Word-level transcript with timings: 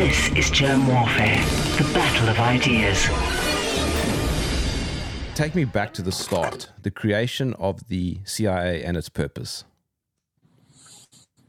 This 0.00 0.30
is 0.30 0.48
Germ 0.48 0.86
Warfare, 0.86 1.44
the 1.76 1.84
battle 1.92 2.30
of 2.30 2.38
ideas. 2.38 3.06
Take 5.34 5.54
me 5.54 5.64
back 5.66 5.92
to 5.92 6.00
the 6.00 6.10
start, 6.10 6.70
the 6.80 6.90
creation 6.90 7.52
of 7.58 7.86
the 7.88 8.16
CIA 8.24 8.82
and 8.82 8.96
its 8.96 9.10
purpose. 9.10 9.64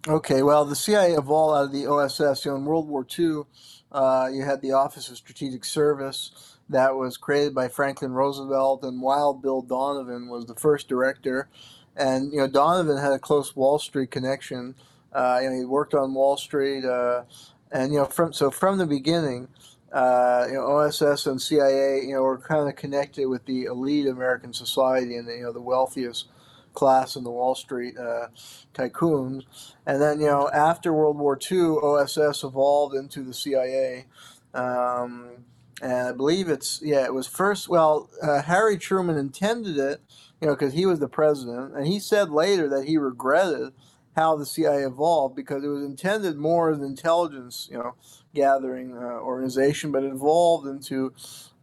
Okay, 0.06 0.44
well, 0.44 0.66
the 0.66 0.76
CIA 0.76 1.14
evolved 1.14 1.58
out 1.58 1.64
of 1.68 1.72
the 1.72 1.88
OSS. 1.88 2.44
You 2.44 2.52
know, 2.52 2.58
in 2.58 2.66
World 2.66 2.90
War 2.90 3.08
II, 3.18 3.44
uh, 3.90 4.30
you 4.30 4.44
had 4.44 4.62
the 4.62 4.74
Office 4.74 5.10
of 5.10 5.16
Strategic 5.16 5.64
Service 5.64 6.58
that 6.68 6.98
was 6.98 7.16
created 7.16 7.56
by 7.56 7.70
Franklin 7.70 8.12
Roosevelt, 8.12 8.84
and 8.84 9.02
Wild 9.02 9.42
Bill 9.42 9.62
Donovan 9.62 10.28
was 10.28 10.46
the 10.46 10.56
first 10.56 10.90
director. 10.90 11.48
And 11.96 12.34
you 12.34 12.40
know, 12.40 12.48
Donovan 12.48 12.98
had 12.98 13.14
a 13.14 13.20
close 13.20 13.56
Wall 13.56 13.80
Street 13.80 14.12
connection. 14.12 14.76
Uh, 15.14 15.40
you 15.42 15.50
know, 15.50 15.56
he 15.56 15.64
worked 15.64 15.94
on 15.94 16.14
Wall 16.14 16.36
Street, 16.36 16.84
uh, 16.84 17.24
and 17.72 17.94
you 17.94 18.00
know, 18.00 18.06
from 18.06 18.34
so 18.34 18.52
from 18.52 18.78
the 18.78 18.86
beginning, 18.86 19.48
uh, 19.92 20.46
you 20.48 20.56
know, 20.56 20.66
OSS 20.66 21.26
and 21.26 21.42
CIA, 21.42 22.02
you 22.06 22.14
know, 22.14 22.22
were 22.22 22.38
kind 22.38 22.68
of 22.68 22.76
connected 22.76 23.28
with 23.28 23.46
the 23.46 23.66
elite 23.66 24.08
American 24.08 24.54
society 24.54 25.16
and 25.16 25.28
the, 25.28 25.36
you 25.36 25.44
know 25.44 25.52
the 25.52 25.62
wealthiest 25.62 26.26
class 26.74 27.16
in 27.16 27.24
the 27.24 27.32
Wall 27.32 27.56
Street 27.56 27.98
uh, 27.98 28.28
tycoons. 28.74 29.44
And 29.86 30.02
then, 30.02 30.20
you 30.20 30.28
know, 30.28 30.50
after 30.50 30.94
World 30.94 31.18
War 31.18 31.38
II, 31.52 31.78
OSS 31.82 32.44
evolved 32.44 32.96
into 32.96 33.24
the 33.24 33.34
CIA. 33.34 34.06
Um, 34.54 35.46
and 35.82 36.10
I 36.10 36.12
believe 36.12 36.50
it's, 36.50 36.82
yeah, 36.84 37.06
it 37.06 37.14
was 37.14 37.28
first, 37.28 37.68
well, 37.68 38.10
uh, 38.22 38.42
Harry 38.44 38.78
Truman 38.78 39.18
intended 39.18 39.78
it, 39.78 40.02
you 40.40 40.48
know, 40.48 40.56
because 40.56 40.74
he 40.74 40.86
was 40.86 41.00
the 41.00 41.08
president. 41.08 41.76
And 41.76 41.88
he 41.88 42.00
said 42.00 42.30
later 42.30 42.70
that 42.70 42.86
he 42.86 42.98
regretted 42.98 43.74
how 44.22 44.36
the 44.36 44.46
CIA 44.46 44.84
evolved 44.86 45.36
because 45.36 45.64
it 45.64 45.68
was 45.68 45.84
intended 45.84 46.38
more 46.38 46.72
as 46.72 46.78
an 46.78 46.86
intelligence, 46.86 47.68
you 47.72 47.78
know, 47.78 47.96
gathering 48.36 48.96
uh, 48.96 49.20
organization, 49.20 49.92
but 49.92 50.04
it 50.04 50.12
evolved 50.12 50.68
into 50.68 51.12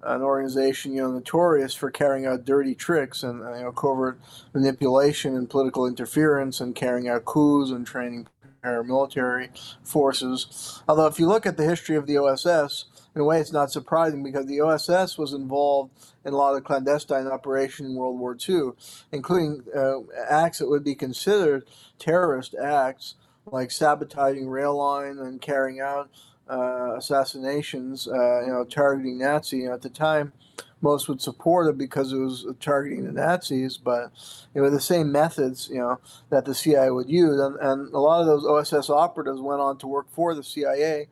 an 0.03 0.23
organization, 0.23 0.93
you 0.93 1.03
know, 1.03 1.13
notorious 1.13 1.75
for 1.75 1.91
carrying 1.91 2.27
out 2.27 2.45
dirty 2.45 2.75
tricks 2.75 3.23
and 3.23 3.43
uh, 3.43 3.55
you 3.55 3.63
know 3.63 3.73
covert 3.73 4.21
manipulation 4.53 5.37
and 5.37 5.49
political 5.49 5.87
interference 5.87 6.61
and 6.61 6.75
carrying 6.75 7.09
out 7.09 7.25
coups 7.25 7.71
and 7.71 7.87
training 7.87 8.27
paramilitary 8.65 9.49
forces. 9.85 10.83
Although, 10.89 11.07
if 11.07 11.21
you 11.21 11.29
look 11.29 11.47
at 11.47 11.57
the 11.57 11.65
history 11.65 11.97
of 11.97 12.07
the 12.07 12.19
OSS, 12.19 12.87
in 13.19 13.23
a 13.23 13.25
way, 13.25 13.41
it's 13.41 13.53
not 13.53 13.73
surprising 13.73 14.23
because 14.23 14.47
the 14.47 14.61
OSS 14.61 15.19
was 15.19 15.33
involved 15.33 15.91
in 16.25 16.33
a 16.33 16.37
lot 16.37 16.55
of 16.55 16.63
clandestine 16.63 17.27
operations 17.27 17.91
in 17.91 17.97
World 17.97 18.17
War 18.17 18.37
II, 18.49 18.71
including 19.11 19.65
uh, 19.77 20.03
acts 20.31 20.61
that 20.61 20.69
would 20.69 20.85
be 20.85 20.95
considered 20.95 21.67
terrorist 21.99 22.55
acts, 22.55 23.17
like 23.45 23.73
sabotaging 23.73 24.49
rail 24.49 24.77
line 24.77 25.19
and 25.19 25.41
carrying 25.41 25.81
out 25.81 26.09
uh, 26.49 26.95
assassinations, 26.97 28.07
uh, 28.07 28.43
you 28.43 28.53
know, 28.53 28.65
targeting 28.65 29.19
Nazi. 29.19 29.59
You 29.59 29.71
know, 29.71 29.75
at 29.75 29.83
the 29.83 29.91
time, 29.91 30.33
most 30.81 31.09
would 31.09 31.21
support 31.21 31.67
it 31.67 31.77
because 31.77 32.13
it 32.13 32.19
was 32.19 32.47
targeting 32.61 33.05
the 33.05 33.11
Nazis, 33.11 33.79
but 33.79 34.13
it 34.55 34.61
was 34.61 34.73
the 34.73 34.81
same 34.81 35.11
methods, 35.11 35.69
you 35.73 35.79
know, 35.79 35.99
that 36.31 36.45
the 36.45 36.55
CIA 36.55 36.91
would 36.91 37.11
use. 37.11 37.41
And, 37.41 37.57
and 37.57 37.93
a 37.93 37.99
lot 37.99 38.21
of 38.21 38.29
those 38.29 38.47
OSS 38.47 38.91
operatives 38.91 39.41
went 39.41 39.61
on 39.61 39.77
to 39.79 39.89
work 39.89 40.07
for 40.13 40.37
the 40.37 40.45
CIA, 40.45 41.09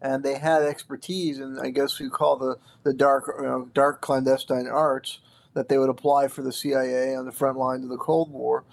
and 0.00 0.22
they 0.22 0.38
had 0.38 0.62
expertise 0.62 1.38
in, 1.38 1.58
I 1.58 1.70
guess 1.70 1.98
we 1.98 2.08
call 2.08 2.36
the 2.36 2.56
the 2.84 2.94
dark, 2.94 3.24
you 3.38 3.44
know, 3.44 3.70
dark 3.74 4.00
clandestine 4.00 4.66
arts 4.66 5.20
that 5.54 5.68
they 5.68 5.78
would 5.78 5.90
apply 5.90 6.28
for 6.28 6.42
the 6.42 6.52
CIA 6.52 7.14
on 7.14 7.24
the 7.24 7.32
front 7.32 7.58
lines 7.58 7.84
of 7.84 7.90
the 7.90 7.96
Cold 7.96 8.30
War. 8.30 8.64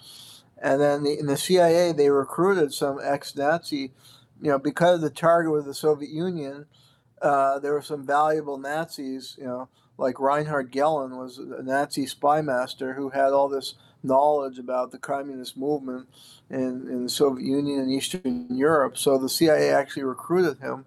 And 0.62 0.80
then 0.80 1.02
the, 1.02 1.18
in 1.18 1.26
the 1.26 1.36
CIA, 1.36 1.92
they 1.92 2.08
recruited 2.10 2.72
some 2.72 2.98
ex-Nazi 3.02 3.92
you 4.40 4.50
know, 4.50 4.58
because 4.58 5.00
the 5.00 5.10
target 5.10 5.52
was 5.52 5.64
the 5.64 5.74
Soviet 5.74 6.10
Union, 6.10 6.66
uh, 7.22 7.58
there 7.58 7.72
were 7.72 7.82
some 7.82 8.06
valuable 8.06 8.58
Nazis, 8.58 9.36
you 9.38 9.44
know, 9.44 9.68
like 9.98 10.20
Reinhard 10.20 10.70
Gehlen 10.70 11.16
was 11.16 11.38
a 11.38 11.62
Nazi 11.62 12.06
spy 12.06 12.42
master 12.42 12.94
who 12.94 13.10
had 13.10 13.32
all 13.32 13.48
this 13.48 13.74
knowledge 14.02 14.58
about 14.58 14.92
the 14.92 14.98
communist 14.98 15.56
movement 15.56 16.06
in, 16.50 16.86
in 16.88 17.04
the 17.04 17.08
Soviet 17.08 17.46
Union 17.46 17.80
and 17.80 17.90
Eastern 17.90 18.46
Europe. 18.50 18.98
So 18.98 19.16
the 19.16 19.28
CIA 19.28 19.70
actually 19.70 20.04
recruited 20.04 20.58
him. 20.58 20.84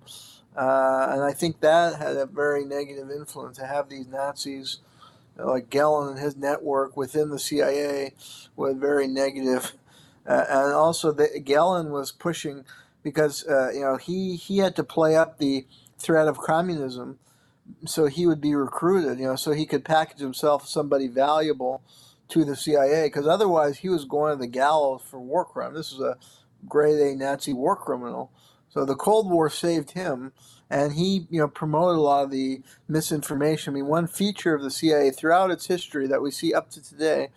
Uh, 0.56 1.08
and 1.12 1.24
I 1.24 1.32
think 1.32 1.62
that 1.62 2.00
had 2.00 2.18
a 2.18 2.26
very 2.26 2.66
negative 2.66 3.10
influence 3.12 3.58
to 3.58 3.66
have 3.66 3.90
these 3.90 4.08
Nazis 4.08 4.80
like 5.46 5.70
Gehlen 5.70 6.10
and 6.10 6.20
his 6.20 6.36
network 6.36 6.98
within 6.98 7.30
the 7.30 7.40
CIA 7.40 8.14
with 8.56 8.80
very 8.80 9.08
negative. 9.08 9.74
Uh, 10.28 10.46
and 10.50 10.74
also, 10.74 11.12
the, 11.12 11.40
Gehlen 11.44 11.92
was 11.92 12.12
pushing 12.12 12.66
because 13.04 13.48
uh, 13.48 13.72
you 13.74 13.82
know 13.82 13.98
he 13.98 14.36
he 14.36 14.58
had 14.58 14.76
to 14.76 14.84
play 14.84 15.16
up 15.16 15.38
the 15.38 15.66
threat 15.98 16.28
of 16.28 16.38
communism, 16.38 17.20
so 17.86 18.08
he 18.08 18.28
would 18.28 18.42
be 18.42 18.54
recruited. 18.54 19.20
You 19.20 19.28
know, 19.28 19.36
so 19.36 19.52
he 19.52 19.66
could 19.66 19.86
package 19.86 20.20
himself 20.20 20.64
as 20.64 20.70
somebody 20.70 21.08
valuable 21.08 21.82
to 22.30 22.46
the 22.46 22.56
CIA, 22.56 23.08
because 23.08 23.28
otherwise 23.28 23.80
he 23.80 23.90
was 23.90 24.06
going 24.06 24.34
to 24.34 24.40
the 24.40 24.48
gallows 24.48 25.02
for 25.10 25.20
war 25.20 25.46
crime. 25.46 25.74
This 25.74 25.92
is 25.92 26.00
a 26.00 26.18
grade 26.68 27.00
A 27.00 27.16
Nazi 27.16 27.54
war 27.54 27.76
criminal. 27.76 28.32
So 28.70 28.86
the 28.86 28.96
Cold 28.96 29.30
War 29.30 29.50
saved 29.50 29.92
him, 29.92 30.32
and 30.70 30.94
he 30.94 31.28
you 31.30 31.40
know 31.40 31.48
promoted 31.48 31.98
a 31.98 32.02
lot 32.02 32.24
of 32.26 32.32
the 32.32 32.62
misinformation. 32.88 33.74
I 33.74 33.76
mean, 33.76 33.88
one 33.88 34.08
feature 34.08 34.54
of 34.54 34.62
the 34.62 34.72
CIA 34.72 35.12
throughout 35.12 35.52
its 35.52 35.68
history 35.68 36.08
that 36.08 36.22
we 36.22 36.32
see 36.32 36.54
up 36.54 36.70
to 36.72 36.82
today 36.82 37.30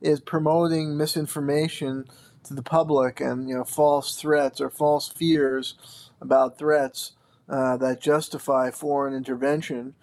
is 0.00 0.20
promoting 0.20 0.96
misinformation 0.96 2.04
to 2.44 2.54
the 2.54 2.62
public 2.62 3.20
and 3.20 3.48
you 3.48 3.54
know 3.54 3.64
false 3.64 4.16
threats 4.16 4.60
or 4.60 4.68
false 4.68 5.08
fears 5.08 6.10
about 6.20 6.58
threats 6.58 7.12
uh, 7.48 7.76
that 7.76 8.00
justify 8.00 8.70
foreign 8.70 9.14
intervention. 9.14 9.94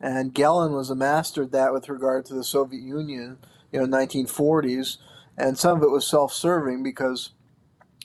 And 0.00 0.34
Gehlen 0.34 0.72
was 0.72 0.90
a 0.90 0.94
master 0.94 1.44
at 1.44 1.52
that 1.52 1.72
with 1.72 1.88
regard 1.88 2.26
to 2.26 2.34
the 2.34 2.44
Soviet 2.44 2.82
Union, 2.82 3.38
you 3.72 3.80
know, 3.80 3.86
1940s, 3.86 4.98
and 5.36 5.58
some 5.58 5.78
of 5.78 5.82
it 5.82 5.90
was 5.90 6.06
self-serving 6.06 6.82
because 6.82 7.30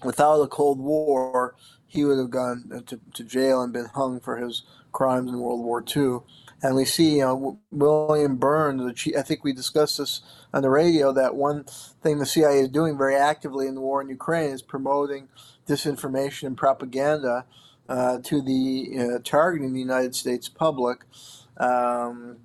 without 0.04 0.38
the 0.40 0.48
Cold 0.48 0.80
War, 0.80 1.56
he 1.91 2.06
would 2.06 2.18
have 2.18 2.29
gone 2.29 2.84
to, 2.88 3.02
to 3.13 3.24
jail 3.25 3.62
and 3.62 3.74
been 3.74 3.90
hung 3.94 4.22
for 4.22 4.38
his 4.38 4.63
crimes 4.94 5.29
in 5.29 5.40
World 5.41 5.62
War 5.62 5.84
II. 5.84 6.19
And 6.63 6.74
we 6.74 6.85
see, 6.85 7.18
you 7.18 7.22
know, 7.22 7.59
William 7.69 8.38
Burns, 8.38 8.94
chief, 8.97 9.18
I 9.18 9.24
think 9.24 9.44
we 9.44 9.52
discussed 9.52 9.97
this 9.97 10.22
on 10.53 10.62
the 10.62 10.69
radio, 10.69 11.12
that 11.12 11.35
one 11.35 11.66
thing 12.02 12.19
the 12.19 12.25
CIA 12.25 12.59
is 12.59 12.69
doing 12.69 12.97
very 12.97 13.18
actively 13.18 13.68
in 13.68 13.75
the 13.75 13.81
war 13.81 14.02
in 14.02 14.07
Ukraine 14.07 14.52
is 14.52 14.62
promoting 14.62 15.28
disinformation 15.68 16.47
and 16.47 16.57
propaganda 16.57 17.46
uh, 17.90 18.19
to 18.23 18.41
the 18.41 18.97
uh, 18.97 19.19
targeting 19.25 19.73
the 19.73 19.79
United 19.81 20.16
States 20.16 20.47
public. 20.47 21.03
Um, 21.58 22.38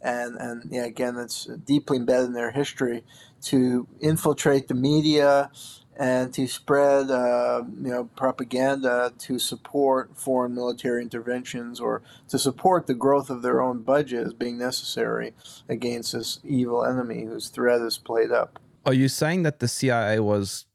and, 0.00 0.36
and 0.36 0.62
yeah, 0.70 0.84
again, 0.86 1.16
it's 1.18 1.44
deeply 1.44 1.98
embedded 1.98 2.28
in 2.28 2.32
their 2.32 2.52
history 2.52 3.04
to 3.42 3.86
infiltrate 4.00 4.68
the 4.68 4.74
media 4.74 5.50
and 5.96 6.32
to 6.34 6.46
spread 6.46 7.10
uh, 7.10 7.62
you 7.82 7.90
know 7.90 8.04
propaganda 8.16 9.12
to 9.18 9.38
support 9.38 10.16
foreign 10.16 10.54
military 10.54 11.02
interventions 11.02 11.80
or 11.80 12.02
to 12.28 12.38
support 12.38 12.86
the 12.86 12.94
growth 12.94 13.30
of 13.30 13.42
their 13.42 13.62
own 13.62 13.82
budget 13.82 14.26
as 14.26 14.32
being 14.32 14.58
necessary 14.58 15.32
against 15.68 16.12
this 16.12 16.40
evil 16.44 16.84
enemy 16.84 17.24
whose 17.24 17.48
threat 17.48 17.80
is 17.80 17.98
played 17.98 18.32
up. 18.32 18.58
Are 18.86 18.94
you 18.94 19.08
saying 19.08 19.44
that 19.44 19.60
the 19.60 19.68
CIA 19.68 20.20
was 20.20 20.66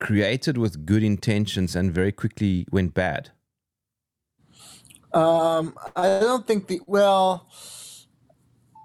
created 0.00 0.56
with 0.56 0.86
good 0.86 1.02
intentions 1.02 1.76
and 1.76 1.92
very 1.92 2.12
quickly 2.12 2.66
went 2.70 2.94
bad? 2.94 3.30
Um, 5.12 5.74
I 5.94 6.18
don't 6.20 6.46
think 6.46 6.66
the 6.66 6.80
well 6.86 7.48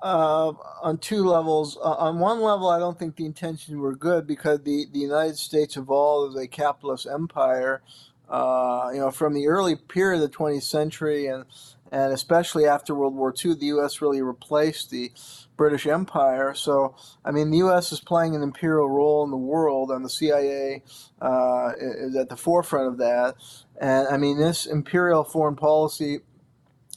uh, 0.02 0.54
on 0.82 0.98
two 0.98 1.24
levels. 1.24 1.78
Uh, 1.78 1.94
on 1.94 2.20
one 2.20 2.42
level, 2.42 2.70
I 2.70 2.80
don't 2.80 2.98
think 2.98 3.16
the 3.16 3.26
intentions 3.26 3.78
were 3.78 3.96
good 3.96 4.28
because 4.28 4.62
the, 4.62 4.85
the 4.91 5.00
United 5.00 5.38
States 5.38 5.78
evolved 5.78 6.35
as 6.35 6.41
a 6.44 6.47
capitalist 6.47 7.08
empire. 7.12 7.82
Uh, 8.29 8.91
you 8.94 9.00
know, 9.00 9.09
from 9.09 9.34
the 9.34 9.47
early 9.47 9.76
period 9.76 10.22
of 10.22 10.29
the 10.29 10.38
20th 10.38 10.64
century 10.64 11.26
and 11.26 11.46
and 11.91 12.14
especially 12.14 12.66
after 12.68 12.94
World 12.94 13.16
War 13.16 13.34
II, 13.34 13.56
the 13.56 13.66
U.S. 13.68 14.02
really 14.02 14.22
replaced 14.22 14.91
the 14.91 15.12
British 15.58 15.88
Empire. 15.88 16.53
So, 16.53 16.96
I 17.26 17.32
mean, 17.32 17.50
the 17.50 17.58
U.S. 17.58 17.91
is 17.91 18.00
playing 18.00 18.35
an 18.35 18.44
imperial 18.44 18.90
role 18.90 19.23
in 19.23 19.32
the 19.32 19.38
world, 19.38 19.90
and 19.90 20.06
the 20.06 20.09
CIA 20.09 20.84
uh, 21.22 21.72
is 21.79 22.16
at 22.16 22.29
the 22.29 22.38
forefront 22.38 22.88
of 22.88 22.97
that. 23.00 23.35
And 23.82 24.08
I 24.08 24.18
mean, 24.18 24.38
this 24.38 24.66
imperial 24.66 25.23
foreign 25.23 25.56
policy 25.56 26.20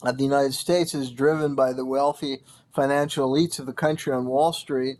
of 0.03 0.17
the 0.17 0.23
United 0.23 0.53
States 0.53 0.93
is 0.93 1.11
driven 1.11 1.55
by 1.55 1.73
the 1.73 1.85
wealthy 1.85 2.43
financial 2.73 3.29
elites 3.29 3.59
of 3.59 3.65
the 3.65 3.73
country 3.73 4.13
on 4.13 4.25
Wall 4.25 4.53
Street, 4.53 4.97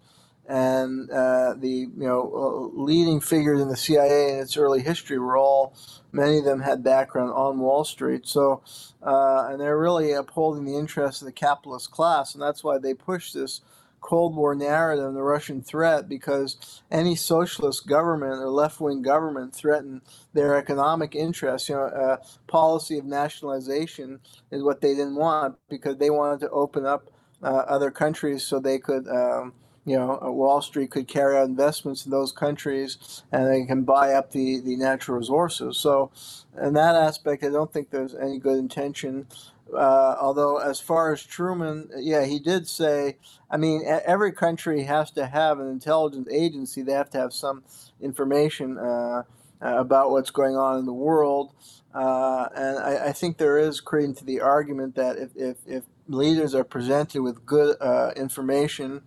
and 0.48 1.10
uh, 1.10 1.54
the 1.58 1.88
you 1.98 2.08
know 2.08 2.72
uh, 2.76 2.82
leading 2.82 3.20
figures 3.20 3.62
in 3.62 3.70
the 3.70 3.78
CIA 3.78 4.34
in 4.34 4.40
its 4.40 4.58
early 4.58 4.82
history 4.82 5.18
were 5.18 5.38
all 5.38 5.76
many 6.12 6.38
of 6.38 6.46
them 6.46 6.62
had 6.62 6.84
background 6.84 7.32
on 7.34 7.60
Wall 7.60 7.84
Street. 7.84 8.28
So, 8.28 8.62
uh, 9.02 9.48
and 9.50 9.60
they're 9.60 9.80
really 9.80 10.12
upholding 10.12 10.66
the 10.66 10.78
interests 10.78 11.22
of 11.22 11.26
the 11.26 11.32
capitalist 11.32 11.92
class, 11.92 12.34
and 12.34 12.42
that's 12.42 12.64
why 12.64 12.78
they 12.78 12.94
push 12.94 13.32
this 13.32 13.62
Cold 14.04 14.36
War 14.36 14.54
narrative 14.54 15.06
and 15.06 15.16
the 15.16 15.24
Russian 15.24 15.62
threat 15.62 16.10
because 16.10 16.82
any 16.92 17.16
socialist 17.16 17.88
government 17.88 18.34
or 18.34 18.50
left 18.50 18.82
wing 18.82 19.02
government 19.02 19.56
threatened 19.56 20.02
their 20.34 20.56
economic 20.56 21.16
interests. 21.16 21.70
You 21.70 21.76
know, 21.76 21.86
a 21.86 22.20
policy 22.52 23.00
of 23.00 23.06
nationalization 23.06 24.20
is 24.52 24.62
what 24.62 24.82
they 24.82 24.94
didn't 24.94 25.16
want 25.16 25.56
because 25.70 25.98
they 25.98 26.10
wanted 26.10 26.42
to 26.42 26.50
open 26.50 26.86
up 26.86 27.08
uh, 27.08 27.13
other 27.50 27.92
countries 27.92 28.44
so 28.44 28.60
they 28.60 28.80
could. 28.80 29.08
Um, 29.08 29.54
you 29.86 29.98
know, 29.98 30.18
uh, 30.24 30.32
Wall 30.32 30.62
Street 30.62 30.92
could 30.92 31.10
carry 31.10 31.36
out 31.36 31.50
investments 31.50 32.06
in 32.06 32.12
those 32.12 32.32
countries 32.32 33.22
and 33.34 33.52
they 33.52 33.66
can 33.66 33.84
buy 33.84 34.14
up 34.14 34.32
the, 34.32 34.62
the 34.62 34.78
natural 34.78 35.18
resources. 35.18 35.78
So, 35.78 36.10
in 36.58 36.72
that 36.76 36.96
aspect, 36.96 37.44
I 37.44 37.50
don't 37.50 37.74
think 37.74 37.90
there's 37.90 38.16
any 38.16 38.40
good 38.40 38.58
intention 38.58 39.28
uh, 39.76 40.16
although, 40.20 40.58
as 40.58 40.80
far 40.80 41.14
as 41.14 41.24
Truman, 41.24 41.90
yeah, 41.98 42.26
he 42.26 42.40
did 42.40 42.68
say, 42.68 43.18
I 43.50 43.58
mean, 43.58 43.84
every 43.86 44.32
country 44.32 44.84
has 44.84 45.12
to 45.12 45.26
have 45.26 45.60
an 45.60 45.68
intelligence 45.68 46.28
agency. 46.32 46.82
They 46.82 46.94
have 46.94 47.10
to 47.12 47.18
have 47.18 47.34
some 47.34 47.64
information 48.02 48.78
uh, 48.78 49.24
about 49.62 50.12
what's 50.12 50.32
going 50.32 50.56
on 50.56 50.80
in 50.80 50.86
the 50.86 50.94
world. 50.94 51.54
Uh, 51.94 52.50
and 52.56 52.80
I, 52.80 53.10
I, 53.10 53.12
think 53.12 53.38
there 53.38 53.60
is 53.60 53.80
credence 53.80 54.18
to 54.18 54.26
the 54.26 54.42
argument 54.42 54.96
that 54.96 55.18
if, 55.18 55.30
if, 55.36 55.58
if 55.68 55.84
leaders 56.08 56.54
are 56.56 56.64
presented 56.64 57.22
with 57.22 57.46
good 57.46 57.78
uh, 57.80 58.12
information 58.16 59.02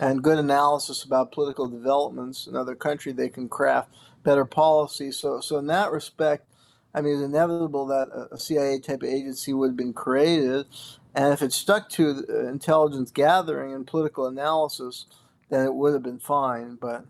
and 0.00 0.22
good 0.22 0.38
analysis 0.38 1.04
about 1.04 1.32
political 1.32 1.68
developments 1.68 2.46
in 2.46 2.56
other 2.56 2.74
country, 2.74 3.12
they 3.12 3.28
can 3.28 3.48
craft 3.48 3.90
better 4.22 4.44
policy. 4.44 5.12
So, 5.12 5.40
so 5.40 5.58
in 5.58 5.66
that 5.66 5.92
respect, 5.92 6.46
I 6.94 7.02
mean, 7.02 7.14
it's 7.14 7.22
inevitable 7.22 7.86
that 7.86 8.08
a 8.32 8.38
CIA 8.38 8.80
type 8.80 9.02
of 9.02 9.08
agency 9.08 9.52
would 9.52 9.70
have 9.70 9.76
been 9.76 9.92
created. 9.92 10.66
And 11.14 11.32
if 11.32 11.42
it 11.42 11.52
stuck 11.52 11.88
to 11.90 12.24
intelligence 12.48 13.10
gathering 13.10 13.74
and 13.74 13.86
political 13.86 14.26
analysis, 14.26 15.06
then 15.50 15.66
it 15.66 15.74
would 15.74 15.92
have 15.92 16.02
been 16.02 16.18
fine. 16.18 16.78
But 16.80 17.04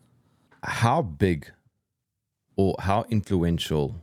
how 0.62 1.02
big 1.02 1.50
or 2.56 2.76
how 2.80 3.06
influential 3.08 4.02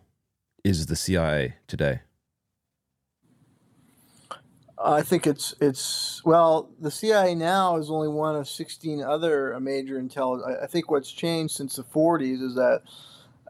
is 0.64 0.88
the 0.88 0.96
CIA 0.96 1.56
today? 1.68 2.02
I 4.84 5.02
think 5.02 5.26
it's 5.26 5.56
it's 5.60 6.22
well, 6.24 6.70
the 6.80 6.92
CIA 6.92 7.34
now 7.34 7.78
is 7.78 7.90
only 7.90 8.08
one 8.08 8.36
of 8.36 8.48
16 8.48 9.02
other 9.02 9.60
major 9.60 9.98
intelligence. 9.98 10.58
I 10.62 10.68
think 10.68 10.92
what's 10.92 11.12
changed 11.12 11.56
since 11.56 11.76
the 11.76 11.84
40s 11.84 12.42
is 12.42 12.56
that 12.56 12.84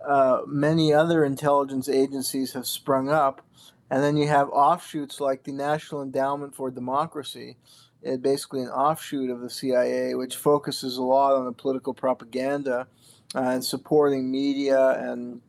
uh, 0.06 0.41
many 0.47 0.94
other 0.94 1.25
intelligence 1.25 1.89
agencies 1.89 2.53
have 2.53 2.65
sprung 2.65 3.09
up. 3.09 3.41
And 3.89 4.03
then 4.03 4.18
you 4.18 4.27
have 4.27 4.50
offshoots 4.50 5.21
like 5.21 5.44
the 5.44 5.53
National 5.53 6.01
Endowment 6.01 6.53
for 6.53 6.69
Democracy, 6.69 7.56
it's 8.01 8.21
basically 8.21 8.62
an 8.62 8.69
offshoot 8.69 9.30
of 9.30 9.41
the 9.41 9.50
CIA, 9.50 10.15
which 10.15 10.35
focuses 10.35 10.97
a 10.97 11.03
lot 11.03 11.35
on 11.35 11.45
the 11.45 11.51
political 11.51 11.94
propaganda 11.94 12.88
uh, 13.35 13.39
and 13.39 13.63
supporting 13.63 14.31
media 14.31 14.91
and 14.91 15.41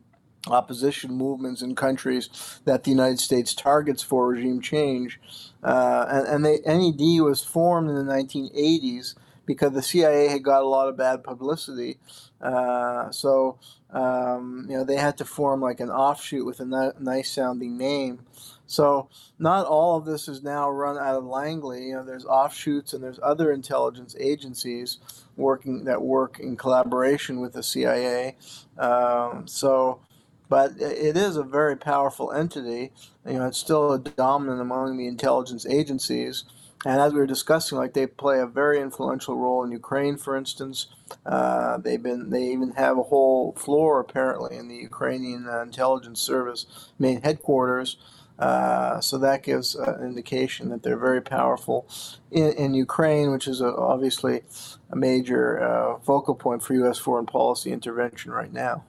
opposition 0.47 1.13
movements 1.13 1.63
in 1.63 1.75
countries 1.75 2.61
that 2.65 2.85
the 2.85 2.91
United 2.91 3.21
States 3.21 3.55
targets 3.55 4.03
for 4.03 4.29
regime 4.29 4.61
change. 4.61 5.21
Uh, 5.63 6.07
and 6.09 6.27
and 6.27 6.45
they, 6.45 6.61
NED 6.65 7.23
was 7.23 7.43
formed 7.45 7.91
in 7.91 7.97
the 7.97 8.13
1980s 8.13 9.15
because 9.47 9.73
the 9.73 9.83
CIA 9.83 10.29
had 10.29 10.45
got 10.45 10.63
a 10.63 10.69
lot 10.69 10.89
of 10.89 10.97
bad 10.97 11.25
publicity. 11.25 11.99
Uh, 12.41 13.11
so 13.11 13.59
um, 13.91 14.67
you 14.69 14.77
know 14.77 14.85
they 14.85 14.97
had 14.97 15.17
to 15.19 15.25
form 15.25 15.61
like 15.61 15.81
an 15.81 15.91
offshoot 15.91 16.47
with 16.47 16.61
a 16.61 16.95
nice 17.01 17.31
sounding 17.31 17.77
name. 17.77 18.21
So 18.69 19.09
not 19.39 19.67
all 19.67 19.97
of 19.97 20.05
this 20.05 20.29
is 20.29 20.43
now 20.43 20.69
run 20.71 20.99
out 20.99 21.17
of 21.17 21.25
Langley. 21.25 21.87
You 21.87 21.95
know, 21.95 22.05
there's 22.05 22.27
offshoots 22.27 22.93
and 22.93 23.03
there's 23.03 23.19
other 23.23 23.51
intelligence 23.51 24.15
agencies 24.21 24.99
working 25.37 25.85
that 25.85 26.03
work 26.03 26.39
in 26.39 26.57
collaboration 26.57 27.41
with 27.41 27.55
the 27.55 27.63
CIA. 27.63 28.37
Um, 28.77 29.49
so, 29.49 30.01
but 30.49 30.73
it 30.81 31.17
is 31.17 31.37
a 31.37 31.43
very 31.43 31.77
powerful 31.77 32.33
entity. 32.33 32.93
You 33.27 33.35
know, 33.35 33.47
it's 33.47 33.59
still 33.59 33.93
a 33.93 33.99
dominant 33.99 34.61
among 34.61 34.97
the 34.97 35.07
intelligence 35.07 35.67
agencies. 35.67 36.45
And 36.87 37.01
as 37.01 37.13
we 37.13 37.19
were 37.19 37.27
discussing, 37.27 37.77
like 37.77 37.95
they 37.95 38.07
play 38.07 38.39
a 38.39 38.47
very 38.47 38.81
influential 38.81 39.37
role 39.37 39.65
in 39.65 39.73
Ukraine, 39.73 40.17
for 40.17 40.37
instance. 40.37 40.87
Uh, 41.27 41.79
they've 41.79 42.03
been 42.03 42.31
they 42.31 42.45
even 42.45 42.73
have 42.73 42.99
a 42.99 43.03
whole 43.03 43.53
floor 43.53 43.99
apparently 44.01 44.57
in 44.57 44.69
the 44.69 44.77
Ukrainian 44.77 45.49
uh, 45.49 45.63
intelligence 45.63 46.21
service 46.21 46.91
main 46.99 47.23
headquarters. 47.23 47.97
Uh, 48.39 49.01
so 49.01 49.19
that 49.19 49.43
gives 49.43 49.75
an 49.75 50.01
indication 50.05 50.69
that 50.69 50.85
they're 50.85 50.97
very 50.97 51.21
powerful 51.21 51.89
in, 52.31 52.53
in 52.53 52.73
Ukraine, 52.75 53.33
which 53.33 53.49
is 53.49 53.61
a, 53.61 53.75
obviously 53.75 54.43
a 54.91 54.97
major 54.97 55.61
uh, 55.61 55.99
focal 55.99 56.37
point 56.37 56.63
for 56.63 56.75
U.S. 56.75 56.99
foreign 56.99 57.27
policy 57.27 57.73
intervention 57.73 58.31
right 58.31 58.53
now. 58.53 58.85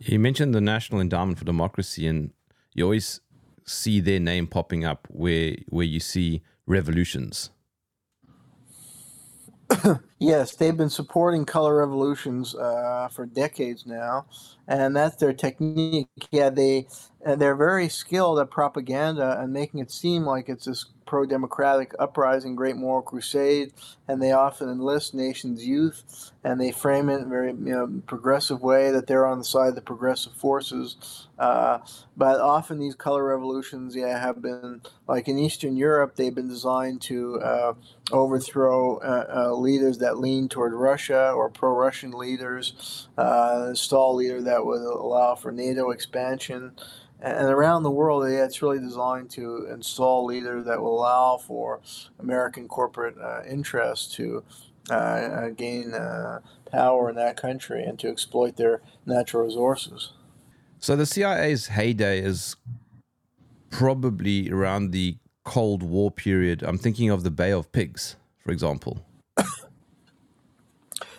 You 0.00 0.18
mentioned 0.18 0.54
the 0.54 0.60
National 0.60 1.00
Endowment 1.00 1.38
for 1.38 1.44
Democracy, 1.44 2.06
and 2.06 2.32
you 2.74 2.84
always 2.84 3.20
see 3.66 4.00
their 4.00 4.20
name 4.20 4.46
popping 4.46 4.84
up 4.84 5.06
where 5.10 5.56
where 5.68 5.84
you 5.84 6.00
see 6.00 6.42
revolutions. 6.66 7.50
yes, 10.18 10.54
they've 10.54 10.76
been 10.76 10.90
supporting 10.90 11.44
color 11.44 11.76
revolutions 11.76 12.54
uh, 12.54 13.08
for 13.12 13.26
decades 13.26 13.86
now, 13.86 14.26
and 14.68 14.94
that's 14.94 15.16
their 15.16 15.32
technique. 15.32 16.08
Yeah, 16.30 16.50
they 16.50 16.86
they're 17.24 17.56
very 17.56 17.88
skilled 17.88 18.38
at 18.38 18.50
propaganda 18.50 19.40
and 19.40 19.52
making 19.52 19.80
it 19.80 19.90
seem 19.90 20.24
like 20.24 20.48
it's 20.48 20.66
this 20.66 20.86
pro-democratic 21.06 21.94
uprising, 21.98 22.56
great 22.56 22.76
moral 22.76 23.02
crusade, 23.02 23.72
and 24.08 24.20
they 24.20 24.32
often 24.32 24.68
enlist 24.68 25.14
nations' 25.14 25.66
youth, 25.66 26.32
and 26.44 26.60
they 26.60 26.72
frame 26.72 27.08
it 27.08 27.16
in 27.16 27.22
a 27.22 27.28
very 27.28 27.50
you 27.50 27.72
know, 27.72 28.02
progressive 28.06 28.60
way 28.60 28.90
that 28.90 29.06
they're 29.06 29.26
on 29.26 29.38
the 29.38 29.44
side 29.44 29.68
of 29.68 29.74
the 29.74 29.80
progressive 29.80 30.32
forces. 30.32 31.26
Uh, 31.38 31.78
but 32.16 32.40
often 32.40 32.78
these 32.78 32.94
color 32.94 33.24
revolutions, 33.24 33.94
yeah, 33.94 34.18
have 34.18 34.42
been 34.42 34.80
like 35.06 35.28
in 35.28 35.38
Eastern 35.38 35.76
Europe, 35.76 36.16
they've 36.16 36.34
been 36.34 36.48
designed 36.48 37.00
to 37.02 37.40
uh, 37.40 37.74
overthrow 38.12 38.98
uh, 38.98 39.48
uh 39.48 39.52
leaders 39.52 39.98
that 39.98 40.18
lean 40.18 40.48
toward 40.48 40.72
Russia 40.72 41.30
or 41.30 41.48
pro-Russian 41.48 42.12
leaders, 42.12 43.08
uh, 43.18 43.66
install 43.70 44.14
a 44.14 44.16
leader 44.16 44.42
that 44.42 44.64
would 44.64 44.80
allow 44.80 45.34
for 45.34 45.52
NATO 45.52 45.90
expansion. 45.90 46.72
And 47.20 47.48
around 47.48 47.82
the 47.82 47.90
world, 47.90 48.26
it's 48.26 48.60
really 48.60 48.78
designed 48.78 49.30
to 49.30 49.66
install 49.70 50.26
leaders 50.26 50.66
that 50.66 50.80
will 50.80 50.98
allow 50.98 51.38
for 51.38 51.80
American 52.18 52.68
corporate 52.68 53.16
uh, 53.18 53.42
interests 53.48 54.14
to 54.16 54.44
uh, 54.90 54.94
uh, 54.94 55.48
gain 55.48 55.94
uh, 55.94 56.40
power 56.70 57.08
in 57.08 57.16
that 57.16 57.36
country 57.36 57.82
and 57.82 57.98
to 57.98 58.08
exploit 58.08 58.56
their 58.56 58.82
natural 59.06 59.44
resources. 59.44 60.12
So 60.78 60.94
the 60.94 61.06
CIA's 61.06 61.68
heyday 61.68 62.20
is 62.20 62.54
probably 63.70 64.50
around 64.50 64.90
the 64.90 65.16
Cold 65.44 65.82
War 65.82 66.10
period. 66.10 66.62
I'm 66.62 66.78
thinking 66.78 67.08
of 67.08 67.22
the 67.22 67.30
Bay 67.30 67.50
of 67.50 67.72
Pigs, 67.72 68.16
for 68.38 68.52
example. 68.52 69.04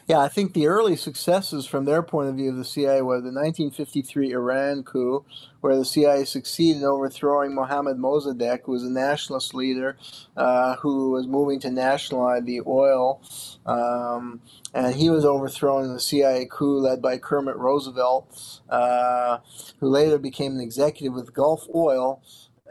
Yeah, 0.07 0.19
I 0.19 0.29
think 0.29 0.53
the 0.53 0.67
early 0.67 0.95
successes 0.95 1.65
from 1.65 1.83
their 1.83 2.01
point 2.01 2.29
of 2.29 2.35
view 2.35 2.51
of 2.51 2.55
the 2.55 2.63
CIA 2.63 3.01
were 3.01 3.17
the 3.17 3.27
1953 3.27 4.31
Iran 4.31 4.83
coup, 4.83 5.25
where 5.59 5.75
the 5.75 5.83
CIA 5.83 6.23
succeeded 6.23 6.77
in 6.77 6.85
overthrowing 6.85 7.53
Mohammad 7.53 7.97
Mossadegh, 7.97 8.61
who 8.63 8.71
was 8.71 8.85
a 8.85 8.89
nationalist 8.89 9.53
leader 9.53 9.97
uh, 10.37 10.77
who 10.77 11.11
was 11.11 11.27
moving 11.27 11.59
to 11.59 11.69
nationalize 11.69 12.45
the 12.45 12.61
oil. 12.65 13.21
Um, 13.65 14.39
and 14.73 14.95
he 14.95 15.09
was 15.09 15.25
overthrown 15.25 15.83
in 15.83 15.93
the 15.93 15.99
CIA 15.99 16.47
coup 16.49 16.79
led 16.79 17.01
by 17.01 17.17
Kermit 17.17 17.57
Roosevelt, 17.57 18.61
uh, 18.69 19.39
who 19.81 19.89
later 19.89 20.17
became 20.17 20.53
an 20.53 20.61
executive 20.61 21.15
with 21.15 21.33
Gulf 21.33 21.67
Oil 21.75 22.21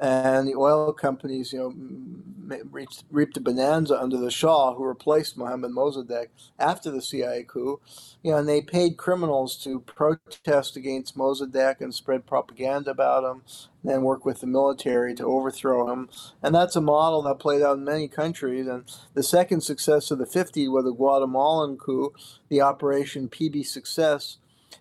and 0.00 0.47
the 0.47 0.55
oil 0.55 0.93
companies, 0.93 1.53
you 1.53 1.59
know, 1.59 2.59
reached, 2.71 3.05
reaped 3.11 3.37
a 3.37 3.41
bonanza 3.41 3.99
under 3.99 4.19
the 4.19 4.31
Shah, 4.31 4.75
who 4.75 4.85
replaced 4.85 5.37
Mohammad 5.37 5.73
Mossadegh 5.73 6.29
after 6.59 6.91
the 6.91 7.03
CIA 7.03 7.45
coup. 7.45 7.81
You 8.23 8.33
know, 8.33 8.38
and 8.38 8.49
they 8.49 8.61
paid 8.61 8.97
criminals 8.97 9.57
to 9.65 9.81
protest 9.81 10.76
against 10.76 11.17
Mossadegh 11.17 11.81
and 11.81 11.95
spread 11.95 12.26
propaganda 12.26 12.91
about 12.91 13.25
him, 13.25 13.43
and 13.83 13.93
then 13.93 14.03
work 14.03 14.26
with 14.26 14.41
the 14.41 14.47
military 14.47 15.15
to 15.15 15.25
overthrow 15.25 15.91
him. 15.91 16.09
And 16.43 16.55
that's 16.55 16.76
a 16.76 16.81
model 16.81 17.23
that 17.23 17.38
played 17.38 17.62
out 17.62 17.79
in 17.79 17.85
many 17.85 18.09
countries. 18.09 18.67
And 18.67 18.85
the 19.15 19.23
second 19.23 19.62
success 19.62 20.11
of 20.11 20.19
the 20.19 20.26
50s 20.26 20.71
was 20.71 20.85
the 20.85 20.93
Guatemalan 20.93 21.79
coup, 21.79 22.12
the 22.49 22.61
Operation 22.61 23.29
PB 23.29 23.65
Success, 23.65 24.38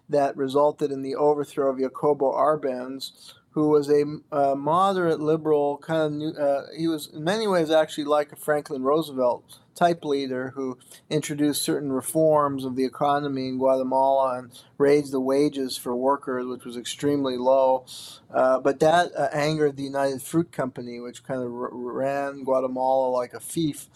that 0.09 0.35
resulted 0.35 0.91
in 0.91 1.01
the 1.01 1.15
overthrow 1.15 1.71
of 1.71 1.79
Jacobo 1.79 2.31
Arbenz 2.33 3.33
who 3.55 3.69
was 3.69 3.89
a, 3.89 4.05
moderate 4.55 5.21
liberal 5.21 5.79
kind 5.79 6.03
of 6.03 6.13
new, 6.13 6.29
uh, 6.31 6.67
he 6.77 6.87
was 6.87 7.07
in 7.07 7.25
many 7.25 7.47
ways 7.47 7.71
actually 7.71 8.05
like 8.05 8.31
a 8.33 8.37
Franklin 8.37 8.83
Roosevelt 8.83 9.59
type 9.75 10.05
leader 10.05 10.53
who 10.55 10.77
introduced 11.09 11.63
certain 11.63 11.93
reforms 11.93 12.65
of 12.65 12.77
the 12.77 12.85
economy 12.85 13.49
in 13.49 13.59
Guatemala 13.59 14.39
and 14.39 14.51
raised 14.79 15.13
the 15.13 15.21
wages 15.21 15.77
for 15.77 15.95
workers, 15.95 16.47
which 16.47 16.65
was 16.65 16.77
extremely 16.77 17.37
low. 17.37 17.85
Uh, 18.33 18.59
but 18.59 18.81
that 18.81 19.11
uh, 19.17 19.29
angered 19.33 19.77
the 19.77 19.83
United 19.83 20.21
Fruit 20.23 20.51
Company, 20.53 21.01
which 21.01 21.25
kind 21.25 21.41
of 21.43 21.53
r- 21.53 21.69
ran 21.73 22.45
Guatemala 22.45 23.09
like 23.09 23.33
a 23.33 23.41
fief. 23.41 23.87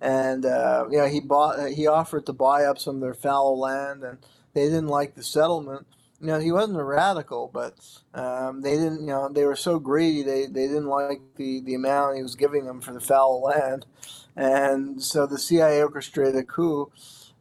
and 0.00 0.46
uh, 0.46 0.86
you 0.90 0.98
know 0.98 1.08
he 1.08 1.20
bought 1.20 1.70
he 1.70 1.88
offered 1.88 2.26
to 2.26 2.34
buy 2.34 2.64
up 2.64 2.78
some 2.78 2.96
of 2.96 3.02
their 3.02 3.14
fallow 3.14 3.54
land, 3.54 4.04
and 4.04 4.18
they 4.54 4.64
didn't 4.66 4.88
like 4.88 5.16
the 5.16 5.24
settlement. 5.24 5.86
You 6.20 6.28
know, 6.28 6.38
he 6.38 6.50
wasn't 6.50 6.78
a 6.78 6.84
radical, 6.84 7.50
but 7.52 7.74
um, 8.14 8.62
they 8.62 8.72
didn't. 8.72 9.00
You 9.00 9.06
know, 9.06 9.28
they 9.28 9.44
were 9.44 9.56
so 9.56 9.78
greedy. 9.78 10.22
They, 10.22 10.46
they 10.46 10.66
didn't 10.66 10.88
like 10.88 11.20
the, 11.36 11.60
the 11.60 11.74
amount 11.74 12.16
he 12.16 12.22
was 12.22 12.34
giving 12.34 12.64
them 12.64 12.80
for 12.80 12.92
the 12.92 13.00
fallow 13.00 13.38
land, 13.38 13.86
and 14.34 15.02
so 15.02 15.26
the 15.26 15.38
CIA 15.38 15.82
orchestrated 15.82 16.36
a 16.36 16.42
coup, 16.42 16.90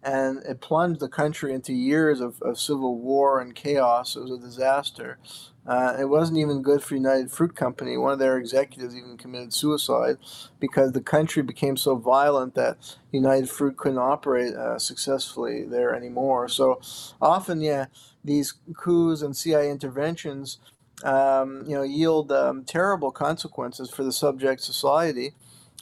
and 0.03 0.43
it 0.43 0.59
plunged 0.59 0.99
the 0.99 1.07
country 1.07 1.53
into 1.53 1.73
years 1.73 2.19
of, 2.19 2.41
of 2.41 2.59
civil 2.59 2.97
war 2.97 3.39
and 3.39 3.55
chaos. 3.55 4.15
It 4.15 4.21
was 4.21 4.31
a 4.31 4.39
disaster. 4.39 5.19
Uh, 5.67 5.95
it 5.99 6.05
wasn't 6.05 6.37
even 6.37 6.61
good 6.61 6.83
for 6.83 6.93
United 6.93 7.31
Fruit 7.31 7.55
Company. 7.55 7.97
One 7.97 8.13
of 8.13 8.19
their 8.19 8.37
executives 8.37 8.95
even 8.95 9.17
committed 9.17 9.51
suicide 9.51 10.17
because 10.59 10.91
the 10.91 11.01
country 11.01 11.41
became 11.41 11.75
so 11.75 11.95
violent 11.95 12.53
that 12.53 12.77
United 13.11 13.49
Fruit 13.49 13.75
couldn't 13.75 13.97
operate 13.97 14.53
uh, 14.53 14.77
successfully 14.77 15.63
there 15.63 15.95
anymore. 15.95 16.47
So 16.49 16.79
often, 17.19 17.61
yeah, 17.61 17.85
these 18.25 18.53
coups 18.75 19.21
and 19.21 19.35
CIA 19.35 19.69
interventions, 19.69 20.57
um, 21.03 21.63
you 21.67 21.75
know, 21.75 21.83
yield 21.83 22.31
um, 22.31 22.63
terrible 22.63 23.11
consequences 23.11 23.89
for 23.89 24.03
the 24.03 24.11
subject 24.11 24.61
society. 24.61 25.33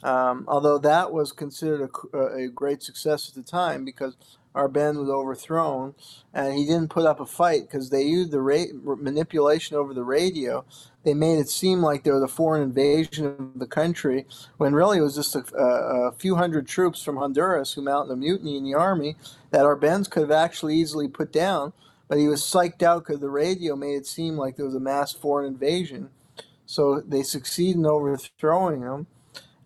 Um, 0.02 0.44
although 0.48 0.78
that 0.78 1.12
was 1.12 1.32
considered 1.32 1.88
a, 2.12 2.18
a 2.18 2.48
great 2.48 2.82
success 2.82 3.28
at 3.28 3.34
the 3.34 3.42
time 3.42 3.84
because 3.84 4.16
Arbenz 4.54 4.98
was 4.98 5.08
overthrown, 5.08 5.94
and 6.32 6.54
he 6.54 6.64
didn't 6.64 6.88
put 6.90 7.06
up 7.06 7.18
a 7.20 7.26
fight 7.26 7.62
because 7.62 7.90
they 7.90 8.02
used 8.02 8.30
the 8.30 8.40
ra- 8.40 8.96
manipulation 8.96 9.76
over 9.76 9.92
the 9.92 10.04
radio. 10.04 10.64
They 11.04 11.14
made 11.14 11.38
it 11.38 11.48
seem 11.48 11.80
like 11.80 12.04
there 12.04 12.14
was 12.14 12.22
a 12.22 12.28
foreign 12.28 12.62
invasion 12.62 13.26
of 13.26 13.58
the 13.58 13.66
country 13.66 14.26
when 14.56 14.72
really 14.72 14.98
it 14.98 15.02
was 15.02 15.16
just 15.16 15.34
a, 15.34 15.44
a, 15.56 16.08
a 16.08 16.12
few 16.12 16.36
hundred 16.36 16.68
troops 16.68 17.02
from 17.02 17.16
Honduras 17.16 17.72
who 17.72 17.82
mounted 17.82 18.12
a 18.12 18.16
mutiny 18.16 18.56
in 18.56 18.64
the 18.64 18.74
army 18.74 19.16
that 19.50 19.64
Arbenz 19.64 20.08
could 20.08 20.22
have 20.22 20.30
actually 20.30 20.76
easily 20.76 21.08
put 21.08 21.32
down. 21.32 21.72
But 22.14 22.20
he 22.20 22.28
was 22.28 22.42
psyched 22.42 22.84
out 22.84 23.04
because 23.04 23.20
the 23.20 23.28
radio 23.28 23.74
made 23.74 23.96
it 23.96 24.06
seem 24.06 24.36
like 24.36 24.54
there 24.54 24.66
was 24.66 24.76
a 24.76 24.80
mass 24.80 25.12
foreign 25.12 25.52
invasion. 25.52 26.10
So 26.64 27.00
they 27.00 27.24
succeeded 27.24 27.78
in 27.78 27.86
overthrowing 27.86 28.82
him. 28.82 29.08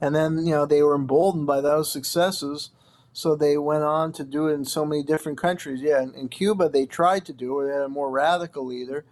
And 0.00 0.16
then, 0.16 0.46
you 0.46 0.52
know, 0.52 0.64
they 0.64 0.82
were 0.82 0.94
emboldened 0.94 1.46
by 1.46 1.60
those 1.60 1.92
successes 1.92 2.70
so 3.12 3.34
they 3.34 3.58
went 3.58 3.82
on 3.82 4.12
to 4.12 4.24
do 4.24 4.46
it 4.46 4.54
in 4.54 4.64
so 4.64 4.84
many 4.84 5.02
different 5.02 5.38
countries. 5.38 5.82
Yeah, 5.82 6.02
in, 6.02 6.14
in 6.14 6.28
Cuba 6.28 6.68
they 6.68 6.86
tried 6.86 7.24
to 7.26 7.32
do 7.32 7.60
it. 7.60 7.66
They 7.66 7.72
had 7.72 7.82
a 7.82 7.88
more 7.88 8.10
radical 8.10 8.64
leader, 8.64 9.04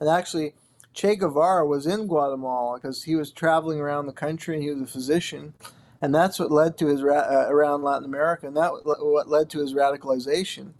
and 0.00 0.08
actually 0.08 0.54
Che 0.94 1.16
Guevara 1.16 1.64
was 1.64 1.86
in 1.86 2.08
Guatemala 2.08 2.78
because 2.78 3.04
he 3.04 3.14
was 3.14 3.30
traveling 3.30 3.80
around 3.80 4.06
the 4.06 4.12
country 4.12 4.56
and 4.56 4.64
he 4.64 4.70
was 4.70 4.82
a 4.82 4.92
physician, 4.92 5.54
and 6.00 6.14
that's 6.14 6.40
what 6.40 6.50
led 6.50 6.76
to 6.78 6.88
his 6.88 7.02
ra- 7.02 7.18
uh, 7.18 7.46
around 7.48 7.82
Latin 7.84 8.04
America, 8.04 8.48
and 8.48 8.56
that 8.56 8.72
what 8.84 9.28
led 9.28 9.48
to 9.50 9.60
his 9.60 9.74
radicalization. 9.74 10.72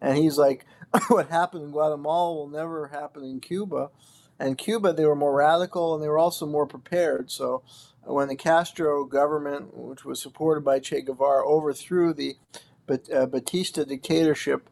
And 0.00 0.16
he's 0.16 0.38
like, 0.38 0.66
what 1.08 1.28
happened 1.28 1.64
in 1.64 1.70
Guatemala 1.70 2.34
will 2.34 2.48
never 2.48 2.88
happen 2.88 3.24
in 3.24 3.40
Cuba. 3.40 3.90
And 4.38 4.58
Cuba, 4.58 4.92
they 4.92 5.04
were 5.04 5.16
more 5.16 5.34
radical 5.34 5.94
and 5.94 6.02
they 6.02 6.08
were 6.08 6.18
also 6.18 6.46
more 6.46 6.66
prepared. 6.66 7.30
So 7.30 7.62
when 8.04 8.28
the 8.28 8.36
Castro 8.36 9.04
government, 9.04 9.76
which 9.76 10.04
was 10.04 10.20
supported 10.20 10.62
by 10.62 10.80
Che 10.80 11.02
Guevara, 11.02 11.46
overthrew 11.46 12.14
the 12.14 12.36
uh, 13.14 13.26
Batista 13.26 13.84
dictatorship, 13.84 14.68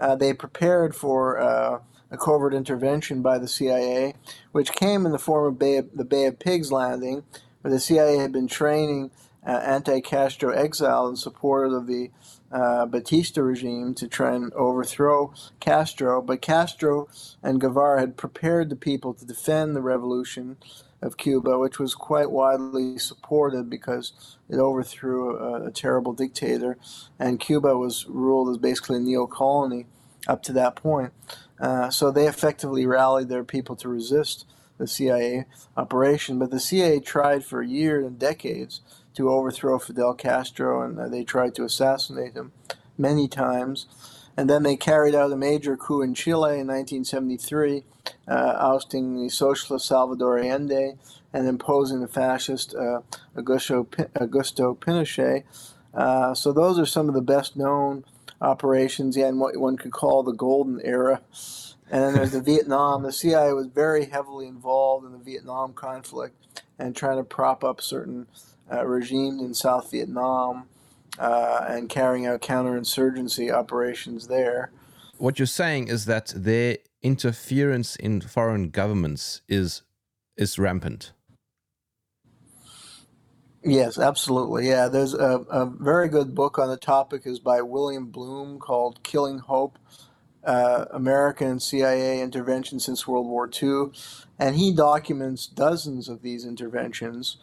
uh, 0.00 0.16
they 0.16 0.32
prepared 0.32 0.96
for 0.96 1.38
uh, 1.38 1.80
a 2.10 2.16
covert 2.16 2.54
intervention 2.54 3.22
by 3.22 3.38
the 3.38 3.46
CIA, 3.46 4.14
which 4.52 4.72
came 4.72 5.06
in 5.06 5.12
the 5.12 5.18
form 5.18 5.46
of 5.46 5.58
Bay 5.58 5.76
of, 5.76 5.90
the 5.94 6.04
Bay 6.04 6.24
of 6.24 6.38
Pigs 6.38 6.72
landing, 6.72 7.22
where 7.60 7.72
the 7.72 7.78
CIA 7.78 8.16
had 8.16 8.32
been 8.32 8.48
training 8.48 9.10
uh, 9.46 9.50
anti-Castro 9.50 10.52
exiles 10.52 11.08
and 11.10 11.18
supporters 11.18 11.72
of 11.74 11.86
the 11.86 12.10
uh, 12.50 12.86
Batista 12.86 13.42
regime 13.42 13.94
to 13.94 14.08
try 14.08 14.34
and 14.34 14.52
overthrow 14.54 15.32
Castro. 15.60 16.20
But 16.20 16.42
Castro 16.42 17.08
and 17.42 17.60
Guevara 17.60 18.00
had 18.00 18.16
prepared 18.16 18.70
the 18.70 18.76
people 18.76 19.14
to 19.14 19.24
defend 19.24 19.74
the 19.76 19.82
revolution 19.82 20.56
of 21.02 21.16
Cuba, 21.16 21.58
which 21.58 21.78
was 21.78 21.94
quite 21.94 22.30
widely 22.30 22.98
supported 22.98 23.70
because 23.70 24.36
it 24.48 24.56
overthrew 24.56 25.36
a, 25.38 25.66
a 25.66 25.70
terrible 25.70 26.12
dictator, 26.12 26.76
and 27.18 27.40
Cuba 27.40 27.76
was 27.76 28.06
ruled 28.06 28.50
as 28.50 28.58
basically 28.58 28.96
a 28.96 29.00
neo 29.00 29.26
colony 29.26 29.86
up 30.28 30.42
to 30.42 30.52
that 30.52 30.76
point. 30.76 31.12
Uh, 31.58 31.90
so 31.90 32.10
they 32.10 32.26
effectively 32.26 32.86
rallied 32.86 33.28
their 33.28 33.44
people 33.44 33.76
to 33.76 33.88
resist 33.88 34.44
the 34.78 34.86
CIA 34.86 35.44
operation. 35.76 36.38
But 36.38 36.50
the 36.50 36.60
CIA 36.60 37.00
tried 37.00 37.44
for 37.44 37.62
years 37.62 38.06
and 38.06 38.18
decades 38.18 38.80
to 39.14 39.30
overthrow 39.30 39.78
Fidel 39.78 40.14
Castro, 40.14 40.82
and 40.82 40.98
uh, 40.98 41.08
they 41.08 41.24
tried 41.24 41.54
to 41.56 41.64
assassinate 41.64 42.34
him 42.34 42.52
many 42.96 43.28
times. 43.28 43.86
And 44.36 44.48
then 44.48 44.62
they 44.62 44.76
carried 44.76 45.14
out 45.14 45.32
a 45.32 45.36
major 45.36 45.76
coup 45.76 46.02
in 46.02 46.14
Chile 46.14 46.60
in 46.60 46.68
1973, 46.68 47.84
uh, 48.28 48.32
ousting 48.32 49.20
the 49.20 49.28
socialist 49.28 49.86
Salvador 49.86 50.38
Allende 50.38 50.96
and 51.32 51.46
imposing 51.46 52.00
the 52.00 52.08
fascist 52.08 52.74
uh, 52.74 53.00
Augusto, 53.36 53.86
Augusto 54.14 54.76
Pinochet. 54.76 55.44
Uh, 55.92 56.34
so 56.34 56.52
those 56.52 56.78
are 56.78 56.86
some 56.86 57.08
of 57.08 57.14
the 57.14 57.20
best 57.20 57.56
known 57.56 58.04
operations, 58.40 59.16
yeah, 59.16 59.26
and 59.26 59.40
what 59.40 59.56
one 59.56 59.76
could 59.76 59.92
call 59.92 60.22
the 60.22 60.32
golden 60.32 60.80
era. 60.84 61.20
And 61.90 62.02
then 62.02 62.14
there's 62.14 62.30
the 62.32 62.40
Vietnam. 62.40 63.02
The 63.02 63.12
CIA 63.12 63.52
was 63.52 63.66
very 63.66 64.06
heavily 64.06 64.46
involved 64.46 65.04
in 65.04 65.12
the 65.12 65.18
Vietnam 65.18 65.72
conflict 65.72 66.36
and 66.78 66.94
trying 66.94 67.16
to 67.18 67.24
prop 67.24 67.64
up 67.64 67.80
certain 67.80 68.26
uh, 68.72 68.86
regimes 68.86 69.42
in 69.42 69.54
South 69.54 69.90
Vietnam 69.90 70.68
uh, 71.18 71.64
and 71.68 71.88
carrying 71.88 72.26
out 72.26 72.40
counterinsurgency 72.40 73.52
operations 73.52 74.28
there. 74.28 74.70
What 75.18 75.38
you're 75.38 75.46
saying 75.46 75.88
is 75.88 76.06
that 76.06 76.32
their 76.34 76.78
interference 77.02 77.96
in 77.96 78.20
foreign 78.20 78.70
governments 78.70 79.42
is 79.48 79.82
is 80.36 80.58
rampant. 80.58 81.12
Yes, 83.62 83.98
absolutely. 83.98 84.68
Yeah, 84.68 84.88
there's 84.88 85.12
a, 85.12 85.44
a 85.50 85.66
very 85.66 86.08
good 86.08 86.34
book 86.34 86.58
on 86.58 86.70
the 86.70 86.78
topic 86.78 87.22
is 87.26 87.38
by 87.38 87.60
William 87.60 88.06
Blum 88.06 88.58
called 88.58 89.02
"Killing 89.02 89.38
Hope: 89.38 89.78
uh, 90.42 90.86
American 90.90 91.60
CIA 91.60 92.22
Intervention 92.22 92.80
Since 92.80 93.06
World 93.06 93.26
War 93.26 93.50
II," 93.62 93.92
and 94.38 94.56
he 94.56 94.74
documents 94.74 95.46
dozens 95.46 96.08
of 96.08 96.22
these 96.22 96.46
interventions 96.46 97.36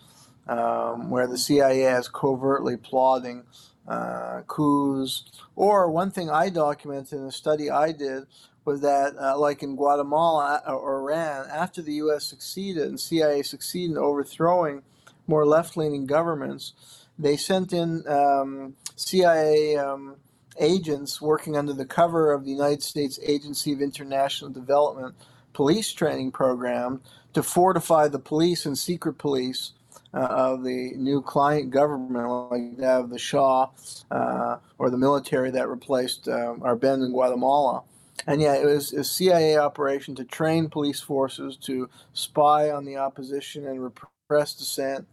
um, 0.48 1.10
where 1.10 1.28
the 1.28 1.38
CIA 1.38 1.84
is 1.84 2.08
covertly 2.08 2.78
plotting 2.78 3.44
uh, 3.88 4.42
coups. 4.48 5.24
Or 5.56 5.90
one 5.90 6.12
thing 6.12 6.30
I 6.30 6.50
documented 6.50 7.20
in 7.20 7.26
a 7.26 7.32
study 7.32 7.70
I 7.70 7.92
did 7.92 8.24
was 8.66 8.82
that, 8.82 9.16
uh, 9.18 9.38
like 9.38 9.64
in 9.64 9.76
Guatemala 9.76 10.62
or 10.68 11.00
Iran, 11.00 11.48
after 11.50 11.82
the 11.82 11.94
U.S. 11.94 12.26
succeeded 12.26 12.88
and 12.88 13.00
CIA 13.00 13.42
succeeded 13.42 13.92
in 13.92 13.98
overthrowing 13.98 14.84
more 15.26 15.46
left-leaning 15.46 16.06
governments, 16.06 16.74
they 17.18 17.38
sent 17.38 17.72
in 17.74 18.04
um, 18.08 18.76
CIA 18.96 19.78
um, 19.78 20.18
agents 20.60 21.22
working 21.22 21.56
under 21.56 21.74
the 21.74 21.86
cover 21.86 22.34
of 22.34 22.44
the 22.44 22.52
United 22.52 22.84
States 22.84 23.20
Agency 23.24 23.72
of 23.74 23.82
International 23.82 24.52
Development 24.52 25.16
police 25.54 25.92
training 25.92 26.32
program 26.32 27.02
to 27.34 27.42
fortify 27.42 28.08
the 28.08 28.20
police 28.20 28.66
and 28.66 28.78
secret 28.78 29.18
police 29.18 29.72
uh, 29.72 29.77
of 30.22 30.64
the 30.64 30.94
new 30.96 31.22
client 31.22 31.70
government, 31.70 32.52
like 32.52 32.78
that 32.78 33.02
of 33.02 33.10
the 33.10 33.20
Shah 33.20 33.70
uh, 34.12 34.58
or 34.78 34.90
the 34.90 34.98
military 34.98 35.52
that 35.52 35.70
replaced 35.70 36.28
uh, 36.28 36.56
Arbenz 36.60 37.06
in 37.06 37.12
Guatemala. 37.12 37.84
And 38.26 38.42
yeah, 38.42 38.56
it 38.56 38.66
was 38.66 38.94
a 38.94 39.04
CIA 39.04 39.58
operation 39.58 40.16
to 40.16 40.24
train 40.24 40.70
police 40.70 41.00
forces 41.00 41.56
to 41.58 41.90
spy 42.14 42.72
on 42.72 42.86
the 42.86 42.98
opposition 42.98 43.66
and 43.68 43.84
repress 43.84 44.54
dissent 44.54 45.08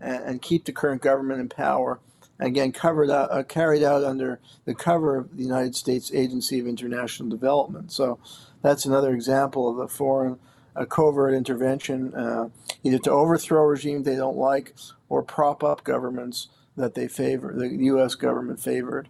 and, 0.00 0.22
and 0.24 0.42
keep 0.42 0.64
the 0.64 0.72
current 0.72 1.02
government 1.02 1.40
in 1.40 1.48
power. 1.48 2.00
Again, 2.40 2.72
covered 2.72 3.10
out, 3.10 3.32
uh, 3.32 3.42
carried 3.42 3.82
out 3.82 4.04
under 4.04 4.38
the 4.64 4.74
cover 4.74 5.16
of 5.16 5.36
the 5.36 5.42
United 5.42 5.74
States 5.74 6.12
Agency 6.14 6.60
of 6.60 6.68
International 6.68 7.28
Development. 7.28 7.90
So 7.90 8.18
that's 8.62 8.84
another 8.84 9.12
example 9.12 9.68
of 9.68 9.78
a 9.78 9.88
foreign 9.88 10.38
a 10.78 10.86
covert 10.86 11.34
intervention, 11.34 12.14
uh, 12.14 12.48
either 12.82 12.98
to 12.98 13.10
overthrow 13.10 13.64
regimes 13.64 14.04
they 14.04 14.16
don't 14.16 14.36
like 14.36 14.74
or 15.08 15.22
prop 15.22 15.64
up 15.64 15.84
governments 15.84 16.48
that 16.76 16.94
they 16.94 17.08
favor, 17.08 17.52
the 17.54 17.68
U.S. 17.68 18.14
government 18.14 18.60
favored. 18.60 19.08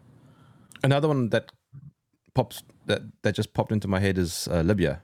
Another 0.82 1.08
one 1.08 1.28
that 1.28 1.52
pops 2.34 2.62
that 2.86 3.02
that 3.22 3.34
just 3.34 3.52
popped 3.52 3.72
into 3.72 3.88
my 3.88 4.00
head 4.00 4.16
is 4.16 4.48
uh, 4.50 4.60
Libya. 4.62 5.02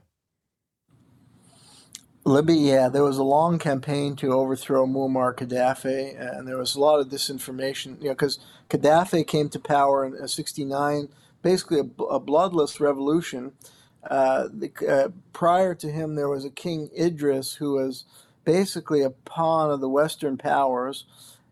Libya, 2.27 2.55
yeah, 2.55 2.89
there 2.89 3.03
was 3.03 3.19
a 3.19 3.23
long 3.23 3.59
campaign 3.59 4.15
to 4.15 4.33
overthrow 4.33 4.87
Muammar 4.87 5.35
Gaddafi, 5.35 6.19
and 6.19 6.47
there 6.47 6.57
was 6.57 6.73
a 6.73 6.79
lot 6.79 6.99
of 6.99 7.09
disinformation. 7.09 8.01
You 8.01 8.07
know, 8.07 8.13
because 8.13 8.39
Gaddafi 8.69 9.27
came 9.27 9.49
to 9.49 9.59
power 9.59 10.03
in 10.03 10.27
'69, 10.27 11.09
basically 11.43 11.79
a, 11.79 12.03
a 12.03 12.19
bloodless 12.19 12.79
revolution 12.79 13.51
uh, 14.09 14.47
uh, 14.87 15.09
prior 15.33 15.75
to 15.75 15.91
him, 15.91 16.15
there 16.15 16.29
was 16.29 16.45
a 16.45 16.49
King 16.49 16.89
Idris 16.97 17.53
who 17.53 17.73
was 17.73 18.05
basically 18.43 19.01
a 19.01 19.09
pawn 19.09 19.71
of 19.71 19.81
the 19.81 19.89
Western 19.89 20.37
powers, 20.37 21.05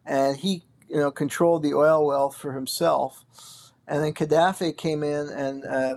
and 0.05 0.37
he 0.37 0.63
you 0.93 0.97
know, 0.97 1.11
controlled 1.11 1.63
the 1.63 1.73
oil 1.73 2.05
wealth 2.05 2.37
for 2.37 2.53
himself. 2.53 3.25
And 3.87 4.03
then 4.03 4.13
Gaddafi 4.13 4.77
came 4.77 5.03
in 5.03 5.27
and 5.29 5.65
uh, 5.65 5.95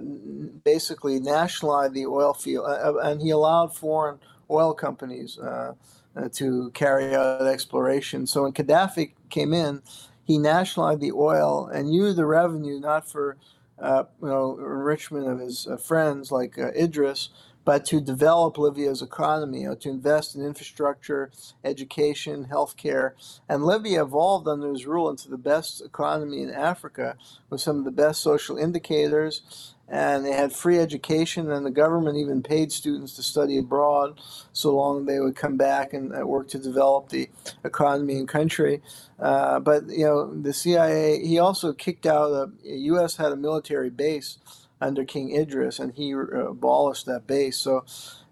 basically 0.64 1.20
nationalized 1.20 1.92
the 1.92 2.06
oil 2.06 2.32
field, 2.32 2.64
uh, 2.66 2.94
uh 2.94 2.98
and 3.02 3.20
he 3.20 3.30
allowed 3.30 3.76
foreign 3.76 4.18
oil 4.50 4.74
companies 4.74 5.38
uh, 5.38 5.74
uh, 6.16 6.28
to 6.32 6.70
carry 6.72 7.14
out 7.14 7.42
exploration. 7.42 8.26
So 8.26 8.42
when 8.42 8.52
Gaddafi 8.52 9.12
came 9.28 9.52
in, 9.52 9.82
he 10.24 10.38
nationalized 10.38 11.00
the 11.00 11.12
oil 11.12 11.66
and 11.66 11.94
used 11.94 12.16
the 12.16 12.26
revenue 12.26 12.80
not 12.80 13.08
for 13.08 13.36
uh, 13.78 14.04
you 14.22 14.28
know 14.28 14.58
enrichment 14.58 15.28
of 15.28 15.38
his 15.38 15.68
friends 15.84 16.32
like 16.32 16.58
Idris, 16.58 17.30
but 17.66 17.84
to 17.86 18.00
develop 18.00 18.56
Libya's 18.56 19.02
economy, 19.02 19.62
you 19.62 19.68
know, 19.68 19.74
to 19.74 19.90
invest 19.90 20.36
in 20.36 20.46
infrastructure, 20.46 21.32
education, 21.64 22.46
healthcare. 22.50 23.10
And 23.48 23.64
Libya 23.64 24.04
evolved 24.04 24.46
under 24.46 24.70
his 24.70 24.86
rule 24.86 25.10
into 25.10 25.28
the 25.28 25.36
best 25.36 25.82
economy 25.84 26.42
in 26.42 26.50
Africa 26.50 27.16
with 27.50 27.60
some 27.60 27.78
of 27.78 27.84
the 27.84 27.90
best 27.90 28.22
social 28.22 28.56
indicators. 28.56 29.74
And 29.88 30.26
they 30.26 30.32
had 30.32 30.52
free 30.52 30.78
education, 30.80 31.50
and 31.50 31.64
the 31.64 31.70
government 31.70 32.16
even 32.16 32.42
paid 32.42 32.72
students 32.72 33.14
to 33.14 33.22
study 33.22 33.56
abroad 33.56 34.20
so 34.52 34.74
long 34.74 35.04
they 35.06 35.20
would 35.20 35.36
come 35.36 35.56
back 35.56 35.92
and 35.92 36.12
uh, 36.14 36.26
work 36.26 36.48
to 36.48 36.58
develop 36.58 37.10
the 37.10 37.28
economy 37.64 38.16
and 38.16 38.28
country. 38.28 38.82
Uh, 39.20 39.60
but, 39.60 39.86
you 39.88 40.04
know, 40.04 40.34
the 40.34 40.52
CIA, 40.52 41.24
he 41.24 41.38
also 41.38 41.72
kicked 41.72 42.04
out, 42.04 42.30
the 42.30 42.52
U.S. 42.64 43.16
had 43.16 43.30
a 43.30 43.36
military 43.36 43.90
base 43.90 44.38
under 44.80 45.04
King 45.04 45.34
Idris, 45.34 45.78
and 45.78 45.92
he 45.94 46.14
uh, 46.14 46.18
abolished 46.18 47.06
that 47.06 47.26
base. 47.26 47.56
So 47.56 47.84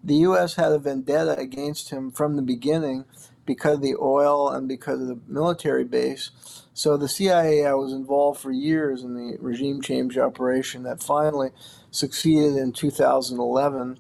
the 0.02 0.16
U.S. 0.16 0.56
had 0.56 0.72
a 0.72 0.78
vendetta 0.78 1.38
against 1.38 1.90
him 1.90 2.10
from 2.10 2.36
the 2.36 2.42
beginning 2.42 3.04
because 3.46 3.76
of 3.76 3.82
the 3.82 3.96
oil 4.00 4.48
and 4.48 4.68
because 4.68 5.00
of 5.00 5.08
the 5.08 5.20
military 5.28 5.84
base. 5.84 6.30
So 6.72 6.96
the 6.96 7.08
CIA 7.08 7.62
was 7.74 7.92
involved 7.92 8.40
for 8.40 8.50
years 8.50 9.02
in 9.02 9.14
the 9.14 9.36
regime 9.40 9.80
change 9.80 10.18
operation 10.18 10.82
that 10.84 11.02
finally 11.02 11.50
succeeded 11.90 12.56
in 12.56 12.72
2011. 12.72 13.98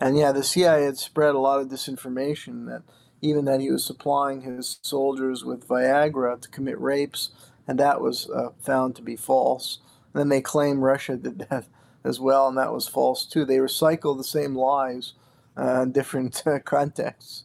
And 0.00 0.18
yeah, 0.18 0.32
the 0.32 0.44
CIA 0.44 0.84
had 0.84 0.98
spread 0.98 1.34
a 1.34 1.38
lot 1.38 1.60
of 1.60 1.68
disinformation 1.68 2.66
that 2.66 2.82
even 3.20 3.44
that 3.44 3.60
he 3.60 3.70
was 3.70 3.84
supplying 3.84 4.42
his 4.42 4.78
soldiers 4.82 5.44
with 5.44 5.68
Viagra 5.68 6.40
to 6.40 6.48
commit 6.48 6.78
rapes, 6.80 7.30
and 7.68 7.78
that 7.78 8.00
was 8.00 8.28
uh, 8.30 8.50
found 8.60 8.96
to 8.96 9.02
be 9.02 9.16
false. 9.16 9.78
And 10.12 10.20
then 10.20 10.28
they 10.28 10.40
claim 10.40 10.80
Russia 10.80 11.16
did 11.22 11.46
that 11.50 11.66
as 12.04 12.18
well, 12.20 12.48
and 12.48 12.58
that 12.58 12.72
was 12.72 12.88
false 12.88 13.24
too. 13.24 13.44
They 13.44 13.58
recycle 13.58 14.16
the 14.16 14.24
same 14.24 14.56
lies 14.56 15.14
uh, 15.56 15.82
in 15.82 15.92
different 15.92 16.42
uh, 16.46 16.58
contexts. 16.58 17.44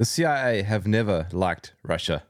The 0.00 0.06
CIA 0.06 0.62
have 0.62 0.86
never 0.86 1.28
liked 1.30 1.74
Russia. 1.82 2.22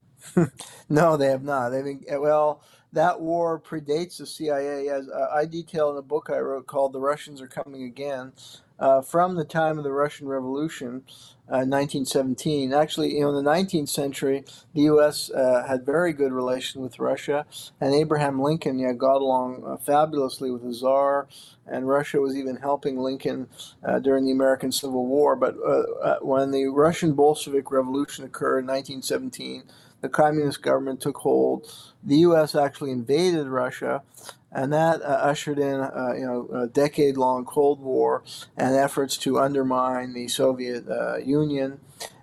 no, 0.88 1.16
they 1.16 1.26
have 1.26 1.42
not. 1.42 1.70
They've 1.70 1.82
been, 1.82 2.04
well, 2.20 2.62
that 2.92 3.20
war 3.20 3.58
predates 3.58 4.18
the 4.18 4.26
CIA, 4.26 4.88
as 4.88 5.08
uh, 5.08 5.26
I 5.34 5.44
detail 5.44 5.90
in 5.90 5.96
a 5.96 6.02
book 6.02 6.30
I 6.30 6.38
wrote 6.38 6.68
called 6.68 6.92
"The 6.92 7.00
Russians 7.00 7.40
Are 7.40 7.48
Coming 7.48 7.82
Again." 7.82 8.32
Uh, 8.78 9.00
from 9.02 9.34
the 9.34 9.44
time 9.44 9.78
of 9.78 9.84
the 9.84 9.92
Russian 9.92 10.28
Revolution, 10.28 11.02
1917. 11.48 12.72
Uh, 12.72 12.78
Actually, 12.78 13.14
you 13.14 13.20
know, 13.20 13.36
in 13.36 13.44
the 13.44 13.50
19th 13.50 13.88
century, 13.88 14.44
the 14.74 14.82
U.S. 14.82 15.30
Uh, 15.30 15.64
had 15.66 15.84
very 15.84 16.12
good 16.12 16.32
relations 16.32 16.82
with 16.82 16.98
Russia, 16.98 17.46
and 17.80 17.94
Abraham 17.94 18.40
Lincoln 18.40 18.78
got 18.96 19.16
along 19.16 19.64
uh, 19.66 19.76
fabulously 19.76 20.50
with 20.50 20.62
the 20.62 20.72
Tsar, 20.72 21.26
and 21.66 21.88
Russia 21.88 22.20
was 22.20 22.36
even 22.36 22.56
helping 22.56 22.98
Lincoln 22.98 23.48
uh, 23.84 23.98
during 23.98 24.24
the 24.24 24.32
American 24.32 24.72
Civil 24.72 25.06
War. 25.06 25.36
But 25.36 25.56
uh, 25.64 26.18
when 26.20 26.50
the 26.50 26.66
Russian 26.66 27.14
Bolshevik 27.14 27.70
Revolution 27.70 28.24
occurred 28.24 28.60
in 28.60 28.66
1917, 28.66 29.64
the 30.00 30.08
communist 30.08 30.62
government 30.62 31.00
took 31.00 31.18
hold. 31.18 31.70
The 32.04 32.18
U.S. 32.18 32.54
actually 32.54 32.92
invaded 32.92 33.48
Russia, 33.48 34.02
and 34.52 34.72
that 34.72 35.02
uh, 35.02 35.04
ushered 35.04 35.58
in 35.58 35.80
uh, 35.80 36.14
you 36.16 36.24
know 36.24 36.48
a 36.52 36.66
decade-long 36.66 37.44
Cold 37.44 37.80
War 37.80 38.22
and 38.56 38.74
efforts 38.74 39.16
to 39.18 39.38
undermine 39.38 40.14
the 40.14 40.28
Soviet 40.28 40.88
uh, 40.88 41.16
Union. 41.16 41.80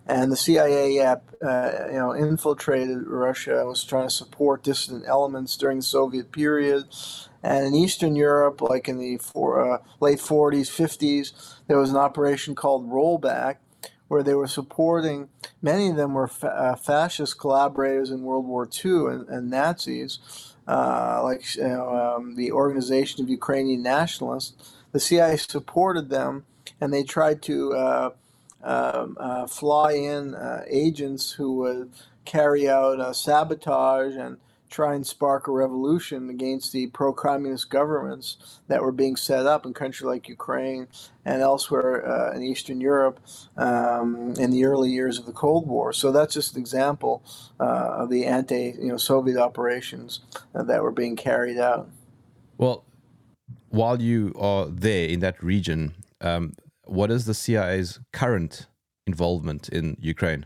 And 0.07 0.31
the 0.31 0.37
CIA, 0.37 0.99
uh, 0.99 1.17
you 1.41 1.97
know, 1.97 2.13
infiltrated 2.13 3.07
Russia. 3.07 3.65
Was 3.65 3.83
trying 3.83 4.07
to 4.07 4.13
support 4.13 4.61
dissident 4.61 5.05
elements 5.07 5.57
during 5.57 5.77
the 5.77 5.83
Soviet 5.83 6.31
period. 6.31 6.85
And 7.41 7.65
in 7.65 7.75
Eastern 7.75 8.15
Europe, 8.15 8.61
like 8.61 8.87
in 8.87 8.99
the 8.99 9.17
for, 9.17 9.73
uh, 9.73 9.77
late 9.99 10.19
40s, 10.19 10.69
50s, 10.69 11.55
there 11.67 11.79
was 11.79 11.89
an 11.89 11.97
operation 11.97 12.53
called 12.53 12.87
Rollback, 12.89 13.57
where 14.07 14.23
they 14.23 14.33
were 14.33 14.47
supporting, 14.47 15.29
many 15.61 15.89
of 15.89 15.95
them 15.95 16.13
were 16.13 16.27
fa- 16.27 16.47
uh, 16.47 16.75
fascist 16.75 17.39
collaborators 17.39 18.11
in 18.11 18.21
World 18.21 18.45
War 18.45 18.67
II 18.67 18.91
and, 19.07 19.29
and 19.29 19.49
Nazis, 19.49 20.54
uh, 20.67 21.21
like 21.23 21.43
um, 21.59 22.35
the 22.35 22.51
Organization 22.51 23.23
of 23.23 23.29
Ukrainian 23.29 23.81
Nationalists. 23.81 24.73
The 24.91 24.99
CIA 24.99 25.37
supported 25.37 26.09
them, 26.09 26.45
and 26.79 26.93
they 26.93 27.03
tried 27.03 27.41
to 27.43 27.73
uh, 27.73 28.09
um, 28.63 29.17
uh 29.19 29.45
fly 29.45 29.91
in 29.91 30.33
uh, 30.33 30.63
agents 30.67 31.33
who 31.33 31.53
would 31.57 31.91
carry 32.23 32.67
out 32.67 32.99
uh, 32.99 33.13
sabotage 33.13 34.15
and 34.15 34.37
try 34.69 34.95
and 34.95 35.05
spark 35.05 35.47
a 35.47 35.51
revolution 35.51 36.29
against 36.29 36.71
the 36.71 36.87
pro-communist 36.87 37.69
governments 37.69 38.59
that 38.67 38.81
were 38.81 38.91
being 38.91 39.15
set 39.15 39.45
up 39.45 39.65
in 39.65 39.73
countries 39.73 40.05
like 40.05 40.27
Ukraine 40.27 40.87
and 41.23 41.41
elsewhere 41.41 42.05
uh, 42.05 42.35
in 42.35 42.41
Eastern 42.43 42.81
Europe 42.81 43.19
um, 43.57 44.33
in 44.37 44.51
the 44.51 44.65
early 44.65 44.89
years 44.89 45.19
of 45.19 45.25
the 45.25 45.31
Cold 45.31 45.67
War. 45.67 45.93
So 45.93 46.11
that's 46.11 46.33
just 46.33 46.55
an 46.55 46.59
example 46.59 47.23
uh, 47.59 47.63
of 47.63 48.09
the 48.09 48.25
anti, 48.25 48.75
you 48.79 48.87
know, 48.87 48.97
Soviet 48.97 49.37
operations 49.37 50.21
uh, 50.53 50.63
that 50.63 50.81
were 50.81 50.91
being 50.91 51.15
carried 51.15 51.57
out. 51.57 51.89
Well, 52.57 52.85
while 53.69 54.01
you 54.01 54.33
are 54.39 54.67
there 54.67 55.07
in 55.07 55.19
that 55.19 55.41
region, 55.43 55.95
um, 56.21 56.53
what 56.85 57.11
is 57.11 57.25
the 57.25 57.33
CIA's 57.33 57.99
current 58.13 58.67
involvement 59.05 59.69
in 59.69 59.97
Ukraine? 59.99 60.45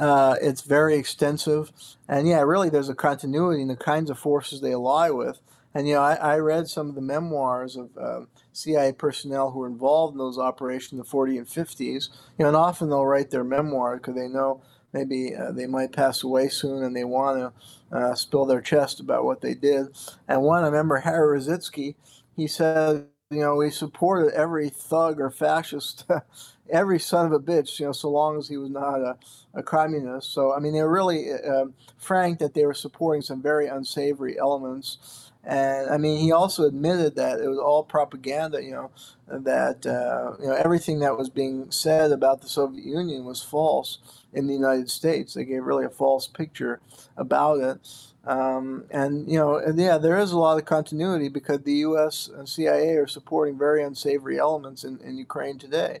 Uh, 0.00 0.36
it's 0.42 0.62
very 0.62 0.96
extensive, 0.96 1.72
and 2.08 2.26
yeah, 2.26 2.40
really, 2.40 2.70
there's 2.70 2.88
a 2.88 2.94
continuity 2.96 3.62
in 3.62 3.68
the 3.68 3.76
kinds 3.76 4.10
of 4.10 4.18
forces 4.18 4.62
they 4.62 4.72
ally 4.72 5.10
with. 5.10 5.40
And 5.74 5.86
you 5.86 5.94
know, 5.94 6.02
I, 6.02 6.14
I 6.14 6.38
read 6.38 6.68
some 6.68 6.88
of 6.88 6.96
the 6.96 7.02
memoirs 7.02 7.76
of 7.76 7.90
uh, 7.96 8.22
CIA 8.52 8.92
personnel 8.92 9.52
who 9.52 9.60
were 9.60 9.68
involved 9.68 10.14
in 10.14 10.18
those 10.18 10.38
operations 10.38 10.92
in 10.92 10.98
the 10.98 11.04
40s 11.04 11.38
and 11.38 11.46
50s. 11.46 12.08
You 12.38 12.44
know, 12.44 12.48
and 12.48 12.56
often 12.56 12.88
they'll 12.88 13.06
write 13.06 13.30
their 13.30 13.44
memoir 13.44 13.98
because 13.98 14.16
they 14.16 14.28
know 14.28 14.62
maybe 14.92 15.36
uh, 15.36 15.52
they 15.52 15.66
might 15.66 15.92
pass 15.92 16.24
away 16.24 16.48
soon 16.48 16.82
and 16.82 16.96
they 16.96 17.04
want 17.04 17.38
to 17.38 17.96
uh, 17.96 18.14
spill 18.14 18.46
their 18.46 18.60
chest 18.62 19.00
about 19.00 19.24
what 19.24 19.42
they 19.42 19.54
did. 19.54 19.88
And 20.28 20.42
one, 20.42 20.64
I 20.64 20.66
remember 20.66 20.98
Harry 20.98 21.38
Rositzke, 21.38 21.94
he 22.36 22.46
said, 22.48 23.06
you 23.30 23.40
know, 23.40 23.54
we 23.54 23.70
supported 23.70 24.34
every 24.34 24.68
thug 24.68 25.20
or 25.20 25.30
fascist 25.30 26.04
every 26.70 26.98
son 26.98 27.26
of 27.26 27.32
a 27.32 27.38
bitch, 27.38 27.78
you 27.78 27.86
know, 27.86 27.92
so 27.92 28.10
long 28.10 28.36
as 28.36 28.48
he 28.48 28.56
was 28.56 28.70
not 28.70 29.00
a, 29.00 29.16
a 29.54 29.62
communist. 29.62 30.32
So, 30.32 30.52
I 30.52 30.58
mean, 30.58 30.72
they 30.72 30.82
were 30.82 30.90
really 30.92 31.32
uh, 31.32 31.66
frank 31.96 32.40
that 32.40 32.54
they 32.54 32.66
were 32.66 32.74
supporting 32.74 33.22
some 33.22 33.40
very 33.40 33.68
unsavory 33.68 34.36
elements. 34.38 35.30
And 35.44 35.88
I 35.90 35.96
mean, 35.96 36.20
he 36.20 36.32
also 36.32 36.64
admitted 36.64 37.14
that 37.16 37.40
it 37.40 37.48
was 37.48 37.58
all 37.58 37.84
propaganda, 37.84 38.62
you 38.62 38.72
know, 38.72 38.90
that, 39.28 39.86
uh, 39.86 40.36
you 40.40 40.48
know, 40.48 40.54
everything 40.54 40.98
that 40.98 41.16
was 41.16 41.30
being 41.30 41.70
said 41.70 42.10
about 42.10 42.42
the 42.42 42.48
Soviet 42.48 42.84
Union 42.84 43.24
was 43.24 43.42
false 43.42 43.98
in 44.32 44.48
the 44.48 44.54
United 44.54 44.90
States. 44.90 45.34
They 45.34 45.44
gave 45.44 45.64
really 45.64 45.84
a 45.84 45.90
false 45.90 46.26
picture 46.26 46.80
about 47.16 47.60
it. 47.60 47.78
Um, 48.26 48.84
and 48.90 49.30
you 49.30 49.38
know, 49.38 49.56
and 49.56 49.78
yeah, 49.78 49.98
there 49.98 50.18
is 50.18 50.32
a 50.32 50.38
lot 50.38 50.58
of 50.58 50.64
continuity 50.64 51.28
because 51.28 51.62
the 51.62 51.74
U.S. 51.88 52.28
and 52.28 52.48
CIA 52.48 52.96
are 52.96 53.06
supporting 53.06 53.58
very 53.58 53.82
unsavory 53.82 54.38
elements 54.38 54.84
in, 54.84 54.98
in 55.00 55.16
Ukraine 55.16 55.58
today 55.58 56.00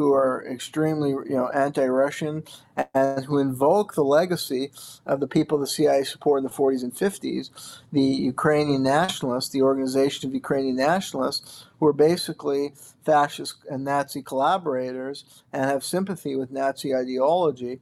who 0.00 0.14
are 0.14 0.46
extremely 0.50 1.10
you 1.10 1.36
know 1.36 1.50
anti-Russian 1.50 2.42
and 2.94 3.24
who 3.26 3.36
invoke 3.36 3.92
the 3.92 4.02
legacy 4.02 4.72
of 5.04 5.20
the 5.20 5.26
people 5.26 5.58
the 5.58 5.66
CIA 5.66 6.04
supported 6.04 6.46
in 6.46 6.50
the 6.50 6.56
40s 6.56 6.82
and 6.82 6.94
50s, 6.94 7.50
the 7.92 8.00
Ukrainian 8.00 8.82
nationalists, 8.82 9.50
the 9.50 9.60
Organization 9.60 10.30
of 10.30 10.34
Ukrainian 10.34 10.76
Nationalists, 10.76 11.66
who 11.78 11.86
are 11.86 11.92
basically 11.92 12.72
fascist 13.04 13.56
and 13.70 13.84
Nazi 13.84 14.22
collaborators 14.22 15.42
and 15.52 15.64
have 15.64 15.84
sympathy 15.84 16.34
with 16.34 16.50
Nazi 16.50 16.94
ideology, 16.94 17.80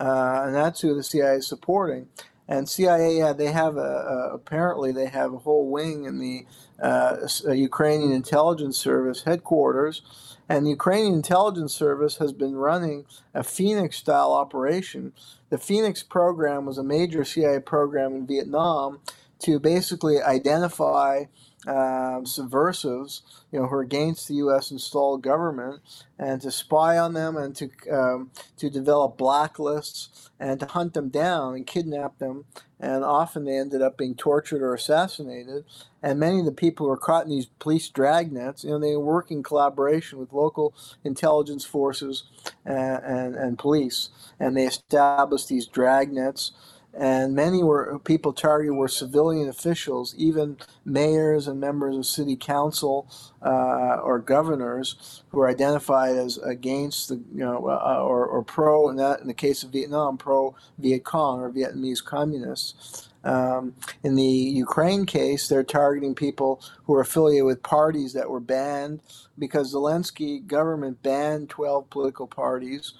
uh, 0.00 0.44
and 0.44 0.54
that's 0.54 0.80
who 0.80 0.94
the 0.94 1.02
CIA 1.02 1.36
is 1.36 1.46
supporting. 1.46 2.08
And 2.48 2.68
CIA, 2.68 3.32
they 3.34 3.52
have 3.52 3.76
a, 3.76 3.80
a 3.80 4.34
apparently 4.34 4.90
they 4.92 5.06
have 5.06 5.34
a 5.34 5.38
whole 5.38 5.70
wing 5.70 6.04
in 6.04 6.18
the 6.18 6.46
uh, 6.82 7.16
Ukrainian 7.52 8.12
intelligence 8.12 8.78
service 8.78 9.24
headquarters 9.24 10.02
and 10.48 10.64
the 10.64 10.70
Ukrainian 10.70 11.14
intelligence 11.14 11.74
service 11.74 12.16
has 12.16 12.32
been 12.32 12.56
running 12.56 13.04
a 13.34 13.44
Phoenix 13.44 13.96
style 13.98 14.32
operation. 14.32 15.12
The 15.50 15.58
Phoenix 15.58 16.02
program 16.02 16.64
was 16.64 16.78
a 16.78 16.82
major 16.82 17.24
CIA 17.24 17.60
program 17.60 18.14
in 18.14 18.26
Vietnam 18.26 19.00
to 19.40 19.60
basically 19.60 20.20
identify 20.22 21.24
uh, 21.68 22.24
subversives, 22.24 23.22
you 23.52 23.60
know, 23.60 23.66
who 23.66 23.74
are 23.76 23.82
against 23.82 24.26
the 24.26 24.34
U.S. 24.36 24.70
installed 24.70 25.22
government, 25.22 25.82
and 26.18 26.40
to 26.40 26.50
spy 26.50 26.96
on 26.96 27.12
them 27.12 27.36
and 27.36 27.54
to 27.56 27.68
um, 27.92 28.30
to 28.56 28.70
develop 28.70 29.18
blacklists 29.18 30.30
and 30.40 30.58
to 30.60 30.66
hunt 30.66 30.94
them 30.94 31.10
down 31.10 31.54
and 31.54 31.66
kidnap 31.66 32.18
them. 32.18 32.46
And 32.80 33.04
often 33.04 33.44
they 33.44 33.58
ended 33.58 33.82
up 33.82 33.98
being 33.98 34.14
tortured 34.14 34.62
or 34.62 34.72
assassinated. 34.72 35.64
And 36.02 36.20
many 36.20 36.38
of 36.38 36.46
the 36.46 36.52
people 36.52 36.86
who 36.86 36.90
were 36.90 36.96
caught 36.96 37.24
in 37.24 37.30
these 37.30 37.46
police 37.58 37.90
dragnets, 37.90 38.62
you 38.62 38.70
know, 38.70 38.78
they 38.78 38.96
work 38.96 39.32
in 39.32 39.42
collaboration 39.42 40.18
with 40.18 40.32
local 40.32 40.74
intelligence 41.02 41.64
forces 41.64 42.24
and, 42.64 43.02
and, 43.04 43.34
and 43.34 43.58
police. 43.58 44.10
And 44.38 44.56
they 44.56 44.64
established 44.64 45.48
these 45.48 45.68
dragnets 45.68 46.52
and 46.98 47.34
many 47.34 47.62
were 47.62 47.98
people 48.00 48.32
targeted 48.32 48.76
were 48.76 48.88
civilian 48.88 49.48
officials, 49.48 50.14
even 50.16 50.56
mayors 50.84 51.46
and 51.46 51.60
members 51.60 51.96
of 51.96 52.06
city 52.06 52.34
council 52.34 53.08
uh, 53.40 53.98
or 54.02 54.18
governors 54.18 55.22
who 55.28 55.38
were 55.38 55.48
identified 55.48 56.16
as 56.16 56.38
against 56.38 57.08
the 57.08 57.14
you 57.32 57.44
know 57.44 57.68
uh, 57.68 58.02
or, 58.02 58.26
or 58.26 58.42
pro 58.42 58.88
in 58.88 58.96
that 58.96 59.20
in 59.20 59.28
the 59.28 59.34
case 59.34 59.62
of 59.62 59.70
Vietnam 59.70 60.18
pro 60.18 60.56
Viet 60.78 61.04
Cong 61.04 61.40
or 61.40 61.50
Vietnamese 61.50 62.04
communists. 62.04 63.08
Um, 63.24 63.74
in 64.02 64.14
the 64.14 64.22
Ukraine 64.22 65.04
case, 65.04 65.48
they're 65.48 65.64
targeting 65.64 66.14
people 66.14 66.62
who 66.84 66.94
are 66.94 67.00
affiliated 67.00 67.44
with 67.44 67.62
parties 67.62 68.12
that 68.14 68.30
were 68.30 68.40
banned 68.40 69.00
because 69.38 69.72
the 69.72 69.78
Zelensky 69.78 70.44
government 70.46 71.02
banned 71.02 71.50
12 71.50 71.90
political 71.90 72.26
parties. 72.26 72.94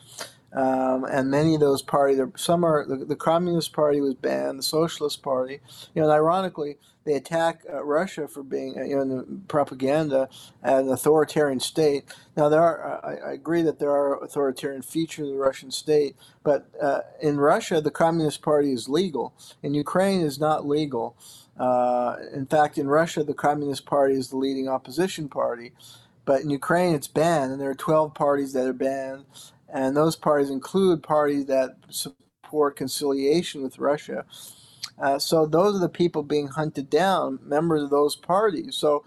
Um, 0.52 1.04
and 1.04 1.30
many 1.30 1.54
of 1.54 1.60
those 1.60 1.82
parties, 1.82 2.20
some 2.36 2.64
are 2.64 2.86
the, 2.86 3.04
the, 3.04 3.16
Communist 3.16 3.74
Party 3.74 4.00
was 4.00 4.14
banned, 4.14 4.58
the 4.58 4.62
Socialist 4.62 5.22
Party, 5.22 5.60
you 5.94 6.00
know, 6.00 6.08
and 6.08 6.12
ironically, 6.12 6.78
they 7.04 7.14
attack 7.14 7.62
uh, 7.70 7.84
Russia 7.84 8.26
for 8.28 8.42
being, 8.42 8.78
uh, 8.78 8.82
you 8.82 9.04
know, 9.04 9.26
propaganda 9.46 10.28
an 10.62 10.88
authoritarian 10.88 11.60
state. 11.60 12.04
Now, 12.34 12.48
there 12.48 12.62
are, 12.62 13.04
I, 13.04 13.30
I, 13.30 13.32
agree 13.32 13.60
that 13.62 13.78
there 13.78 13.90
are 13.90 14.22
authoritarian 14.24 14.80
features 14.80 15.28
of 15.28 15.34
the 15.34 15.40
Russian 15.40 15.70
state, 15.70 16.16
but 16.42 16.66
uh, 16.80 17.00
in 17.20 17.36
Russia, 17.36 17.82
the 17.82 17.90
Communist 17.90 18.40
Party 18.40 18.72
is 18.72 18.88
legal. 18.88 19.34
In 19.62 19.74
Ukraine, 19.74 20.22
is 20.22 20.40
not 20.40 20.66
legal. 20.66 21.14
Uh, 21.58 22.16
in 22.32 22.46
fact, 22.46 22.78
in 22.78 22.88
Russia, 22.88 23.22
the 23.22 23.34
Communist 23.34 23.84
Party 23.84 24.14
is 24.14 24.30
the 24.30 24.36
leading 24.36 24.68
opposition 24.68 25.28
party. 25.28 25.72
But 26.24 26.42
in 26.42 26.50
Ukraine, 26.50 26.94
it's 26.94 27.08
banned, 27.08 27.52
and 27.52 27.60
there 27.60 27.70
are 27.70 27.74
12 27.74 28.12
parties 28.12 28.52
that 28.52 28.66
are 28.66 28.74
banned 28.74 29.24
and 29.72 29.96
those 29.96 30.16
parties 30.16 30.50
include 30.50 31.02
parties 31.02 31.46
that 31.46 31.76
support 31.90 32.76
conciliation 32.76 33.62
with 33.62 33.78
Russia. 33.78 34.24
Uh, 35.00 35.18
so 35.18 35.46
those 35.46 35.76
are 35.76 35.80
the 35.80 35.88
people 35.88 36.22
being 36.22 36.48
hunted 36.48 36.90
down, 36.90 37.38
members 37.42 37.82
of 37.82 37.90
those 37.90 38.16
parties. 38.16 38.76
So 38.76 39.04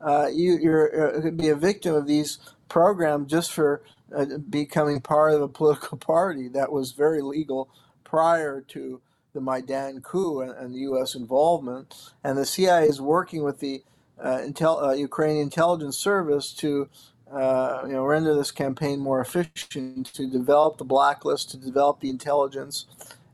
uh, 0.00 0.28
you 0.32 0.58
you're, 0.60 1.18
uh, 1.18 1.22
could 1.22 1.36
be 1.36 1.48
a 1.48 1.54
victim 1.56 1.94
of 1.94 2.06
these 2.06 2.38
programs 2.68 3.30
just 3.30 3.52
for 3.52 3.82
uh, 4.14 4.26
becoming 4.48 5.00
part 5.00 5.34
of 5.34 5.42
a 5.42 5.48
political 5.60 5.98
party 5.98 6.48
that 6.48 6.72
was 6.72 6.92
very 6.92 7.22
legal 7.22 7.68
prior 8.04 8.60
to 8.60 9.00
the 9.32 9.40
Maidan 9.40 10.00
coup 10.00 10.40
and, 10.40 10.50
and 10.52 10.74
the 10.74 10.80
U.S. 10.80 11.14
involvement. 11.14 11.94
And 12.24 12.36
the 12.36 12.46
CIA 12.46 12.86
is 12.86 13.00
working 13.00 13.44
with 13.44 13.60
the 13.60 13.82
uh, 14.20 14.38
intel, 14.38 14.82
uh, 14.82 14.92
Ukrainian 14.92 15.42
intelligence 15.44 15.96
service 15.96 16.52
to 16.54 16.88
uh, 17.32 17.82
you 17.86 17.92
know, 17.92 18.04
render 18.04 18.34
this 18.34 18.50
campaign 18.50 19.00
more 19.00 19.20
efficient, 19.20 20.06
to 20.14 20.26
develop 20.30 20.78
the 20.78 20.84
blacklist, 20.84 21.50
to 21.50 21.56
develop 21.56 22.00
the 22.00 22.10
intelligence, 22.10 22.86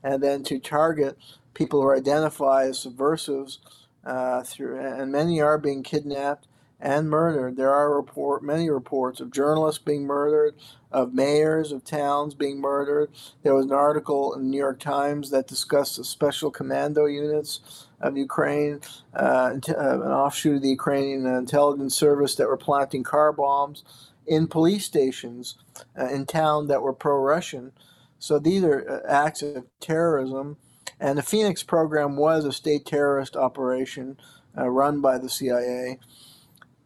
and 0.02 0.22
then 0.22 0.42
to 0.44 0.58
target 0.58 1.16
people 1.54 1.80
who 1.80 1.88
are 1.88 1.96
identified 1.96 2.68
as 2.68 2.78
subversives. 2.78 3.60
Uh, 4.04 4.44
through, 4.44 4.78
and 4.78 5.10
many 5.10 5.40
are 5.40 5.58
being 5.58 5.82
kidnapped 5.82 6.46
and 6.80 7.10
murdered. 7.10 7.56
There 7.56 7.72
are 7.72 7.96
report 7.96 8.44
many 8.44 8.70
reports 8.70 9.18
of 9.18 9.32
journalists 9.32 9.82
being 9.82 10.06
murdered, 10.06 10.54
of 10.96 11.12
mayors 11.12 11.72
of 11.72 11.84
towns 11.84 12.34
being 12.34 12.58
murdered. 12.58 13.10
There 13.42 13.54
was 13.54 13.66
an 13.66 13.72
article 13.72 14.32
in 14.32 14.44
the 14.44 14.48
New 14.48 14.56
York 14.56 14.80
Times 14.80 15.30
that 15.30 15.46
discussed 15.46 15.98
the 15.98 16.04
special 16.04 16.50
commando 16.50 17.04
units 17.04 17.86
of 18.00 18.16
Ukraine, 18.16 18.80
uh, 19.14 19.50
uh 19.68 20.00
an 20.00 20.10
offshoot 20.22 20.56
of 20.56 20.62
the 20.62 20.70
Ukrainian 20.70 21.26
intelligence 21.26 21.94
service 21.94 22.34
that 22.36 22.48
were 22.48 22.56
planting 22.56 23.02
car 23.02 23.30
bombs 23.30 23.84
in 24.26 24.46
police 24.46 24.86
stations 24.86 25.56
uh, 25.98 26.08
in 26.08 26.24
town 26.24 26.68
that 26.68 26.80
were 26.80 26.94
pro-Russian. 26.94 27.72
So 28.18 28.38
these 28.38 28.64
are 28.64 28.80
uh, 28.88 29.06
acts 29.06 29.42
of 29.42 29.66
terrorism. 29.80 30.56
And 30.98 31.18
the 31.18 31.22
Phoenix 31.22 31.62
program 31.62 32.16
was 32.16 32.46
a 32.46 32.52
state 32.52 32.86
terrorist 32.86 33.36
operation 33.36 34.16
uh, 34.56 34.70
run 34.70 35.02
by 35.02 35.18
the 35.18 35.28
CIA. 35.28 35.98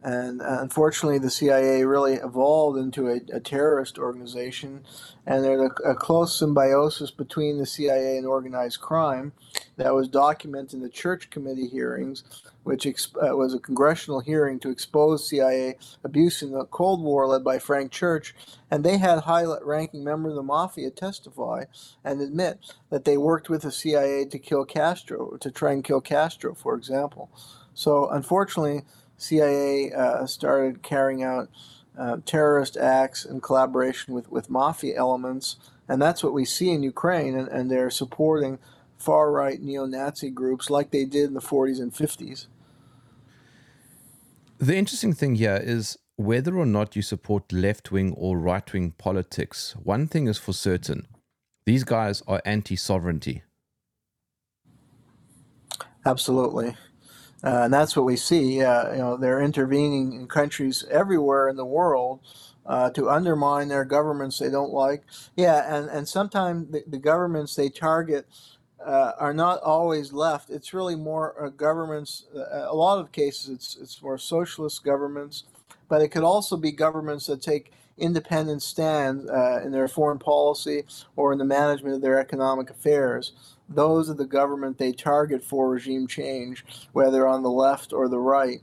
And 0.03 0.41
uh, 0.41 0.59
unfortunately, 0.61 1.19
the 1.19 1.31
CIA 1.31 1.85
really 1.85 2.15
evolved 2.15 2.79
into 2.79 3.09
a, 3.09 3.21
a 3.35 3.41
terrorist 3.41 3.99
organization, 3.99 4.85
and 5.27 5.45
there's 5.45 5.71
a, 5.85 5.91
a, 5.91 5.95
close 5.95 6.39
symbiosis 6.39 7.11
between 7.11 7.59
the 7.59 7.67
CIA 7.67 8.17
and 8.17 8.27
organized 8.27 8.81
crime 8.81 9.33
that 9.77 9.95
was 9.95 10.09
documented 10.09 10.75
in 10.75 10.81
the 10.81 10.89
Church 10.89 11.29
Committee 11.29 11.69
hearings, 11.69 12.25
which 12.63 12.87
uh, 12.87 13.37
was 13.37 13.53
a 13.53 13.59
congressional 13.59 14.21
hearing 14.21 14.59
to 14.61 14.71
expose 14.71 15.29
CIA 15.29 15.77
abuse 16.03 16.41
in 16.41 16.53
the 16.53 16.65
Cold 16.65 17.03
War 17.03 17.27
led 17.27 17.45
by 17.45 17.59
Frank 17.59 17.93
Church. 17.93 18.35
And 18.71 18.83
they 18.83 18.97
had 18.97 19.21
high 19.21 19.45
ranking 19.63 20.03
members 20.03 20.31
of 20.31 20.37
the 20.37 20.43
mafia 20.43 20.91
testify 20.91 21.65
and 22.03 22.23
admit 22.23 22.59
that 22.89 23.05
they 23.05 23.19
worked 23.19 23.51
with 23.51 23.63
the 23.63 23.73
CIA 23.73 24.25
to 24.25 24.39
kill 24.39 24.65
Castro, 24.65 25.37
to 25.37 25.51
try 25.51 25.73
and 25.73 25.85
kill 25.85 26.01
Castro, 26.01 26.55
for 26.55 26.75
example. 26.75 27.31
So, 27.75 28.09
unfortunately, 28.09 28.83
CIA 29.21 29.93
uh, 29.93 30.27
started 30.27 30.83
carrying 30.83 31.23
out 31.23 31.49
uh, 31.99 32.19
terrorist 32.25 32.77
acts 32.77 33.25
in 33.25 33.41
collaboration 33.41 34.15
with, 34.15 34.31
with 34.31 34.49
mafia 34.49 34.97
elements. 34.97 35.57
And 35.89 36.01
that's 36.01 36.23
what 36.23 36.33
we 36.33 36.45
see 36.45 36.71
in 36.71 36.83
Ukraine, 36.83 37.37
and, 37.37 37.49
and 37.49 37.71
they're 37.71 37.91
supporting 37.91 38.59
far 38.97 39.31
right 39.33 39.61
neo 39.61 39.87
Nazi 39.87 40.31
groups 40.31 40.71
like 40.71 40.91
they 40.91 41.05
did 41.05 41.29
in 41.29 41.35
the 41.35 41.41
40s 41.41 41.81
and 41.81 41.93
50s. 41.93 42.47
The 44.59 44.77
interesting 44.77 45.15
thing 45.15 45.35
here 45.37 45.61
is 45.63 45.99
whether 46.17 46.57
or 46.57 46.67
not 46.67 46.95
you 46.95 47.03
support 47.03 47.53
left 47.53 47.91
wing 47.91 48.15
or 48.17 48.39
right 48.39 48.73
wing 48.73 48.93
politics, 48.99 49.75
one 49.83 50.07
thing 50.07 50.29
is 50.29 50.39
for 50.39 50.53
certain 50.53 51.07
these 51.67 51.85
guys 51.85 52.23
are 52.27 52.43
anti 52.45 52.77
sovereignty. 52.77 53.43
Absolutely. 56.05 56.75
Uh, 57.43 57.63
and 57.65 57.73
that's 57.73 57.97
what 57.97 58.05
we 58.05 58.17
see. 58.17 58.63
Uh, 58.63 58.93
you 58.93 58.99
know, 58.99 59.17
they're 59.17 59.41
intervening 59.41 60.13
in 60.13 60.27
countries 60.27 60.85
everywhere 60.91 61.49
in 61.49 61.57
the 61.57 61.65
world 61.65 62.21
uh, 62.67 62.91
to 62.91 63.09
undermine 63.09 63.69
their 63.69 63.85
governments 63.85 64.39
they 64.39 64.51
don't 64.51 64.73
like. 64.73 65.03
Yeah, 65.37 65.75
and, 65.75 65.89
and 65.89 66.07
sometimes 66.09 66.71
the, 66.71 66.85
the 66.87 66.99
governments 66.99 67.55
they 67.55 67.71
target 67.71 68.27
uh, 68.85 69.13
are 69.19 69.35
not 69.35 69.61
always 69.63 70.13
left. 70.13 70.51
It's 70.51 70.75
really 70.75 70.97
more 70.97 71.35
uh, 71.43 71.49
governments. 71.49 72.27
Uh, 72.35 72.67
a 72.69 72.75
lot 72.75 72.99
of 72.99 73.13
cases, 73.13 73.49
it's 73.49 73.77
it's 73.81 74.03
more 74.03 74.19
socialist 74.19 74.85
governments, 74.85 75.45
but 75.89 76.03
it 76.03 76.09
could 76.09 76.25
also 76.25 76.57
be 76.57 76.73
governments 76.73 77.27
that 77.27 77.43
take 77.43 77.73
independent 77.99 78.63
stand 78.63 79.29
in 79.63 79.73
their 79.73 79.87
foreign 79.87 80.19
policy 80.19 80.85
or 81.17 81.33
in 81.33 81.39
the 81.39 81.45
management 81.45 81.95
of 81.95 82.01
their 82.01 82.19
economic 82.19 82.71
affairs 82.71 83.33
those 83.71 84.11
are 84.11 84.15
the 84.15 84.27
government 84.27 84.79
they 84.79 84.93
target 84.93 85.43
for 85.43 85.71
regime 85.71 86.07
change, 86.07 86.65
whether 86.93 87.27
on 87.27 87.43
the 87.43 87.51
left 87.51 87.93
or 87.93 88.09
the 88.09 88.19
right. 88.19 88.61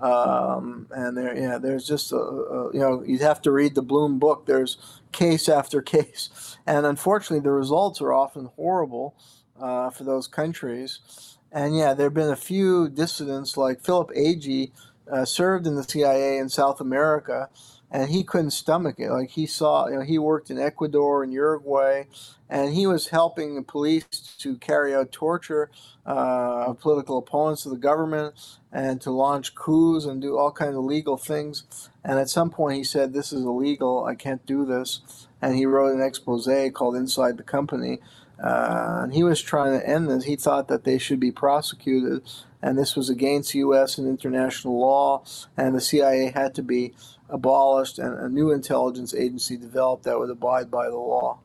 Um, 0.00 0.88
and 0.90 1.16
there, 1.16 1.36
yeah, 1.36 1.58
there's 1.58 1.86
just 1.86 2.12
a, 2.12 2.16
a, 2.16 2.72
you 2.72 2.80
know, 2.80 3.02
you'd 3.04 3.20
have 3.20 3.42
to 3.42 3.50
read 3.50 3.74
the 3.74 3.82
Blum 3.82 4.18
book. 4.18 4.46
There's 4.46 4.78
case 5.12 5.48
after 5.48 5.82
case, 5.96 6.56
and 6.66 6.86
unfortunately, 6.86 7.42
the 7.42 7.52
results 7.52 8.00
are 8.00 8.12
often 8.12 8.46
horrible 8.56 9.14
uh, 9.60 9.90
for 9.90 10.04
those 10.04 10.26
countries. 10.26 11.36
And 11.52 11.76
yeah, 11.76 11.94
there 11.94 12.06
have 12.06 12.14
been 12.14 12.30
a 12.30 12.36
few 12.36 12.88
dissidents, 12.88 13.56
like 13.56 13.84
Philip 13.84 14.10
Agee, 14.16 14.72
uh, 15.10 15.24
served 15.24 15.66
in 15.66 15.76
the 15.76 15.84
CIA 15.84 16.38
in 16.38 16.48
South 16.48 16.80
America, 16.80 17.48
and 17.90 18.10
he 18.10 18.24
couldn't 18.24 18.50
stomach 18.50 18.96
it. 18.98 19.10
Like 19.10 19.30
he 19.30 19.46
saw, 19.46 19.86
you 19.88 19.96
know, 19.96 20.00
he 20.02 20.18
worked 20.18 20.50
in 20.50 20.58
Ecuador 20.58 21.22
and 21.22 21.32
Uruguay, 21.32 22.04
and 22.48 22.74
he 22.74 22.86
was 22.86 23.08
helping 23.08 23.54
the 23.54 23.62
police 23.62 24.04
to 24.38 24.56
carry 24.56 24.94
out 24.94 25.12
torture 25.12 25.70
uh, 26.06 26.66
of 26.66 26.80
political 26.80 27.18
opponents 27.18 27.64
of 27.66 27.72
the 27.72 27.78
government 27.78 28.34
and 28.72 29.00
to 29.00 29.10
launch 29.10 29.54
coups 29.54 30.04
and 30.04 30.20
do 30.20 30.36
all 30.36 30.52
kinds 30.52 30.76
of 30.76 30.84
legal 30.84 31.16
things. 31.16 31.88
And 32.04 32.18
at 32.18 32.28
some 32.28 32.50
point, 32.50 32.76
he 32.76 32.84
said, 32.84 33.12
"This 33.12 33.32
is 33.32 33.44
illegal. 33.44 34.04
I 34.04 34.14
can't 34.14 34.44
do 34.44 34.64
this." 34.64 35.28
And 35.40 35.56
he 35.56 35.66
wrote 35.66 35.94
an 35.94 36.02
expose 36.02 36.48
called 36.72 36.96
"Inside 36.96 37.36
the 37.36 37.42
Company." 37.44 38.00
Uh, 38.42 39.00
and 39.04 39.14
he 39.14 39.22
was 39.22 39.40
trying 39.40 39.78
to 39.78 39.88
end 39.88 40.10
this. 40.10 40.24
He 40.24 40.36
thought 40.36 40.68
that 40.68 40.84
they 40.84 40.98
should 40.98 41.20
be 41.20 41.30
prosecuted, 41.30 42.22
and 42.60 42.76
this 42.76 42.96
was 42.96 43.08
against 43.08 43.54
U.S. 43.54 43.96
and 43.96 44.08
international 44.08 44.78
law, 44.78 45.22
and 45.56 45.74
the 45.74 45.80
CIA 45.80 46.32
had 46.34 46.54
to 46.56 46.62
be 46.62 46.94
abolished 47.34 47.98
and 47.98 48.16
a 48.18 48.28
new 48.28 48.52
intelligence 48.52 49.12
agency 49.12 49.56
developed 49.56 50.04
that 50.04 50.18
would 50.18 50.30
abide 50.30 50.70
by 50.70 50.86
the 50.88 50.96
law. 50.96 51.38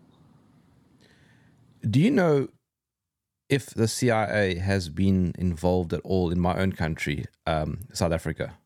Do 1.90 2.00
you 2.00 2.12
know 2.12 2.50
if 3.50 3.72
the 3.72 3.88
CIA 3.88 4.56
has 4.56 4.88
been 4.90 5.34
involved 5.38 5.92
at 5.92 6.02
all 6.04 6.30
in 6.30 6.40
my 6.40 6.56
own 6.58 6.74
country, 6.74 7.26
um, 7.48 7.80
South 7.92 8.12
Africa? 8.12 8.58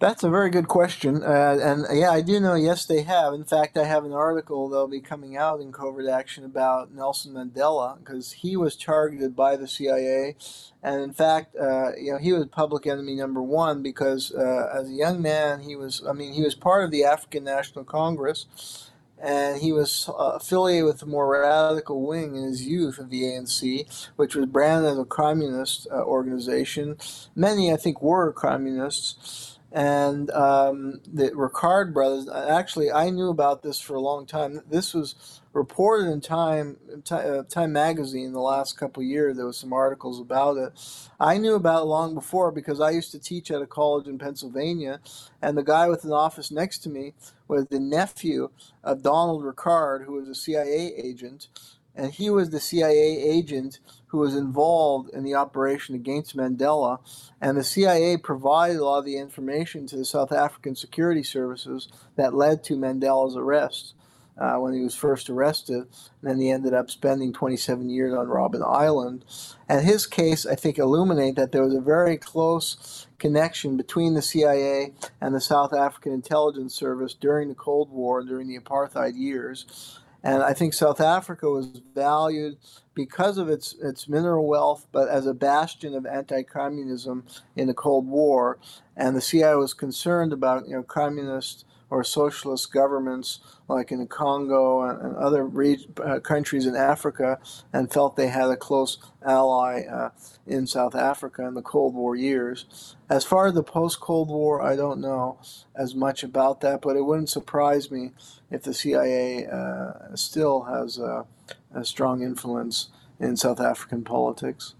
That's 0.00 0.24
a 0.24 0.30
very 0.30 0.48
good 0.48 0.66
question. 0.66 1.22
Uh, 1.22 1.58
and 1.60 1.84
yeah, 1.92 2.10
I 2.10 2.22
do 2.22 2.40
know, 2.40 2.54
yes, 2.54 2.86
they 2.86 3.02
have. 3.02 3.34
In 3.34 3.44
fact, 3.44 3.76
I 3.76 3.84
have 3.84 4.06
an 4.06 4.14
article 4.14 4.70
that'll 4.70 4.88
be 4.88 5.02
coming 5.02 5.36
out 5.36 5.60
in 5.60 5.72
Covert 5.72 6.08
Action 6.08 6.42
about 6.42 6.90
Nelson 6.90 7.34
Mandela 7.34 7.98
because 7.98 8.32
he 8.32 8.56
was 8.56 8.76
targeted 8.76 9.36
by 9.36 9.56
the 9.56 9.68
CIA. 9.68 10.36
And 10.82 11.02
in 11.02 11.12
fact, 11.12 11.54
uh, 11.54 11.90
you 12.00 12.12
know, 12.12 12.18
he 12.18 12.32
was 12.32 12.46
public 12.46 12.86
enemy 12.86 13.14
number 13.14 13.42
one 13.42 13.82
because 13.82 14.32
uh, 14.32 14.70
as 14.74 14.88
a 14.88 14.94
young 14.94 15.20
man, 15.20 15.60
he 15.60 15.76
was, 15.76 16.02
I 16.08 16.14
mean, 16.14 16.32
he 16.32 16.40
was 16.40 16.54
part 16.54 16.82
of 16.82 16.90
the 16.90 17.04
African 17.04 17.44
National 17.44 17.84
Congress 17.84 18.90
and 19.22 19.60
he 19.60 19.70
was 19.70 20.08
uh, 20.08 20.32
affiliated 20.36 20.86
with 20.86 21.00
the 21.00 21.06
more 21.06 21.28
radical 21.28 22.06
wing 22.06 22.36
in 22.36 22.44
his 22.44 22.66
youth 22.66 22.98
of 22.98 23.10
the 23.10 23.20
ANC, 23.24 24.08
which 24.16 24.34
was 24.34 24.46
branded 24.46 24.92
as 24.92 24.98
a 24.98 25.04
communist 25.04 25.86
uh, 25.92 25.96
organization. 25.96 26.96
Many, 27.36 27.70
I 27.70 27.76
think, 27.76 28.00
were 28.00 28.32
communists 28.32 29.58
and 29.72 30.30
um, 30.32 31.00
the 31.06 31.30
Rickard 31.34 31.94
brothers. 31.94 32.28
Actually, 32.28 32.90
I 32.90 33.10
knew 33.10 33.28
about 33.28 33.62
this 33.62 33.80
for 33.80 33.94
a 33.94 34.00
long 34.00 34.26
time. 34.26 34.62
This 34.68 34.94
was 34.94 35.40
reported 35.52 36.10
in 36.10 36.20
Time 36.20 36.76
uh, 37.10 37.42
Time 37.48 37.72
magazine 37.72 38.32
the 38.32 38.40
last 38.40 38.76
couple 38.76 39.02
years. 39.02 39.36
There 39.36 39.46
was 39.46 39.58
some 39.58 39.72
articles 39.72 40.20
about 40.20 40.56
it. 40.56 40.72
I 41.20 41.38
knew 41.38 41.54
about 41.54 41.82
it 41.82 41.86
long 41.86 42.14
before 42.14 42.50
because 42.50 42.80
I 42.80 42.90
used 42.90 43.12
to 43.12 43.20
teach 43.20 43.50
at 43.50 43.62
a 43.62 43.66
college 43.66 44.08
in 44.08 44.18
Pennsylvania, 44.18 45.00
and 45.40 45.56
the 45.56 45.62
guy 45.62 45.88
with 45.88 46.04
an 46.04 46.12
office 46.12 46.50
next 46.50 46.78
to 46.80 46.88
me 46.88 47.14
was 47.46 47.66
the 47.66 47.80
nephew 47.80 48.50
of 48.82 49.02
Donald 49.02 49.44
Rickard, 49.44 50.02
who 50.02 50.14
was 50.14 50.28
a 50.28 50.34
CIA 50.34 50.92
agent, 50.96 51.48
and 51.94 52.12
he 52.12 52.28
was 52.28 52.50
the 52.50 52.60
CIA 52.60 53.22
agent 53.22 53.78
who 54.10 54.18
was 54.18 54.34
involved 54.34 55.08
in 55.10 55.22
the 55.22 55.34
operation 55.34 55.94
against 55.94 56.36
Mandela. 56.36 56.98
And 57.40 57.56
the 57.56 57.64
CIA 57.64 58.16
provided 58.16 58.76
a 58.76 58.84
lot 58.84 58.98
of 58.98 59.04
the 59.04 59.16
information 59.16 59.86
to 59.86 59.96
the 59.96 60.04
South 60.04 60.32
African 60.32 60.74
security 60.74 61.22
services 61.22 61.88
that 62.16 62.34
led 62.34 62.64
to 62.64 62.76
Mandela's 62.76 63.36
arrest. 63.36 63.94
Uh, 64.38 64.54
when 64.54 64.72
he 64.72 64.80
was 64.80 64.94
first 64.94 65.28
arrested, 65.28 65.76
and 65.76 65.86
then 66.22 66.40
he 66.40 66.50
ended 66.50 66.72
up 66.72 66.90
spending 66.90 67.30
27 67.30 67.90
years 67.90 68.14
on 68.14 68.26
Robben 68.26 68.66
Island. 68.66 69.22
And 69.68 69.84
his 69.84 70.06
case, 70.06 70.46
I 70.46 70.54
think, 70.54 70.78
illuminate 70.78 71.36
that 71.36 71.52
there 71.52 71.62
was 71.62 71.74
a 71.74 71.80
very 71.80 72.16
close 72.16 73.06
connection 73.18 73.76
between 73.76 74.14
the 74.14 74.22
CIA 74.22 74.94
and 75.20 75.34
the 75.34 75.42
South 75.42 75.74
African 75.74 76.12
intelligence 76.12 76.74
service 76.74 77.12
during 77.12 77.50
the 77.50 77.54
Cold 77.54 77.90
War, 77.90 78.22
during 78.22 78.48
the 78.48 78.58
apartheid 78.58 79.14
years. 79.14 80.00
And 80.22 80.42
I 80.42 80.52
think 80.52 80.74
South 80.74 81.00
Africa 81.00 81.48
was 81.48 81.80
valued 81.94 82.58
because 82.94 83.38
of 83.38 83.48
its, 83.48 83.74
its 83.80 84.08
mineral 84.08 84.46
wealth, 84.46 84.86
but 84.92 85.08
as 85.08 85.26
a 85.26 85.32
bastion 85.32 85.94
of 85.94 86.04
anti-communism 86.04 87.24
in 87.56 87.68
the 87.68 87.74
Cold 87.74 88.06
War. 88.06 88.58
And 88.96 89.16
the 89.16 89.20
CIA 89.20 89.54
was 89.54 89.72
concerned 89.72 90.32
about 90.32 90.66
you 90.68 90.74
know 90.74 90.82
communist 90.82 91.64
or 91.90 92.04
socialist 92.04 92.72
governments 92.72 93.40
like 93.68 93.92
in 93.92 94.06
Congo 94.06 94.82
and, 94.82 95.00
and 95.02 95.16
other 95.16 95.44
reg- 95.44 96.00
uh, 96.02 96.20
countries 96.20 96.66
in 96.66 96.76
Africa 96.76 97.38
and 97.72 97.92
felt 97.92 98.16
they 98.16 98.28
had 98.28 98.50
a 98.50 98.56
close 98.56 98.98
ally 99.24 99.82
uh, 99.82 100.10
in 100.46 100.66
South 100.66 100.94
Africa 100.94 101.46
in 101.46 101.54
the 101.54 101.62
Cold 101.62 101.94
War 101.94 102.16
years. 102.16 102.96
As 103.08 103.24
far 103.24 103.46
as 103.48 103.54
the 103.54 103.62
post 103.62 104.00
Cold 104.00 104.28
War, 104.28 104.62
I 104.62 104.76
don't 104.76 105.00
know 105.00 105.38
as 105.74 105.94
much 105.94 106.22
about 106.22 106.60
that, 106.60 106.80
but 106.80 106.96
it 106.96 107.04
wouldn't 107.04 107.28
surprise 107.28 107.90
me 107.90 108.12
if 108.50 108.62
the 108.62 108.74
CIA 108.74 109.46
uh, 109.46 110.14
still 110.14 110.62
has 110.62 110.98
a, 110.98 111.26
a 111.74 111.84
strong 111.84 112.22
influence 112.22 112.88
in 113.18 113.36
South 113.36 113.60
African 113.60 114.02
politics. 114.02 114.74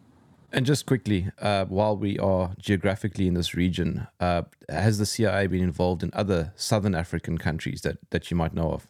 And 0.53 0.67
just 0.67 0.87
quickly, 0.87 1.29
uh, 1.41 1.67
while 1.67 1.97
we 1.97 2.19
are 2.19 2.53
geographically 2.59 3.29
in 3.29 3.35
this 3.35 3.55
region, 3.55 4.09
uh, 4.19 4.43
has 4.69 4.99
the 4.99 5.07
CIA 5.07 5.47
been 5.47 5.63
involved 5.63 6.03
in 6.03 6.11
other 6.13 6.53
southern 6.57 6.95
African 6.95 7.39
countries 7.39 7.83
that, 7.83 7.99
that 8.11 8.31
you 8.31 8.37
might 8.37 8.53
know 8.53 8.73
of? 8.73 8.89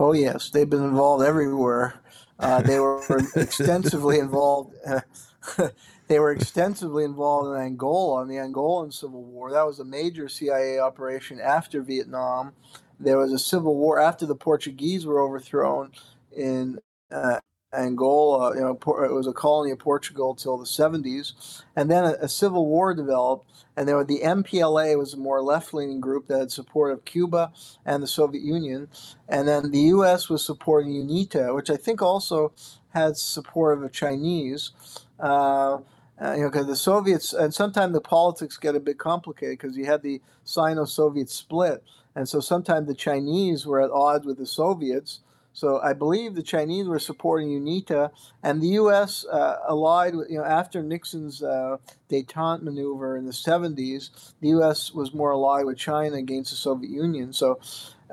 Oh, 0.00 0.12
yes. 0.12 0.50
They've 0.50 0.68
been 0.68 0.84
involved 0.84 1.24
everywhere. 1.24 2.00
Uh, 2.38 2.62
they 2.62 2.80
were 2.80 3.02
extensively 3.36 4.18
involved. 4.18 4.74
they 6.08 6.18
were 6.18 6.32
extensively 6.32 7.04
involved 7.04 7.54
in 7.54 7.62
Angola, 7.62 8.22
in 8.22 8.28
the 8.28 8.36
Angolan 8.36 8.92
Civil 8.92 9.24
War. 9.24 9.52
That 9.52 9.66
was 9.66 9.78
a 9.78 9.84
major 9.84 10.28
CIA 10.28 10.78
operation 10.78 11.38
after 11.38 11.82
Vietnam. 11.82 12.52
There 12.98 13.18
was 13.18 13.32
a 13.32 13.38
civil 13.38 13.76
war 13.76 14.00
after 14.00 14.24
the 14.24 14.34
Portuguese 14.34 15.04
were 15.04 15.20
overthrown 15.20 15.92
in 16.36 16.78
uh, 17.10 17.40
Angola. 17.76 18.54
You 18.54 18.60
know, 18.60 18.70
it 19.04 19.12
was 19.12 19.26
a 19.26 19.32
colony 19.32 19.70
of 19.70 19.78
Portugal 19.78 20.34
till 20.34 20.56
the 20.56 20.64
70s, 20.64 21.62
and 21.76 21.90
then 21.90 22.04
a, 22.04 22.12
a 22.22 22.28
civil 22.28 22.66
war 22.66 22.94
developed. 22.94 23.50
And 23.76 23.86
there 23.86 24.02
the 24.02 24.20
MPLA 24.20 24.98
was 24.98 25.14
a 25.14 25.18
more 25.18 25.40
left-leaning 25.40 26.00
group 26.00 26.26
that 26.26 26.38
had 26.40 26.50
support 26.50 26.92
of 26.92 27.04
Cuba 27.04 27.52
and 27.86 28.02
the 28.02 28.08
Soviet 28.08 28.42
Union, 28.42 28.88
and 29.28 29.46
then 29.46 29.70
the 29.70 29.80
U.S. 29.80 30.28
was 30.28 30.44
supporting 30.44 30.92
UNITA, 30.92 31.54
which 31.54 31.70
I 31.70 31.76
think 31.76 32.02
also 32.02 32.52
had 32.90 33.16
support 33.16 33.76
of 33.76 33.82
the 33.82 33.88
Chinese. 33.88 34.72
Uh, 35.20 35.78
uh, 36.20 36.32
you 36.32 36.42
know, 36.42 36.50
because 36.50 36.66
the 36.66 36.74
Soviets, 36.74 37.32
and 37.32 37.54
sometimes 37.54 37.92
the 37.92 38.00
politics 38.00 38.56
get 38.56 38.74
a 38.74 38.80
bit 38.80 38.98
complicated 38.98 39.56
because 39.56 39.76
you 39.76 39.86
had 39.86 40.02
the 40.02 40.20
Sino-Soviet 40.42 41.30
split, 41.30 41.84
and 42.16 42.28
so 42.28 42.40
sometimes 42.40 42.88
the 42.88 42.94
Chinese 42.94 43.64
were 43.64 43.80
at 43.80 43.92
odds 43.92 44.26
with 44.26 44.38
the 44.38 44.46
Soviets, 44.46 45.20
so 45.58 45.80
I 45.80 45.92
believe 45.92 46.36
the 46.36 46.42
Chinese 46.44 46.86
were 46.86 47.00
supporting 47.00 47.48
UNITA, 47.48 48.12
and 48.44 48.62
the 48.62 48.68
U.S. 48.82 49.26
Uh, 49.26 49.56
allied 49.68 50.14
with, 50.14 50.30
you 50.30 50.38
know, 50.38 50.44
after 50.44 50.84
Nixon's 50.84 51.42
uh, 51.42 51.78
détente 52.08 52.62
maneuver 52.62 53.16
in 53.16 53.26
the 53.26 53.32
70s, 53.32 54.10
the 54.40 54.50
U.S. 54.50 54.94
was 54.94 55.12
more 55.12 55.32
allied 55.32 55.66
with 55.66 55.76
China 55.76 56.14
against 56.14 56.52
the 56.52 56.56
Soviet 56.56 56.92
Union. 56.92 57.32
So, 57.32 57.58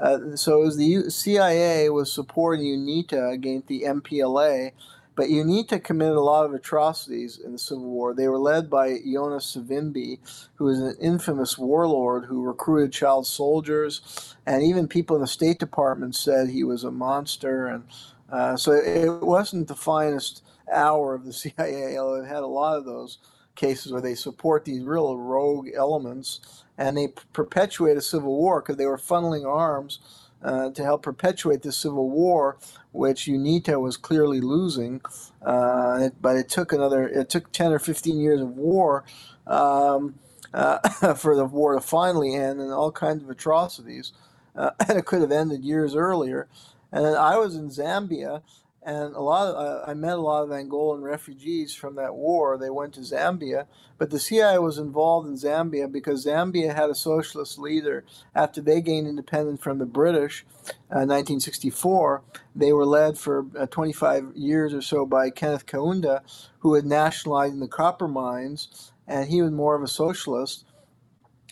uh, 0.02 0.36
so 0.36 0.72
the 0.72 0.86
U- 0.86 1.10
CIA 1.12 1.88
was 1.92 2.12
supporting 2.12 2.66
UNITA 2.66 3.34
against 3.34 3.68
the 3.68 3.84
MPLA, 3.84 4.72
but 5.16 5.28
UNITA 5.30 5.84
committed 5.84 6.16
a 6.18 6.22
lot 6.22 6.46
of 6.46 6.54
atrocities 6.54 7.40
in 7.40 7.54
the 7.54 7.60
Civil 7.60 7.86
War. 7.86 8.14
They 8.14 8.28
were 8.28 8.40
led 8.40 8.70
by 8.70 9.00
Jonas 9.06 9.56
Savimbi, 9.56 10.20
who 10.56 10.66
was 10.66 10.80
an 10.80 10.96
infamous 11.02 11.58
warlord 11.58 12.26
who 12.26 12.44
recruited 12.44 12.94
child 12.94 13.28
soldiers, 13.28 14.36
and 14.46 14.64
even 14.64 14.88
people 14.88 15.16
in 15.16 15.22
the 15.22 15.28
State 15.28 15.60
Department 15.60 16.16
said 16.16 16.50
he 16.50 16.64
was 16.64 16.84
a 16.84 16.92
monster. 16.92 17.68
And 17.68 17.84
uh, 18.32 18.58
so 18.58 18.74
it 18.74 19.22
wasn't 19.24 19.68
the 19.68 19.76
finest 19.76 20.44
hour 20.74 21.16
of 21.16 21.26
the 21.26 21.34
CIA, 21.34 21.96
it 21.96 22.26
had 22.28 22.44
a 22.44 22.48
lot 22.48 22.78
of 22.78 22.86
those 22.86 23.20
cases 23.56 23.92
where 23.92 24.02
they 24.02 24.16
support 24.16 24.66
these 24.66 24.84
real 24.84 25.18
rogue 25.18 25.70
elements, 25.76 26.64
and 26.78 26.98
they 26.98 27.10
perpetuate 27.34 27.98
a 27.98 28.02
civil 28.02 28.36
war 28.38 28.62
because 28.62 28.78
they 28.78 28.86
were 28.86 28.98
funneling 28.98 29.46
arms 29.46 30.00
uh, 30.46 30.70
to 30.70 30.84
help 30.84 31.02
perpetuate 31.02 31.64
the 31.64 31.72
civil 31.72 32.10
war, 32.10 32.58
which 32.92 33.26
UNITA 33.26 33.82
was 33.82 33.98
clearly 33.98 34.40
losing. 34.40 35.02
Uh, 35.44 36.10
but 36.22 36.38
it 36.38 36.50
took 36.50 36.72
another, 36.72 37.08
it 37.08 37.30
took 37.30 37.52
10 37.52 37.74
or 37.74 37.80
15 37.80 38.20
years 38.20 38.42
of 38.42 38.50
war 38.50 39.04
um, 39.48 40.16
uh, 40.54 41.14
for 41.16 41.36
the 41.36 41.46
war 41.46 41.74
to 41.74 41.82
finally 41.82 42.36
end 42.36 42.62
and 42.62 42.72
all 42.72 42.92
kinds 42.92 43.24
of 43.24 43.30
atrocities. 43.30 44.14
Uh, 44.56 44.70
and 44.88 45.00
it 45.00 45.06
could 45.06 45.22
have 45.22 45.32
ended 45.32 45.64
years 45.64 45.96
earlier. 45.96 46.48
And 46.92 47.06
I 47.08 47.38
was 47.38 47.56
in 47.56 47.70
Zambia 47.70 48.42
and 48.86 49.16
a 49.16 49.20
lot 49.20 49.48
of, 49.48 49.56
uh, 49.56 49.90
I 49.90 49.96
met 49.96 50.14
a 50.18 50.22
lot 50.22 50.44
of 50.44 50.50
Angolan 50.50 51.02
refugees 51.02 51.74
from 51.74 51.96
that 51.96 52.14
war. 52.14 52.56
They 52.58 52.70
went 52.70 52.94
to 52.94 53.00
Zambia, 53.00 53.66
but 53.98 54.12
the 54.12 54.20
CIA 54.20 54.60
was 54.60 54.78
involved 54.78 55.28
in 55.28 55.34
Zambia 55.36 55.92
because 55.92 56.26
Zambia 56.26 56.76
had 56.76 56.92
a 56.92 56.96
socialist 56.96 57.58
leader. 57.58 58.06
After 58.36 58.62
they 58.62 58.82
gained 58.82 59.08
independence 59.08 59.62
from 59.62 59.80
the 59.80 59.88
British, 59.88 60.46
uh, 60.92 61.02
1964, 61.02 62.22
they 62.56 62.74
were 62.74 62.86
led 62.86 63.18
for 63.18 63.48
uh, 63.58 63.66
25 63.66 64.34
years 64.36 64.74
or 64.74 64.82
so 64.82 65.06
by 65.06 65.32
Kenneth 65.32 65.66
Kaunda, 65.66 66.22
who 66.60 66.76
had 66.76 66.86
nationalized 66.86 67.60
the 67.60 67.68
copper 67.68 68.08
mines, 68.08 68.92
and 69.08 69.30
he 69.30 69.42
was 69.42 69.52
more 69.52 69.76
of 69.76 69.82
a 69.82 69.88
socialist. 69.88 70.65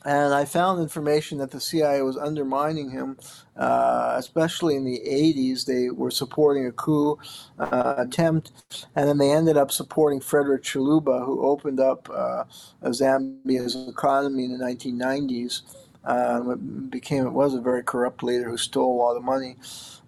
And 0.06 0.34
I 0.34 0.44
found 0.44 0.82
information 0.82 1.38
that 1.38 1.52
the 1.52 1.62
CIA 1.62 2.02
was 2.02 2.18
undermining 2.18 2.92
him, 2.92 3.18
uh, 3.56 4.16
especially 4.18 4.76
in 4.76 4.84
the 4.84 5.00
80s. 5.00 5.66
They 5.66 5.90
were 5.90 6.12
supporting 6.12 6.68
a 6.68 6.72
coup 6.72 7.18
uh, 7.58 7.96
attempt, 7.98 8.52
and 8.96 9.08
then 9.08 9.18
they 9.18 9.32
ended 9.32 9.56
up 9.56 9.72
supporting 9.72 10.20
Frederick 10.20 10.64
Chiluba, 10.64 11.26
who 11.26 11.46
opened 11.46 11.80
up 11.80 12.10
uh, 12.14 12.44
Zambia's 12.84 13.76
economy 13.88 14.46
in 14.46 14.58
the 14.58 14.64
1990s. 14.64 15.62
Uh, 16.04 16.56
became 16.90 17.26
it 17.26 17.32
was 17.32 17.54
a 17.54 17.62
very 17.62 17.82
corrupt 17.82 18.24
leader 18.24 18.50
who 18.50 18.58
stole 18.58 18.94
a 18.94 19.00
lot 19.02 19.16
of 19.16 19.24
money. 19.24 19.56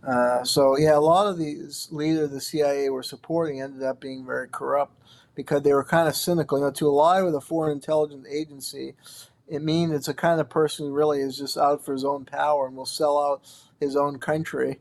Uh, 0.06 0.44
so 0.44 0.78
yeah, 0.78 0.98
a 0.98 1.00
lot 1.00 1.26
of 1.26 1.38
these 1.38 1.88
leaders 1.90 2.32
the 2.32 2.42
CIA 2.42 2.90
were 2.90 3.02
supporting 3.02 3.62
ended 3.62 3.82
up 3.82 4.02
being 4.02 4.26
very 4.26 4.50
corrupt 4.50 4.92
because 5.36 5.62
they 5.64 5.72
were 5.72 5.86
kind 5.86 6.10
of 6.10 6.16
cynical. 6.16 6.58
You 6.58 6.66
know, 6.66 6.72
to 6.72 6.88
ally 6.88 7.22
with 7.22 7.34
a 7.34 7.40
foreign 7.40 7.72
intelligence 7.72 8.28
agency 8.30 8.94
it 9.48 9.62
means 9.62 9.92
it's 9.92 10.08
a 10.08 10.14
kind 10.14 10.40
of 10.40 10.50
person 10.50 10.88
who 10.88 10.94
really 10.94 11.22
is 11.22 11.38
just 11.38 11.58
out 11.58 11.86
for 11.86 11.94
his 11.94 12.04
own 12.04 12.26
power 12.26 12.68
and 12.68 12.76
will 12.76 12.86
sell 12.86 13.18
out 13.18 13.42
his 13.80 13.96
own 13.96 14.20
country 14.20 14.80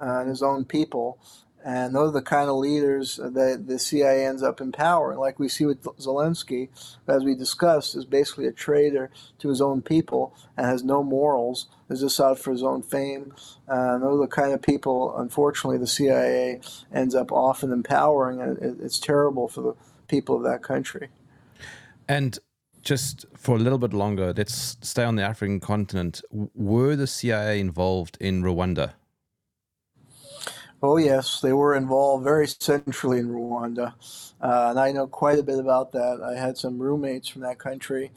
uh, 0.00 0.20
and 0.20 0.28
his 0.28 0.42
own 0.42 0.64
people. 0.64 1.18
And 1.64 1.96
those 1.96 2.10
are 2.10 2.20
the 2.20 2.22
kind 2.22 2.48
of 2.48 2.56
leaders 2.56 3.16
that 3.16 3.64
the 3.66 3.78
CIA 3.80 4.24
ends 4.24 4.40
up 4.40 4.60
empowering, 4.60 5.18
like 5.18 5.40
we 5.40 5.48
see 5.48 5.64
with 5.64 5.82
Zelensky, 5.82 6.68
as 7.08 7.24
we 7.24 7.34
discussed, 7.34 7.96
is 7.96 8.04
basically 8.04 8.46
a 8.46 8.52
traitor 8.52 9.10
to 9.40 9.48
his 9.48 9.60
own 9.60 9.82
people 9.82 10.32
and 10.56 10.64
has 10.64 10.84
no 10.84 11.02
morals, 11.02 11.66
is 11.90 12.02
just 12.02 12.20
out 12.20 12.38
for 12.38 12.52
his 12.52 12.62
own 12.62 12.82
fame. 12.82 13.34
Uh, 13.68 13.94
and 13.94 14.04
those 14.04 14.16
are 14.16 14.26
the 14.26 14.28
kind 14.28 14.52
of 14.52 14.62
people, 14.62 15.18
unfortunately, 15.18 15.76
the 15.76 15.88
CIA 15.88 16.60
ends 16.94 17.16
up 17.16 17.32
often 17.32 17.72
empowering, 17.72 18.40
and 18.40 18.80
it's 18.80 19.00
terrible 19.00 19.48
for 19.48 19.60
the 19.62 19.74
people 20.06 20.36
of 20.36 20.44
that 20.44 20.62
country. 20.62 21.08
And 22.08 22.38
just 22.86 23.26
for 23.34 23.56
a 23.56 23.58
little 23.58 23.78
bit 23.78 23.92
longer, 23.92 24.32
let's 24.34 24.76
stay 24.80 25.02
on 25.02 25.16
the 25.16 25.22
African 25.22 25.58
continent. 25.58 26.22
Were 26.30 26.94
the 26.94 27.08
CIA 27.08 27.58
involved 27.58 28.16
in 28.20 28.42
Rwanda? 28.42 28.92
Oh, 30.82 30.96
yes, 30.96 31.40
they 31.40 31.52
were 31.52 31.74
involved 31.74 32.22
very 32.22 32.46
centrally 32.46 33.18
in 33.18 33.28
Rwanda. 33.28 33.94
Uh, 34.40 34.68
and 34.70 34.78
I 34.78 34.92
know 34.92 35.08
quite 35.08 35.38
a 35.38 35.42
bit 35.42 35.58
about 35.58 35.90
that. 35.92 36.20
I 36.22 36.38
had 36.38 36.56
some 36.56 36.78
roommates 36.78 37.28
from 37.28 37.42
that 37.42 37.58
country. 37.58 38.12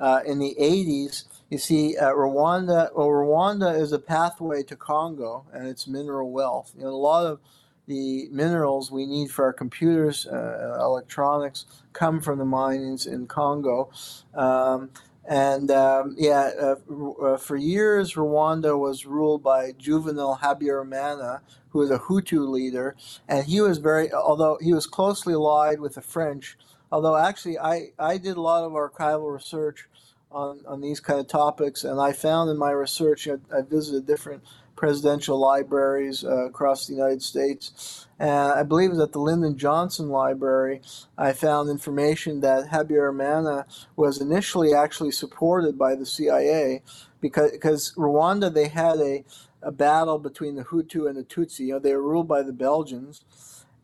Uh, 0.00 0.20
in 0.24 0.38
the 0.38 0.56
80s, 0.58 1.24
you 1.50 1.58
see, 1.58 1.96
uh, 1.98 2.12
Rwanda, 2.12 2.90
well, 2.96 3.08
Rwanda 3.08 3.78
is 3.78 3.92
a 3.92 3.98
pathway 3.98 4.62
to 4.62 4.76
Congo 4.76 5.44
and 5.52 5.68
its 5.68 5.86
mineral 5.86 6.30
wealth. 6.30 6.72
You 6.78 6.84
know, 6.84 6.90
a 6.90 6.96
lot 6.96 7.26
of 7.26 7.40
the 7.86 8.28
minerals 8.30 8.90
we 8.90 9.06
need 9.06 9.30
for 9.30 9.44
our 9.44 9.52
computers, 9.52 10.26
uh, 10.26 10.78
electronics, 10.80 11.66
come 11.92 12.20
from 12.20 12.38
the 12.38 12.44
mines 12.44 13.06
in 13.06 13.26
Congo. 13.26 13.90
Um, 14.34 14.90
and 15.26 15.70
um, 15.70 16.14
yeah, 16.18 16.50
uh, 16.60 16.76
uh, 17.22 17.36
for 17.38 17.56
years, 17.56 18.14
Rwanda 18.14 18.78
was 18.78 19.06
ruled 19.06 19.42
by 19.42 19.72
Juvenal 19.72 20.38
Habyarimana, 20.42 21.40
who 21.70 21.78
was 21.78 21.90
a 21.90 21.98
Hutu 21.98 22.48
leader, 22.48 22.94
and 23.26 23.46
he 23.46 23.60
was 23.60 23.78
very, 23.78 24.12
although 24.12 24.58
he 24.60 24.74
was 24.74 24.86
closely 24.86 25.32
allied 25.32 25.80
with 25.80 25.94
the 25.94 26.02
French. 26.02 26.58
Although 26.92 27.16
actually, 27.16 27.58
I, 27.58 27.92
I 27.98 28.18
did 28.18 28.36
a 28.36 28.40
lot 28.40 28.64
of 28.64 28.72
archival 28.72 29.32
research 29.32 29.88
on, 30.30 30.60
on 30.66 30.80
these 30.80 31.00
kind 31.00 31.18
of 31.18 31.26
topics, 31.26 31.84
and 31.84 32.00
I 32.00 32.12
found 32.12 32.50
in 32.50 32.58
my 32.58 32.70
research, 32.70 33.26
know, 33.26 33.40
I 33.52 33.62
visited 33.62 34.06
different 34.06 34.42
presidential 34.76 35.38
libraries 35.38 36.24
uh, 36.24 36.46
across 36.46 36.86
the 36.86 36.94
United 36.94 37.22
States. 37.22 38.06
And 38.18 38.30
I 38.30 38.62
believe 38.62 38.90
it 38.90 38.94
was 38.94 39.00
at 39.00 39.12
the 39.12 39.20
Lyndon 39.20 39.56
Johnson 39.56 40.08
Library, 40.08 40.80
I 41.18 41.32
found 41.32 41.70
information 41.70 42.40
that 42.40 42.70
Habyarimana 42.70 43.64
was 43.96 44.20
initially 44.20 44.74
actually 44.74 45.12
supported 45.12 45.78
by 45.78 45.94
the 45.94 46.06
CIA 46.06 46.82
because, 47.20 47.52
because 47.52 47.94
Rwanda, 47.96 48.52
they 48.52 48.68
had 48.68 48.98
a, 48.98 49.24
a 49.62 49.72
battle 49.72 50.18
between 50.18 50.56
the 50.56 50.64
Hutu 50.64 51.08
and 51.08 51.16
the 51.16 51.24
Tutsi. 51.24 51.60
You 51.60 51.74
know, 51.74 51.78
they 51.78 51.94
were 51.94 52.02
ruled 52.02 52.28
by 52.28 52.42
the 52.42 52.52
Belgians 52.52 53.24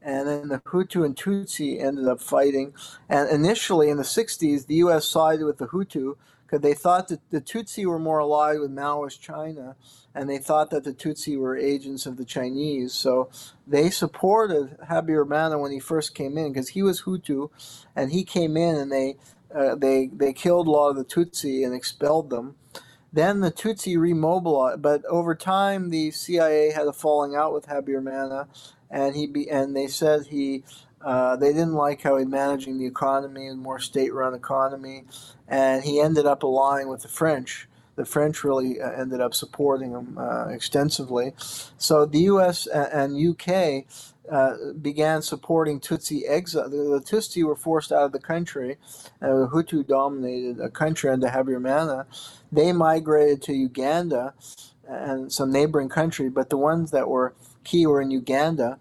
and 0.03 0.27
then 0.27 0.49
the 0.49 0.59
Hutu 0.61 1.05
and 1.05 1.15
Tutsi 1.15 1.83
ended 1.83 2.09
up 2.09 2.21
fighting. 2.21 2.73
And 3.09 3.29
initially 3.29 3.91
in 3.91 3.97
the 3.97 4.03
60s, 4.03 4.67
the 4.67 4.77
U.S. 4.77 5.07
sided 5.07 5.45
with 5.45 5.59
the 5.59 5.67
Hutu 5.67 6.17
because 6.51 6.63
they 6.63 6.75
thought 6.75 7.07
that 7.09 7.21
the 7.31 7.41
Tutsi 7.41 7.87
were 7.87 7.99
more 7.99 8.19
allied 8.19 8.59
with 8.59 8.75
Maoist 8.75 9.21
China, 9.21 9.77
and 10.15 10.29
they 10.29 10.39
thought 10.39 10.71
that 10.71 10.83
the 10.83 10.93
Tutsi 10.93 11.39
were 11.39 11.57
agents 11.57 12.07
of 12.07 12.17
the 12.17 12.25
Chinese. 12.25 12.93
So 12.93 13.31
they 13.69 13.89
supported 13.89 14.77
Habyarimana 14.91 15.61
when 15.61 15.71
he 15.71 15.79
first 15.79 16.13
came 16.13 16.37
in 16.37 16.53
because 16.53 16.71
he 16.71 16.83
was 16.83 17.03
Hutu, 17.03 17.51
and 17.95 18.11
he 18.11 18.25
came 18.25 18.57
in 18.57 18.75
and 18.75 18.91
they 18.91 19.17
uh, 19.55 19.77
they 19.77 20.09
they 20.13 20.33
killed 20.33 20.67
a 20.67 20.71
lot 20.71 20.91
of 20.91 20.97
the 20.97 21.05
Tutsi 21.05 21.65
and 21.65 21.73
expelled 21.73 22.31
them. 22.31 22.57
Then 23.13 23.41
the 23.41 23.53
Tutsi 23.53 23.97
remobilized, 23.97 24.83
but 24.83 25.05
over 25.05 25.37
time 25.37 25.91
the 25.91 26.11
CIA 26.11 26.73
had 26.73 26.89
a 26.89 26.93
falling 26.93 27.37
out 27.37 27.53
with 27.53 27.67
Habyarimana, 27.67 28.49
and 28.91 29.15
he 29.15 29.29
be, 29.29 29.49
and 29.49 29.77
they 29.77 29.87
said 29.87 30.27
he 30.27 30.65
uh, 31.03 31.37
they 31.37 31.53
didn't 31.53 31.75
like 31.75 32.03
how 32.03 32.17
he 32.17 32.25
managing 32.25 32.79
the 32.79 32.87
economy 32.87 33.47
and 33.47 33.59
more 33.61 33.79
state-run 33.79 34.35
economy, 34.35 35.05
and 35.49 35.83
he 35.85 36.01
ended 36.01 36.27
up 36.27 36.43
allying 36.43 36.89
with 36.89 37.03
the 37.03 37.09
French. 37.09 37.69
The 37.97 38.05
French 38.05 38.45
really 38.45 38.81
uh, 38.81 38.91
ended 38.93 39.21
up 39.21 39.35
supporting 39.35 39.93
him 39.93 40.17
uh, 40.19 40.49
extensively. 40.49 41.35
So 41.77 42.07
the 42.07 42.21
U.S. 42.21 42.67
and 42.67 43.17
UK 43.17 43.85
uh, 44.31 44.73
began 44.81 45.23
supporting 45.23 45.81
Tutsi 45.81 46.23
exile. 46.27 46.71
The, 46.71 46.77
the, 46.77 47.01
Tutsi 47.01 47.45
were 47.45 47.57
forced 47.57 47.93
out 47.93 48.05
of 48.05 48.13
the 48.13 48.21
country. 48.21 48.79
Uh, 49.21 49.41
the 49.41 49.49
Hutu 49.49 49.87
dominated 49.87 50.61
a 50.61 50.71
country 50.71 51.11
under 51.11 51.29
Habyarimana. 51.29 52.07
They 52.53 52.73
migrated 52.73 53.43
to 53.43 53.53
Uganda 53.53 54.35
and 54.87 55.33
some 55.33 55.53
neighboring 55.53 55.89
country, 55.89 56.29
but 56.29 56.49
the 56.49 56.57
ones 56.57 56.91
that 56.93 57.09
were 57.09 57.35
key 57.65 57.87
were 57.87 58.01
in 58.01 58.11
Uganda 58.11 58.79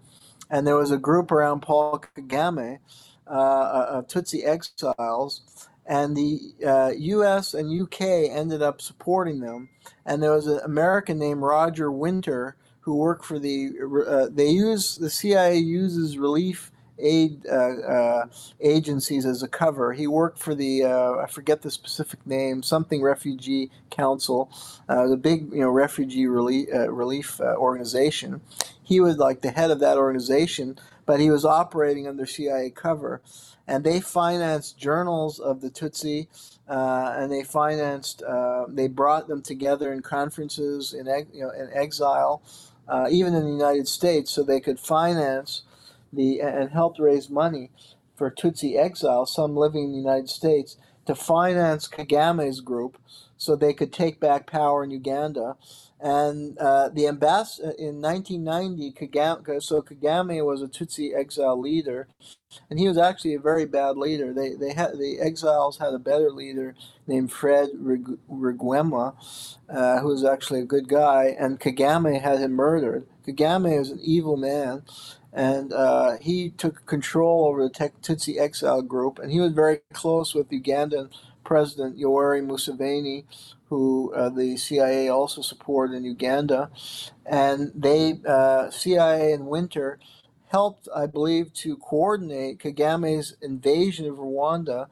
and 0.50 0.66
there 0.66 0.76
was 0.76 0.90
a 0.90 0.98
group 0.98 1.30
around 1.30 1.60
Paul 1.60 2.02
Kagame 2.16 2.78
uh, 3.26 3.30
uh 3.30 3.86
of 3.90 4.08
Tutsi 4.08 4.44
exiles, 4.44 5.68
and 5.86 6.16
the 6.16 6.40
uh, 6.66 6.92
U.S. 6.96 7.54
and 7.54 7.80
UK 7.80 8.00
ended 8.30 8.62
up 8.62 8.80
supporting 8.80 9.40
them. 9.40 9.68
And 10.04 10.22
there 10.22 10.32
was 10.32 10.46
an 10.46 10.60
American 10.64 11.18
named 11.18 11.42
Roger 11.42 11.90
Winter 11.90 12.56
who 12.80 12.96
worked 12.96 13.24
for 13.24 13.38
the. 13.38 13.70
Uh, 14.06 14.28
they 14.30 14.48
use 14.48 14.96
the 14.96 15.10
CIA 15.10 15.56
uses 15.56 16.18
relief 16.18 16.69
aid 17.00 17.46
uh, 17.46 17.54
uh, 17.54 18.26
agencies 18.60 19.26
as 19.26 19.42
a 19.42 19.48
cover. 19.48 19.92
He 19.92 20.06
worked 20.06 20.38
for 20.38 20.54
the 20.54 20.84
uh, 20.84 21.16
I 21.16 21.26
forget 21.26 21.62
the 21.62 21.70
specific 21.70 22.26
name, 22.26 22.62
something 22.62 23.02
Refugee 23.02 23.70
Council, 23.90 24.50
uh, 24.88 25.06
the 25.06 25.16
big 25.16 25.52
you 25.52 25.60
know 25.60 25.70
refugee 25.70 26.26
relief 26.26 26.68
uh, 26.72 26.90
relief 26.90 27.40
uh, 27.40 27.56
organization. 27.56 28.40
He 28.82 29.00
was 29.00 29.18
like 29.18 29.42
the 29.42 29.52
head 29.52 29.70
of 29.70 29.80
that 29.80 29.96
organization, 29.96 30.78
but 31.06 31.20
he 31.20 31.30
was 31.30 31.44
operating 31.44 32.08
under 32.08 32.26
CIA 32.26 32.70
cover, 32.70 33.20
and 33.66 33.84
they 33.84 34.00
financed 34.00 34.78
journals 34.78 35.38
of 35.38 35.60
the 35.60 35.70
Tutsi. 35.70 36.26
and 36.68 37.30
they 37.30 37.44
financed, 37.44 38.22
they 38.68 38.88
brought 38.88 39.28
them 39.28 39.42
together 39.42 39.92
in 39.92 40.02
conferences 40.02 40.92
in, 40.92 41.06
you 41.32 41.42
know, 41.42 41.50
in 41.50 41.70
exile, 41.72 42.42
even 43.08 43.34
in 43.34 43.44
the 43.44 43.52
United 43.52 43.86
States, 43.86 44.32
so 44.32 44.42
they 44.42 44.60
could 44.60 44.80
finance 44.80 45.62
the 46.12 46.40
and 46.40 46.70
helped 46.70 46.98
raise 46.98 47.30
money 47.30 47.70
for 48.16 48.30
Tutsi 48.30 48.76
exiles, 48.76 49.34
some 49.34 49.56
living 49.56 49.84
in 49.84 49.92
the 49.92 49.98
United 49.98 50.28
States, 50.28 50.76
to 51.06 51.14
finance 51.14 51.88
Kagame's 51.88 52.60
group 52.60 52.98
so 53.36 53.56
they 53.56 53.72
could 53.72 53.92
take 53.92 54.20
back 54.20 54.46
power 54.46 54.84
in 54.84 54.90
Uganda. 54.90 55.56
And 55.98 56.56
uh, 56.58 56.88
the 56.90 57.08
ambassador 57.08 57.72
in 57.78 58.00
1990, 58.00 58.92
Kagame, 58.92 59.62
so 59.62 59.82
Kagame 59.82 60.44
was 60.44 60.62
a 60.62 60.66
Tutsi 60.66 61.14
exile 61.14 61.60
leader, 61.60 62.08
and 62.70 62.78
he 62.78 62.88
was 62.88 62.96
actually 62.96 63.34
a 63.34 63.40
very 63.40 63.66
bad 63.66 63.98
leader. 63.98 64.32
They 64.32 64.54
they 64.54 64.72
had 64.72 64.98
the 64.98 65.18
exiles 65.20 65.78
had 65.78 65.92
a 65.92 65.98
better 65.98 66.30
leader 66.30 66.74
named 67.06 67.32
Fred 67.32 67.70
Rwigema, 67.82 69.14
uh, 69.68 70.00
who 70.00 70.08
was 70.08 70.24
actually 70.24 70.60
a 70.60 70.64
good 70.64 70.88
guy, 70.88 71.36
and 71.38 71.60
Kagame 71.60 72.20
had 72.20 72.38
him 72.38 72.52
murdered. 72.52 73.06
Kagame 73.26 73.78
was 73.78 73.90
an 73.90 74.00
evil 74.02 74.38
man, 74.38 74.82
and 75.32 75.72
uh, 75.72 76.16
he 76.20 76.50
took 76.50 76.86
control 76.86 77.46
over 77.46 77.68
the 77.68 77.90
Tutsi 78.02 78.38
exile 78.38 78.82
group, 78.82 79.18
and 79.18 79.30
he 79.30 79.40
was 79.40 79.52
very 79.52 79.80
close 79.92 80.34
with 80.34 80.50
Ugandan 80.50 81.10
President 81.44 81.98
Yoweri 81.98 82.44
Museveni, 82.44 83.24
who 83.68 84.12
uh, 84.14 84.28
the 84.28 84.56
CIA 84.56 85.08
also 85.08 85.42
supported 85.42 85.94
in 85.94 86.04
Uganda, 86.04 86.70
and 87.24 87.70
they 87.74 88.20
uh, 88.26 88.70
CIA 88.70 89.32
and 89.32 89.46
Winter 89.46 89.98
helped, 90.48 90.88
I 90.94 91.06
believe, 91.06 91.52
to 91.54 91.76
coordinate 91.76 92.58
Kagame's 92.58 93.36
invasion 93.40 94.06
of 94.06 94.16
Rwanda 94.16 94.88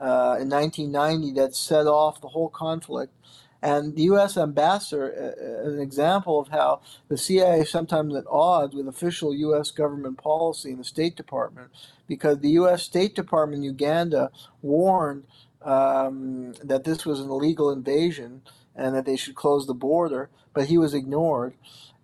uh, 0.00 0.36
in 0.40 0.48
1990 0.48 1.32
that 1.32 1.54
set 1.54 1.86
off 1.86 2.20
the 2.20 2.28
whole 2.28 2.48
conflict 2.48 3.12
and 3.62 3.94
the 3.94 4.02
U.S. 4.02 4.36
ambassador, 4.36 5.14
uh, 5.14 5.68
uh, 5.70 5.72
an 5.72 5.80
example 5.80 6.40
of 6.40 6.48
how 6.48 6.80
the 7.08 7.16
CIA 7.16 7.60
is 7.60 7.70
sometimes 7.70 8.14
at 8.16 8.24
odds 8.28 8.74
with 8.74 8.88
official 8.88 9.32
U.S. 9.34 9.70
government 9.70 10.18
policy 10.18 10.72
in 10.72 10.78
the 10.78 10.84
State 10.84 11.16
Department, 11.16 11.70
because 12.08 12.40
the 12.40 12.50
U.S. 12.50 12.82
State 12.82 13.14
Department 13.14 13.60
in 13.60 13.64
Uganda 13.64 14.30
warned 14.62 15.24
um, 15.62 16.54
that 16.64 16.82
this 16.82 17.06
was 17.06 17.20
an 17.20 17.30
illegal 17.30 17.70
invasion 17.70 18.42
and 18.74 18.96
that 18.96 19.06
they 19.06 19.16
should 19.16 19.36
close 19.36 19.66
the 19.68 19.74
border, 19.74 20.28
but 20.52 20.66
he 20.66 20.76
was 20.76 20.92
ignored. 20.92 21.54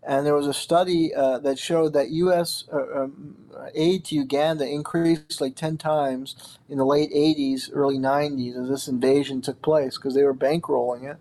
And 0.06 0.24
there 0.24 0.34
was 0.34 0.46
a 0.46 0.54
study 0.54 1.12
uh, 1.12 1.40
that 1.40 1.58
showed 1.58 1.92
that 1.94 2.10
U.S. 2.10 2.64
Uh, 2.72 3.02
um, 3.02 3.36
aid 3.74 4.04
to 4.06 4.14
Uganda 4.14 4.64
increased 4.64 5.40
like 5.40 5.56
10 5.56 5.76
times 5.76 6.56
in 6.68 6.78
the 6.78 6.86
late 6.86 7.10
80s, 7.10 7.68
early 7.72 7.98
90s 7.98 8.62
as 8.62 8.68
this 8.68 8.86
invasion 8.86 9.42
took 9.42 9.60
place 9.60 9.96
because 9.98 10.14
they 10.14 10.22
were 10.22 10.34
bankrolling 10.34 11.10
it 11.10 11.18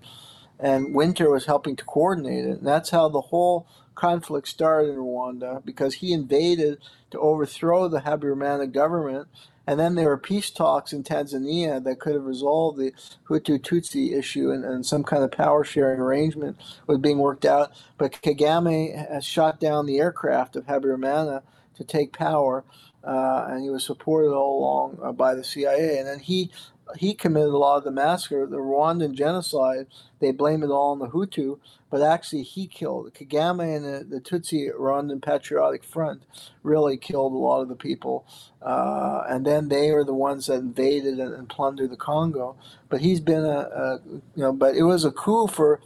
and 0.60 0.94
Winter 0.94 1.30
was 1.30 1.46
helping 1.46 1.76
to 1.76 1.86
coordinate 1.86 2.46
it. 2.46 2.60
And 2.60 2.68
that's 2.68 2.90
how 2.90 3.10
the 3.10 3.22
whole 3.22 3.68
conflict 3.96 4.48
started 4.48 4.90
in 4.92 4.98
Rwanda 4.98 5.64
because 5.66 5.96
he 5.96 6.14
invaded 6.14 6.80
to 7.12 7.20
overthrow 7.20 7.88
the 7.88 8.02
Habyarimana 8.02 8.72
government. 8.72 9.28
And 9.66 9.80
then 9.80 9.96
there 9.96 10.08
were 10.08 10.18
peace 10.18 10.50
talks 10.50 10.94
in 10.94 11.04
Tanzania 11.04 11.84
that 11.84 12.00
could 12.00 12.14
have 12.14 12.24
resolved 12.24 12.78
the 12.78 12.94
Hutu 13.28 13.60
Tutsi 13.60 14.18
issue 14.18 14.50
and, 14.50 14.64
and 14.64 14.86
some 14.86 15.04
kind 15.04 15.24
of 15.24 15.32
power 15.32 15.64
sharing 15.66 16.00
arrangement 16.00 16.58
was 16.86 17.00
being 17.00 17.18
worked 17.18 17.44
out. 17.44 17.72
But 17.98 18.14
Kagame 18.14 18.96
has 19.10 19.26
shot 19.26 19.60
down 19.60 19.86
the 19.86 20.00
aircraft 20.00 20.56
of 20.56 20.68
Habyarimana 20.68 21.42
to 21.76 21.84
take 21.84 22.14
power, 22.14 22.64
uh, 23.04 23.48
and 23.50 23.62
he 23.62 23.70
was 23.70 23.86
supported 23.86 24.30
all 24.30 24.60
along 24.60 25.00
uh, 25.04 25.12
by 25.12 25.36
the 25.36 25.44
CIA. 25.44 25.98
And 25.98 26.08
then 26.08 26.20
he 26.20 26.50
he 26.96 27.14
committed 27.14 27.50
a 27.50 27.58
lot 27.58 27.78
of 27.78 27.84
the 27.84 27.92
massacre, 27.92 28.46
the 28.46 28.58
Rwandan 28.58 29.14
genocide. 29.14 29.88
They 30.20 30.32
blame 30.32 30.64
it 30.64 30.70
all 30.70 30.92
on 30.92 31.00
the 31.00 31.10
Hutu, 31.10 31.60
but 31.90 32.02
actually 32.02 32.44
he 32.44 32.68
killed 32.68 33.14
Kagame 33.14 33.76
and 33.76 33.86
the, 33.86 34.16
the 34.16 34.22
Tutsi 34.22 34.70
Rwandan 34.74 35.22
Patriotic 35.22 35.84
Front 35.84 36.24
really 36.64 36.98
killed 36.98 37.34
a 37.34 37.38
lot 37.38 37.62
of 37.62 37.70
the 37.70 37.76
people, 37.76 38.26
uh, 38.62 39.24
and 39.28 39.46
then 39.46 39.70
they 39.70 39.90
are 39.90 40.04
the 40.04 40.14
ones 40.14 40.48
that 40.48 40.56
invaded 40.56 41.20
and, 41.20 41.34
and 41.34 41.50
plundered 41.50 41.92
the 41.92 41.98
Congo. 41.98 42.56
But 42.90 43.02
he's 43.02 43.20
been 43.20 43.46
a, 43.46 43.60
a, 43.60 44.00
you 44.06 44.22
know, 44.36 44.54
but 44.54 44.76
it 44.76 44.84
was 44.84 45.06
a 45.06 45.12
coup 45.12 45.48
for 45.48 45.82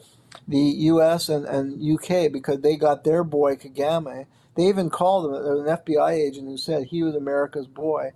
the 0.47 0.57
U.S. 0.57 1.29
and, 1.29 1.45
and 1.45 1.81
U.K. 1.81 2.27
because 2.29 2.61
they 2.61 2.75
got 2.75 3.03
their 3.03 3.23
boy 3.23 3.55
Kagame. 3.55 4.27
They 4.55 4.67
even 4.67 4.89
called 4.89 5.25
him 5.25 5.33
an 5.33 5.77
FBI 5.77 6.11
agent 6.11 6.47
who 6.47 6.57
said 6.57 6.85
he 6.85 7.03
was 7.03 7.15
America's 7.15 7.67
boy, 7.67 8.11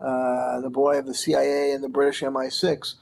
uh, 0.00 0.60
the 0.60 0.70
boy 0.70 0.98
of 0.98 1.06
the 1.06 1.14
CIA 1.14 1.72
and 1.72 1.82
the 1.82 1.88
British 1.88 2.20
MI6, 2.20 2.94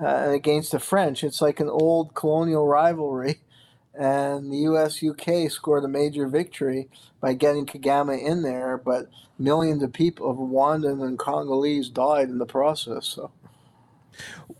uh, 0.00 0.30
against 0.30 0.72
the 0.72 0.78
French. 0.78 1.22
It's 1.22 1.42
like 1.42 1.60
an 1.60 1.68
old 1.68 2.14
colonial 2.14 2.66
rivalry. 2.66 3.40
And 3.94 4.50
the 4.50 4.56
US 4.70 5.04
UK 5.04 5.50
scored 5.50 5.84
a 5.84 5.88
major 5.88 6.26
victory 6.26 6.88
by 7.20 7.34
getting 7.34 7.66
Kagame 7.66 8.24
in 8.24 8.40
there, 8.40 8.78
but 8.78 9.10
millions 9.38 9.82
of 9.82 9.92
people 9.92 10.30
of 10.30 10.38
Rwandan 10.38 11.06
and 11.06 11.18
Congolese 11.18 11.90
died 11.90 12.30
in 12.30 12.38
the 12.38 12.46
process. 12.46 13.06
So. 13.06 13.32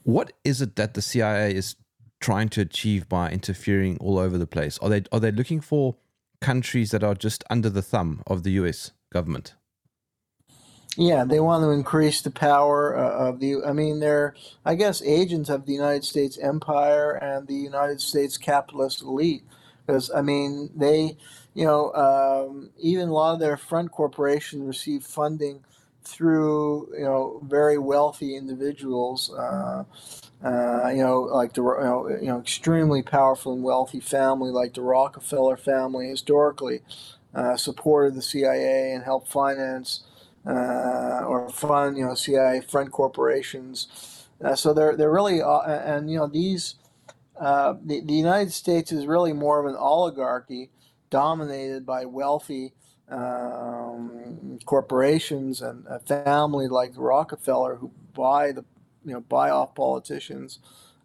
What 0.03 0.33
is 0.45 0.61
it 0.61 0.77
that 0.77 0.93
the 0.93 1.01
CIA 1.01 1.55
is 1.55 1.77
trying 2.21 2.49
to 2.51 2.61
achieve 2.61 3.09
by 3.09 3.31
interfering 3.31 3.97
all 3.99 4.19
over 4.19 4.37
the 4.37 4.47
place? 4.47 4.79
Are 4.79 4.89
they 4.89 5.03
are 5.13 5.21
they 5.21 5.33
looking 5.33 5.61
for 5.61 5.97
countries 6.41 6.91
that 6.91 7.03
are 7.03 7.15
just 7.15 7.45
under 7.51 7.71
the 7.71 7.83
thumb 7.83 8.23
of 8.27 8.43
the 8.43 8.51
US 8.53 8.93
government? 9.11 9.55
Yeah, 10.97 11.25
they 11.25 11.41
want 11.41 11.63
to 11.65 11.71
increase 11.71 12.21
the 12.21 12.31
power 12.31 12.97
uh, 12.97 13.29
of 13.29 13.41
the. 13.41 13.65
I 13.65 13.73
mean, 13.73 14.01
they're, 14.01 14.35
I 14.65 14.75
guess, 14.75 15.03
agents 15.03 15.49
of 15.49 15.65
the 15.65 15.73
United 15.73 16.05
States 16.05 16.39
empire 16.39 17.13
and 17.13 17.47
the 17.47 17.55
United 17.55 18.01
States 18.01 18.37
capitalist 18.37 19.03
elite. 19.03 19.43
Because, 19.87 20.11
I 20.15 20.21
mean, 20.21 20.71
they, 20.77 21.17
you 21.55 21.65
know, 21.65 21.93
um, 21.95 22.71
even 22.79 23.09
a 23.09 23.13
lot 23.13 23.33
of 23.35 23.41
their 23.41 23.57
front 23.57 23.91
corporations 23.91 24.67
receive 24.67 25.03
funding 25.03 25.65
through, 26.05 26.89
you 26.95 27.05
know, 27.05 27.41
very 27.45 27.79
wealthy 27.79 28.37
individuals. 28.37 29.33
Uh, 29.33 29.85
uh, 30.45 30.89
you 30.91 31.03
know, 31.03 31.21
like 31.23 31.55
the 31.55 31.63
you 31.63 31.85
know, 31.85 32.09
you 32.09 32.27
know, 32.27 32.39
extremely 32.41 33.03
powerful 33.03 33.55
and 33.55 33.63
wealthy 33.63 34.01
family 34.01 34.51
like 34.51 34.75
the 34.75 34.83
Rockefeller 34.83 35.57
family 35.57 36.09
historically 36.09 36.81
uh, 37.35 37.57
supported 37.57 38.15
the 38.15 38.23
CIA 38.23 38.93
and 38.93 39.05
helped 39.05 39.31
finance 39.31 40.03
uh, 40.47 41.25
or 41.27 41.49
fund 41.51 41.97
you 41.97 42.05
know 42.05 42.15
CIA 42.15 42.61
front 42.61 42.93
corporations. 42.93 44.27
Uh, 44.43 44.55
so 44.57 44.73
they're 44.75 44.97
they're 44.97 45.13
really 45.13 45.41
uh, 45.43 45.61
and 45.61 46.11
you 46.11 46.19
know 46.19 46.27
these 46.27 46.77
uh, 47.41 47.75
the 47.85 48.01
the 48.01 48.15
United 48.15 48.53
States 48.53 48.93
is 48.93 49.07
really 49.07 49.33
more 49.33 49.61
of 49.61 49.67
an 49.67 49.77
oligarchy 49.77 50.71
dominated 51.11 51.87
by 51.87 52.05
wealthy. 52.05 52.75
Um, 53.09 54.59
corporations 54.65 55.61
and 55.61 55.85
a 55.87 55.99
family 55.99 56.67
like 56.67 56.93
Rockefeller 56.97 57.77
who 57.77 57.91
buy 58.15 58.53
the 58.53 58.65
you 59.05 59.13
know 59.13 59.21
buy 59.21 59.51
off 59.51 59.75
politicians 59.75 60.61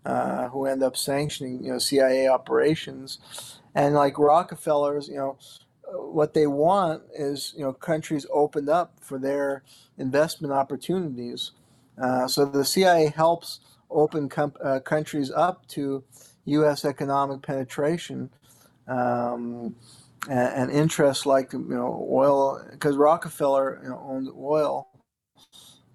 uh, 0.08 0.48
who 0.50 0.66
end 0.66 0.84
up 0.84 0.96
sanctioning 0.96 1.64
you 1.64 1.72
know 1.74 1.80
CIA 1.80 2.28
operations, 2.30 3.20
and 3.76 3.94
like 3.94 4.18
Rockefellers, 4.18 5.10
you 5.10 5.16
know, 5.16 5.38
what 5.98 6.34
they 6.34 6.48
want 6.48 7.04
is 7.14 7.54
you 7.58 7.64
know 7.64 7.74
countries 7.74 8.26
opened 8.32 8.70
up 8.70 8.94
for 9.02 9.20
their 9.20 9.64
investment 9.98 10.54
opportunities. 10.54 11.52
Uh, 12.02 12.28
so 12.28 12.46
the 12.46 12.66
CIA 12.66 13.08
helps 13.08 13.60
open 13.90 14.30
com- 14.30 14.54
uh, 14.64 14.80
countries 14.80 15.32
up 15.32 15.68
to 15.68 16.04
U.S. 16.46 16.86
economic 16.86 17.42
penetration. 17.42 18.30
Um, 18.88 19.76
and, 20.30 20.70
and, 20.70 20.72
interests 20.72 21.26
like 21.26 21.54
you 21.54 21.60
know 21.60 22.08
oil 22.10 22.66
because 22.72 22.96
Rockefeller 22.96 23.80
you 23.84 23.90
know, 23.90 24.02
owned 24.08 24.30
oil 24.38 24.88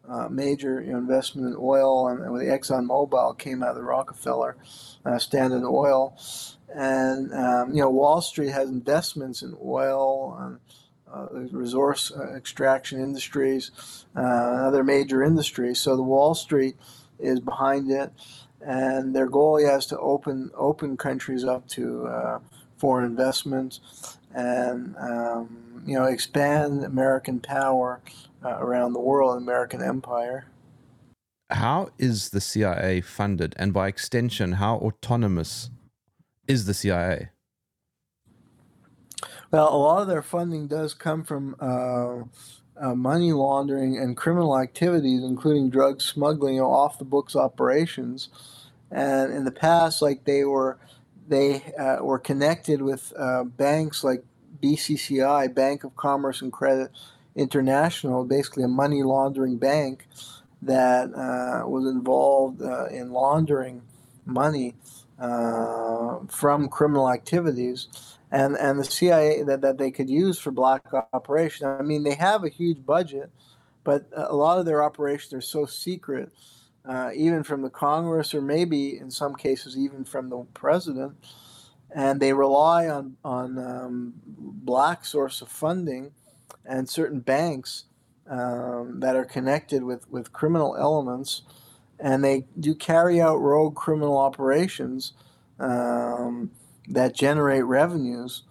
uh, 0.09 0.29
major 0.29 0.81
you 0.81 0.93
know, 0.93 0.99
investment 0.99 1.49
in 1.49 1.57
oil, 1.59 2.09
and 2.09 2.33
with 2.33 2.43
Exxon 2.43 2.87
Mobil 2.87 3.39
came 3.39 3.63
out 3.63 3.71
of 3.71 3.77
the 3.77 3.83
Rockefeller 3.83 4.57
uh, 5.05 5.19
Standard 5.19 5.65
Oil, 5.65 6.17
and 6.75 7.33
um, 7.33 7.75
you 7.75 7.81
know 7.81 7.91
Wall 7.91 8.21
Street 8.21 8.51
has 8.51 8.69
investments 8.69 9.43
in 9.43 9.57
oil 9.63 10.37
and 10.41 10.59
uh, 11.13 11.27
resource 11.51 12.11
uh, 12.11 12.35
extraction 12.35 12.99
industries, 13.03 13.71
uh, 14.17 14.21
other 14.21 14.83
major 14.83 15.23
industries. 15.23 15.79
So 15.79 15.97
the 15.97 16.03
Wall 16.03 16.35
Street 16.35 16.77
is 17.19 17.41
behind 17.41 17.91
it, 17.91 18.13
and 18.61 19.15
their 19.15 19.29
goal 19.29 19.57
is 19.59 19.87
to 19.87 19.99
open 19.99 20.51
open 20.57 20.97
countries 20.97 21.45
up 21.45 21.69
to 21.69 22.07
uh, 22.07 22.39
foreign 22.79 23.05
investments, 23.05 24.19
and 24.35 24.97
um, 24.97 25.83
you 25.87 25.99
know 25.99 26.05
expand 26.05 26.85
American 26.85 27.41
power 27.41 28.01
uh, 28.45 28.57
around 28.59 28.95
the 28.95 29.01
world, 29.01 29.37
American 29.37 29.83
empire. 29.83 30.47
How 31.51 31.91
is 31.99 32.31
the 32.31 32.41
CIA 32.41 33.03
funded, 33.03 33.55
and 33.59 33.75
by 33.75 33.89
extension, 33.89 34.53
how 34.53 34.77
autonomous 34.77 35.69
is 36.47 36.67
the 36.67 36.75
CIA? 36.75 37.31
Well, 39.51 39.75
a 39.75 39.77
lot 39.77 40.03
of 40.03 40.09
their 40.09 40.23
funding 40.23 40.67
does 40.67 40.95
come 40.95 41.25
from 41.25 41.57
uh, 41.61 42.23
uh, 42.81 42.95
money 42.95 43.33
laundering 43.33 43.99
and 43.99 44.17
criminal 44.17 44.59
activities, 44.59 45.23
including 45.23 45.71
drug 45.71 46.01
smuggling, 46.01 46.55
you 46.55 46.61
know, 46.63 46.71
off 46.71 46.99
the 46.99 47.05
books 47.05 47.37
operations. 47.37 48.29
And 48.91 49.33
in 49.33 49.45
the 49.45 49.53
past, 49.53 50.01
like 50.01 50.25
they 50.25 50.45
were, 50.45 50.79
they 51.29 51.63
uh, 51.79 51.99
were 52.03 52.19
connected 52.19 52.83
with 52.83 53.13
uh, 53.19 53.45
banks 53.45 54.03
like 54.03 54.25
BCCI, 54.63 55.55
Bank 55.55 55.85
of 55.85 55.97
Commerce 55.97 56.41
and 56.41 56.53
Credit, 56.53 56.91
International, 57.35 58.25
basically 58.25 58.63
a 58.63 58.69
money 58.69 59.03
laundering 59.03 59.59
bank 59.59 60.07
that 60.63 61.13
uh, 61.15 61.69
was 61.69 61.87
involved 61.87 62.63
uh, 62.63 62.87
in 62.87 63.11
laundering 63.13 63.83
money 64.25 64.75
uh, 65.23 66.19
from 66.29 66.69
criminal 66.69 67.11
activities. 67.11 67.89
And, 68.31 68.57
and 68.57 68.79
the 68.81 68.85
CIA 68.85 69.43
that, 69.43 69.61
that 69.61 69.77
they 69.77 69.91
could 69.91 70.09
use 70.09 70.39
for 70.39 70.51
black 70.51 70.87
operation. 71.13 71.67
I 71.67 71.83
mean, 71.83 72.03
they 72.03 72.15
have 72.15 72.45
a 72.45 72.49
huge 72.49 72.85
budget, 72.85 73.31
but 73.85 74.07
a 74.15 74.35
lot 74.35 74.59
of 74.59 74.65
their 74.65 74.83
operations 74.83 75.35
are 75.35 75.43
so 75.43 75.67
secret, 75.67 76.33
uh, 76.89 77.11
even 77.15 77.43
from 77.43 77.61
the 77.61 77.69
Congress, 77.69 78.35
or 78.35 78.41
maybe 78.41 78.97
in 78.97 79.11
some 79.11 79.35
cases 79.35 79.77
even 79.77 80.03
from 80.03 80.31
the 80.31 80.47
president, 80.55 81.13
and 81.95 82.21
they 82.21 82.33
rely 82.33 82.89
on 82.89 83.19
on 83.23 83.59
um, 83.59 84.15
black 84.25 85.05
source 85.05 85.43
of 85.43 85.49
funding 85.49 86.11
and 86.65 86.89
certain 86.89 87.21
banks 87.21 87.85
um, 88.29 89.01
that 89.01 89.17
are 89.17 89.25
connected 89.25 89.83
with, 89.83 90.11
with 90.11 90.33
criminal 90.33 90.77
elements, 90.77 91.43
and 92.03 92.25
they 92.25 92.45
do 92.59 92.75
carry 92.75 93.21
out 93.21 93.37
rogue 93.37 93.77
criminal 93.77 94.19
operations 94.19 95.13
um, 95.61 96.51
that 96.89 97.15
generate 97.15 97.65
revenues. 97.65 98.43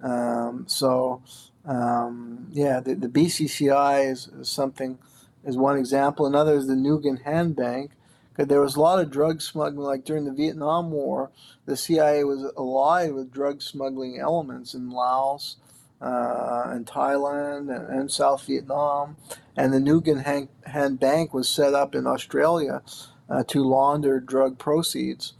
Um, 0.00 0.64
so, 0.68 1.22
um, 1.64 2.46
yeah, 2.52 2.78
the, 2.78 2.94
the 2.94 3.08
BCCI 3.08 4.10
is, 4.10 4.28
is, 4.28 4.48
something 4.48 4.98
is 5.44 5.56
one 5.56 5.76
example. 5.76 6.26
Another 6.26 6.54
is 6.54 6.68
the 6.68 6.74
Nugan 6.74 7.22
Hand 7.22 7.56
Bank. 7.56 7.90
Because 8.30 8.48
there 8.48 8.62
was 8.62 8.76
a 8.76 8.80
lot 8.80 8.98
of 8.98 9.10
drug 9.10 9.42
smuggling, 9.42 9.84
like 9.84 10.06
during 10.06 10.24
the 10.24 10.32
Vietnam 10.32 10.90
War, 10.90 11.30
the 11.66 11.76
CIA 11.76 12.24
was 12.24 12.50
allied 12.56 13.12
with 13.12 13.30
drug 13.30 13.60
smuggling 13.60 14.18
elements 14.18 14.72
in 14.72 14.88
Laos 14.88 15.56
uh, 16.00 16.62
and 16.68 16.86
Thailand 16.86 17.74
and, 17.74 17.88
and, 17.88 18.10
South 18.10 18.46
Vietnam. 18.46 19.16
And 19.56 19.72
the 19.72 19.78
Nugan 19.78 20.24
Han, 20.24 20.48
Han 20.68 20.96
Bank 20.96 21.34
was 21.34 21.48
set 21.48 21.74
up 21.74 21.94
in 21.94 22.06
Australia 22.06 22.82
uh, 23.30 23.44
to 23.48 23.62
launder 23.64 24.20
drug 24.20 24.58
proceeds. 24.58 25.34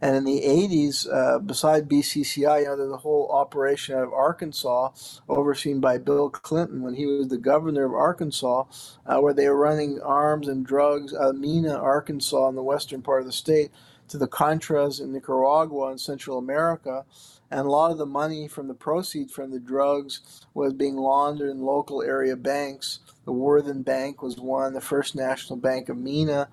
And 0.00 0.16
in 0.16 0.24
the 0.24 0.42
80s, 0.42 1.08
uh, 1.12 1.40
beside 1.40 1.88
BCCI, 1.88 2.64
there's 2.76 2.92
a 2.92 2.98
whole 2.98 3.30
operation 3.32 3.96
out 3.96 4.04
of 4.04 4.12
Arkansas, 4.12 4.90
overseen 5.28 5.80
by 5.80 5.98
Bill 5.98 6.30
Clinton 6.30 6.82
when 6.82 6.94
he 6.94 7.06
was 7.06 7.28
the 7.28 7.38
governor 7.38 7.86
of 7.86 7.94
Arkansas, 7.94 8.64
uh, 9.06 9.18
where 9.18 9.34
they 9.34 9.48
were 9.48 9.56
running 9.58 10.00
arms 10.02 10.48
and 10.48 10.64
drugs 10.64 11.14
out 11.14 11.30
of 11.30 11.36
Mena, 11.36 11.74
Arkansas, 11.74 12.48
in 12.48 12.54
the 12.54 12.62
western 12.62 13.02
part 13.02 13.20
of 13.20 13.26
the 13.26 13.32
state, 13.32 13.72
to 14.08 14.18
the 14.18 14.28
Contras 14.28 15.00
in 15.00 15.12
Nicaragua 15.12 15.90
and 15.90 16.00
Central 16.00 16.38
America 16.38 17.04
and 17.50 17.60
a 17.62 17.70
lot 17.70 17.92
of 17.92 17.98
the 17.98 18.06
money 18.06 18.48
from 18.48 18.68
the 18.68 18.74
proceeds 18.74 19.32
from 19.32 19.52
the 19.52 19.60
drugs 19.60 20.42
was 20.54 20.74
being 20.74 20.96
laundered 20.96 21.50
in 21.50 21.62
local 21.62 22.02
area 22.02 22.36
banks. 22.36 23.00
The 23.28 23.32
Worthen 23.32 23.82
Bank 23.82 24.22
was 24.22 24.38
one, 24.38 24.72
the 24.72 24.80
First 24.80 25.14
National 25.14 25.58
Bank 25.58 25.90
of 25.90 25.98
Mena, 25.98 26.48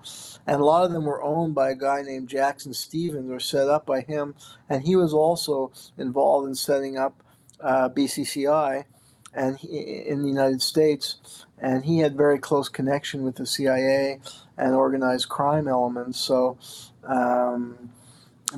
and 0.46 0.60
a 0.60 0.64
lot 0.64 0.84
of 0.84 0.92
them 0.92 1.06
were 1.06 1.22
owned 1.22 1.54
by 1.54 1.70
a 1.70 1.74
guy 1.74 2.02
named 2.02 2.28
Jackson 2.28 2.74
Stephens 2.74 3.30
or 3.30 3.40
set 3.40 3.66
up 3.66 3.86
by 3.86 4.02
him, 4.02 4.34
and 4.68 4.82
he 4.82 4.94
was 4.94 5.14
also 5.14 5.72
involved 5.96 6.46
in 6.46 6.54
setting 6.54 6.98
up 6.98 7.22
uh, 7.60 7.88
BCCI. 7.88 8.84
and 9.32 9.56
he, 9.56 9.78
in 10.06 10.20
the 10.20 10.28
United 10.28 10.60
States, 10.60 11.46
and 11.58 11.86
he 11.86 12.00
had 12.00 12.14
very 12.14 12.38
close 12.38 12.68
connection 12.68 13.22
with 13.22 13.36
the 13.36 13.46
CIA 13.46 14.20
and 14.58 14.74
organized 14.74 15.30
crime 15.30 15.68
elements. 15.68 16.20
So. 16.20 16.58
Um, 17.04 17.90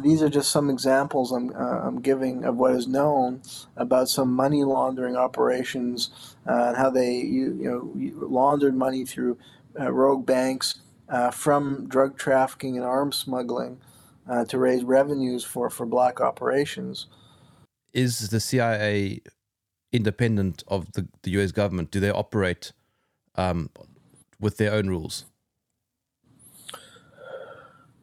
these 0.02 0.22
are 0.22 0.28
just 0.28 0.50
some 0.50 0.68
examples 0.68 1.32
I'm, 1.32 1.50
uh, 1.50 1.80
I'm 1.80 2.00
giving 2.00 2.44
of 2.44 2.56
what 2.56 2.72
is 2.72 2.86
known 2.86 3.40
about 3.76 4.08
some 4.08 4.32
money 4.32 4.62
laundering 4.62 5.16
operations 5.16 6.36
and 6.48 6.76
how 6.76 6.90
they 6.90 7.14
you, 7.16 7.56
you 7.60 7.70
know 7.70 8.26
laundered 8.26 8.74
money 8.74 9.04
through 9.04 9.38
uh, 9.78 9.92
rogue 9.92 10.26
banks 10.26 10.80
uh, 11.08 11.30
from 11.30 11.86
drug 11.88 12.16
trafficking 12.16 12.76
and 12.76 12.84
arms 12.84 13.16
smuggling 13.16 13.78
uh, 14.28 14.44
to 14.44 14.58
raise 14.58 14.84
revenues 14.84 15.44
for, 15.44 15.70
for 15.70 15.86
black 15.86 16.20
operations. 16.20 17.06
Is 17.92 18.28
the 18.28 18.40
CIA 18.40 19.22
independent 19.92 20.62
of 20.68 20.92
the, 20.92 21.08
the 21.22 21.30
US 21.40 21.52
government? 21.52 21.90
Do 21.90 22.00
they 22.00 22.10
operate 22.10 22.72
um, 23.36 23.70
with 24.38 24.58
their 24.58 24.72
own 24.72 24.88
rules? 24.88 25.24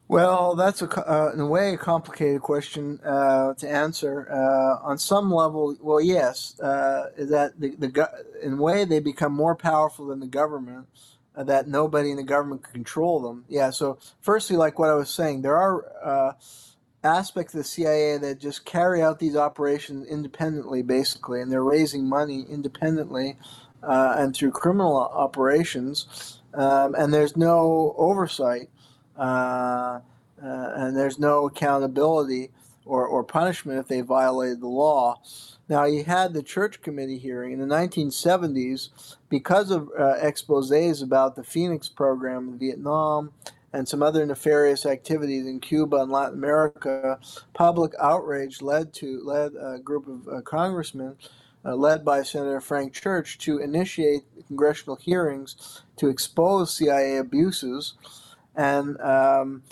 Well, 0.08 0.54
that's 0.56 0.84
a, 0.84 1.10
uh, 1.10 1.32
in 1.34 1.40
a 1.40 1.48
way 1.48 1.74
a 1.74 1.78
complicated 1.78 2.42
question 2.42 3.00
uh, 3.04 3.56
to 3.56 3.68
answer. 3.68 4.28
Uh, 4.32 4.88
on 4.88 5.00
some 5.00 5.32
level, 5.32 5.76
well, 5.82 6.00
yes, 6.00 6.60
uh, 6.60 7.10
that 7.18 7.60
the, 7.60 7.76
the 7.76 8.10
in 8.44 8.54
a 8.54 8.56
way 8.58 8.86
they 8.86 9.00
become 9.00 9.34
more 9.34 9.56
powerful 9.56 10.08
than 10.08 10.20
the 10.20 10.28
government. 10.28 10.88
Uh, 11.36 11.44
that 11.44 11.68
nobody 11.68 12.12
in 12.12 12.16
the 12.16 12.24
government 12.24 12.64
can 12.64 12.72
control 12.72 13.20
them. 13.20 13.44
Yeah. 13.50 13.70
So, 13.70 13.98
firstly, 14.22 14.56
like 14.56 14.80
what 14.80 14.90
I 14.90 14.94
was 14.94 15.10
saying, 15.10 15.42
there 15.42 15.58
are 15.58 15.86
uh, 16.02 16.32
aspects 17.04 17.54
of 17.54 17.58
the 17.58 17.66
CIA 17.66 18.18
that 18.20 18.40
just 18.40 18.64
carry 18.64 19.02
out 19.02 19.20
these 19.20 19.36
operations 19.36 20.08
independently, 20.08 20.82
basically, 20.82 21.42
and 21.42 21.52
they're 21.52 21.62
raising 21.62 22.08
money 22.08 22.46
independently 22.50 23.36
and 23.82 24.34
through 24.34 24.52
criminal 24.52 24.96
operations, 24.96 26.40
um, 26.54 26.96
and 26.96 27.14
there's 27.14 27.36
no 27.36 27.94
oversight. 27.98 28.70
Uh, 29.18 30.00
uh, 30.44 30.72
and 30.76 30.98
there's 30.98 31.18
no 31.18 31.46
accountability 31.48 32.52
or, 32.86 33.06
or 33.06 33.24
punishment 33.24 33.80
if 33.80 33.88
they 33.88 34.02
violated 34.02 34.62
the 34.62 34.68
law. 34.68 35.22
Now, 35.68 35.86
you 35.86 36.04
had 36.04 36.34
the 36.34 36.44
church 36.44 36.82
committee 36.82 37.18
hearing 37.18 37.54
in 37.54 37.60
the 37.60 37.76
1970s 37.76 39.16
because 39.30 39.72
of 39.72 39.90
uh, 39.98 40.16
exposes 40.22 41.02
about 41.02 41.36
the 41.36 41.44
Phoenix 41.44 41.90
program 41.90 42.50
in 42.50 42.60
Vietnam 42.60 43.32
and 43.74 43.88
some 43.88 44.04
other 44.04 44.26
nefarious 44.26 44.86
activities 44.86 45.48
in 45.48 45.60
Cuba 45.60 45.98
and 45.98 46.12
Latin 46.12 46.36
America. 46.36 47.20
Public 47.54 47.94
outrage 48.00 48.62
led 48.62 48.94
to 48.94 49.22
led 49.24 49.54
a 49.60 49.80
group 49.80 50.08
of 50.08 50.28
uh, 50.28 50.42
congressmen, 50.42 51.16
uh, 51.66 51.76
led 51.76 52.06
by 52.06 52.22
Senator 52.22 52.62
Frank 52.62 52.94
Church, 52.94 53.40
to 53.40 53.58
initiate 53.58 54.24
congressional 54.48 54.96
hearings 54.96 55.82
to 55.98 56.10
expose 56.10 56.78
CIA 56.78 57.18
abuses. 57.18 57.96
And 58.56 59.00
um, 59.02 59.64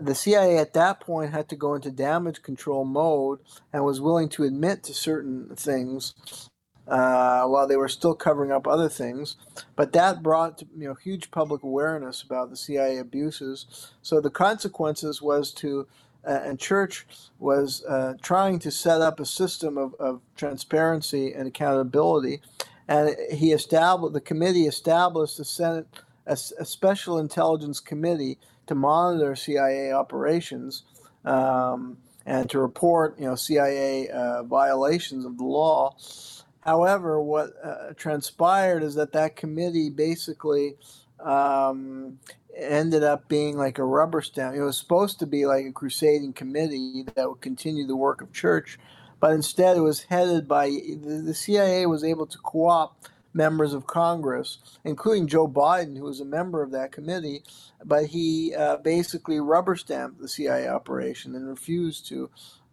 the 0.00 0.14
CIA 0.14 0.58
at 0.58 0.74
that 0.74 1.00
point 1.00 1.32
had 1.32 1.48
to 1.50 1.56
go 1.56 1.74
into 1.74 1.90
damage 1.90 2.42
control 2.42 2.84
mode 2.84 3.40
and 3.72 3.84
was 3.84 4.00
willing 4.00 4.28
to 4.30 4.44
admit 4.44 4.82
to 4.84 4.94
certain 4.94 5.54
things 5.56 6.14
uh, 6.88 7.44
while 7.44 7.66
they 7.66 7.76
were 7.76 7.88
still 7.88 8.14
covering 8.14 8.52
up 8.52 8.66
other 8.66 8.88
things. 8.88 9.36
But 9.76 9.92
that 9.92 10.22
brought 10.22 10.62
you 10.76 10.88
know 10.88 10.94
huge 10.94 11.30
public 11.30 11.62
awareness 11.62 12.22
about 12.22 12.50
the 12.50 12.56
CIA 12.56 12.98
abuses. 12.98 13.92
So 14.02 14.20
the 14.20 14.30
consequences 14.30 15.22
was 15.22 15.52
to 15.54 15.86
uh, 16.26 16.40
and 16.44 16.58
Church 16.58 17.06
was 17.38 17.84
uh, 17.84 18.14
trying 18.22 18.58
to 18.60 18.70
set 18.70 19.00
up 19.00 19.20
a 19.20 19.26
system 19.26 19.76
of, 19.76 19.94
of 19.98 20.20
transparency 20.36 21.32
and 21.32 21.48
accountability, 21.48 22.40
and 22.88 23.16
he 23.32 23.52
established 23.52 24.14
the 24.14 24.20
committee 24.20 24.66
established 24.66 25.38
the 25.38 25.44
Senate 25.44 25.88
a, 26.26 26.32
a 26.32 26.64
special 26.64 27.18
intelligence 27.18 27.80
committee 27.80 28.38
to 28.66 28.74
monitor 28.74 29.34
CIA 29.34 29.92
operations 29.92 30.84
um, 31.24 31.98
and 32.24 32.48
to 32.50 32.58
report, 32.58 33.18
you 33.18 33.26
know, 33.26 33.34
CIA 33.34 34.08
uh, 34.08 34.42
violations 34.44 35.24
of 35.24 35.38
the 35.38 35.44
law. 35.44 35.96
However, 36.60 37.20
what 37.20 37.50
uh, 37.62 37.92
transpired 37.96 38.82
is 38.82 38.94
that 38.94 39.12
that 39.12 39.34
committee 39.34 39.90
basically 39.90 40.76
um, 41.18 42.18
ended 42.56 43.02
up 43.02 43.28
being 43.28 43.56
like 43.56 43.78
a 43.78 43.84
rubber 43.84 44.22
stamp. 44.22 44.54
It 44.54 44.62
was 44.62 44.78
supposed 44.78 45.18
to 45.20 45.26
be 45.26 45.46
like 45.46 45.66
a 45.66 45.72
crusading 45.72 46.34
committee 46.34 47.04
that 47.16 47.28
would 47.28 47.40
continue 47.40 47.86
the 47.86 47.96
work 47.96 48.22
of 48.22 48.32
church, 48.32 48.78
but 49.20 49.32
instead 49.32 49.76
it 49.76 49.80
was 49.80 50.04
headed 50.04 50.46
by 50.46 50.66
the, 50.66 51.34
CIA 51.34 51.86
was 51.86 52.04
able 52.04 52.26
to 52.26 52.38
co-opt 52.38 53.08
members 53.34 53.72
of 53.72 53.86
Congress, 53.86 54.58
including 54.84 55.26
Joe 55.26 55.48
Biden, 55.48 55.96
who 55.96 56.04
was 56.04 56.20
a 56.20 56.24
member 56.24 56.62
of 56.62 56.70
that 56.72 56.92
committee, 56.92 57.42
but 57.84 58.06
he 58.06 58.54
uh, 58.54 58.76
basically 58.78 59.40
rubber 59.40 59.76
stamped 59.76 60.20
the 60.20 60.28
CIA 60.28 60.68
operation 60.68 61.34
and 61.34 61.48
refused 61.48 62.06
to 62.08 62.30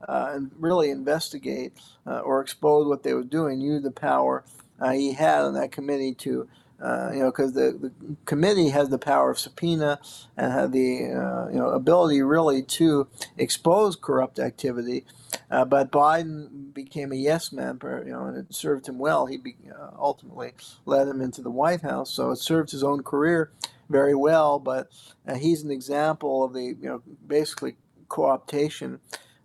uh, 0.08 0.32
and 0.34 0.52
really 0.58 0.90
investigate 0.90 1.74
uh, 2.08 2.20
or 2.20 2.42
expose 2.42 2.88
what 2.88 3.04
they 3.04 3.14
were 3.14 3.24
doing, 3.24 3.60
used 3.60 3.84
the 3.84 3.92
power 3.92 4.44
uh, 4.80 4.92
he 4.92 5.14
had 5.14 5.42
on 5.42 5.54
that 5.56 5.72
committee 5.72 6.14
to 6.14 6.48
uh, 6.82 7.12
you 7.14 7.20
know, 7.20 7.32
because 7.32 7.54
the, 7.54 7.78
the 7.80 8.16
committee 8.26 8.70
has 8.70 8.90
the 8.90 8.98
power 8.98 9.32
of 9.32 9.40
subpoena 9.40 10.00
and 10.38 10.54
had 10.54 10.72
the 10.72 11.06
uh, 11.06 11.50
you 11.50 11.60
know 11.60 11.70
ability 11.70 12.22
really 12.22 12.64
to 12.64 13.08
expose 13.38 13.96
corrupt 13.96 14.40
activity. 14.40 15.06
Uh, 15.52 15.66
but 15.66 15.92
Biden 15.92 16.74
became 16.74 17.12
a 17.12 17.16
yes 17.16 17.52
man, 17.52 17.80
you 17.84 18.12
know, 18.12 18.26
and 18.26 18.38
it 18.38 18.54
served 18.54 18.88
him 18.88 19.00
well. 19.00 19.26
He 19.28 19.38
be, 19.38 19.56
uh, 19.72 19.92
ultimately 19.98 20.54
led 20.86 21.08
him 21.08 21.22
into 21.22 21.42
the 21.42 21.52
White 21.52 21.82
House, 21.82 22.12
so 22.12 22.32
it 22.32 22.38
served 22.38 22.72
his 22.72 22.84
own 22.84 23.04
career 23.04 23.52
very 23.90 24.16
well. 24.16 24.60
But 24.60 24.90
uh, 25.28 25.36
he's 25.36 25.64
an 25.64 25.72
example 25.72 26.44
of 26.44 26.54
the 26.54 26.64
you 26.64 26.78
know 26.82 27.02
basically 27.28 27.76
co-optation 28.10 29.00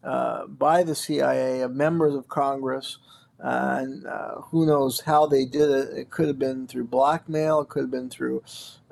uh, 0.05 0.47
by 0.47 0.83
the 0.83 0.95
CIA 0.95 1.61
of 1.63 1.75
members 1.75 2.15
of 2.15 2.29
Congress 2.29 2.99
and 3.39 4.07
uh, 4.07 4.41
who 4.43 4.67
knows 4.67 5.01
how 5.01 5.27
they 5.27 5.45
did 5.45 5.71
it. 5.71 5.99
It 5.99 6.11
could 6.11 6.29
have 6.29 6.39
been 6.39 6.67
through 6.67 6.85
blackmail. 6.85 7.61
It 7.61 7.69
could 7.69 7.85
have 7.85 7.91
been 7.91 8.11
through 8.11 8.43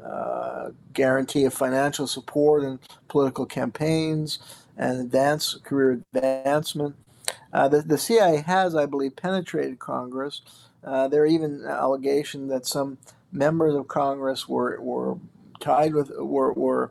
uh, 0.02 0.70
guarantee 0.92 1.44
of 1.44 1.54
financial 1.54 2.06
support 2.06 2.62
and 2.62 2.78
political 3.08 3.46
campaigns 3.46 4.38
and 4.76 5.00
advance 5.00 5.54
career 5.62 6.02
advancement. 6.14 6.96
Uh, 7.52 7.68
the, 7.68 7.82
the 7.82 7.98
CIA 7.98 8.42
has, 8.46 8.74
I 8.74 8.86
believe, 8.86 9.16
penetrated 9.16 9.78
Congress. 9.78 10.42
Uh, 10.84 11.06
there 11.08 11.22
are 11.22 11.26
even 11.26 11.64
allegations 11.64 12.50
that 12.50 12.66
some 12.66 12.98
members 13.30 13.74
of 13.74 13.88
Congress 13.88 14.48
were, 14.48 14.80
were 14.80 15.18
tied 15.62 15.94
with 15.94 16.10
were 16.18 16.52
were 16.52 16.90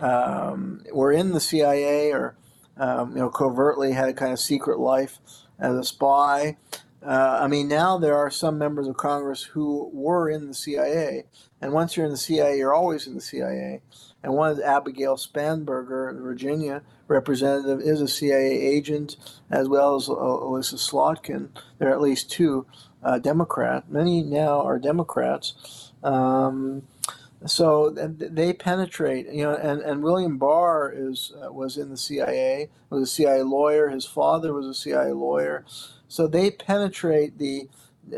um, 0.00 0.82
were 0.92 1.12
in 1.12 1.32
the 1.32 1.40
CIA 1.40 2.12
or 2.12 2.34
um, 2.76 3.12
you 3.12 3.18
know 3.18 3.30
covertly 3.30 3.92
had 3.92 4.08
a 4.08 4.12
kind 4.12 4.32
of 4.32 4.40
secret 4.40 4.78
life 4.78 5.18
as 5.58 5.74
a 5.74 5.84
spy. 5.84 6.56
Uh, 7.02 7.38
I 7.42 7.46
mean, 7.46 7.68
now 7.68 7.96
there 7.96 8.16
are 8.16 8.30
some 8.30 8.58
members 8.58 8.88
of 8.88 8.96
Congress 8.96 9.42
who 9.42 9.88
were 9.92 10.28
in 10.28 10.48
the 10.48 10.54
CIA, 10.54 11.24
and 11.60 11.72
once 11.72 11.96
you're 11.96 12.06
in 12.06 12.12
the 12.12 12.18
CIA, 12.18 12.56
you're 12.56 12.74
always 12.74 13.06
in 13.06 13.14
the 13.14 13.20
CIA. 13.20 13.82
And 14.22 14.34
one 14.34 14.50
is 14.50 14.60
Abigail 14.60 15.16
Spanberger, 15.16 16.14
the 16.14 16.20
Virginia 16.20 16.82
representative, 17.06 17.80
is 17.80 18.00
a 18.00 18.08
CIA 18.08 18.50
agent, 18.50 19.16
as 19.48 19.68
well 19.68 19.94
as 19.94 20.08
uh, 20.08 20.14
Elissa 20.14 20.76
Slotkin. 20.76 21.50
There 21.78 21.88
are 21.88 21.94
at 21.94 22.00
least 22.00 22.30
two 22.30 22.66
uh, 23.02 23.18
Democrats. 23.18 23.86
Many 23.88 24.22
now 24.22 24.60
are 24.62 24.78
Democrats. 24.80 25.92
Um, 26.02 26.82
so 27.46 27.90
they 27.90 28.52
penetrate, 28.52 29.32
you 29.32 29.44
know, 29.44 29.54
and, 29.54 29.80
and 29.80 30.02
William 30.02 30.38
Barr 30.38 30.92
is 30.92 31.32
uh, 31.40 31.52
was 31.52 31.76
in 31.76 31.90
the 31.90 31.96
CIA, 31.96 32.68
was 32.90 33.02
a 33.02 33.06
CIA 33.06 33.42
lawyer. 33.42 33.88
His 33.88 34.04
father 34.04 34.52
was 34.52 34.66
a 34.66 34.74
CIA 34.74 35.12
lawyer. 35.12 35.64
So 36.08 36.26
they 36.26 36.50
penetrate 36.50 37.38
the 37.38 37.68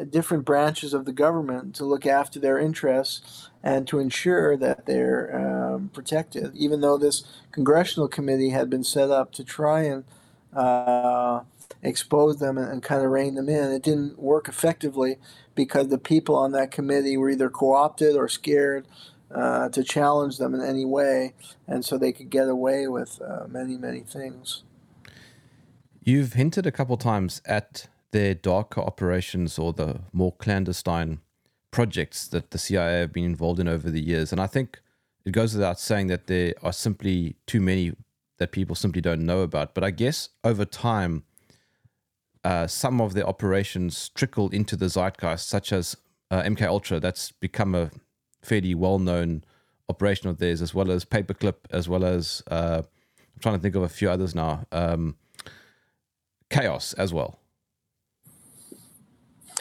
different 0.09 0.45
branches 0.45 0.95
of 0.95 1.05
the 1.05 1.12
government 1.12 1.74
to 1.74 1.84
look 1.84 2.07
after 2.07 2.38
their 2.38 2.59
interests 2.59 3.51
and 3.62 3.86
to 3.88 3.99
ensure 3.99 4.57
that 4.57 4.86
they're 4.86 5.74
um, 5.74 5.91
protected, 5.93 6.55
even 6.55 6.80
though 6.80 6.97
this 6.97 7.24
congressional 7.53 8.09
committee 8.09 8.51
had 8.51 8.70
been 8.70 8.84
set 8.84 9.11
up 9.11 9.32
to 9.32 9.45
try 9.45 9.82
and 9.82 10.05
uh, 10.55 11.41
expose 11.82 12.38
them 12.38 12.57
and, 12.57 12.70
and 12.70 12.82
kind 12.82 13.05
of 13.05 13.11
rein 13.11 13.34
them 13.34 13.49
in. 13.49 13.72
It 13.72 13.82
didn't 13.82 14.18
work 14.18 14.49
effectively 14.49 15.18
because 15.55 15.88
the 15.88 15.99
people 15.99 16.36
on 16.36 16.53
that 16.53 16.70
committee 16.70 17.16
were 17.16 17.30
either 17.30 17.51
co 17.51 17.74
opted 17.74 18.16
or 18.16 18.28
scared 18.28 18.86
uh, 19.34 19.68
to 19.68 19.84
challenge 19.84 20.38
them 20.38 20.55
in 20.55 20.61
any 20.61 20.84
way, 20.84 21.34
and 21.66 21.84
so 21.84 21.97
they 21.97 22.12
could 22.12 22.30
get 22.30 22.49
away 22.49 22.88
with 22.88 23.20
uh, 23.22 23.47
many, 23.49 23.76
many 23.76 24.01
things. 24.01 24.64
You've 26.03 26.32
hinted 26.32 26.66
a 26.66 26.72
couple 26.72 26.96
times 26.96 27.42
at 27.44 27.88
their 28.11 28.34
darker 28.34 28.80
operations 28.80 29.59
or 29.59 29.72
the 29.72 30.01
more 30.12 30.32
clandestine 30.32 31.20
projects 31.70 32.26
that 32.28 32.51
the 32.51 32.59
CIA 32.59 33.01
have 33.01 33.12
been 33.12 33.24
involved 33.24 33.61
in 33.61 33.68
over 33.68 33.90
the 33.90 34.01
years. 34.01 34.32
And 34.32 34.40
I 34.40 34.46
think 34.46 34.80
it 35.24 35.32
goes 35.32 35.55
without 35.55 35.78
saying 35.78 36.09
that 36.09 36.26
there 36.26 36.55
are 36.62 36.72
simply 36.72 37.36
too 37.46 37.61
many 37.61 37.92
that 38.38 38.53
people 38.53 38.74
simply 38.74 39.03
don't 39.03 39.24
know 39.26 39.42
about. 39.42 39.74
But 39.74 39.84
I 39.84 39.90
guess 39.90 40.30
over 40.42 40.64
time, 40.64 41.24
uh, 42.42 42.66
some 42.66 43.01
of 43.01 43.12
their 43.12 43.26
operations 43.26 44.09
trickle 44.14 44.48
into 44.48 44.76
the 44.76 44.86
zeitgeist, 44.86 45.46
such 45.46 45.72
as 45.72 45.96
uh, 46.30 46.42
MK 46.42 46.62
Ultra. 46.62 46.98
That's 46.98 47.32
become 47.32 47.74
a 47.74 47.90
fairly 48.42 48.74
well-known 48.74 49.44
operation 49.90 50.30
of 50.30 50.38
theirs, 50.38 50.62
as 50.62 50.74
well 50.74 50.90
as 50.90 51.05
Paperclip, 51.05 51.57
as 51.70 51.88
well 51.88 52.05
as 52.05 52.42
uh, 52.51 52.82
I'm 53.18 53.40
trying 53.40 53.57
to 53.57 53.61
think 53.61 53.74
of 53.74 53.82
a 53.82 53.88
few 53.88 54.11
others 54.11 54.34
now. 54.34 54.64
Um, 54.72 55.16
Chaos 56.51 56.92
as 56.94 57.14
well. 57.14 57.40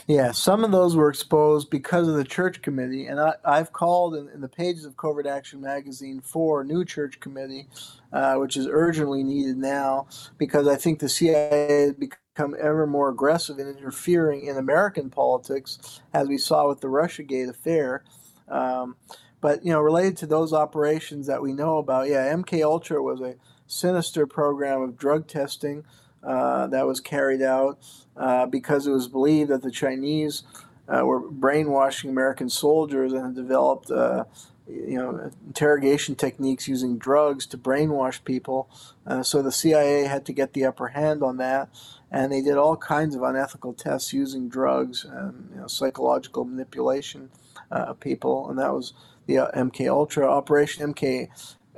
Yeah, 0.09 0.31
some 0.31 0.63
of 0.63 0.71
those 0.71 0.95
were 0.95 1.09
exposed 1.09 1.69
because 1.69 2.07
of 2.07 2.15
the 2.15 2.23
church 2.23 2.63
committee, 2.63 3.05
and 3.05 3.19
I, 3.19 3.35
have 3.45 3.71
called 3.73 4.15
in, 4.15 4.27
in, 4.29 4.41
the 4.41 4.49
pages 4.49 4.83
of 4.83 4.95
CovertAction 4.95 5.59
magazine 5.59 6.19
for 6.19 6.61
a 6.61 6.65
new 6.65 6.83
church 6.83 7.19
committee, 7.19 7.67
uh, 8.11 8.33
which 8.37 8.57
is 8.57 8.67
urgently 8.67 9.23
needed 9.23 9.57
now 9.57 10.07
because 10.39 10.67
I 10.67 10.77
think 10.77 10.97
the 10.97 11.09
CIA 11.09 11.81
has 11.81 11.93
become 11.93 12.55
ever 12.59 12.87
more 12.87 13.09
aggressive 13.09 13.59
in 13.59 13.67
interfering 13.67 14.47
in 14.47 14.57
American 14.57 15.11
politics, 15.11 16.01
as 16.11 16.27
we 16.27 16.39
saw 16.39 16.67
with 16.67 16.81
the 16.81 16.87
RussiaGate 16.87 17.49
affair. 17.49 18.03
Um, 18.47 18.95
but 19.41 19.63
you 19.63 19.71
know, 19.71 19.79
related 19.79 20.17
to 20.17 20.25
those 20.25 20.53
operations 20.53 21.27
that 21.27 21.43
we 21.43 21.53
know 21.53 21.77
about, 21.77 22.07
yeah, 22.07 22.33
MK 22.33 22.63
Ultra 22.63 23.03
was 23.03 23.21
a 23.21 23.35
sinister 23.67 24.25
program 24.25 24.81
of 24.81 24.97
drug 24.97 25.27
testing 25.27 25.83
uh, 26.23 26.67
that 26.67 26.85
was 26.85 26.99
carried 26.99 27.41
out 27.41 27.79
uh, 28.17 28.45
because 28.45 28.87
it 28.87 28.91
was 28.91 29.07
believed 29.07 29.49
that 29.49 29.61
the 29.61 29.71
Chinese 29.71 30.43
uh, 30.87 31.05
were 31.05 31.19
brainwashing 31.19 32.09
American 32.09 32.49
soldiers 32.49 33.13
and 33.13 33.23
had 33.23 33.35
developed, 33.35 33.91
uh, 33.91 34.25
you 34.67 34.97
know, 34.97 35.31
interrogation 35.47 36.15
techniques 36.15 36.67
using 36.67 36.97
drugs 36.97 37.45
to 37.45 37.57
brainwash 37.57 38.23
people. 38.23 38.69
Uh, 39.05 39.23
so 39.23 39.41
the 39.41 39.51
CIA 39.51 40.03
had 40.03 40.25
to 40.25 40.33
get 40.33 40.53
the 40.53 40.65
upper 40.65 40.89
hand 40.89 41.23
on 41.23 41.37
that, 41.37 41.69
and 42.11 42.31
they 42.31 42.41
did 42.41 42.57
all 42.57 42.75
kinds 42.75 43.15
of 43.15 43.23
unethical 43.23 43.73
tests 43.73 44.13
using 44.13 44.49
drugs 44.49 45.05
and 45.05 45.49
you 45.53 45.61
know, 45.61 45.67
psychological 45.67 46.43
manipulation 46.43 47.29
of 47.71 47.99
people, 47.99 48.49
and 48.49 48.57
that 48.57 48.73
was 48.73 48.93
the 49.27 49.35
MK 49.35 49.87
Ultra 49.87 50.27
operation. 50.27 50.91
MK 50.91 51.29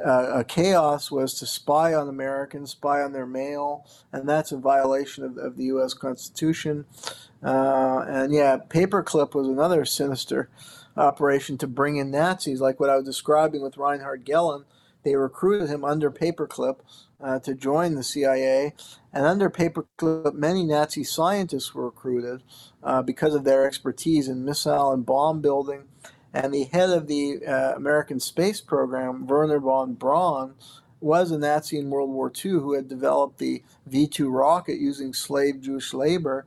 uh, 0.05 0.43
chaos 0.43 1.11
was 1.11 1.33
to 1.35 1.45
spy 1.45 1.93
on 1.93 2.07
Americans, 2.07 2.71
spy 2.71 3.01
on 3.01 3.13
their 3.13 3.25
mail, 3.25 3.85
and 4.11 4.27
that's 4.27 4.51
a 4.51 4.57
violation 4.57 5.23
of, 5.23 5.37
of 5.37 5.57
the 5.57 5.65
U.S. 5.65 5.93
Constitution. 5.93 6.85
Uh, 7.43 8.05
and 8.07 8.33
yeah, 8.33 8.57
Paperclip 8.57 9.33
was 9.33 9.47
another 9.47 9.85
sinister 9.85 10.49
operation 10.97 11.57
to 11.57 11.67
bring 11.67 11.97
in 11.97 12.11
Nazis, 12.11 12.61
like 12.61 12.79
what 12.79 12.89
I 12.89 12.95
was 12.95 13.05
describing 13.05 13.61
with 13.61 13.77
Reinhard 13.77 14.25
Gehlen. 14.25 14.65
They 15.03 15.15
recruited 15.15 15.69
him 15.69 15.83
under 15.83 16.11
Paperclip 16.11 16.77
uh, 17.19 17.39
to 17.39 17.55
join 17.55 17.95
the 17.95 18.03
CIA, 18.03 18.73
and 19.11 19.25
under 19.25 19.49
Paperclip, 19.49 20.33
many 20.33 20.63
Nazi 20.63 21.03
scientists 21.03 21.73
were 21.73 21.85
recruited 21.85 22.43
uh, 22.83 23.01
because 23.01 23.33
of 23.33 23.43
their 23.43 23.65
expertise 23.65 24.27
in 24.27 24.45
missile 24.45 24.91
and 24.91 25.05
bomb 25.05 25.41
building 25.41 25.85
and 26.33 26.53
the 26.53 26.65
head 26.65 26.89
of 26.89 27.07
the 27.07 27.45
uh, 27.45 27.73
American 27.75 28.19
space 28.19 28.61
program, 28.61 29.27
Wernher 29.27 29.59
von 29.59 29.93
Braun, 29.93 30.55
was 30.99 31.31
a 31.31 31.37
Nazi 31.37 31.77
in 31.77 31.89
World 31.89 32.11
War 32.11 32.31
II 32.33 32.51
who 32.51 32.73
had 32.73 32.87
developed 32.87 33.39
the 33.39 33.63
V 33.87 34.07
2 34.07 34.29
rocket 34.29 34.79
using 34.79 35.13
slave 35.13 35.61
Jewish 35.61 35.93
labor. 35.93 36.45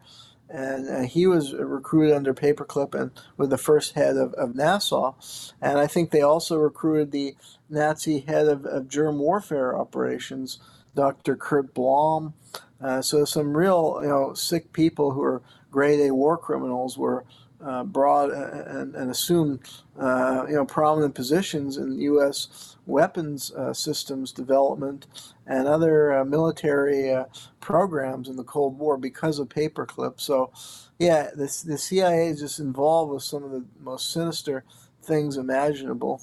And 0.48 0.88
uh, 0.88 1.00
he 1.02 1.26
was 1.26 1.52
recruited 1.52 2.14
under 2.14 2.32
Paperclip 2.32 2.94
and 2.94 3.10
was 3.36 3.48
the 3.48 3.58
first 3.58 3.94
head 3.94 4.16
of, 4.16 4.32
of 4.34 4.50
NASA. 4.50 5.14
And 5.60 5.78
I 5.78 5.86
think 5.86 6.10
they 6.10 6.20
also 6.22 6.56
recruited 6.56 7.10
the 7.10 7.34
Nazi 7.68 8.20
head 8.20 8.46
of, 8.46 8.64
of 8.64 8.88
germ 8.88 9.18
warfare 9.18 9.76
operations, 9.76 10.58
Dr. 10.94 11.34
Kurt 11.34 11.74
Blome. 11.74 12.34
Uh, 12.80 13.02
so 13.02 13.24
some 13.24 13.56
real, 13.56 13.98
you 14.02 14.08
know, 14.08 14.34
sick 14.34 14.72
people 14.72 15.12
who 15.12 15.22
are 15.22 15.42
grade 15.70 16.00
A 16.00 16.14
war 16.14 16.38
criminals 16.38 16.96
were 16.96 17.24
uh, 17.64 17.84
brought 17.84 18.30
and, 18.30 18.94
and 18.94 19.10
assumed 19.10 19.60
uh, 19.98 20.44
you 20.48 20.54
know 20.54 20.64
prominent 20.64 21.14
positions 21.14 21.76
in 21.76 21.98
U.S. 22.00 22.76
weapons 22.86 23.52
uh, 23.52 23.72
systems 23.72 24.32
development 24.32 25.06
and 25.46 25.66
other 25.66 26.12
uh, 26.12 26.24
military 26.24 27.12
uh, 27.12 27.24
programs 27.60 28.28
in 28.28 28.36
the 28.36 28.44
Cold 28.44 28.78
War 28.78 28.96
because 28.96 29.38
of 29.38 29.48
paperclip. 29.48 30.20
So, 30.20 30.50
yeah, 30.98 31.30
the 31.34 31.46
the 31.66 31.78
CIA 31.78 32.28
is 32.28 32.40
just 32.40 32.58
involved 32.58 33.12
with 33.12 33.22
some 33.22 33.44
of 33.44 33.50
the 33.50 33.64
most 33.80 34.12
sinister 34.12 34.64
things 35.02 35.36
imaginable. 35.36 36.20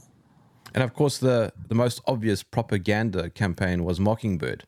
And 0.74 0.84
of 0.84 0.94
course, 0.94 1.18
the 1.18 1.54
the 1.68 1.76
most 1.76 2.02
obvious 2.08 2.44
propaganda 2.44 3.30
campaign 3.30 3.84
was 3.84 4.00
Mockingbird. 4.00 4.66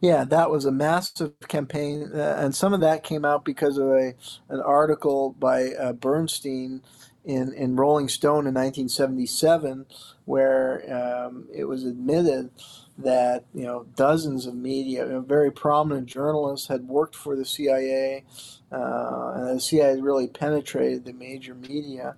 Yeah, 0.00 0.26
that 0.26 0.52
was 0.52 0.64
a 0.66 0.72
massive 0.72 1.34
campaign, 1.48 2.12
uh, 2.14 2.36
and 2.40 2.54
some 2.54 2.72
of 2.74 2.82
that 2.82 3.04
came 3.04 3.26
out 3.26 3.44
because 3.44 3.78
of 3.78 3.88
a 3.88 4.14
an 4.48 4.60
article 4.62 5.32
by 5.40 5.70
uh, 5.72 5.94
Bernstein 5.94 6.82
in 7.26 7.52
in 7.54 7.76
Rolling 7.76 8.08
Stone 8.08 8.46
in 8.46 8.54
1977, 8.54 9.86
where 10.26 10.84
um, 11.28 11.48
it 11.52 11.64
was 11.66 11.84
admitted 11.84 12.52
that 13.00 13.46
you 13.56 13.64
know 13.64 13.86
dozens 13.96 14.46
of 14.46 14.54
media, 14.54 15.04
you 15.06 15.12
know, 15.14 15.22
very 15.22 15.52
prominent 15.52 16.06
journalists, 16.06 16.68
had 16.68 16.84
worked 16.88 17.16
for 17.16 17.36
the 17.36 17.46
CIA, 17.46 18.24
uh, 18.72 19.32
and 19.36 19.56
the 19.56 19.60
CIA 19.60 20.00
really 20.00 20.28
penetrated 20.28 21.06
the 21.06 21.14
major 21.14 21.56
media. 21.56 22.14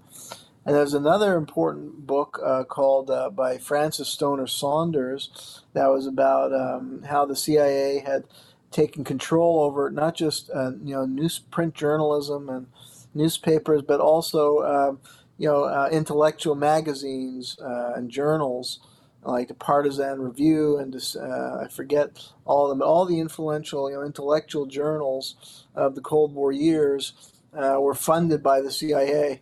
And 0.64 0.76
there's 0.76 0.94
another 0.94 1.36
important 1.36 2.06
book 2.06 2.38
uh, 2.44 2.62
called 2.64 3.10
uh, 3.10 3.30
by 3.30 3.58
Frances 3.58 4.08
Stonor 4.08 4.46
Saunders 4.46 5.62
that 5.72 5.88
was 5.88 6.06
about 6.06 6.52
um, 6.54 7.02
how 7.08 7.24
the 7.26 7.34
CIA 7.34 7.98
had 7.98 8.24
taken 8.70 9.04
control 9.04 9.60
over 9.60 9.90
not 9.90 10.14
just 10.14 10.50
uh, 10.50 10.70
you 10.84 10.94
know 10.94 11.04
newsprint 11.04 11.74
journalism 11.74 12.48
and 12.48 12.66
newspapers, 13.12 13.82
but 13.82 14.00
also 14.00 14.60
um, 14.62 15.00
you 15.36 15.48
know 15.48 15.64
uh, 15.64 15.88
intellectual 15.90 16.54
magazines 16.54 17.58
uh, 17.60 17.94
and 17.96 18.10
journals 18.10 18.78
like 19.24 19.48
the 19.48 19.54
Partisan 19.54 20.20
Review 20.20 20.78
and 20.78 20.94
uh, 20.94 21.64
I 21.64 21.68
forget 21.68 22.24
all 22.44 22.70
of 22.70 22.78
them, 22.78 22.86
all 22.86 23.04
the 23.04 23.18
influential 23.18 23.90
you 23.90 23.96
know 23.96 24.04
intellectual 24.04 24.66
journals 24.66 25.66
of 25.74 25.96
the 25.96 26.00
Cold 26.00 26.34
War 26.34 26.52
years 26.52 27.14
were 27.52 27.94
funded 27.94 28.44
by 28.44 28.60
the 28.60 28.70
CIA 28.70 29.40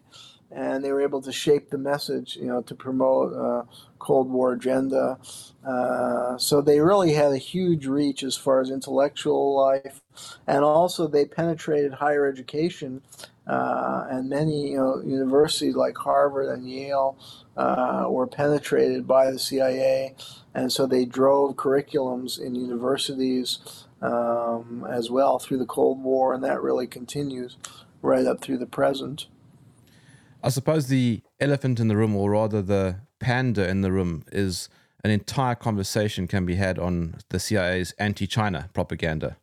and 0.51 0.85
they 0.85 0.93
were 0.93 1.03
able 1.03 1.23
to 1.23 1.33
shape 1.33 1.71
the 1.71 1.79
message, 1.79 2.37
you 2.37 2.47
know, 2.47 2.61
to 2.63 2.75
promote 2.75 3.33
uh, 3.33 3.63
Cold 3.99 4.31
War 4.31 4.53
agenda. 4.53 5.19
Uh, 5.67 6.37
so 6.39 6.61
they 6.61 6.81
really 6.81 7.13
had 7.13 7.33
a 7.33 7.39
huge 7.39 7.87
reach 7.87 8.23
as 8.23 8.37
far 8.37 8.61
as 8.61 8.71
intellectual 8.71 9.55
life, 9.55 10.03
and 10.47 10.65
also 10.65 11.07
they 11.07 11.25
penetrated 11.25 11.95
higher 11.95 12.27
education. 12.27 13.03
Uh, 13.47 14.07
and 14.11 14.29
many, 14.29 14.71
you 14.71 14.77
know, 14.77 15.03
universities 15.05 15.75
like 15.75 15.97
Harvard 15.97 16.49
and 16.49 16.71
Yale 16.71 17.19
uh, 17.57 18.07
were 18.09 18.27
penetrated 18.27 19.07
by 19.07 19.31
the 19.31 19.39
CIA, 19.39 20.15
and 20.55 20.73
so 20.73 20.87
they 20.87 21.05
drove 21.05 21.57
curriculums 21.57 22.41
in 22.41 22.55
universities 22.55 23.87
um, 24.03 24.87
as 24.89 25.11
well 25.11 25.39
through 25.39 25.59
the 25.59 25.67
Cold 25.67 26.03
War, 26.03 26.33
and 26.33 26.45
that 26.45 26.63
really 26.63 26.87
continues 26.87 27.57
right 28.03 28.27
up 28.27 28.41
through 28.41 28.59
the 28.59 28.67
present. 28.67 29.27
I 30.43 30.49
suppose 30.49 30.87
the 30.87 31.23
elephant 31.39 31.81
in 31.81 31.89
the 31.89 31.97
room, 31.97 32.17
or 32.17 32.31
rather 32.31 32.63
the 32.63 33.01
panda 33.19 33.69
in 33.69 33.83
the 33.83 33.93
room, 33.93 34.25
is 34.33 34.69
an 35.05 35.11
entire 35.11 35.55
conversation 35.55 36.27
can 36.27 36.47
be 36.47 36.57
had 36.57 36.79
on 36.79 37.17
the 37.29 37.39
CIA's 37.39 37.93
anti 37.99 38.27
China 38.27 38.71
propaganda. 38.73 39.37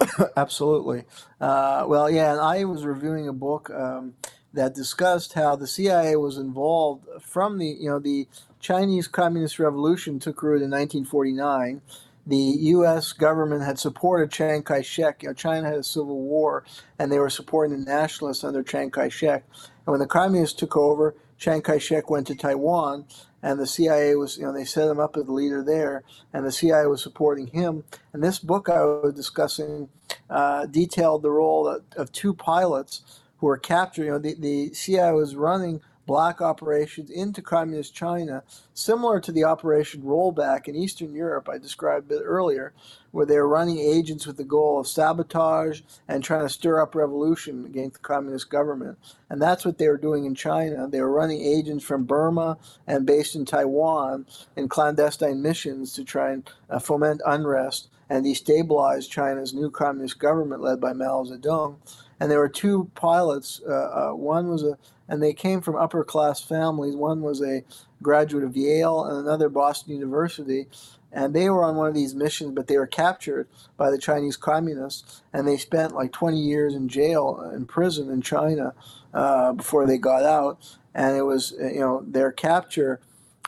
Absolutely. 0.36 1.04
Uh, 1.40 1.84
well, 1.88 2.10
yeah, 2.10 2.32
and 2.32 2.40
I 2.40 2.64
was 2.64 2.84
reviewing 2.84 3.28
a 3.28 3.32
book 3.32 3.70
um, 3.70 4.14
that 4.52 4.74
discussed 4.74 5.32
how 5.32 5.56
the 5.56 5.66
CIA 5.66 6.16
was 6.16 6.36
involved 6.36 7.06
from 7.20 7.58
the, 7.58 7.66
you 7.66 7.88
know, 7.88 7.98
the 7.98 8.28
Chinese 8.60 9.08
Communist 9.08 9.58
Revolution 9.58 10.18
took 10.18 10.42
root 10.42 10.62
in 10.62 10.70
1949 10.70 11.80
the 12.28 12.36
U.S. 12.36 13.14
government 13.14 13.62
had 13.62 13.78
supported 13.78 14.30
Chiang 14.30 14.62
Kai-shek. 14.62 15.22
You 15.22 15.30
know, 15.30 15.34
China 15.34 15.66
had 15.66 15.78
a 15.78 15.82
civil 15.82 16.20
war, 16.20 16.62
and 16.98 17.10
they 17.10 17.18
were 17.18 17.30
supporting 17.30 17.78
the 17.78 17.90
nationalists 17.90 18.44
under 18.44 18.62
Chiang 18.62 18.90
Kai-shek. 18.90 19.44
And 19.54 19.86
when 19.86 19.98
the 19.98 20.06
communists 20.06 20.58
took 20.58 20.76
over, 20.76 21.14
Chiang 21.38 21.62
Kai-shek 21.62 22.10
went 22.10 22.26
to 22.26 22.34
Taiwan, 22.34 23.06
and 23.42 23.58
the 23.58 23.66
CIA 23.66 24.14
was, 24.16 24.36
you 24.36 24.44
know, 24.44 24.52
they 24.52 24.66
set 24.66 24.90
him 24.90 25.00
up 25.00 25.16
as 25.16 25.24
the 25.24 25.32
leader 25.32 25.64
there, 25.64 26.02
and 26.34 26.44
the 26.44 26.52
CIA 26.52 26.86
was 26.86 27.02
supporting 27.02 27.46
him. 27.46 27.84
And 28.12 28.22
this 28.22 28.38
book 28.38 28.68
I 28.68 28.84
was 28.84 29.14
discussing 29.14 29.88
uh, 30.28 30.66
detailed 30.66 31.22
the 31.22 31.30
role 31.30 31.66
of, 31.66 31.82
of 31.96 32.12
two 32.12 32.34
pilots 32.34 33.20
who 33.38 33.46
were 33.46 33.56
captured. 33.56 34.04
You 34.04 34.10
know, 34.10 34.18
the, 34.18 34.34
the 34.34 34.74
CIA 34.74 35.12
was 35.12 35.34
running 35.34 35.80
black 36.08 36.40
operations 36.40 37.10
into 37.10 37.42
communist 37.42 37.94
China, 37.94 38.42
similar 38.72 39.20
to 39.20 39.30
the 39.30 39.44
Operation 39.44 40.00
Rollback 40.00 40.66
in 40.66 40.74
Eastern 40.74 41.14
Europe 41.14 41.50
I 41.50 41.58
described 41.58 42.10
earlier, 42.10 42.72
where 43.10 43.26
they 43.26 43.36
were 43.36 43.46
running 43.46 43.78
agents 43.78 44.26
with 44.26 44.38
the 44.38 44.44
goal 44.44 44.80
of 44.80 44.88
sabotage 44.88 45.82
and 46.08 46.24
trying 46.24 46.46
to 46.46 46.48
stir 46.48 46.80
up 46.80 46.94
revolution 46.94 47.66
against 47.66 47.94
the 47.94 48.00
communist 48.00 48.48
government. 48.48 48.96
And 49.28 49.40
that's 49.40 49.66
what 49.66 49.76
they 49.76 49.88
were 49.88 49.98
doing 49.98 50.24
in 50.24 50.34
China. 50.34 50.88
They 50.88 51.02
were 51.02 51.12
running 51.12 51.42
agents 51.42 51.84
from 51.84 52.04
Burma 52.04 52.56
and 52.86 53.04
based 53.04 53.36
in 53.36 53.44
Taiwan 53.44 54.24
in 54.56 54.68
clandestine 54.68 55.42
missions 55.42 55.92
to 55.92 56.04
try 56.04 56.32
and 56.32 56.50
uh, 56.70 56.78
foment 56.78 57.20
unrest 57.26 57.88
and 58.08 58.24
destabilize 58.24 59.10
China's 59.10 59.52
new 59.52 59.70
communist 59.70 60.18
government 60.18 60.62
led 60.62 60.80
by 60.80 60.94
Mao 60.94 61.24
Zedong. 61.24 61.76
And 62.20 62.30
there 62.30 62.38
were 62.38 62.48
two 62.48 62.90
pilots. 62.94 63.60
Uh, 63.66 63.72
uh, 63.72 64.10
one 64.14 64.48
was 64.48 64.62
a, 64.62 64.78
and 65.08 65.22
they 65.22 65.32
came 65.32 65.60
from 65.60 65.76
upper 65.76 66.04
class 66.04 66.40
families. 66.40 66.96
One 66.96 67.22
was 67.22 67.42
a 67.42 67.64
graduate 68.02 68.44
of 68.44 68.56
Yale 68.56 69.04
and 69.04 69.18
another 69.18 69.48
Boston 69.48 69.94
University. 69.94 70.66
And 71.10 71.34
they 71.34 71.48
were 71.48 71.64
on 71.64 71.76
one 71.76 71.88
of 71.88 71.94
these 71.94 72.14
missions, 72.14 72.52
but 72.54 72.66
they 72.66 72.76
were 72.76 72.86
captured 72.86 73.48
by 73.76 73.90
the 73.90 73.98
Chinese 73.98 74.36
communists, 74.36 75.22
and 75.32 75.48
they 75.48 75.56
spent 75.56 75.94
like 75.94 76.12
20 76.12 76.38
years 76.38 76.74
in 76.74 76.86
jail, 76.86 77.50
in 77.54 77.64
prison 77.64 78.10
in 78.10 78.20
China, 78.20 78.74
uh, 79.14 79.54
before 79.54 79.86
they 79.86 79.96
got 79.96 80.24
out. 80.24 80.58
And 80.94 81.16
it 81.16 81.22
was, 81.22 81.54
you 81.58 81.80
know, 81.80 82.04
their 82.06 82.30
capture 82.30 83.00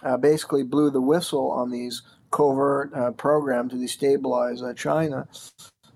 uh, 0.03 0.17
basically 0.17 0.63
blew 0.63 0.91
the 0.91 1.03
whistle 1.03 1.51
on 1.51 1.71
these 1.71 2.03
covert 2.31 2.95
uh, 2.95 3.11
program 3.13 3.69
to 3.69 3.77
destabilize 3.77 4.63
uh, 4.63 4.73
China. 4.73 5.29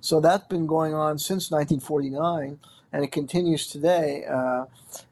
So 0.05 0.21
that's 0.21 0.47
been 0.49 0.67
going 0.67 0.93
on 0.93 1.19
since 1.19 1.51
1949, 1.51 2.59
and 2.93 3.05
it 3.05 3.11
continues 3.11 3.69
today. 3.69 4.27
Uh, 4.31 4.67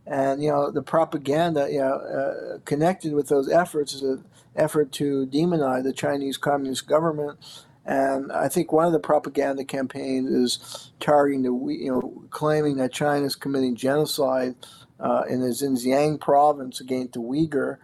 and 0.07 0.43
you 0.43 0.51
know, 0.51 0.70
the 0.70 0.82
propaganda, 0.82 1.66
you 1.72 1.78
know, 1.78 1.95
uh, 1.95 2.59
connected 2.66 3.14
with 3.14 3.28
those 3.28 3.51
efforts 3.51 3.95
is 3.95 4.03
an 4.03 4.22
effort 4.55 4.93
to 4.93 5.26
demonize 5.28 5.84
the 5.84 5.95
Chinese 5.95 6.36
Communist 6.36 6.86
government. 6.86 7.38
And 7.86 8.30
I 8.32 8.51
think 8.51 8.70
one 8.70 8.84
of 8.84 8.93
the 8.93 8.99
propaganda 8.99 9.64
campaigns 9.64 10.30
is 10.30 10.90
targeting 11.01 11.40
the, 11.43 11.72
you 11.72 11.90
know, 11.90 12.24
claiming 12.28 12.76
that 12.76 12.93
China 12.93 13.24
is 13.24 13.34
committing 13.34 13.74
genocide 13.74 14.57
uh, 15.01 15.22
in 15.26 15.40
the 15.40 15.49
Xinjiang 15.49 16.20
province 16.20 16.82
against 16.82 17.14
the 17.14 17.20
Uyghur. 17.20 17.78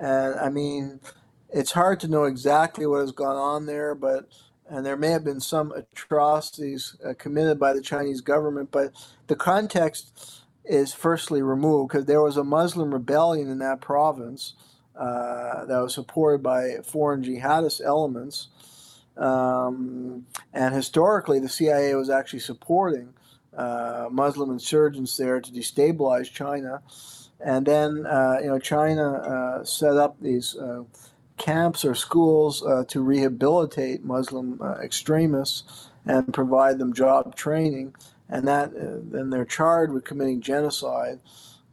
And 0.00 0.34
I 0.40 0.48
mean, 0.48 0.98
it's 1.50 1.70
hard 1.70 2.00
to 2.00 2.08
know 2.08 2.24
exactly 2.24 2.84
what 2.84 3.02
has 3.02 3.12
gone 3.12 3.36
on 3.36 3.66
there, 3.66 3.94
but 3.94 4.26
and 4.70 4.86
there 4.86 4.96
may 4.96 5.10
have 5.10 5.24
been 5.24 5.40
some 5.40 5.72
atrocities 5.72 6.96
uh, 7.04 7.14
committed 7.18 7.58
by 7.58 7.72
the 7.72 7.82
Chinese 7.82 8.20
government, 8.20 8.70
but 8.70 8.92
the 9.26 9.36
context 9.36 10.42
is 10.64 10.92
firstly 10.92 11.42
removed 11.42 11.90
because 11.90 12.06
there 12.06 12.22
was 12.22 12.36
a 12.36 12.44
Muslim 12.44 12.92
rebellion 12.92 13.50
in 13.50 13.58
that 13.58 13.80
province 13.80 14.54
uh, 14.96 15.64
that 15.64 15.78
was 15.78 15.94
supported 15.94 16.42
by 16.42 16.76
foreign 16.84 17.22
jihadist 17.22 17.80
elements. 17.84 18.48
Um, 19.16 20.26
and 20.52 20.74
historically, 20.74 21.38
the 21.38 21.48
CIA 21.48 21.94
was 21.94 22.10
actually 22.10 22.40
supporting 22.40 23.12
uh, 23.56 24.08
Muslim 24.10 24.50
insurgents 24.50 25.16
there 25.16 25.40
to 25.40 25.50
destabilize 25.50 26.30
China. 26.30 26.82
And 27.44 27.66
then, 27.66 28.06
uh, 28.06 28.38
you 28.40 28.46
know, 28.46 28.58
China 28.58 29.12
uh, 29.14 29.64
set 29.64 29.96
up 29.96 30.16
these 30.20 30.56
uh, 30.56 30.84
camps 31.42 31.84
or 31.84 31.94
schools 31.94 32.64
uh, 32.64 32.84
to 32.86 33.02
rehabilitate 33.02 34.04
Muslim 34.04 34.60
uh, 34.62 34.74
extremists 34.82 35.88
and 36.06 36.32
provide 36.32 36.78
them 36.78 36.92
job 36.94 37.34
training. 37.34 37.94
And 38.28 38.46
that 38.46 38.70
then 38.74 39.28
they're 39.30 39.44
charged 39.44 39.92
with 39.92 40.04
committing 40.04 40.40
genocide. 40.40 41.18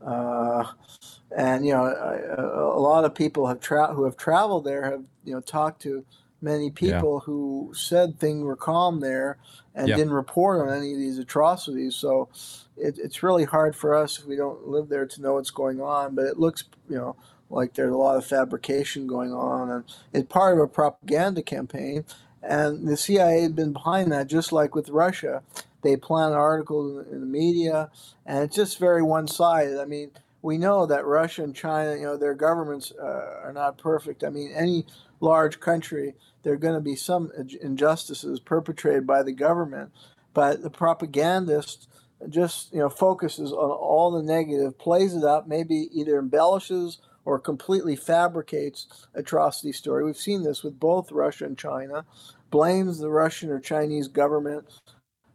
and 0.01 1.65
you 1.65 1.73
know, 1.73 1.85
a, 1.85 2.77
a, 2.77 2.81
lot 2.81 3.05
of 3.05 3.13
people 3.13 3.47
have 3.47 3.59
tra- 3.59 3.93
who 3.93 4.05
have 4.05 4.17
traveled 4.17 4.65
there 4.65 4.83
have 4.83 5.03
you 5.23 5.33
know 5.33 5.41
talked 5.41 5.81
to 5.83 6.03
many 6.41 6.71
people 6.71 7.19
yeah. 7.21 7.25
who 7.25 7.71
said 7.75 8.19
things 8.19 8.43
were 8.43 8.55
calm 8.55 8.99
there 8.99 9.37
and 9.75 9.87
yep. 9.87 9.97
didn't 9.97 10.13
report 10.13 10.67
on 10.67 10.75
any 10.75 10.93
of 10.93 10.99
these 10.99 11.17
atrocities. 11.17 11.95
So 11.95 12.29
it, 12.77 12.97
it's 12.97 13.23
really 13.23 13.45
hard 13.45 13.75
for 13.75 13.95
us 13.95 14.19
if 14.19 14.25
we 14.25 14.35
don't 14.35 14.67
live 14.67 14.89
there 14.89 15.05
to 15.05 15.21
know 15.21 15.33
what's 15.33 15.51
going 15.51 15.81
on. 15.81 16.15
But 16.15 16.25
it 16.25 16.39
looks, 16.39 16.63
you 16.89 16.97
know, 16.97 17.15
like 17.49 17.73
there's 17.73 17.93
a 17.93 17.97
lot 17.97 18.17
of 18.17 18.25
fabrication 18.25 19.07
going 19.07 19.33
on, 19.33 19.69
and 19.69 19.83
it's 20.13 20.31
part 20.31 20.53
of 20.53 20.59
a 20.59 20.67
propaganda 20.67 21.41
campaign. 21.41 22.05
And 22.41 22.87
the 22.87 22.95
CIA 22.95 23.41
had 23.41 23.55
been 23.55 23.73
behind 23.73 24.11
that, 24.11 24.27
just 24.27 24.51
like 24.51 24.75
with 24.75 24.89
Russia. 24.89 25.43
They 25.81 25.95
plan 25.95 26.33
articles 26.33 27.05
in 27.07 27.21
the 27.21 27.25
media, 27.25 27.89
and 28.25 28.43
it's 28.43 28.55
just 28.55 28.79
very 28.79 29.01
one-sided. 29.01 29.79
I 29.79 29.85
mean, 29.85 30.11
we 30.41 30.57
know 30.57 30.85
that 30.85 31.05
Russia 31.05 31.43
and 31.43 31.55
China, 31.55 31.95
you 31.95 32.03
know, 32.03 32.17
their 32.17 32.33
governments 32.33 32.91
uh, 33.01 33.41
are 33.43 33.53
not 33.53 33.77
perfect. 33.77 34.23
I 34.23 34.29
mean, 34.29 34.51
any 34.53 34.85
large 35.19 35.59
country, 35.59 36.15
there 36.43 36.53
are 36.53 36.57
going 36.57 36.75
to 36.75 36.81
be 36.81 36.95
some 36.95 37.31
injustices 37.61 38.39
perpetrated 38.39 39.05
by 39.07 39.23
the 39.23 39.31
government, 39.31 39.91
but 40.33 40.61
the 40.61 40.69
propagandist 40.69 41.87
just 42.27 42.73
you 42.73 42.79
know 42.79 42.89
focuses 42.89 43.51
on 43.51 43.71
all 43.71 44.11
the 44.11 44.23
negative, 44.23 44.77
plays 44.77 45.15
it 45.15 45.23
up, 45.23 45.47
maybe 45.47 45.87
either 45.93 46.19
embellishes 46.19 46.97
or 47.29 47.37
completely 47.37 47.95
fabricates 47.95 48.87
atrocity 49.13 49.71
story. 49.71 50.03
We've 50.03 50.17
seen 50.17 50.41
this 50.41 50.63
with 50.63 50.79
both 50.79 51.11
Russia 51.11 51.45
and 51.45 51.55
China, 51.55 52.03
blames 52.49 52.97
the 52.97 53.11
Russian 53.11 53.51
or 53.51 53.59
Chinese 53.59 54.07
government 54.07 54.65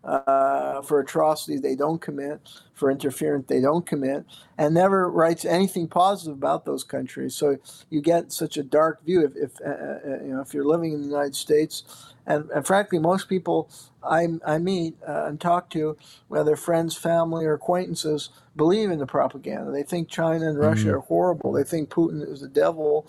uh, 0.02 0.82
for 0.82 0.98
atrocities 0.98 1.60
they 1.60 1.76
don't 1.76 2.00
commit, 2.00 2.40
for 2.74 2.90
interference 2.90 3.46
they 3.46 3.60
don't 3.60 3.86
commit, 3.86 4.24
and 4.58 4.74
never 4.74 5.08
writes 5.08 5.44
anything 5.44 5.86
positive 5.86 6.34
about 6.34 6.64
those 6.64 6.82
countries. 6.82 7.36
So 7.36 7.58
you 7.90 8.02
get 8.02 8.32
such 8.32 8.56
a 8.56 8.64
dark 8.64 9.04
view. 9.04 9.24
If, 9.24 9.36
if 9.36 9.52
uh, 9.64 9.70
uh 9.70 10.22
you 10.24 10.34
know 10.34 10.40
if 10.40 10.52
you're 10.52 10.66
living 10.66 10.94
in 10.94 11.00
the 11.00 11.08
United 11.08 11.36
States, 11.36 12.13
and, 12.26 12.50
and 12.50 12.66
frankly, 12.66 12.98
most 12.98 13.28
people 13.28 13.70
I, 14.02 14.28
I 14.46 14.58
meet 14.58 14.96
uh, 15.06 15.26
and 15.26 15.40
talk 15.40 15.70
to, 15.70 15.96
whether 16.28 16.56
friends, 16.56 16.96
family, 16.96 17.44
or 17.44 17.54
acquaintances, 17.54 18.30
believe 18.56 18.90
in 18.90 18.98
the 18.98 19.06
propaganda. 19.06 19.70
They 19.70 19.82
think 19.82 20.08
China 20.08 20.48
and 20.48 20.58
Russia 20.58 20.86
mm-hmm. 20.86 20.96
are 20.96 21.00
horrible. 21.00 21.52
They 21.52 21.64
think 21.64 21.90
Putin 21.90 22.26
is 22.26 22.40
the 22.40 22.48
devil, 22.48 23.06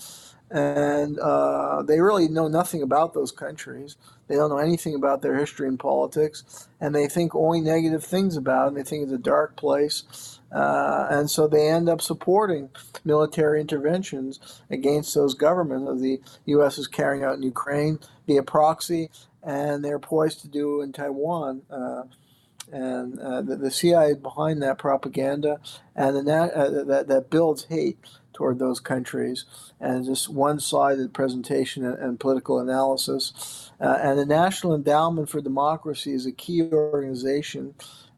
and 0.50 1.20
uh, 1.20 1.82
they 1.84 2.00
really 2.00 2.28
know 2.28 2.48
nothing 2.48 2.82
about 2.82 3.14
those 3.14 3.32
countries. 3.32 3.98
They 4.28 4.36
don't 4.36 4.50
know 4.50 4.58
anything 4.58 4.96
about 4.96 5.22
their 5.22 5.38
history 5.38 5.68
and 5.68 5.80
politics, 5.80 6.68
and 6.80 6.96
they 6.96 7.08
think 7.08 7.36
only 7.36 7.62
negative 7.62 8.04
things 8.04 8.38
about 8.38 8.72
it. 8.72 8.76
They 8.76 8.84
think 8.84 9.04
it's 9.04 9.12
a 9.12 9.18
dark 9.18 9.56
place, 9.56 10.40
uh, 10.56 11.08
and 11.12 11.30
so 11.30 11.48
they 11.48 11.68
end 11.68 11.90
up 11.90 12.02
supporting 12.02 12.70
military 13.04 13.60
interventions 13.60 14.62
against 14.70 15.14
those 15.14 15.34
governments. 15.34 16.02
The 16.02 16.22
U.S. 16.46 16.78
is 16.78 16.88
carrying 16.88 17.26
out 17.26 17.36
in 17.36 17.44
Ukraine 17.44 18.00
via 18.26 18.42
proxy, 18.42 19.10
and 19.44 19.84
they're 19.84 20.00
poised 20.00 20.40
to 20.42 20.48
do 20.48 20.82
in 20.82 20.94
Taiwan. 20.94 21.64
Uh, 21.70 22.04
and 22.72 23.20
uh, 23.20 23.42
the, 23.42 23.58
the, 23.58 23.70
CIA 23.70 24.12
is 24.12 24.18
behind 24.18 24.62
that 24.62 24.78
propaganda, 24.78 25.60
and 25.94 26.18
uh, 26.18 26.70
that 26.86 27.08
that 27.10 27.30
builds 27.30 27.66
hate 27.66 28.00
toward 28.32 28.58
those 28.58 28.80
countries, 28.80 29.46
and 29.80 30.06
just 30.06 30.30
one-sided 30.30 31.14
presentation 31.14 31.86
and, 31.86 31.98
and 32.00 32.20
political 32.20 32.60
analysis. 32.60 33.72
Uh, 33.80 34.00
and 34.02 34.18
the 34.18 34.26
National 34.26 34.74
Endowment 34.74 35.30
for 35.30 35.42
Democracy 35.42 36.14
is 36.14 36.26
a 36.26 36.32
key 36.32 36.64
organization. 36.64 37.76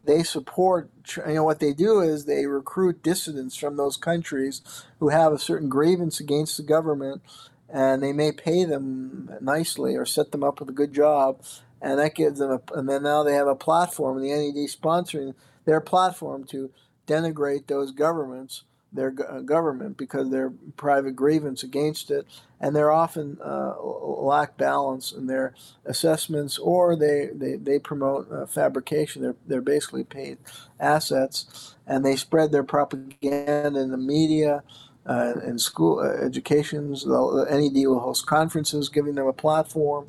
They 0.08 0.24
support, 0.24 0.90
you 1.28 1.36
know, 1.36 1.44
what 1.44 1.60
they 1.60 1.74
do 1.74 2.00
is 2.02 2.26
they 2.26 2.48
recruit 2.48 3.04
dissidents 3.04 3.58
from 3.58 3.78
those 3.78 3.98
countries 3.98 4.62
who 5.00 5.10
have 5.10 5.34
a 5.34 5.40
certain 5.40 5.70
grievance 5.70 6.22
against 6.22 6.58
the 6.58 6.64
government, 6.64 7.22
and 7.70 8.02
they 8.02 8.14
may 8.14 8.32
pay 8.32 8.66
them 8.66 9.30
nicely 9.42 9.96
or 9.98 10.06
set 10.06 10.32
them 10.32 10.46
up 10.46 10.62
with 10.62 10.70
a 10.70 10.74
good 10.74 10.94
job, 10.94 11.42
and 11.82 12.00
that 12.00 12.16
gives 12.16 12.40
them 12.40 12.52
a, 12.52 12.62
and 12.74 12.90
then 12.90 13.04
now 13.04 13.24
they 13.24 13.34
have 13.34 13.48
a 13.48 13.56
platform, 13.56 14.22
the 14.22 14.30
NED 14.30 14.70
sponsoring 14.70 15.36
their 15.66 15.82
platform 15.82 16.46
to 16.46 16.72
denigrate 17.06 17.68
those 17.68 17.92
governments 17.92 18.64
their 18.98 19.16
uh, 19.30 19.42
government 19.42 19.98
because 19.98 20.32
their 20.32 20.52
private 20.78 21.16
grievance 21.16 21.64
against 21.64 22.12
it, 22.12 22.28
and 22.60 22.76
they're 22.76 22.92
often 22.92 23.40
uh, 23.44 23.76
lack 23.82 24.58
balance 24.58 25.14
in 25.14 25.28
their 25.28 25.56
assessments, 25.86 26.60
or 26.60 26.98
they 26.98 27.30
they, 27.34 27.56
they 27.56 27.80
promote 27.80 28.32
uh, 28.32 28.48
fabrication. 28.48 29.24
They're 29.24 29.38
they're 29.48 29.62
basically 29.62 30.06
paid 30.06 30.40
assets, 30.80 31.76
and 31.88 32.06
they 32.06 32.18
spread 32.18 32.52
their 32.52 32.66
propaganda 32.66 33.80
in 33.80 33.92
the 33.92 33.98
media. 33.98 34.64
Uh, 35.08 35.36
in 35.46 35.58
school 35.58 36.00
uh, 36.00 36.26
educations, 36.26 37.06
the 37.06 37.48
NED 37.50 37.88
will 37.88 38.02
host 38.02 38.26
conferences, 38.28 38.90
giving 38.90 39.16
them 39.16 39.28
a 39.28 39.34
platform, 39.34 40.06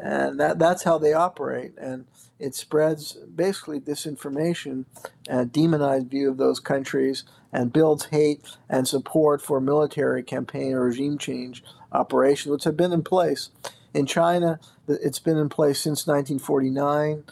and 0.00 0.40
that, 0.40 0.58
that's 0.58 0.82
how 0.82 0.98
they 0.98 1.12
operate. 1.12 1.72
And 1.78 2.06
it 2.38 2.54
spreads 2.54 3.14
basically 3.34 3.80
disinformation 3.80 4.84
and 5.28 5.40
a 5.40 5.44
demonized 5.46 6.08
view 6.10 6.30
of 6.30 6.36
those 6.36 6.60
countries 6.60 7.24
and 7.56 7.72
builds 7.72 8.04
hate 8.06 8.42
and 8.68 8.86
support 8.86 9.40
for 9.40 9.62
military 9.62 10.22
campaign 10.22 10.74
or 10.74 10.84
regime 10.84 11.16
change 11.16 11.64
operations, 11.90 12.52
which 12.52 12.64
have 12.64 12.76
been 12.76 12.92
in 12.92 13.02
place. 13.02 13.48
In 13.94 14.04
China, 14.04 14.60
it's 14.86 15.18
been 15.18 15.38
in 15.38 15.48
place 15.48 15.80
since 15.80 16.06
1949, 16.06 17.24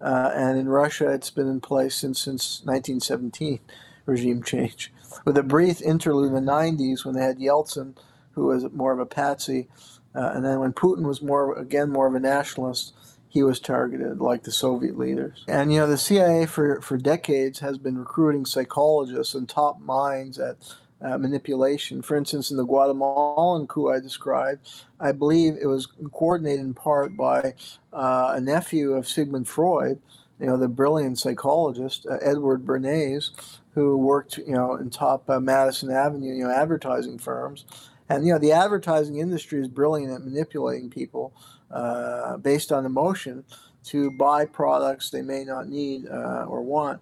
uh, 0.00 0.30
and 0.36 0.56
in 0.56 0.68
Russia, 0.68 1.10
it's 1.10 1.30
been 1.30 1.48
in 1.48 1.60
place 1.60 1.96
since, 1.96 2.20
since 2.20 2.60
1917, 2.64 3.58
regime 4.06 4.44
change. 4.44 4.92
With 5.24 5.36
a 5.36 5.42
brief 5.42 5.82
interlude 5.82 6.28
in 6.28 6.34
the 6.34 6.52
90s 6.52 7.04
when 7.04 7.16
they 7.16 7.24
had 7.24 7.40
Yeltsin, 7.40 7.96
who 8.34 8.46
was 8.46 8.70
more 8.72 8.92
of 8.92 9.00
a 9.00 9.06
patsy, 9.06 9.66
uh, 10.14 10.30
and 10.32 10.44
then 10.44 10.60
when 10.60 10.72
Putin 10.72 11.02
was 11.02 11.22
more, 11.22 11.58
again, 11.58 11.90
more 11.90 12.06
of 12.06 12.14
a 12.14 12.20
nationalist, 12.20 12.94
he 13.32 13.42
was 13.42 13.58
targeted 13.58 14.20
like 14.20 14.42
the 14.42 14.52
Soviet 14.52 14.98
leaders. 14.98 15.42
And 15.48 15.72
you 15.72 15.78
know, 15.78 15.86
the 15.86 15.96
CIA 15.96 16.44
for, 16.44 16.82
for 16.82 16.98
decades 16.98 17.60
has 17.60 17.78
been 17.78 17.96
recruiting 17.96 18.44
psychologists 18.44 19.34
and 19.34 19.48
top 19.48 19.80
minds 19.80 20.38
at 20.38 20.56
uh, 21.00 21.16
manipulation. 21.16 22.02
For 22.02 22.14
instance, 22.14 22.50
in 22.50 22.58
the 22.58 22.66
Guatemalan 22.66 23.68
coup 23.68 23.90
I 23.90 24.00
described, 24.00 24.68
I 25.00 25.12
believe 25.12 25.56
it 25.58 25.64
was 25.64 25.88
coordinated 26.12 26.60
in 26.60 26.74
part 26.74 27.16
by 27.16 27.54
uh, 27.90 28.34
a 28.34 28.40
nephew 28.40 28.92
of 28.92 29.08
Sigmund 29.08 29.48
Freud, 29.48 29.98
you 30.38 30.44
know, 30.44 30.58
the 30.58 30.68
brilliant 30.68 31.18
psychologist, 31.18 32.04
uh, 32.04 32.18
Edward 32.20 32.66
Bernays, 32.66 33.30
who 33.74 33.96
worked, 33.96 34.36
you 34.36 34.52
know, 34.52 34.74
in 34.74 34.90
top 34.90 35.30
uh, 35.30 35.40
Madison 35.40 35.90
Avenue, 35.90 36.34
you 36.34 36.44
know, 36.44 36.50
advertising 36.50 37.16
firms. 37.16 37.64
And, 38.10 38.26
you 38.26 38.34
know, 38.34 38.38
the 38.38 38.52
advertising 38.52 39.16
industry 39.16 39.62
is 39.62 39.68
brilliant 39.68 40.12
at 40.12 40.22
manipulating 40.22 40.90
people 40.90 41.32
uh, 41.72 42.36
based 42.38 42.72
on 42.72 42.86
emotion 42.86 43.44
to 43.84 44.10
buy 44.12 44.44
products 44.44 45.10
they 45.10 45.22
may 45.22 45.44
not 45.44 45.68
need 45.68 46.06
uh, 46.08 46.44
or 46.48 46.62
want, 46.62 47.00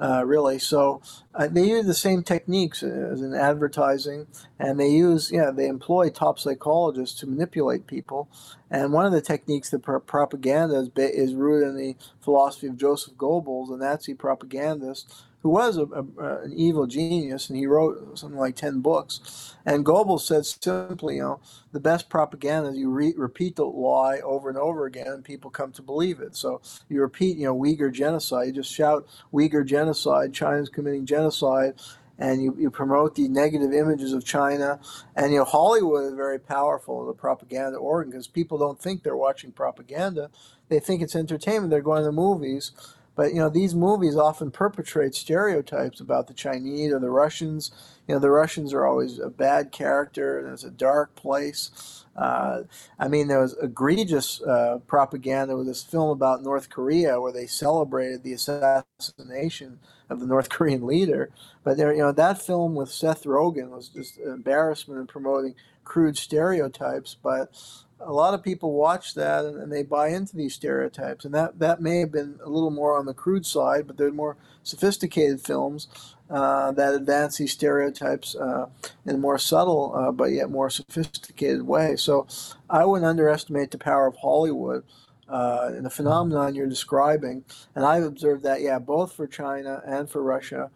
uh, 0.00 0.24
really. 0.24 0.58
So 0.58 1.02
uh, 1.34 1.48
they 1.48 1.64
use 1.64 1.86
the 1.86 1.94
same 1.94 2.22
techniques 2.22 2.82
as 2.82 3.20
in 3.20 3.34
advertising, 3.34 4.26
and 4.58 4.80
they 4.80 4.88
use, 4.88 5.30
yeah, 5.30 5.50
they 5.50 5.66
employ 5.66 6.08
top 6.10 6.38
psychologists 6.38 7.18
to 7.20 7.26
manipulate 7.26 7.86
people. 7.86 8.28
And 8.70 8.92
one 8.92 9.04
of 9.04 9.12
the 9.12 9.20
techniques 9.20 9.70
that 9.70 9.80
pro- 9.80 10.00
propaganda 10.00 10.76
is, 10.76 10.90
is 10.96 11.34
rooted 11.34 11.68
in 11.68 11.76
the 11.76 11.96
philosophy 12.20 12.68
of 12.68 12.76
Joseph 12.76 13.14
Goebbels, 13.14 13.72
a 13.72 13.76
Nazi 13.76 14.14
propagandist 14.14 15.12
who 15.42 15.50
was 15.50 15.76
a, 15.78 15.84
a, 15.86 16.04
an 16.44 16.52
evil 16.54 16.86
genius, 16.86 17.50
and 17.50 17.58
he 17.58 17.66
wrote 17.66 18.18
something 18.18 18.38
like 18.38 18.56
10 18.56 18.80
books. 18.80 19.54
And 19.66 19.86
Goebbels 19.86 20.22
said 20.22 20.46
simply, 20.46 21.16
you 21.16 21.22
know, 21.22 21.40
the 21.72 21.80
best 21.80 22.10
propaganda 22.10 22.70
is 22.70 22.76
you 22.78 22.90
re- 22.90 23.14
repeat 23.16 23.56
the 23.56 23.64
lie 23.66 24.18
over 24.20 24.48
and 24.48 24.58
over 24.58 24.86
again, 24.86 25.08
and 25.08 25.24
people 25.24 25.50
come 25.50 25.72
to 25.72 25.82
believe 25.82 26.20
it. 26.20 26.36
So 26.36 26.62
you 26.88 27.00
repeat, 27.00 27.38
you 27.38 27.46
know, 27.46 27.56
Uyghur 27.56 27.92
genocide, 27.92 28.48
you 28.48 28.52
just 28.54 28.72
shout 28.72 29.06
Uyghur 29.32 29.66
genocide, 29.66 30.34
China's 30.34 30.68
committing 30.68 31.06
genocide, 31.06 31.74
and 32.18 32.42
you, 32.42 32.56
you 32.58 32.70
promote 32.70 33.14
the 33.16 33.28
negative 33.28 33.72
images 33.72 34.12
of 34.12 34.24
China. 34.24 34.80
And, 35.16 35.32
you 35.32 35.38
know, 35.40 35.44
Hollywood 35.44 36.04
is 36.06 36.14
very 36.14 36.38
powerful, 36.40 37.06
the 37.06 37.14
propaganda 37.14 37.78
organ, 37.78 38.10
because 38.12 38.28
people 38.28 38.58
don't 38.58 38.80
think 38.80 39.02
they're 39.02 39.16
watching 39.16 39.52
propaganda. 39.52 40.30
They 40.68 40.80
think 40.80 41.02
it's 41.02 41.16
entertainment. 41.16 41.70
They're 41.70 41.82
going 41.82 42.00
to 42.02 42.06
the 42.06 42.12
movies 42.12 42.72
but 43.14 43.32
you 43.34 43.40
know, 43.40 43.48
these 43.48 43.74
movies 43.74 44.16
often 44.16 44.50
perpetrate 44.50 45.14
stereotypes 45.14 46.00
about 46.00 46.28
the 46.28 46.34
Chinese 46.34 46.92
or 46.92 46.98
the 46.98 47.10
Russians. 47.10 47.70
You 48.08 48.14
know, 48.14 48.20
the 48.20 48.30
Russians 48.30 48.72
are 48.72 48.86
always 48.86 49.18
a 49.18 49.28
bad 49.28 49.72
character, 49.72 50.48
it's 50.52 50.64
a 50.64 50.70
dark 50.70 51.14
place. 51.14 52.04
Uh, 52.16 52.62
I 52.98 53.08
mean, 53.08 53.28
there 53.28 53.40
was 53.40 53.56
egregious 53.62 54.42
uh, 54.42 54.78
propaganda 54.86 55.56
with 55.56 55.66
this 55.66 55.82
film 55.82 56.10
about 56.10 56.42
North 56.42 56.68
Korea 56.68 57.20
where 57.20 57.32
they 57.32 57.46
celebrated 57.46 58.22
the 58.22 58.34
assassination 58.34 59.78
of 60.10 60.20
the 60.20 60.26
North 60.26 60.48
Korean 60.50 60.86
leader. 60.86 61.30
But 61.64 61.76
there, 61.76 61.92
you 61.92 62.00
know, 62.00 62.12
that 62.12 62.42
film 62.42 62.74
with 62.74 62.90
Seth 62.90 63.24
Rogen 63.24 63.70
was 63.70 63.88
just 63.88 64.18
an 64.18 64.32
embarrassment 64.32 65.00
in 65.00 65.06
promoting 65.06 65.54
crude 65.84 66.18
stereotypes. 66.18 67.16
But 67.22 67.56
a 68.04 68.12
lot 68.12 68.34
of 68.34 68.42
people 68.42 68.72
watch 68.72 69.14
that 69.14 69.44
and, 69.44 69.60
and, 69.60 69.72
they 69.72 69.82
buy 69.82 70.08
into 70.08 70.36
these 70.36 70.54
stereotypes. 70.54 71.24
And 71.24 71.34
that, 71.34 71.58
that 71.58 71.80
may 71.80 71.98
have 72.00 72.12
been 72.12 72.38
a 72.44 72.48
little 72.48 72.70
more 72.70 72.98
on 72.98 73.06
the 73.06 73.14
crude 73.14 73.46
side, 73.46 73.86
but 73.86 73.96
there's 73.96 74.12
more 74.12 74.36
sophisticated 74.62 75.40
films 75.40 75.88
uh, 76.30 76.72
that 76.72 76.94
advance 76.94 77.38
these 77.38 77.52
stereotypes 77.52 78.34
uh, 78.34 78.66
in 79.06 79.16
a 79.16 79.18
more 79.18 79.38
subtle 79.38 79.94
uh, 79.94 80.12
but 80.12 80.26
yet 80.26 80.50
more 80.50 80.70
sophisticated 80.70 81.62
way. 81.62 81.96
So 81.96 82.26
I 82.68 82.84
wouldn't 82.84 83.08
underestimate 83.08 83.70
the 83.70 83.78
power 83.78 84.06
of 84.06 84.16
Hollywood. 84.16 84.84
Uh, 85.28 85.70
and 85.76 85.86
the 85.86 85.90
phenomenon 85.90 86.54
you're 86.54 86.66
describing, 86.66 87.42
and 87.74 87.86
I've 87.86 88.02
observed 88.02 88.42
that, 88.42 88.60
yeah, 88.60 88.78
both 88.78 89.14
for 89.14 89.26
China 89.26 89.80
and 89.86 90.10
for 90.10 90.22
Russia, 90.22 90.70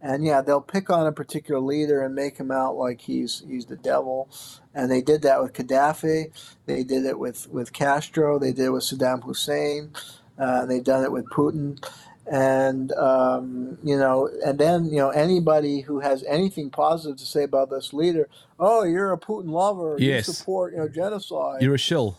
and 0.00 0.24
yeah, 0.24 0.40
they'll 0.40 0.60
pick 0.60 0.90
on 0.90 1.06
a 1.06 1.12
particular 1.12 1.60
leader 1.60 2.02
and 2.02 2.14
make 2.14 2.36
him 2.36 2.50
out 2.50 2.76
like 2.76 3.00
he's 3.00 3.42
he's 3.48 3.66
the 3.66 3.76
devil. 3.76 4.28
And 4.74 4.90
they 4.90 5.00
did 5.00 5.22
that 5.22 5.42
with 5.42 5.54
Gaddafi. 5.54 6.30
They 6.66 6.84
did 6.84 7.04
it 7.04 7.18
with 7.18 7.48
with 7.48 7.72
Castro. 7.72 8.38
They 8.38 8.52
did 8.52 8.66
it 8.66 8.70
with 8.70 8.84
Saddam 8.84 9.24
Hussein. 9.24 9.92
Uh, 10.38 10.66
they've 10.66 10.84
done 10.84 11.02
it 11.02 11.10
with 11.10 11.26
Putin. 11.30 11.84
And 12.30 12.92
um, 12.92 13.78
you 13.82 13.98
know, 13.98 14.28
and 14.44 14.58
then 14.58 14.84
you 14.84 14.98
know 14.98 15.10
anybody 15.10 15.80
who 15.80 16.00
has 16.00 16.22
anything 16.28 16.70
positive 16.70 17.16
to 17.18 17.26
say 17.26 17.42
about 17.42 17.70
this 17.70 17.92
leader, 17.92 18.28
oh, 18.60 18.84
you're 18.84 19.12
a 19.12 19.18
Putin 19.18 19.50
lover. 19.50 19.96
Yes. 19.98 20.28
You 20.28 20.34
support 20.34 20.72
you 20.74 20.78
know 20.78 20.88
genocide. 20.88 21.62
You're 21.62 21.74
a 21.74 21.78
shill. 21.78 22.18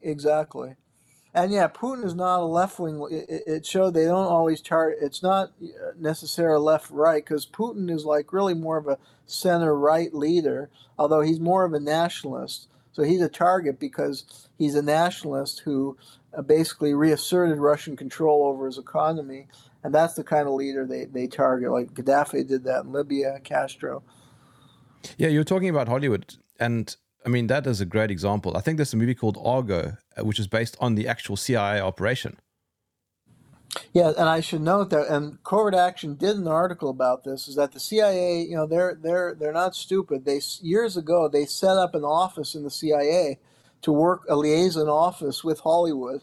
Exactly 0.00 0.76
and 1.34 1.52
yeah, 1.52 1.68
Putin 1.68 2.04
is 2.04 2.14
not 2.14 2.40
a 2.40 2.44
left 2.44 2.78
wing. 2.78 3.06
It, 3.10 3.42
it 3.46 3.66
showed 3.66 3.94
they 3.94 4.06
don't 4.06 4.26
always 4.26 4.60
target. 4.60 4.98
It's 5.02 5.22
not 5.22 5.52
necessarily 5.98 6.60
left 6.60 6.90
right 6.90 7.24
because 7.24 7.46
Putin 7.46 7.90
is 7.90 8.04
like 8.04 8.32
really 8.32 8.54
more 8.54 8.78
of 8.78 8.86
a 8.86 8.98
center 9.26 9.76
right 9.76 10.12
leader, 10.14 10.70
although 10.98 11.20
he's 11.20 11.40
more 11.40 11.64
of 11.64 11.74
a 11.74 11.80
nationalist. 11.80 12.68
So 12.92 13.02
he's 13.02 13.20
a 13.20 13.28
target 13.28 13.78
because 13.78 14.48
he's 14.58 14.74
a 14.74 14.82
nationalist 14.82 15.60
who 15.60 15.96
uh, 16.36 16.42
basically 16.42 16.94
reasserted 16.94 17.58
Russian 17.58 17.96
control 17.96 18.46
over 18.46 18.66
his 18.66 18.78
economy, 18.78 19.46
and 19.84 19.94
that's 19.94 20.14
the 20.14 20.24
kind 20.24 20.48
of 20.48 20.54
leader 20.54 20.86
they, 20.86 21.04
they 21.04 21.26
target. 21.26 21.70
Like 21.70 21.94
Gaddafi 21.94 22.48
did 22.48 22.64
that 22.64 22.84
in 22.84 22.92
Libya, 22.92 23.38
Castro. 23.44 24.02
Yeah, 25.16 25.28
you're 25.28 25.44
talking 25.44 25.68
about 25.68 25.88
Hollywood, 25.88 26.36
and 26.58 26.96
I 27.28 27.30
mean, 27.30 27.48
that 27.48 27.66
is 27.66 27.82
a 27.82 27.84
great 27.84 28.10
example. 28.10 28.56
I 28.56 28.62
think 28.62 28.78
there's 28.78 28.94
a 28.94 28.96
movie 28.96 29.14
called 29.14 29.36
Argo, 29.44 29.98
uh, 30.16 30.24
which 30.24 30.38
is 30.38 30.46
based 30.46 30.78
on 30.80 30.94
the 30.94 31.06
actual 31.06 31.36
CIA 31.36 31.78
operation. 31.78 32.38
Yeah, 33.92 34.12
and 34.16 34.30
I 34.30 34.40
should 34.40 34.62
note 34.62 34.88
that, 34.88 35.08
and 35.08 35.42
CovertAction 35.42 36.16
did 36.16 36.36
an 36.36 36.48
article 36.48 36.88
about 36.88 37.24
this. 37.24 37.46
Is 37.46 37.56
that 37.56 37.72
the 37.72 37.80
CIA? 37.80 38.40
You 38.40 38.56
know, 38.56 38.66
they're 38.66 38.94
they're 38.94 39.36
they're 39.38 39.52
not 39.52 39.74
stupid. 39.74 40.24
They 40.24 40.40
years 40.62 40.96
ago 40.96 41.28
they 41.28 41.44
set 41.44 41.76
up 41.76 41.94
an 41.94 42.02
office 42.02 42.54
in 42.54 42.62
the 42.62 42.70
CIA 42.70 43.38
to 43.82 43.92
work 43.92 44.22
a 44.26 44.34
liaison 44.34 44.88
office 44.88 45.44
with 45.44 45.60
Hollywood 45.60 46.22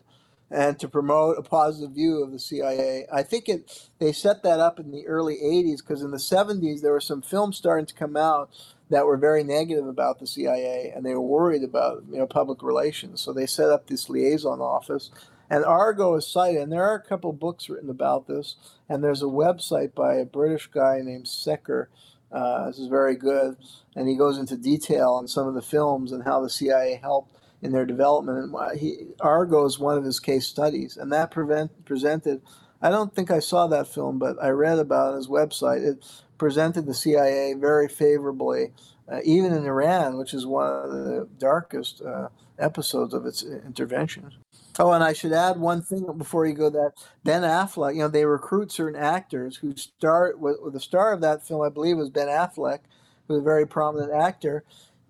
and 0.50 0.80
to 0.80 0.88
promote 0.88 1.38
a 1.38 1.44
positive 1.44 1.92
view 1.92 2.24
of 2.24 2.32
the 2.32 2.40
CIA. 2.40 3.06
I 3.14 3.22
think 3.22 3.48
it 3.48 3.90
they 4.00 4.12
set 4.12 4.42
that 4.42 4.60
up 4.60 4.80
in 4.80 4.90
the 4.90 5.06
early 5.06 5.36
80s 5.36 5.78
because 5.78 6.02
in 6.02 6.10
the 6.10 6.18
70s 6.18 6.82
there 6.82 6.94
were 6.94 7.00
some 7.00 7.22
films 7.22 7.58
starting 7.58 7.86
to 7.86 7.94
come 7.94 8.18
out 8.18 8.50
that 8.90 9.06
were 9.06 9.18
very 9.18 9.44
negative 9.44 9.88
about 9.88 10.20
the 10.20 10.28
CIA, 10.28 10.92
and 10.96 11.06
they 11.06 11.14
were 11.14 11.22
worried 11.22 11.64
about 11.64 12.04
you 12.10 12.18
know 12.18 12.28
public 12.28 12.62
relations. 12.62 13.22
So 13.22 13.34
they 13.34 13.46
set 13.46 13.70
up 13.70 13.88
this 13.88 14.10
liaison 14.10 14.62
office, 14.62 15.10
and 15.50 15.66
Argo 15.66 16.16
is 16.16 16.28
cited. 16.28 16.62
And 16.62 16.72
there 16.72 16.84
are 16.84 16.96
a 16.96 17.08
couple 17.08 17.34
books 17.34 17.70
written 17.70 17.90
about 17.90 18.28
this, 18.28 18.56
and 18.88 19.04
there's 19.04 19.24
a 19.24 19.26
website 19.26 19.96
by 19.96 20.16
a 20.16 20.26
British 20.26 20.68
guy 20.68 21.00
named 21.04 21.28
Secker. 21.28 21.90
Uh, 22.32 22.68
this 22.68 22.80
is 22.80 22.88
very 22.88 23.16
good, 23.16 23.56
and 23.96 24.08
he 24.08 24.16
goes 24.16 24.38
into 24.38 24.58
detail 24.58 25.12
on 25.12 25.28
some 25.28 25.48
of 25.48 25.54
the 25.54 25.62
films 25.62 26.12
and 26.12 26.24
how 26.24 26.42
the 26.42 26.50
CIA 26.50 27.00
helped 27.02 27.34
in 27.62 27.72
their 27.72 27.86
development. 27.86 28.54
And 28.54 28.80
he, 28.80 29.08
Argo 29.20 29.66
is 29.66 29.80
one 29.80 29.98
of 29.98 30.04
his 30.04 30.20
case 30.20 30.46
studies, 30.46 30.98
and 30.98 31.12
that 31.12 31.32
prevent, 31.32 31.86
presented. 31.86 32.42
I 32.86 32.90
don't 32.90 33.16
think 33.16 33.32
I 33.32 33.40
saw 33.40 33.66
that 33.66 33.88
film, 33.88 34.20
but 34.20 34.38
I 34.40 34.50
read 34.50 34.78
about 34.78 35.16
his 35.16 35.28
website. 35.28 35.84
It 35.84 36.06
presented 36.38 36.86
the 36.86 36.94
CIA 36.94 37.56
very 37.56 37.88
favorably, 37.88 38.74
uh, 39.12 39.22
even 39.24 39.54
in 39.54 39.66
Iran, 39.66 40.20
which 40.20 40.36
is 40.36 40.46
one 40.46 40.68
of 40.68 40.92
the 40.92 41.28
darkest 41.40 42.04
uh, 42.04 42.28
episodes 42.60 43.16
of 43.16 43.26
its 43.26 43.42
intervention. 43.42 44.32
Oh, 44.78 44.92
and 44.92 45.04
I 45.04 45.14
should 45.14 45.32
add 45.32 45.58
one 45.58 45.82
thing 45.82 46.06
before 46.16 46.46
you 46.46 46.54
go. 46.54 46.70
That 46.70 46.92
Ben 47.24 47.42
Affleck, 47.42 47.96
you 47.96 48.02
know, 48.02 48.08
they 48.08 48.26
recruit 48.26 48.72
certain 48.72 49.02
actors 49.02 49.58
who 49.58 49.76
start. 49.76 50.38
With, 50.40 50.58
the 50.72 50.80
star 50.80 51.12
of 51.12 51.22
that 51.22 51.48
film, 51.48 51.64
I 51.64 51.70
believe, 51.70 51.98
was 51.98 52.12
Ben 52.12 52.28
Affleck, 52.28 52.82
who's 53.28 53.40
a 53.40 53.42
very 53.42 53.66
prominent 53.66 54.14
actor, 54.14 54.64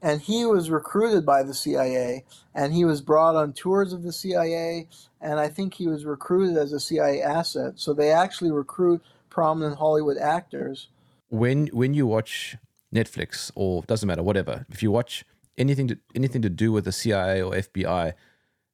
and 0.06 0.22
he 0.22 0.46
was 0.46 0.70
recruited 0.70 1.26
by 1.26 1.42
the 1.42 1.54
CIA, 1.54 2.24
and 2.54 2.74
he 2.74 2.86
was 2.86 3.02
brought 3.02 3.36
on 3.36 3.54
tours 3.54 3.92
of 3.92 4.04
the 4.04 4.14
CIA, 4.14 4.88
and 5.20 5.40
I 5.40 5.50
think 5.50 5.74
he 5.74 5.88
was 5.88 6.06
recruited 6.06 6.56
as 6.58 6.72
a 6.72 6.80
CIA 6.80 7.22
asset. 7.22 7.74
So 7.78 7.92
they 7.92 8.12
actually 8.12 8.52
recruit 8.52 9.02
prominent 9.30 9.78
Hollywood 9.78 10.18
actors 10.18 10.90
when 11.30 11.68
when 11.68 11.94
you 11.94 12.08
watch 12.08 12.58
Netflix 12.94 13.52
or 13.56 13.84
doesn't 13.84 14.08
matter 14.08 14.24
whatever, 14.24 14.66
if 14.70 14.82
you 14.84 14.92
watch 14.92 15.26
anything 15.58 15.88
to 15.88 15.98
anything 16.14 16.42
to 16.42 16.50
do 16.50 16.72
with 16.72 16.86
the 16.86 16.92
CIA 16.92 17.42
or 17.42 17.54
FBI, 17.54 18.14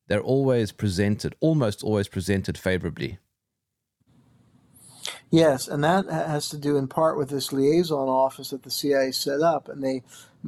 they're 0.08 0.22
always 0.22 0.72
presented, 0.72 1.36
almost 1.40 1.84
always 1.84 2.08
presented 2.08 2.58
favorably. 2.58 3.20
Yes, 5.32 5.68
and 5.68 5.84
that 5.84 6.10
has 6.10 6.50
to 6.50 6.58
do 6.58 6.76
in 6.76 6.88
part 6.88 7.18
with 7.18 7.30
this 7.30 7.54
liaison 7.54 8.10
office 8.10 8.50
that 8.50 8.64
the 8.64 8.70
CIA 8.70 9.12
set 9.12 9.42
up, 9.42 9.70
and 9.70 9.82
they 9.82 10.04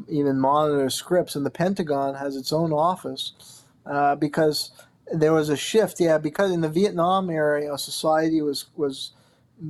even 0.08 0.39
monitor 0.39 0.89
scripts. 0.89 1.36
And 1.36 1.46
the 1.46 1.52
Pentagon 1.52 2.16
has 2.16 2.36
its 2.36 2.54
own 2.54 2.74
office 2.74 3.34
uh, 3.86 4.16
because 4.16 4.72
there 5.14 5.34
was 5.34 5.50
a 5.50 5.58
shift. 5.58 6.00
Yeah, 6.00 6.18
because 6.18 6.52
in 6.52 6.62
the 6.62 6.70
Vietnam 6.70 7.30
era, 7.30 7.62
you 7.62 7.70
know, 7.70 7.76
society 7.78 8.41
was 8.41 8.66
was 8.76 9.14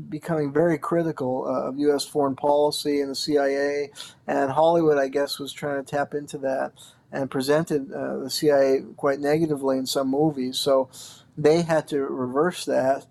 becoming 0.10 0.52
very 0.52 0.78
critical 0.78 1.46
of 1.46 1.78
U.S. 1.80 2.06
foreign 2.06 2.36
policy 2.36 3.02
and 3.02 3.12
the 3.12 3.16
CIA, 3.16 3.92
and 4.28 4.52
Hollywood, 4.52 4.98
I 4.98 5.08
guess, 5.08 5.40
was 5.40 5.54
trying 5.54 5.84
to 5.84 5.90
tap 5.90 6.14
into 6.14 6.38
that 6.40 6.74
and 7.12 7.30
presented 7.30 7.92
uh, 7.92 8.20
the 8.20 8.30
CIA 8.30 8.82
quite 8.98 9.20
negatively 9.20 9.78
in 9.78 9.86
some 9.86 10.10
movies. 10.10 10.58
So 10.58 10.90
they 11.38 11.62
had 11.62 11.88
to 11.90 12.02
reverse 12.02 12.66
that, 12.66 13.06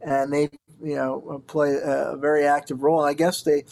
and 0.00 0.32
they, 0.32 0.50
you 0.82 0.96
know, 0.96 1.42
play 1.46 1.78
a 1.82 2.16
very 2.16 2.46
active 2.46 2.82
role. 2.82 3.00
And 3.00 3.10
I 3.10 3.14
guess 3.14 3.42
they 3.42 3.64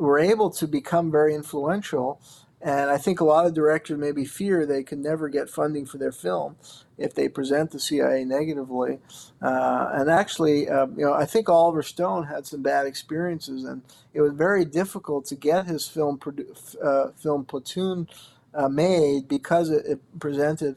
were 0.00 0.18
able 0.18 0.50
to 0.50 0.66
become 0.66 1.10
very 1.10 1.34
influential. 1.34 2.20
And 2.60 2.90
I 2.90 2.96
think 2.96 3.20
a 3.20 3.24
lot 3.24 3.46
of 3.46 3.54
directors 3.54 3.98
maybe 3.98 4.24
fear 4.24 4.64
they 4.64 4.82
can 4.82 5.02
never 5.02 5.28
get 5.28 5.50
funding 5.50 5.86
for 5.86 5.98
their 5.98 6.12
film 6.12 6.56
if 6.98 7.14
they 7.14 7.28
present 7.28 7.70
the 7.70 7.78
CIA 7.78 8.24
negatively. 8.24 8.98
Uh, 9.42 9.90
and 9.92 10.10
actually, 10.10 10.68
uh, 10.68 10.86
you 10.96 11.04
know, 11.04 11.12
I 11.12 11.26
think 11.26 11.48
Oliver 11.48 11.82
Stone 11.82 12.24
had 12.24 12.46
some 12.46 12.62
bad 12.62 12.86
experiences, 12.86 13.64
and 13.64 13.82
it 14.14 14.22
was 14.22 14.32
very 14.32 14.64
difficult 14.64 15.26
to 15.26 15.34
get 15.36 15.66
his 15.66 15.86
film 15.86 16.18
uh, 16.82 17.08
film 17.16 17.44
Platoon 17.44 18.08
uh, 18.54 18.68
made 18.68 19.28
because 19.28 19.70
it, 19.70 19.84
it 19.86 20.00
presented 20.18 20.76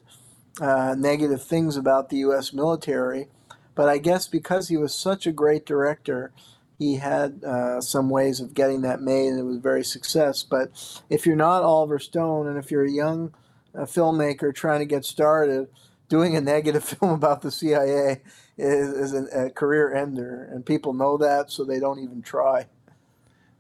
uh, 0.62 0.96
negative 0.98 1.42
things 1.44 1.78
about 1.78 2.10
the 2.10 2.18
U.S. 2.18 2.52
military. 2.52 3.30
But 3.76 3.88
I 3.88 3.98
guess 3.98 4.28
because 4.28 4.68
he 4.68 4.76
was 4.76 4.94
such 4.94 5.26
a 5.26 5.32
great 5.32 5.66
director, 5.66 6.34
he 6.80 6.96
had 6.96 7.44
uh, 7.44 7.82
some 7.82 8.10
ways 8.10 8.40
of 8.40 8.54
getting 8.54 8.82
that 8.82 9.02
made, 9.02 9.28
and 9.28 9.40
it 9.40 9.44
was 9.44 9.58
very 9.58 9.84
success. 9.84 10.44
But 10.44 10.72
if 11.10 11.26
you're 11.26 11.36
not 11.36 11.62
Oliver 11.62 12.00
Stone, 12.00 12.48
and 12.48 12.58
if 12.58 12.72
you're 12.72 12.86
a 12.86 12.92
young 12.92 13.34
uh, 13.76 13.82
filmmaker 13.82 14.56
trying 14.56 14.80
to 14.80 14.86
get 14.86 15.04
started, 15.04 15.68
doing 16.08 16.38
a 16.38 16.42
negative 16.42 16.84
film 16.86 17.12
about 17.12 17.42
the 17.42 17.52
CIA 17.52 18.22
is, 18.58 18.90
is 18.90 19.14
an, 19.14 19.28
a 19.34 19.50
career 19.50 19.94
ender, 19.94 20.50
and 20.52 20.66
people 20.66 20.94
know 20.94 21.18
that, 21.18 21.52
so 21.52 21.66
they 21.66 21.82
don't 21.82 22.00
even 22.00 22.22
try. 22.22 22.68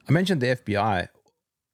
I 0.08 0.12
mentioned 0.12 0.40
the 0.40 0.56
FBI. 0.56 1.10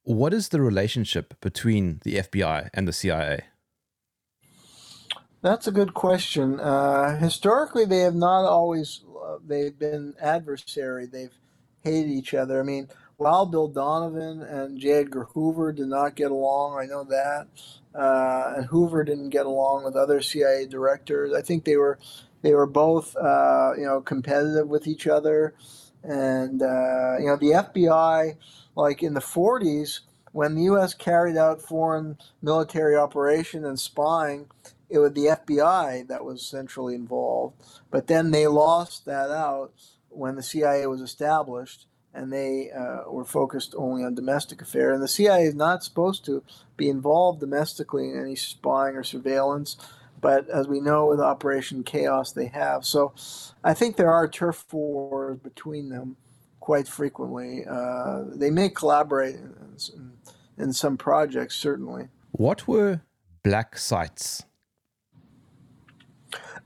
What 0.02 0.34
is 0.34 0.48
the 0.48 0.60
relationship 0.60 1.40
between 1.40 2.00
the 2.02 2.16
FBI 2.16 2.70
and 2.74 2.88
the 2.88 2.92
CIA? 2.92 3.44
That's 5.42 5.68
a 5.68 5.72
good 5.72 5.94
question. 5.94 6.58
Uh, 6.58 7.18
historically, 7.18 7.84
they 7.84 8.00
have 8.00 8.16
not 8.16 8.44
always 8.44 9.02
they've 9.46 9.78
been 9.78 10.14
adversary. 10.20 11.06
They've 11.06 11.34
hated 11.82 12.10
each 12.10 12.34
other. 12.34 12.60
I 12.60 12.62
mean, 12.62 12.88
while 13.16 13.46
Bill 13.46 13.68
Donovan 13.68 14.42
and 14.42 14.78
J. 14.78 14.90
Edgar 14.90 15.24
Hoover 15.34 15.72
did 15.72 15.86
not 15.88 16.16
get 16.16 16.30
along. 16.30 16.78
I 16.78 16.86
know 16.86 17.04
that, 17.04 17.46
uh, 17.94 18.54
and 18.56 18.66
Hoover 18.66 19.04
didn't 19.04 19.30
get 19.30 19.46
along 19.46 19.84
with 19.84 19.96
other 19.96 20.20
CIA 20.20 20.66
directors. 20.66 21.32
I 21.32 21.42
think 21.42 21.64
they 21.64 21.76
were 21.76 21.98
they 22.42 22.54
were 22.54 22.66
both 22.66 23.16
uh, 23.16 23.72
you 23.76 23.84
know 23.84 24.00
competitive 24.00 24.68
with 24.68 24.86
each 24.86 25.06
other, 25.06 25.54
and 26.02 26.62
uh, 26.62 27.18
you 27.18 27.26
know 27.26 27.36
the 27.36 27.52
FBI, 27.72 28.36
like 28.74 29.02
in 29.02 29.14
the 29.14 29.20
40s, 29.20 30.00
when 30.32 30.54
the 30.54 30.64
U.S. 30.64 30.92
carried 30.92 31.36
out 31.36 31.62
foreign 31.62 32.18
military 32.42 32.96
operation 32.96 33.64
and 33.64 33.80
spying 33.80 34.46
it 34.88 34.98
was 34.98 35.12
the 35.12 35.26
FBI 35.26 36.06
that 36.08 36.24
was 36.24 36.46
centrally 36.46 36.94
involved. 36.94 37.62
But 37.90 38.06
then 38.06 38.30
they 38.30 38.46
lost 38.46 39.04
that 39.06 39.30
out 39.30 39.72
when 40.08 40.36
the 40.36 40.42
CIA 40.42 40.86
was 40.86 41.00
established, 41.00 41.86
and 42.14 42.32
they 42.32 42.70
uh, 42.70 43.10
were 43.10 43.24
focused 43.24 43.74
only 43.76 44.04
on 44.04 44.14
domestic 44.14 44.62
affairs. 44.62 44.94
And 44.94 45.02
the 45.02 45.08
CIA 45.08 45.44
is 45.44 45.54
not 45.54 45.84
supposed 45.84 46.24
to 46.26 46.42
be 46.76 46.88
involved 46.88 47.40
domestically 47.40 48.08
in 48.08 48.18
any 48.18 48.36
spying 48.36 48.96
or 48.96 49.04
surveillance. 49.04 49.76
But 50.20 50.48
as 50.48 50.66
we 50.66 50.80
know 50.80 51.06
with 51.06 51.20
Operation 51.20 51.84
Chaos, 51.84 52.32
they 52.32 52.46
have. 52.46 52.84
So 52.84 53.12
I 53.62 53.74
think 53.74 53.96
there 53.96 54.12
are 54.12 54.26
turf 54.26 54.64
wars 54.72 55.38
between 55.38 55.90
them 55.90 56.16
quite 56.60 56.88
frequently. 56.88 57.64
Uh, 57.68 58.24
they 58.28 58.50
may 58.50 58.70
collaborate 58.70 59.34
in, 59.34 59.76
in, 59.94 60.12
in 60.56 60.72
some 60.72 60.96
projects, 60.96 61.54
certainly. 61.54 62.08
What 62.32 62.66
were 62.66 63.02
black 63.42 63.78
sites? 63.78 64.44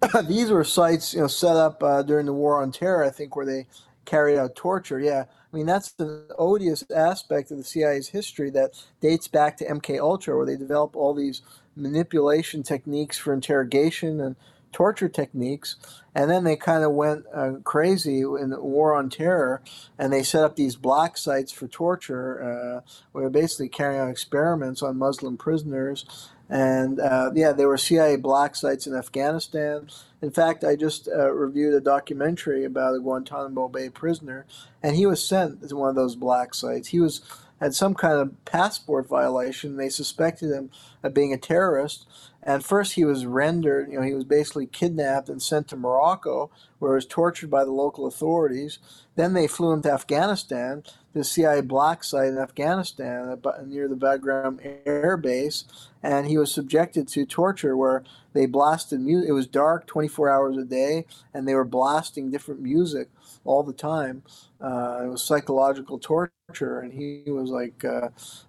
these 0.25 0.51
were 0.51 0.65
sites, 0.65 1.15
you 1.15 1.21
know, 1.21 1.27
set 1.27 1.57
up 1.57 1.83
uh, 1.83 2.03
during 2.03 2.27
the 2.27 2.33
War 2.33 2.63
on 2.63 2.73
Terror, 2.73 3.05
I 3.05 3.11
think, 3.11 3.37
where 3.37 3.47
they 3.47 3.67
carried 4.05 4.39
out 4.39 4.57
torture. 4.57 4.99
Yeah, 4.99 5.25
I 5.53 5.57
mean 5.57 5.67
that's 5.67 5.93
the 5.93 6.27
odious 6.39 6.85
aspect 6.91 7.51
of 7.51 7.59
the 7.59 7.65
CIA's 7.65 8.09
history 8.09 8.51
that 8.51 8.73
dates 9.01 9.29
back 9.29 9.57
to 9.59 9.67
MK 9.67 10.01
Ultra, 10.01 10.37
where 10.37 10.47
they 10.47 10.57
developed 10.57 10.97
all 10.97 11.15
these 11.15 11.43
manipulation 11.77 12.63
techniques 12.63 13.19
for 13.19 13.33
interrogation 13.33 14.21
and 14.21 14.37
torture 14.73 15.09
techniques, 15.09 15.77
and 16.15 16.31
then 16.31 16.45
they 16.45 16.57
kind 16.57 16.85
of 16.85 16.93
went 16.93 17.25
uh, 17.35 17.55
crazy 17.65 18.21
in 18.21 18.51
the 18.51 18.61
War 18.61 18.95
on 18.95 19.11
Terror, 19.11 19.63
and 19.99 20.13
they 20.13 20.23
set 20.23 20.45
up 20.45 20.57
these 20.57 20.77
black 20.77 21.19
sites 21.19 21.53
for 21.53 21.67
torture, 21.67 22.43
uh, 22.43 22.91
where 23.13 23.25
they're 23.25 23.43
basically 23.43 23.69
carrying 23.69 24.01
out 24.01 24.09
experiments 24.09 24.83
on 24.83 24.97
Muslim 24.97 25.37
prisoners 25.37 26.31
and 26.51 27.01
uh, 27.01 27.31
yeah, 27.35 27.53
there 27.53 27.69
were 27.69 27.79
CIA 27.79 28.17
black 28.17 28.57
sites 28.57 28.87
in 28.87 28.95
Afghanistan. 28.95 29.89
In 30.21 30.33
fact, 30.33 30.65
I 30.65 30.77
just 30.77 31.09
uh, 31.09 31.31
reviewed 31.31 31.75
a 31.75 31.81
documentary 31.81 32.65
about 32.65 32.97
a 32.97 33.01
Guantanamo 33.01 33.69
Bay 33.69 33.89
prisoner, 33.89 34.47
and 34.83 34.97
he 34.97 35.07
was 35.07 35.25
sent 35.25 35.67
to 35.69 35.77
one 35.77 35.89
of 35.89 35.95
those 35.95 36.17
black 36.17 36.53
sites. 36.55 36.89
He 36.89 37.01
was 37.01 37.21
had 37.61 37.75
some 37.75 37.95
kind 37.95 38.19
of 38.19 38.45
passport 38.45 39.07
violation. 39.07 39.77
They 39.77 39.91
suspected 39.91 40.51
him 40.51 40.71
of 41.03 41.15
being 41.15 41.33
a 41.33 41.39
terrorist. 41.39 42.07
And 42.43 42.65
first, 42.65 42.95
he 42.95 43.05
was 43.05 43.27
rendered, 43.27 43.91
you 43.91 43.99
know, 43.99 44.05
he 44.07 44.15
was 44.15 44.25
basically 44.25 44.67
kidnapped 44.67 45.29
and 45.29 45.43
sent 45.43 45.69
to 45.69 45.77
Morocco, 45.77 46.51
where 46.79 46.93
he 46.93 46.97
was 46.97 47.07
tortured 47.07 47.51
by 47.51 47.65
the 47.65 47.71
local 47.71 48.07
authorities. 48.07 48.79
Then 49.15 49.35
they 49.35 49.47
flew 49.47 49.73
him 49.73 49.83
to 49.83 49.93
Afghanistan, 49.93 50.83
the 51.13 51.25
CIA 51.25 51.61
black 51.61 52.05
site 52.05 52.29
in 52.29 52.39
Afghanistan 52.39 53.37
near 53.67 53.89
the 53.89 53.97
Bagram 53.97 54.59
Air 54.87 55.17
Base, 55.17 55.65
and 56.03 56.27
he 56.27 56.39
was 56.39 56.53
subjected 56.53 57.09
to 57.09 57.27
torture 57.27 57.77
where 57.77 58.05
they 58.33 58.47
blasted 58.47 59.01
music. 59.01 59.29
It 59.29 59.33
was 59.33 59.47
dark 59.47 59.87
24 59.87 60.31
hours 60.31 60.57
a 60.57 60.65
day, 60.65 61.07
and 61.35 61.47
they 61.47 61.55
were 61.55 61.65
blasting 61.65 62.31
different 62.31 62.61
music 62.61 63.09
all 63.45 63.63
the 63.63 63.73
time. 63.73 64.23
Uh, 64.61 65.03
it 65.05 65.09
was 65.09 65.23
psychological 65.23 65.99
torture, 65.99 66.81
and 66.81 66.93
he 66.93 67.31
was 67.31 67.51
like 67.51 67.85
uh, 67.85 68.09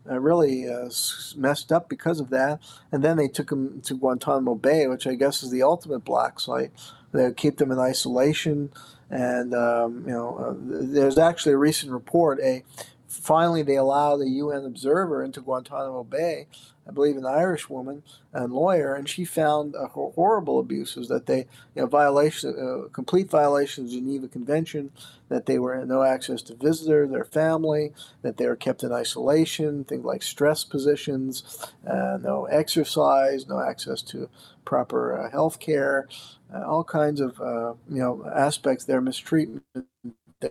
uh, 0.10 0.20
really 0.20 0.68
uh, 0.70 0.90
messed 1.36 1.72
up 1.72 1.90
because 1.90 2.20
of 2.20 2.30
that. 2.30 2.60
And 2.92 3.04
then 3.04 3.18
they 3.18 3.28
took 3.28 3.52
him 3.52 3.82
to 3.82 3.96
Guantanamo 3.96 4.56
Bay, 4.56 4.88
which 4.88 5.08
I 5.08 5.16
guess 5.16 5.42
is 5.42 5.52
the 5.52 5.64
ultimate 5.64 6.06
black 6.06 6.40
site. 6.40 6.72
They 7.12 7.32
keep 7.34 7.58
them 7.58 7.72
in 7.72 7.80
isolation, 7.80 8.72
and 9.12 9.54
um, 9.54 10.04
you 10.08 10.14
know, 10.14 10.38
uh, 10.38 10.54
there's 10.58 11.18
actually 11.18 11.54
a 11.54 11.58
recent 11.58 11.92
report. 11.92 12.40
A 12.42 12.64
finally 13.08 13.62
they 13.62 13.76
allowed 13.76 14.22
a 14.22 14.30
UN 14.30 14.66
observer 14.66 15.24
into 15.24 15.42
Guantanamo 15.42 16.04
Bay 16.04 16.48
I 16.88 16.92
believe, 16.92 17.16
an 17.16 17.26
Irish 17.26 17.70
woman 17.70 18.04
and 18.34 18.52
lawyer, 18.52 18.96
and 18.96 19.08
she 19.08 19.24
found 19.24 19.76
uh, 19.76 19.88
horrible 19.88 20.60
abuses 20.60 21.08
that 21.10 21.28
they, 21.28 21.46
you 21.76 21.82
know, 21.82 21.86
violation, 21.86 22.56
uh, 22.58 22.90
complete 22.90 23.30
violation 23.30 23.84
of 23.84 23.92
the 23.92 23.98
Geneva 23.98 24.28
Convention, 24.28 24.92
that 25.30 25.46
they 25.46 25.60
were 25.60 25.86
no 25.86 26.02
access 26.02 26.42
to 26.44 26.56
visitors, 26.56 27.12
their 27.12 27.24
family, 27.24 27.94
that 28.24 28.38
they 28.38 28.48
were 28.48 28.56
kept 28.56 28.84
in 28.84 28.92
isolation, 28.92 29.84
things 29.84 30.04
like 30.04 30.24
stress 30.24 30.64
positions, 30.64 31.70
uh, 31.88 32.18
no 32.22 32.46
exercise, 32.46 33.48
no 33.48 33.60
access 33.60 34.02
to 34.02 34.30
proper 34.66 35.18
uh, 35.18 35.30
health 35.30 35.60
care, 35.60 36.08
all 36.54 36.84
kinds 36.84 37.22
of, 37.22 37.40
uh, 37.42 37.74
you 37.90 38.00
know, 38.02 38.26
aspects 38.36 38.86
there, 38.86 39.02
mistreatment 39.02 39.64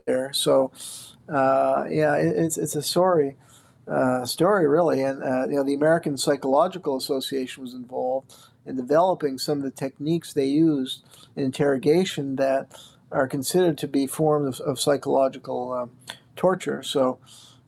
there. 0.06 0.32
So, 0.32 0.72
uh, 1.28 1.84
yeah, 1.90 2.16
it, 2.16 2.36
it's, 2.36 2.58
it's 2.58 2.76
a 2.76 2.82
sorry. 2.82 3.36
uh, 3.88 4.26
story, 4.26 4.68
really. 4.68 5.02
And 5.02 5.22
you 5.50 5.56
know, 5.56 5.64
the 5.64 5.74
American 5.74 6.18
Psychological 6.18 6.96
Association 6.96 7.62
was 7.62 7.74
involved 7.74 8.34
in 8.66 8.76
developing 8.76 9.38
some 9.38 9.58
of 9.58 9.64
the 9.64 9.70
techniques 9.72 10.32
they 10.34 10.46
used 10.46 11.04
in 11.36 11.44
interrogation 11.44 12.36
that 12.36 12.68
are 13.12 13.28
considered 13.28 13.78
to 13.78 13.88
be 13.88 14.06
forms 14.06 14.60
of, 14.60 14.66
of 14.68 14.80
psychological 14.80 15.72
um, 15.72 15.90
torture. 16.36 16.82
So, 16.82 17.18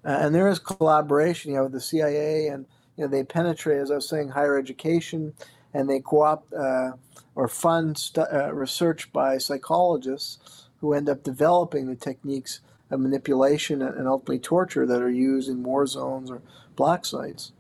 uh, 0.05 0.11
and 0.21 0.35
there 0.35 0.49
is 0.49 0.59
collaboration, 0.59 1.53
you 1.53 1.59
know, 1.59 1.65
with 1.65 1.73
the 1.73 1.81
CIA, 1.81 2.49
and 2.49 2.67
you 2.97 3.05
know, 3.05 3.11
they 3.11 3.25
penetrate, 3.25 3.81
as 3.81 3.91
I 3.91 3.97
was 3.97 4.09
saying, 4.09 4.31
higher 4.31 4.59
education, 4.59 5.35
and 5.75 5.89
they 5.89 6.01
co-opt 6.01 6.53
uh, 6.53 6.93
or 7.35 7.49
fund 7.49 7.99
stu- 7.99 8.21
uh, 8.23 8.51
research 8.53 9.13
by 9.13 9.39
psychologists 9.39 10.69
who 10.81 10.93
end 10.93 11.09
up 11.09 11.23
developing 11.23 11.87
the 11.87 11.97
techniques 11.97 12.61
of 12.91 13.01
manipulation 13.01 13.81
and 13.81 14.07
ultimately 14.07 14.39
torture 14.39 14.87
that 14.87 15.01
are 15.01 15.11
used 15.11 15.49
in 15.49 15.63
war 15.63 15.87
zones 15.87 16.31
or 16.31 16.43
black 16.77 17.05
sites. 17.05 17.53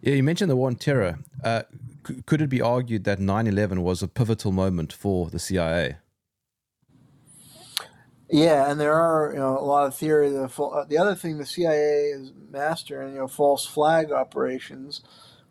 Yeah, 0.00 0.14
you 0.14 0.22
mentioned 0.22 0.50
the 0.50 0.56
war 0.56 0.68
on 0.68 0.76
terror. 0.76 1.18
Uh, 1.42 1.62
c- 2.06 2.22
could 2.26 2.42
it 2.42 2.50
be 2.50 2.60
argued 2.60 3.04
that 3.04 3.18
9 3.18 3.46
11 3.46 3.82
was 3.82 4.02
a 4.02 4.08
pivotal 4.08 4.52
moment 4.52 4.92
for 4.92 5.30
the 5.30 5.38
CIA? 5.38 5.96
Yeah, 8.30 8.70
and 8.70 8.80
there 8.80 8.94
are 8.94 9.30
you 9.32 9.38
know 9.38 9.58
a 9.58 9.64
lot 9.64 9.86
of 9.86 9.94
theory. 9.94 10.30
The, 10.30 10.44
uh, 10.44 10.84
the 10.84 10.98
other 10.98 11.14
thing 11.14 11.38
the 11.38 11.46
CIA 11.46 12.10
is 12.10 12.32
master 12.50 13.02
in 13.02 13.12
you 13.12 13.20
know 13.20 13.28
false 13.28 13.66
flag 13.66 14.12
operations, 14.12 15.02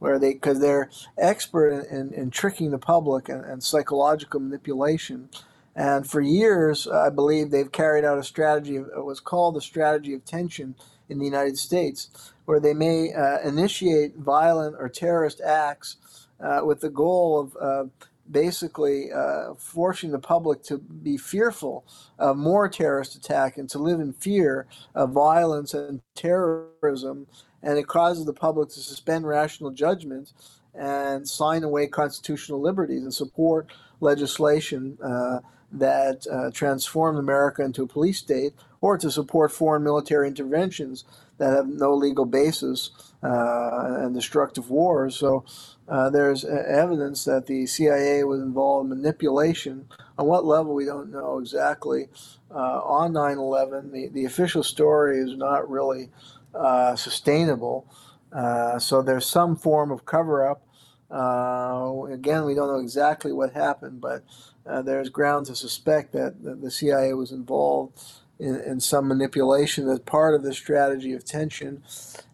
where 0.04 0.20
they 0.20 0.34
because 0.34 0.60
they're 0.60 0.90
expert 1.18 1.70
in, 1.70 1.98
in, 1.98 2.14
in, 2.14 2.30
tricking 2.30 2.72
the 2.72 2.78
public 2.78 3.30
and, 3.30 3.46
and 3.46 3.64
psychological 3.64 4.38
manipulation. 4.38 5.30
And 5.78 6.06
for 6.06 6.20
years, 6.20 6.88
I 6.88 7.10
believe 7.10 7.50
they've 7.50 7.72
carried 7.72 8.04
out 8.04 8.18
a 8.18 8.24
strategy 8.24 8.76
of 8.76 8.88
what 8.88 9.06
was 9.06 9.22
called 9.22 9.56
the 9.56 9.62
strategy 9.62 10.14
of 10.14 10.26
tension 10.26 10.76
in 11.08 11.20
the 11.20 11.26
United 11.26 11.58
States, 11.58 12.34
where 12.44 12.60
they 12.60 12.74
may 12.74 13.14
uh, 13.14 13.40
initiate 13.48 14.18
violent 14.18 14.76
or 14.78 14.90
terrorist 14.90 15.40
acts 15.40 15.96
uh, 16.42 16.60
with 16.66 16.82
the 16.82 16.90
goal 16.90 17.40
of 17.40 17.58
uh, 17.62 17.86
basically 18.30 19.10
forcing 19.58 20.12
the 20.12 20.20
public 20.20 20.64
to 20.64 20.78
be 20.78 21.18
fearful 21.18 21.86
of 22.20 22.36
more 22.36 22.68
terrorist 22.68 23.16
attack 23.16 23.58
and 23.58 23.70
to 23.70 23.80
live 23.80 24.00
in 24.02 24.12
fear 24.12 24.68
of 24.96 25.12
violence 25.12 25.74
and 25.74 26.02
terrorism. 26.14 27.28
And 27.64 27.78
it 27.80 27.88
causes 27.88 28.26
the 28.26 28.34
public 28.34 28.70
to 28.70 28.80
suspend 28.80 29.26
rational 29.26 29.72
judgment 29.72 30.34
and 30.76 31.28
sign 31.28 31.64
away 31.64 31.88
constitutional 31.88 32.62
liberties 32.62 33.04
and 33.04 33.14
support 33.14 33.72
legislation 34.00 34.98
uh, 35.02 35.40
that 35.72 36.26
uh, 36.32 36.52
transformed 36.52 37.18
America 37.18 37.64
into 37.64 37.84
a 37.84 37.88
police 37.88 38.20
state 38.20 38.54
or 38.82 38.98
to 38.98 39.10
support 39.10 39.52
foreign 39.52 39.84
military 39.84 40.28
interventions 40.28 41.06
that 41.38 41.56
have 41.56 41.68
no 41.68 41.94
legal 41.96 42.26
basis 42.26 42.92
uh, 43.24 44.02
and 44.02 44.14
destructive 44.14 44.70
wars. 44.70 45.16
So 45.16 45.46
uh, 45.88 46.10
there's 46.10 46.46
evidence 46.46 47.26
that 47.26 47.48
the 47.48 47.66
CIA 47.66 48.24
was 48.24 48.42
involved 48.42 48.92
in 48.92 49.02
manipulation. 49.02 49.88
On 50.18 50.28
what 50.28 50.46
level, 50.46 50.74
we 50.74 50.86
don't 50.86 51.12
know 51.12 51.40
exactly. 51.40 52.10
Uh, 52.54 52.82
on 52.82 53.14
9 53.14 53.38
11, 53.38 53.92
the, 53.92 54.08
the 54.10 54.26
official 54.26 54.64
story 54.64 55.20
is 55.20 55.36
not 55.36 55.70
really 55.70 56.10
uh, 56.54 56.96
sustainable. 56.96 57.86
Uh, 58.32 58.80
so 58.80 59.02
there's 59.02 59.26
some 59.26 59.56
form 59.56 59.92
of 59.92 60.06
cover 60.06 60.48
up. 60.48 60.66
Uh, 61.12 62.06
again, 62.12 62.46
we 62.46 62.56
don't 62.56 62.68
know 62.68 62.80
exactly 62.80 63.32
what 63.32 63.54
happened, 63.54 64.02
but 64.02 64.24
there's 64.66 65.10
ground 65.10 65.46
to 65.46 65.56
suspect 65.56 66.14
that 66.14 66.62
the 66.62 66.72
CIA 66.72 67.14
was 67.14 67.32
involved 67.32 68.02
in, 68.40 68.60
in 68.62 68.80
some 68.80 69.08
manipulation 69.08 69.88
as 69.90 70.00
part 70.00 70.36
of 70.36 70.44
the 70.44 70.54
strategy 70.54 71.14
of 71.14 71.24
tension. 71.24 71.84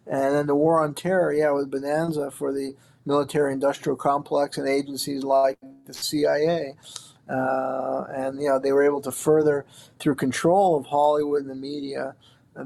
And 0.06 0.34
then 0.34 0.46
the 0.46 0.54
war 0.54 0.82
on 0.82 0.94
terror, 0.94 1.32
yeah, 1.32 1.50
was 1.50 1.66
bonanza 1.66 2.30
for 2.30 2.52
the 2.52 2.74
military 3.06 3.52
industrial 3.52 3.96
complex 3.96 4.58
and 4.58 4.68
agencies 4.68 5.22
like 5.22 5.58
the 5.86 5.94
CIA. 5.94 6.74
Uh, 7.28 8.06
and 8.12 8.40
you 8.40 8.48
know 8.48 8.58
they 8.58 8.72
were 8.72 8.84
able 8.84 9.00
to 9.00 9.12
further 9.12 9.64
through 10.00 10.16
control 10.16 10.76
of 10.76 10.86
Hollywood 10.86 11.42
and 11.42 11.50
the 11.50 11.54
media, 11.54 12.16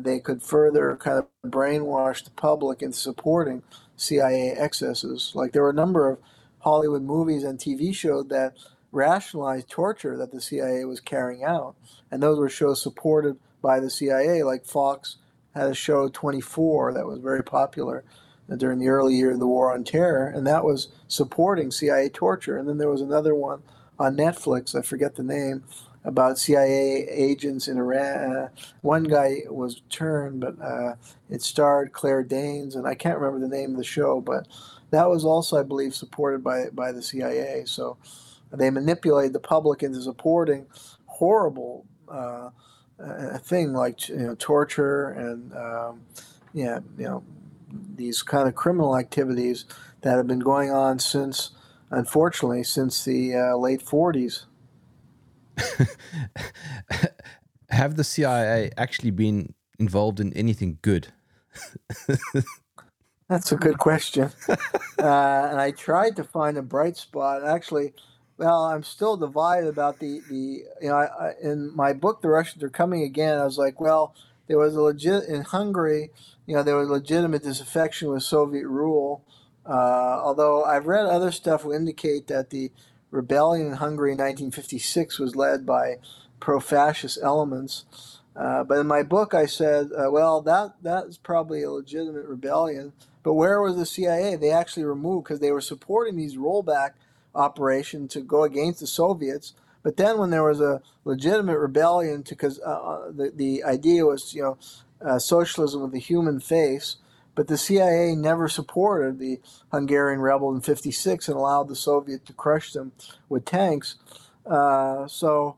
they 0.02 0.18
could 0.18 0.42
further 0.42 0.96
kind 0.96 1.18
of 1.18 1.26
brainwash 1.50 2.24
the 2.24 2.30
public 2.30 2.82
into 2.82 2.98
supporting 2.98 3.62
CIA 3.96 4.50
excesses. 4.50 5.32
Like 5.34 5.52
there 5.52 5.62
were 5.62 5.70
a 5.70 5.74
number 5.74 6.08
of 6.08 6.18
Hollywood 6.60 7.02
movies 7.02 7.44
and 7.44 7.58
TV 7.58 7.94
shows 7.94 8.28
that 8.28 8.56
rationalized 8.90 9.68
torture 9.68 10.16
that 10.16 10.32
the 10.32 10.40
CIA 10.40 10.84
was 10.84 11.00
carrying 11.00 11.44
out, 11.44 11.76
and 12.10 12.22
those 12.22 12.38
were 12.38 12.48
shows 12.48 12.82
supported 12.82 13.36
by 13.60 13.80
the 13.80 13.90
CIA. 13.90 14.42
Like 14.42 14.64
Fox 14.64 15.16
had 15.54 15.68
a 15.68 15.74
show 15.74 16.08
24 16.08 16.94
that 16.94 17.06
was 17.06 17.20
very 17.20 17.42
popular 17.42 18.04
during 18.56 18.78
the 18.78 18.88
early 18.88 19.14
year 19.14 19.32
of 19.32 19.38
the 19.38 19.46
war 19.46 19.72
on 19.72 19.84
terror, 19.84 20.26
and 20.26 20.46
that 20.46 20.64
was 20.64 20.88
supporting 21.08 21.70
CIA 21.70 22.08
torture. 22.08 22.56
And 22.56 22.68
then 22.68 22.78
there 22.78 22.90
was 22.90 23.00
another 23.00 23.34
one 23.34 23.62
on 23.98 24.16
Netflix, 24.16 24.74
I 24.74 24.82
forget 24.82 25.14
the 25.14 25.22
name, 25.22 25.64
about 26.04 26.38
CIA 26.38 27.06
agents 27.08 27.68
in 27.68 27.78
Iran. 27.78 28.36
Uh, 28.36 28.48
one 28.82 29.04
guy 29.04 29.42
was 29.48 29.82
turned, 29.88 30.40
but 30.40 30.60
uh, 30.60 30.94
it 31.30 31.42
starred 31.42 31.92
Claire 31.92 32.22
Danes, 32.22 32.76
and 32.76 32.86
I 32.86 32.94
can't 32.94 33.18
remember 33.18 33.46
the 33.46 33.54
name 33.54 33.70
of 33.70 33.76
the 33.76 33.84
show, 33.84 34.20
but 34.20 34.46
that 34.90 35.08
was 35.08 35.24
also, 35.24 35.58
I 35.58 35.62
believe, 35.62 35.94
supported 35.94 36.44
by 36.44 36.68
by 36.72 36.92
the 36.92 37.02
CIA. 37.02 37.64
So 37.66 37.96
they 38.52 38.70
manipulated 38.70 39.32
the 39.32 39.40
public 39.40 39.82
into 39.82 40.00
supporting 40.00 40.66
horrible 41.06 41.86
uh, 42.08 42.50
uh 43.02 43.38
thing 43.38 43.72
like 43.72 44.08
you 44.08 44.16
know 44.16 44.34
torture 44.38 45.08
and 45.10 45.52
um, 45.54 46.02
yeah, 46.52 46.80
you 46.98 47.04
know 47.04 47.24
these 47.96 48.22
kind 48.22 48.48
of 48.48 48.54
criminal 48.54 48.96
activities 48.96 49.64
that 50.02 50.16
have 50.16 50.26
been 50.26 50.40
going 50.40 50.70
on 50.70 50.98
since, 50.98 51.50
unfortunately, 51.90 52.62
since 52.62 53.04
the 53.04 53.34
uh, 53.34 53.56
late 53.56 53.84
40s. 53.84 54.44
have 57.70 57.96
the 57.96 58.04
CIA 58.04 58.70
actually 58.76 59.10
been 59.10 59.54
involved 59.78 60.20
in 60.20 60.32
anything 60.34 60.78
good? 60.82 61.08
That's 63.28 63.52
a 63.52 63.56
good 63.56 63.78
question. 63.78 64.30
uh, 64.48 64.56
and 64.98 65.60
I 65.60 65.72
tried 65.76 66.16
to 66.16 66.24
find 66.24 66.56
a 66.56 66.62
bright 66.62 66.96
spot. 66.96 67.44
Actually, 67.44 67.94
well, 68.36 68.64
I'm 68.64 68.82
still 68.82 69.16
divided 69.16 69.68
about 69.68 69.98
the, 69.98 70.20
the 70.28 70.62
you 70.82 70.88
know, 70.88 70.96
I, 70.96 71.04
I, 71.04 71.32
in 71.42 71.74
my 71.74 71.92
book, 71.92 72.20
The 72.20 72.28
Russians 72.28 72.62
Are 72.62 72.68
Coming 72.68 73.02
Again, 73.02 73.38
I 73.38 73.44
was 73.44 73.58
like, 73.58 73.80
well, 73.80 74.14
there 74.46 74.58
was 74.58 74.74
a 74.74 74.82
legit, 74.82 75.24
in 75.24 75.42
Hungary, 75.42 76.10
you 76.46 76.54
know, 76.54 76.62
there 76.62 76.76
was 76.76 76.88
legitimate 76.88 77.42
disaffection 77.42 78.10
with 78.10 78.22
Soviet 78.22 78.66
rule. 78.66 79.24
Uh, 79.66 80.20
although 80.22 80.64
I've 80.64 80.86
read 80.86 81.06
other 81.06 81.32
stuff 81.32 81.64
will 81.64 81.72
indicate 81.72 82.26
that 82.26 82.50
the 82.50 82.70
rebellion 83.14 83.68
in 83.68 83.72
Hungary 83.74 84.10
in 84.10 84.18
1956 84.18 85.18
was 85.20 85.36
led 85.36 85.64
by 85.64 85.96
pro-fascist 86.40 87.18
elements. 87.22 87.84
Uh, 88.36 88.64
but 88.64 88.78
in 88.78 88.86
my 88.86 89.04
book, 89.04 89.32
I 89.32 89.46
said, 89.46 89.90
uh, 89.96 90.10
well, 90.10 90.42
that 90.42 90.74
that's 90.82 91.16
probably 91.16 91.62
a 91.62 91.70
legitimate 91.70 92.26
rebellion. 92.26 92.92
But 93.22 93.34
where 93.34 93.62
was 93.62 93.76
the 93.76 93.86
CIA? 93.86 94.34
They 94.34 94.50
actually 94.50 94.84
removed 94.84 95.24
because 95.24 95.38
they 95.38 95.52
were 95.52 95.60
supporting 95.60 96.16
these 96.16 96.36
rollback 96.36 96.90
operations 97.34 98.12
to 98.12 98.20
go 98.20 98.42
against 98.42 98.80
the 98.80 98.88
Soviets. 98.88 99.54
But 99.84 99.96
then, 99.96 100.18
when 100.18 100.30
there 100.30 100.42
was 100.42 100.60
a 100.60 100.82
legitimate 101.04 101.58
rebellion, 101.58 102.24
because 102.28 102.58
uh, 102.60 102.70
uh, 102.70 103.12
the 103.12 103.32
the 103.34 103.62
idea 103.62 104.04
was, 104.04 104.34
you 104.34 104.42
know, 104.42 104.58
uh, 105.00 105.20
socialism 105.20 105.82
with 105.82 105.94
a 105.94 105.98
human 105.98 106.40
face. 106.40 106.96
But 107.34 107.48
the 107.48 107.58
CIA 107.58 108.14
never 108.14 108.48
supported 108.48 109.18
the 109.18 109.40
Hungarian 109.72 110.20
rebel 110.20 110.54
in 110.54 110.60
56 110.60 111.28
and 111.28 111.36
allowed 111.36 111.68
the 111.68 111.76
Soviet 111.76 112.24
to 112.26 112.32
crush 112.32 112.72
them 112.72 112.92
with 113.28 113.44
tanks. 113.44 113.96
Uh, 114.46 115.06
so, 115.08 115.56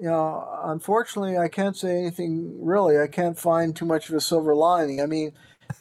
you 0.00 0.08
know, 0.08 0.48
unfortunately, 0.64 1.36
I 1.36 1.48
can't 1.48 1.76
say 1.76 1.98
anything 1.98 2.64
really. 2.64 2.98
I 2.98 3.06
can't 3.06 3.38
find 3.38 3.76
too 3.76 3.84
much 3.84 4.08
of 4.08 4.14
a 4.14 4.20
silver 4.20 4.54
lining. 4.54 5.02
I 5.02 5.06
mean, 5.06 5.32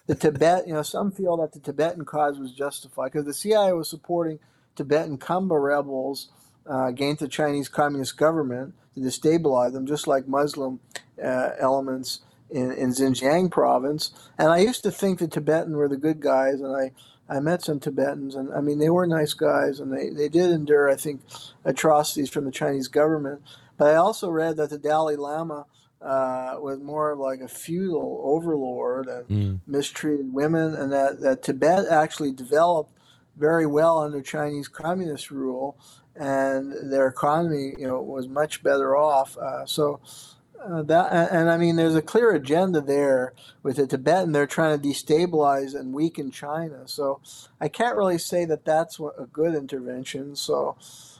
the 0.07 0.15
Tibet, 0.15 0.67
you 0.67 0.73
know, 0.73 0.81
some 0.81 1.11
feel 1.11 1.37
that 1.37 1.53
the 1.53 1.59
Tibetan 1.59 2.05
cause 2.05 2.37
was 2.37 2.51
justified 2.51 3.11
because 3.11 3.25
the 3.25 3.33
CIA 3.33 3.73
was 3.73 3.89
supporting 3.89 4.39
Tibetan 4.75 5.17
Khampa 5.17 5.61
rebels 5.61 6.29
uh, 6.69 6.85
against 6.85 7.21
the 7.21 7.27
Chinese 7.27 7.69
Communist 7.69 8.17
government 8.17 8.73
to 8.95 9.01
destabilize 9.01 9.73
them, 9.73 9.85
just 9.85 10.07
like 10.07 10.27
Muslim 10.27 10.79
uh, 11.23 11.51
elements 11.59 12.21
in, 12.49 12.71
in 12.71 12.89
Xinjiang 12.89 13.51
province. 13.51 14.11
And 14.37 14.49
I 14.49 14.59
used 14.59 14.83
to 14.83 14.91
think 14.91 15.19
the 15.19 15.27
Tibetan 15.27 15.75
were 15.75 15.87
the 15.87 15.97
good 15.97 16.19
guys, 16.19 16.61
and 16.61 16.75
I, 16.75 16.91
I 17.29 17.39
met 17.39 17.61
some 17.61 17.79
Tibetans, 17.79 18.35
and 18.35 18.53
I 18.53 18.61
mean, 18.61 18.79
they 18.79 18.89
were 18.89 19.05
nice 19.05 19.33
guys, 19.33 19.79
and 19.79 19.93
they, 19.93 20.09
they 20.09 20.29
did 20.29 20.49
endure, 20.49 20.89
I 20.89 20.95
think, 20.95 21.21
atrocities 21.63 22.29
from 22.29 22.45
the 22.45 22.51
Chinese 22.51 22.87
government. 22.87 23.41
But 23.77 23.91
I 23.91 23.95
also 23.95 24.29
read 24.29 24.57
that 24.57 24.71
the 24.71 24.77
Dalai 24.77 25.15
Lama 25.15 25.65
uh, 26.01 26.55
was 26.59 26.79
more 26.79 27.15
like 27.15 27.41
a 27.41 27.47
feudal 27.47 28.21
overlord 28.23 29.07
and 29.07 29.27
mm. 29.27 29.59
mistreated 29.67 30.33
women, 30.33 30.73
and 30.73 30.91
that, 30.91 31.21
that 31.21 31.43
Tibet 31.43 31.85
actually 31.89 32.31
developed 32.31 32.93
very 33.37 33.65
well 33.65 33.99
under 33.99 34.21
Chinese 34.21 34.67
communist 34.67 35.29
rule, 35.31 35.77
and 36.15 36.91
their 36.91 37.07
economy, 37.07 37.73
you 37.77 37.87
know, 37.87 38.01
was 38.01 38.27
much 38.27 38.63
better 38.63 38.97
off. 38.97 39.37
Uh, 39.37 39.65
so 39.65 40.01
uh, 40.63 40.83
that 40.83 41.11
and, 41.11 41.41
and, 41.41 41.49
I 41.49 41.57
mean, 41.57 41.75
there's 41.75 41.95
a 41.95 42.01
clear 42.01 42.31
agenda 42.31 42.81
there 42.81 43.33
with 43.63 43.77
the 43.77 43.87
Tibetan. 43.87 44.31
They're 44.31 44.47
trying 44.47 44.79
to 44.79 44.87
destabilize 44.87 45.73
and 45.73 45.93
weaken 45.93 46.31
China. 46.31 46.87
So 46.87 47.21
I 47.61 47.67
can't 47.67 47.97
really 47.97 48.17
say 48.17 48.45
that 48.45 48.65
that's 48.65 48.99
a 48.99 49.25
good 49.31 49.55
intervention. 49.55 50.35
So 50.35 50.75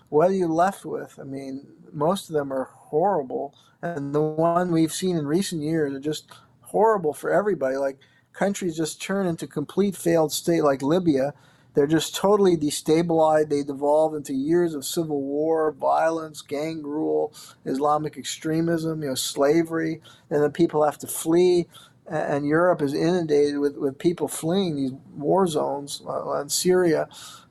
what 0.09 0.29
are 0.29 0.33
you 0.33 0.47
left 0.47 0.85
with? 0.85 1.17
I 1.19 1.23
mean, 1.23 1.65
most 1.93 2.29
of 2.29 2.35
them 2.35 2.51
are 2.51 2.69
horrible, 2.73 3.55
and 3.81 4.13
the 4.13 4.21
one 4.21 4.71
we've 4.71 4.93
seen 4.93 5.15
in 5.15 5.25
recent 5.25 5.61
years 5.61 5.93
are 5.93 5.99
just 5.99 6.31
horrible 6.61 7.13
for 7.13 7.31
everybody. 7.31 7.77
Like 7.77 7.97
countries 8.33 8.77
just 8.77 9.01
turn 9.01 9.27
into 9.27 9.47
complete 9.47 9.95
failed 9.95 10.31
state, 10.31 10.63
like 10.63 10.81
Libya 10.81 11.33
they're 11.73 11.87
just 11.87 12.15
totally 12.15 12.57
destabilized. 12.57 13.49
They 13.49 13.63
devolve 13.63 14.15
into 14.15 14.33
years 14.33 14.73
of 14.73 14.85
civil 14.85 15.21
war, 15.21 15.71
violence, 15.71 16.41
gang 16.41 16.83
rule, 16.83 17.33
Islamic 17.65 18.17
extremism, 18.17 19.03
you 19.03 19.09
know, 19.09 19.15
slavery, 19.15 20.01
and 20.29 20.43
then 20.43 20.51
people 20.51 20.83
have 20.83 20.97
to 20.99 21.07
flee. 21.07 21.67
And 22.07 22.47
Europe 22.47 22.81
is 22.81 22.93
inundated 22.93 23.59
with, 23.59 23.77
with 23.77 23.99
people 23.99 24.27
fleeing 24.27 24.75
these 24.75 24.93
war 25.15 25.45
zones. 25.45 26.01
Uh, 26.07 26.39
and 26.39 26.51
Syria 26.51 27.07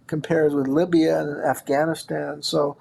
compares 0.09 0.55
with 0.55 0.66
Libya 0.66 1.20
and 1.20 1.45
Afghanistan. 1.45 2.43
So, 2.43 2.77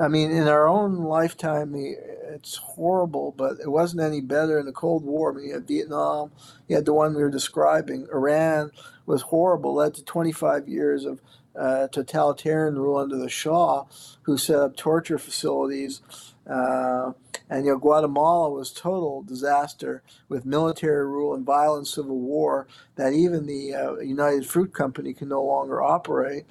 I 0.00 0.08
mean, 0.08 0.30
in 0.30 0.48
our 0.48 0.66
own 0.66 0.96
lifetime, 1.04 1.72
the, 1.72 1.96
it's 2.30 2.56
horrible, 2.56 3.34
but 3.36 3.58
it 3.60 3.70
wasn't 3.70 4.02
any 4.02 4.20
better 4.20 4.58
in 4.58 4.66
the 4.66 4.72
Cold 4.72 5.04
War. 5.04 5.32
I 5.32 5.36
mean, 5.36 5.48
you 5.48 5.54
had 5.54 5.68
Vietnam, 5.68 6.32
you 6.68 6.76
had 6.76 6.86
the 6.86 6.94
one 6.94 7.14
we 7.14 7.22
were 7.22 7.30
describing, 7.30 8.06
Iran 8.12 8.70
was 9.06 9.22
horrible, 9.22 9.74
led 9.74 9.94
to 9.94 10.04
25 10.04 10.68
years 10.68 11.04
of 11.04 11.20
uh, 11.56 11.88
totalitarian 11.88 12.78
rule 12.78 12.96
under 12.96 13.16
the 13.16 13.28
Shah, 13.28 13.84
who 14.22 14.38
set 14.38 14.56
up 14.56 14.76
torture 14.76 15.18
facilities. 15.18 16.00
Uh, 16.48 17.12
and 17.48 17.64
you 17.64 17.72
know, 17.72 17.78
Guatemala 17.78 18.50
was 18.50 18.72
total 18.72 19.22
disaster 19.22 20.02
with 20.28 20.46
military 20.46 21.06
rule 21.06 21.34
and 21.34 21.44
violent 21.44 21.86
civil 21.86 22.18
war 22.18 22.66
that 22.96 23.12
even 23.12 23.46
the 23.46 23.74
uh, 23.74 23.96
United 23.98 24.46
Fruit 24.46 24.72
Company 24.72 25.12
can 25.12 25.28
no 25.28 25.42
longer 25.42 25.82
operate. 25.82 26.44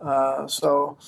Uh, 0.00 0.46
so 0.46 0.98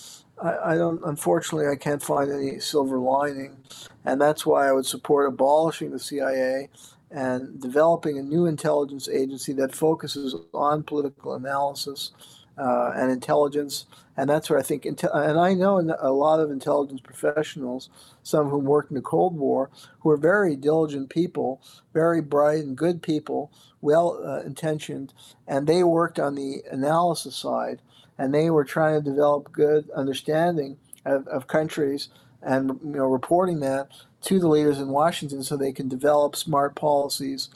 I, 0.42 0.72
I, 0.72 0.76
don't. 0.76 1.00
Unfortunately, 1.04 1.68
I 1.68 1.76
can't 1.76 2.02
find 2.02 2.30
any 2.30 2.58
silver 2.60 2.98
lining, 2.98 3.58
and 4.06 4.20
that's 4.20 4.46
why 4.46 4.68
I 4.68 4.72
would 4.72 4.86
support 4.86 5.28
abolishing 5.28 5.90
the 5.90 5.98
CIA 5.98 6.68
and 7.10 7.60
developing 7.60 8.18
a 8.18 8.22
new 8.22 8.46
intelligence 8.46 9.08
agency 9.08 9.52
that 9.54 9.74
focuses 9.74 10.34
on 10.54 10.84
political 10.84 11.34
analysis 11.34 12.12
uh, 12.56 12.92
and 12.94 13.10
intelligence. 13.10 13.86
And 14.16 14.30
that's 14.30 14.48
where 14.48 14.58
I 14.58 14.62
think, 14.62 14.86
and 14.86 14.98
I 15.12 15.54
know 15.54 15.78
a 16.00 16.10
lot 16.10 16.40
of 16.40 16.50
intelligence 16.50 17.00
professionals, 17.00 17.90
some 18.22 18.46
of 18.46 18.52
whom 18.52 18.64
worked 18.64 18.90
in 18.90 18.96
the 18.96 19.02
Cold 19.02 19.36
War, 19.36 19.70
who 20.00 20.10
are 20.10 20.16
very 20.16 20.56
diligent 20.56 21.10
people, 21.10 21.60
very 21.92 22.22
bright 22.22 22.64
and 22.64 22.76
good 22.76 23.02
people, 23.02 23.50
well 23.80 24.20
uh, 24.24 24.40
intentioned, 24.40 25.12
and 25.46 25.66
they 25.66 25.82
worked 25.82 26.18
on 26.18 26.34
the 26.34 26.62
analysis 26.70 27.36
side, 27.36 27.82
and 28.16 28.32
they 28.32 28.50
were 28.50 28.64
trying 28.64 29.02
to 29.02 29.10
develop 29.10 29.52
good 29.52 29.90
understanding 29.90 30.78
of, 31.04 31.26
of 31.28 31.46
countries 31.46 32.08
and 32.46 32.78
you 32.82 32.92
know 32.92 33.06
reporting 33.06 33.60
that 33.60 33.88
to 34.22 34.38
the 34.38 34.48
leaders 34.48 34.78
in 34.78 34.88
Washington 34.88 35.42
so 35.42 35.56
they 35.56 35.72
can 35.72 35.88
develop 35.88 36.36
smart 36.36 36.74
policies. 36.74 37.50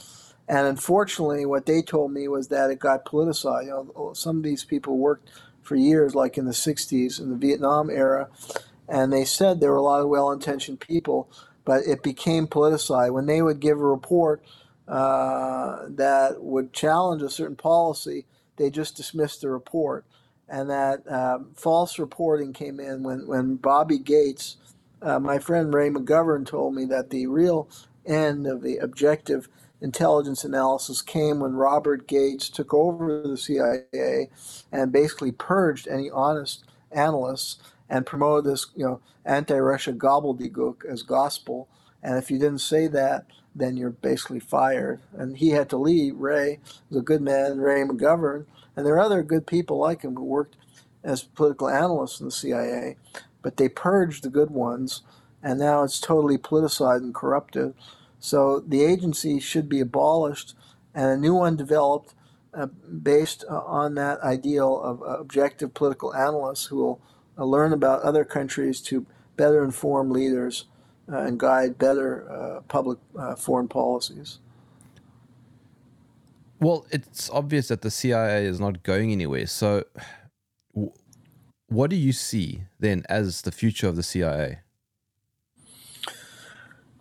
And 0.49 0.67
unfortunately, 0.67 1.47
what 1.47 1.67
they 1.67 1.81
told 1.81 2.13
me 2.13 2.27
was 2.27 2.49
that 2.49 2.71
it 2.71 2.81
got 2.81 3.05
politicized. 3.05 3.67
You 3.67 3.93
know, 3.97 4.13
some 4.15 4.39
of 4.39 4.43
these 4.43 4.65
people 4.65 4.99
worked 4.99 5.31
for 5.63 5.77
years, 5.77 6.15
like 6.15 6.37
in 6.37 6.45
the 6.45 6.53
60s, 6.53 7.21
in 7.21 7.31
the 7.31 7.37
Vietnam 7.37 7.89
era, 7.89 8.29
and 8.89 9.13
they 9.13 9.25
said 9.25 9.61
there 9.61 9.71
were 9.71 9.77
a 9.77 9.83
lot 9.83 10.01
of 10.01 10.09
well 10.09 10.33
intentioned 10.33 10.81
people, 10.81 11.31
but 11.65 11.85
it 11.87 12.03
became 12.03 12.49
politicized. 12.49 13.13
When 13.13 13.27
they 13.27 13.43
would 13.43 13.61
give 13.61 13.79
a 13.79 13.87
report 13.87 14.43
uh, 14.89 15.87
that 15.89 16.43
would 16.43 16.73
challenge 16.73 17.23
a 17.23 17.31
certain 17.31 17.55
policy, 17.55 18.27
they 18.57 18.71
just 18.71 18.97
dismissed 18.97 19.43
the 19.43 19.51
report. 19.51 20.05
And 20.49 20.69
that 20.69 21.09
um, 21.11 21.53
false 21.55 21.97
reporting 21.97 22.53
came 22.53 22.81
in 22.81 23.05
when, 23.05 23.29
when 23.29 23.55
Bobby 23.55 23.99
Gates 23.99 24.57
uh, 25.03 25.19
my 25.19 25.39
friend 25.39 25.73
Ray 25.73 25.91
McGovern 25.91 26.47
told 26.47 26.75
me 26.75 26.85
that 26.87 27.11
the 27.11 27.27
real 27.27 27.69
end 28.07 28.47
of 28.47 28.63
the 28.63 28.77
objective 28.79 29.49
intelligence 29.81 30.45
analysis 30.45 31.01
came 31.03 31.41
when 31.41 31.55
Robert 31.55 32.07
Gates 32.07 32.51
took 32.51 32.75
over 32.75 33.23
the 33.27 33.37
CIA 33.37 34.29
and 34.71 34.93
basically 34.93 35.33
purged 35.33 35.89
any 35.89 36.11
honest 36.11 36.65
analysts 36.91 37.59
and 37.89 38.07
promoted 38.07 38.45
this, 38.45 38.67
you 38.77 38.85
know, 38.85 39.01
anti-Russia 39.25 39.93
gobbledygook 39.93 40.85
as 40.85 41.03
gospel. 41.03 41.69
And 42.03 42.19
if 42.19 42.31
you 42.31 42.39
didn't 42.39 42.61
say 42.61 42.87
that, 42.89 43.25
then 43.55 43.77
you're 43.77 43.91
basically 43.91 44.41
fired. 44.41 45.01
And 45.13 45.37
he 45.37 45.51
had 45.51 45.69
to 45.71 45.77
leave. 45.77 46.17
Ray 46.17 46.61
was 46.89 46.99
a 46.99 47.03
good 47.03 47.21
man, 47.23 47.59
Ray 47.59 47.83
McGovern, 47.83 48.47
and 48.77 48.87
there 48.87 48.95
are 48.95 49.01
other 49.01 49.23
good 49.23 49.47
people 49.47 49.79
like 49.79 50.03
him 50.03 50.15
who 50.15 50.25
worked 50.25 50.57
as 51.03 51.23
political 51.23 51.69
analysts 51.69 52.21
in 52.21 52.27
the 52.27 52.33
CIA 52.33 52.97
but 53.43 53.57
they 53.57 53.69
purged 53.69 54.23
the 54.25 54.31
good 54.31 54.51
ones, 54.51 55.03
and 55.43 55.59
now 55.59 55.83
it's 55.83 56.01
totally 56.01 56.39
politicized 56.39 57.03
and 57.03 57.15
corrupted. 57.15 57.75
So 58.19 58.61
the 58.61 58.85
agency 58.85 59.41
should 59.41 59.69
be 59.69 59.81
abolished 59.81 60.55
and 60.95 61.11
a 61.11 61.17
new 61.17 61.35
one 61.35 61.57
developed 61.57 62.15
uh, 62.53 62.67
based 62.67 63.45
uh, 63.49 63.61
on 63.61 63.95
that 63.95 64.21
ideal 64.21 64.81
of 64.83 65.03
uh, 65.03 65.21
objective 65.21 65.73
political 65.73 66.15
analysts 66.15 66.67
who 66.67 66.77
will 66.77 67.01
uh, 67.39 67.45
learn 67.45 67.73
about 67.73 68.03
other 68.03 68.25
countries 68.25 68.81
to 68.81 69.07
better 69.37 69.63
inform 69.63 70.11
leaders 70.11 70.67
uh, 71.11 71.19
and 71.19 71.39
guide 71.39 71.79
better 71.79 72.29
uh, 72.31 72.61
public 72.63 72.99
foreign 73.39 73.69
policies. 73.69 74.39
Well, 76.59 76.87
it's 76.91 77.31
obvious 77.31 77.69
that 77.69 77.81
the 77.81 77.91
CIA 77.91 78.45
is 78.45 78.61
not 78.61 78.83
going 78.83 79.13
anywhere. 79.13 79.47
So, 79.47 79.85
what 81.71 81.89
do 81.89 81.97
you 81.97 82.13
see 82.13 82.65
then 82.79 83.05
as 83.09 83.43
the 83.43 83.53
future 83.53 83.89
of 83.89 83.97
the 83.97 84.03
CIA? 84.03 84.59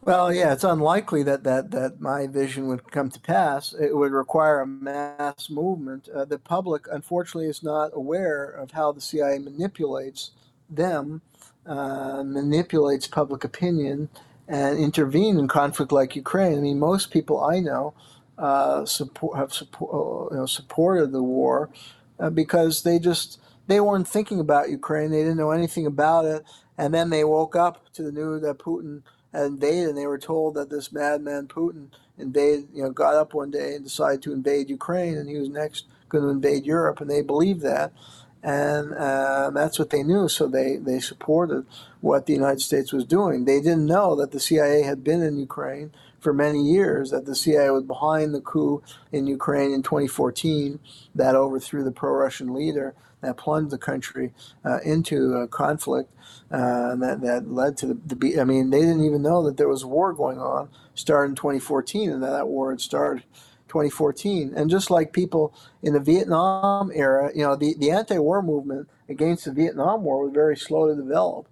Well, 0.02 0.34
yeah, 0.34 0.54
it's 0.54 0.64
unlikely 0.64 1.24
that, 1.24 1.44
that, 1.44 1.72
that 1.72 2.00
my 2.00 2.26
vision 2.28 2.68
would 2.68 2.90
come 2.90 3.10
to 3.12 3.20
pass. 3.20 3.74
It 3.74 3.96
would 3.96 4.12
require 4.12 4.62
a 4.62 4.68
mass 4.68 5.50
movement. 5.50 6.08
Uh, 6.08 6.26
the 6.26 6.40
public, 6.40 6.86
unfortunately, 6.92 7.50
is 7.50 7.62
not 7.62 7.92
aware 7.94 8.46
of 8.46 8.72
how 8.72 8.92
the 8.92 9.02
CIA 9.02 9.40
manipulates 9.40 10.32
them, 10.70 11.22
uh, 11.66 12.24
manipulates 12.24 13.08
public 13.08 13.44
opinion, 13.44 14.10
and 14.48 14.80
intervene 14.80 15.38
in 15.38 15.48
conflict 15.48 15.92
like 15.92 16.16
Ukraine. 16.16 16.58
I 16.58 16.62
mean, 16.62 16.80
most 16.80 17.12
people 17.12 17.44
I 17.44 17.60
know 17.60 17.94
uh, 18.38 18.86
support, 18.86 19.38
have 19.38 19.54
support, 19.54 20.32
you 20.32 20.38
know, 20.38 20.46
supported 20.46 21.12
the 21.12 21.22
war 21.22 21.70
uh, 22.20 22.30
because 22.30 22.84
they 22.84 23.00
just 23.00 23.40
they 23.70 23.80
weren't 23.80 24.08
thinking 24.08 24.40
about 24.40 24.72
Ukraine. 24.72 25.12
They 25.12 25.22
didn't 25.22 25.38
know 25.38 25.52
anything 25.52 25.86
about 25.86 26.26
it. 26.26 26.44
And 26.78 26.92
then 26.92 27.12
they 27.12 27.24
woke 27.24 27.56
up 27.56 27.94
to 27.94 28.02
the 28.02 28.12
news 28.12 28.42
that 28.42 28.58
Putin 28.58 29.04
had 29.32 29.46
invaded, 29.46 29.90
and 29.90 29.98
they 29.98 30.08
were 30.08 30.18
told 30.18 30.56
that 30.56 30.72
this 30.72 30.92
madman 30.92 31.48
Putin 31.48 31.90
invaded, 32.18 32.70
you 32.74 32.82
know, 32.82 32.90
got 32.90 33.14
up 33.14 33.36
one 33.36 33.52
day 33.52 33.76
and 33.76 33.84
decided 33.84 34.24
to 34.24 34.34
invade 34.34 34.72
Ukraine, 34.72 35.18
and 35.18 35.30
he 35.30 35.38
was 35.38 35.50
next 35.50 35.86
going 36.10 36.24
to 36.24 36.32
invade 36.32 36.66
Europe, 36.66 37.00
and 37.00 37.10
they 37.12 37.22
believed 37.22 37.62
that. 37.62 37.94
And 38.42 38.94
uh, 38.96 39.52
that's 39.54 39.78
what 39.78 39.92
they 39.92 40.02
knew, 40.02 40.28
so 40.30 40.48
they, 40.48 40.78
they 40.78 41.00
supported 41.00 41.66
what 42.02 42.26
the 42.26 42.34
United 42.34 42.62
States 42.62 42.92
was 42.92 43.06
doing. 43.06 43.46
They 43.46 43.60
didn't 43.60 43.86
know 43.86 44.16
that 44.16 44.32
the 44.32 44.40
CIA 44.40 44.82
had 44.82 45.04
been 45.04 45.22
in 45.22 45.38
Ukraine 45.38 45.92
for 46.20 46.34
many 46.34 46.64
years, 46.64 47.12
that 47.12 47.26
the 47.26 47.36
CIA 47.36 47.70
was 47.70 47.84
behind 47.84 48.34
the 48.34 48.42
coup 48.42 48.82
in 49.12 49.28
Ukraine 49.28 49.72
in 49.72 49.84
2014 49.84 50.80
that 51.14 51.36
overthrew 51.36 51.84
the 51.84 51.92
pro 51.92 52.14
Russian 52.14 52.54
leader 52.54 52.96
that 53.22 53.38
plunged 53.38 53.72
the 53.72 53.78
country 53.78 54.32
uh, 54.66 54.80
into 54.84 55.34
a 55.34 55.48
conflict 55.48 56.14
uh, 56.52 56.96
that, 56.96 57.22
that 57.22 57.52
led 57.52 57.78
to 57.78 57.88
the, 57.88 58.16
the. 58.16 58.40
I 58.40 58.44
mean, 58.44 58.70
they 58.70 58.80
didn't 58.80 59.06
even 59.06 59.22
know 59.22 59.44
that 59.44 59.58
there 59.58 59.68
was 59.68 59.86
war 59.86 60.14
going 60.14 60.40
on. 60.40 60.70
Started 60.94 61.32
in 61.32 61.36
2014, 61.36 62.10
and 62.10 62.24
that, 62.24 62.48
war 62.48 62.72
had 62.72 62.82
started 62.82 63.24
2014. 63.70 64.54
And 64.56 64.70
just 64.70 64.92
like 64.92 65.14
people 65.14 65.54
in 65.82 65.94
the 65.94 66.00
Vietnam 66.00 66.92
era, 66.94 67.32
you 67.34 67.44
know, 67.44 67.56
the, 67.56 67.76
the 67.78 67.92
anti-war 67.92 68.42
movement 68.42 68.90
against 69.08 69.46
the 69.46 69.52
Vietnam 69.52 70.04
War 70.04 70.26
was 70.26 70.34
very 70.34 70.58
slow 70.58 70.88
to 70.88 70.96
develop. 70.96 71.48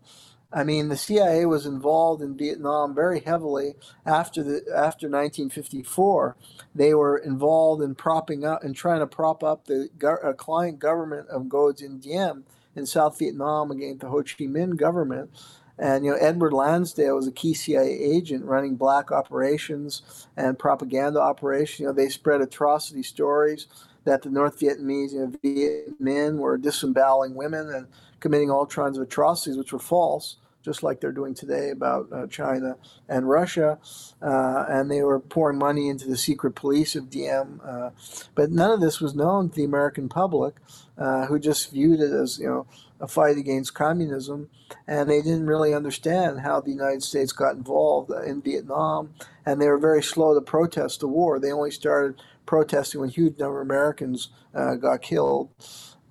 I 0.51 0.63
mean, 0.63 0.87
the 0.87 0.97
CIA 0.97 1.45
was 1.45 1.65
involved 1.65 2.21
in 2.21 2.37
Vietnam 2.37 2.95
very 2.95 3.19
heavily 3.19 3.75
after 4.05 4.43
the 4.43 4.61
after 4.75 5.07
1954. 5.07 6.37
They 6.73 6.93
were 6.93 7.17
involved 7.17 7.83
in 7.83 7.95
propping 7.95 8.45
up 8.45 8.63
and 8.63 8.75
trying 8.75 8.99
to 9.01 9.07
prop 9.07 9.43
up 9.43 9.65
the 9.65 9.89
go- 9.97 10.17
uh, 10.23 10.33
client 10.33 10.79
government 10.79 11.27
of 11.29 11.43
Ngo 11.43 11.77
Dinh 11.77 12.01
Diem 12.01 12.45
in 12.75 12.85
South 12.85 13.19
Vietnam 13.19 13.71
against 13.71 14.01
the 14.01 14.07
Ho 14.07 14.23
Chi 14.23 14.45
Minh 14.45 14.77
government. 14.77 15.31
And 15.77 16.05
you 16.05 16.11
know, 16.11 16.17
Edward 16.17 16.53
Lansdale 16.53 17.15
was 17.15 17.27
a 17.27 17.31
key 17.31 17.53
CIA 17.53 17.91
agent 17.91 18.45
running 18.45 18.75
black 18.77 19.11
operations 19.11 20.27
and 20.37 20.57
propaganda 20.57 21.19
operations. 21.19 21.79
You 21.81 21.85
know, 21.87 21.93
they 21.93 22.09
spread 22.09 22.41
atrocity 22.41 23.03
stories 23.03 23.67
that 24.05 24.21
the 24.23 24.29
North 24.29 24.59
Vietnamese 24.59 25.11
you 25.11 25.19
know, 25.19 25.33
Viet 25.43 26.01
Minh 26.01 26.37
were 26.37 26.57
disemboweling 26.57 27.35
women 27.35 27.69
and 27.69 27.87
committing 28.19 28.51
all 28.51 28.65
kinds 28.65 28.97
of 28.97 29.03
atrocities, 29.03 29.57
which 29.57 29.73
were 29.73 29.79
false, 29.79 30.37
just 30.63 30.83
like 30.83 30.99
they're 30.99 31.11
doing 31.11 31.33
today 31.33 31.69
about 31.69 32.07
uh, 32.11 32.27
China 32.27 32.75
and 33.07 33.29
Russia. 33.29 33.79
Uh, 34.21 34.65
and 34.67 34.91
they 34.91 35.01
were 35.01 35.19
pouring 35.19 35.57
money 35.57 35.87
into 35.87 36.07
the 36.07 36.17
secret 36.17 36.55
police 36.55 36.95
of 36.95 37.09
Diem. 37.09 37.61
Uh, 37.63 37.91
but 38.35 38.51
none 38.51 38.71
of 38.71 38.81
this 38.81 38.99
was 38.99 39.15
known 39.15 39.49
to 39.49 39.55
the 39.55 39.63
American 39.63 40.09
public, 40.09 40.55
uh, 40.97 41.25
who 41.27 41.39
just 41.39 41.71
viewed 41.71 42.01
it 42.01 42.11
as, 42.11 42.39
you 42.39 42.47
know, 42.47 42.67
a 42.99 43.07
fight 43.07 43.37
against 43.37 43.75
communism, 43.75 44.49
and 44.87 45.09
they 45.09 45.21
didn't 45.21 45.45
really 45.45 45.73
understand 45.73 46.39
how 46.39 46.59
the 46.59 46.71
United 46.71 47.03
States 47.03 47.31
got 47.31 47.55
involved 47.55 48.11
in 48.25 48.41
Vietnam, 48.41 49.13
and 49.45 49.61
they 49.61 49.67
were 49.67 49.77
very 49.77 50.01
slow 50.01 50.33
to 50.33 50.41
protest 50.41 50.99
the 51.01 51.07
war. 51.07 51.39
They 51.39 51.51
only 51.51 51.71
started 51.71 52.19
protesting 52.47 53.01
when 53.01 53.09
huge 53.11 53.37
number 53.37 53.61
of 53.61 53.67
Americans 53.67 54.29
uh, 54.55 54.73
got 54.75 55.03
killed. 55.03 55.49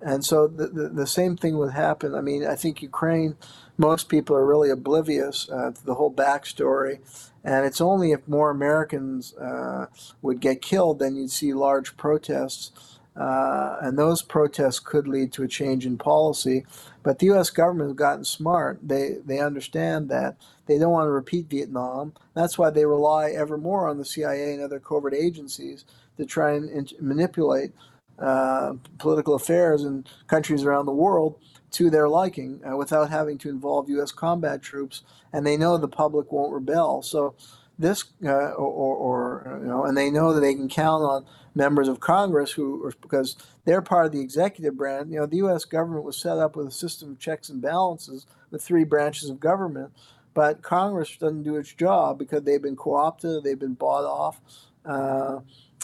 And 0.01 0.23
so 0.23 0.47
the, 0.47 0.67
the, 0.67 0.89
the, 0.89 1.07
same 1.07 1.35
thing 1.35 1.57
would 1.57 1.73
happen. 1.73 2.13
I 2.13 2.21
mean, 2.21 2.45
I 2.45 2.55
think 2.55 2.81
Ukraine, 2.81 3.35
most 3.77 4.09
people 4.09 4.35
are 4.35 4.45
really 4.45 4.69
oblivious 4.69 5.49
uh, 5.49 5.71
to 5.71 5.85
the 5.85 5.95
whole 5.95 6.13
backstory. 6.13 6.99
And 7.43 7.65
it's 7.65 7.81
only 7.81 8.11
if 8.11 8.27
more 8.27 8.51
Americans 8.51 9.33
uh, 9.35 9.87
would 10.21 10.39
get 10.39 10.61
killed, 10.61 10.99
then 10.99 11.15
you'd 11.15 11.31
see 11.31 11.53
large 11.53 11.97
protests. 11.97 12.71
Uh, 13.15 13.77
and 13.81 13.97
those 13.97 14.21
protests 14.21 14.79
could 14.79 15.07
lead 15.07 15.33
to 15.33 15.41
a 15.41 15.47
change 15.47 15.87
in 15.87 15.97
policy. 15.97 16.63
But 17.01 17.17
the 17.17 17.27
U.S. 17.27 17.49
government 17.49 17.89
has 17.89 17.97
gotten 17.97 18.23
smart. 18.23 18.79
They, 18.83 19.15
they 19.25 19.39
understand 19.39 20.09
that 20.09 20.37
they 20.67 20.77
don't 20.77 20.91
want 20.91 21.07
to 21.07 21.11
repeat 21.11 21.49
Vietnam. 21.49 22.13
That's 22.35 22.59
why 22.59 22.69
they 22.69 22.85
rely 22.85 23.31
ever 23.31 23.57
more 23.57 23.87
on 23.87 23.97
the 23.97 24.05
CIA 24.05 24.53
and 24.53 24.61
other 24.61 24.79
covert 24.79 25.15
agencies 25.15 25.85
to 26.17 26.25
try 26.25 26.53
and 26.53 26.93
manipulate 26.99 27.71
uh, 28.19 28.73
political 28.97 29.35
affairs 29.35 29.83
in 29.83 30.05
countries 30.27 30.63
around 30.63 30.85
the 30.85 30.91
world 30.91 31.39
to 31.71 31.89
their 31.89 32.09
liking 32.09 32.61
uh, 32.67 32.75
without 32.75 33.09
having 33.09 33.37
to 33.37 33.49
involve 33.49 33.89
U.S. 33.89 34.11
combat 34.11 34.61
troops. 34.61 35.03
And 35.31 35.45
they 35.45 35.57
know 35.57 35.77
the 35.77 35.87
public 35.87 36.31
won't 36.31 36.53
rebel. 36.53 37.01
So 37.01 37.35
this 37.77 38.05
uh, 38.25 38.29
or, 38.53 38.95
or, 38.95 39.59
you 39.61 39.67
know, 39.67 39.85
and 39.85 39.95
they 39.95 40.09
know 40.09 40.33
that 40.33 40.41
they 40.41 40.55
can 40.55 40.69
count 40.69 41.03
on 41.03 41.25
members 41.53 41.87
of 41.87 41.99
Congress 41.99 42.51
who, 42.51 42.91
because 43.01 43.35
they're 43.65 43.81
part 43.81 44.05
of 44.05 44.11
the 44.11 44.21
executive 44.21 44.77
branch. 44.77 45.09
You 45.09 45.19
know, 45.19 45.25
the 45.25 45.37
U.S. 45.37 45.65
government 45.65 46.03
was 46.03 46.17
set 46.17 46.37
up 46.37 46.55
with 46.55 46.67
a 46.67 46.71
system 46.71 47.11
of 47.11 47.19
checks 47.19 47.49
and 47.49 47.61
balances 47.61 48.25
with 48.49 48.63
three 48.63 48.83
branches 48.83 49.29
of 49.29 49.39
government, 49.39 49.91
but 50.33 50.61
Congress 50.61 51.15
doesn't 51.17 51.43
do 51.43 51.57
its 51.57 51.73
job 51.73 52.17
because 52.17 52.43
they've 52.43 52.61
been 52.61 52.75
co-opted, 52.75 53.43
they've 53.43 53.59
been 53.59 53.73
bought 53.73 54.05
off, 54.05 54.39
uh, 54.85 55.39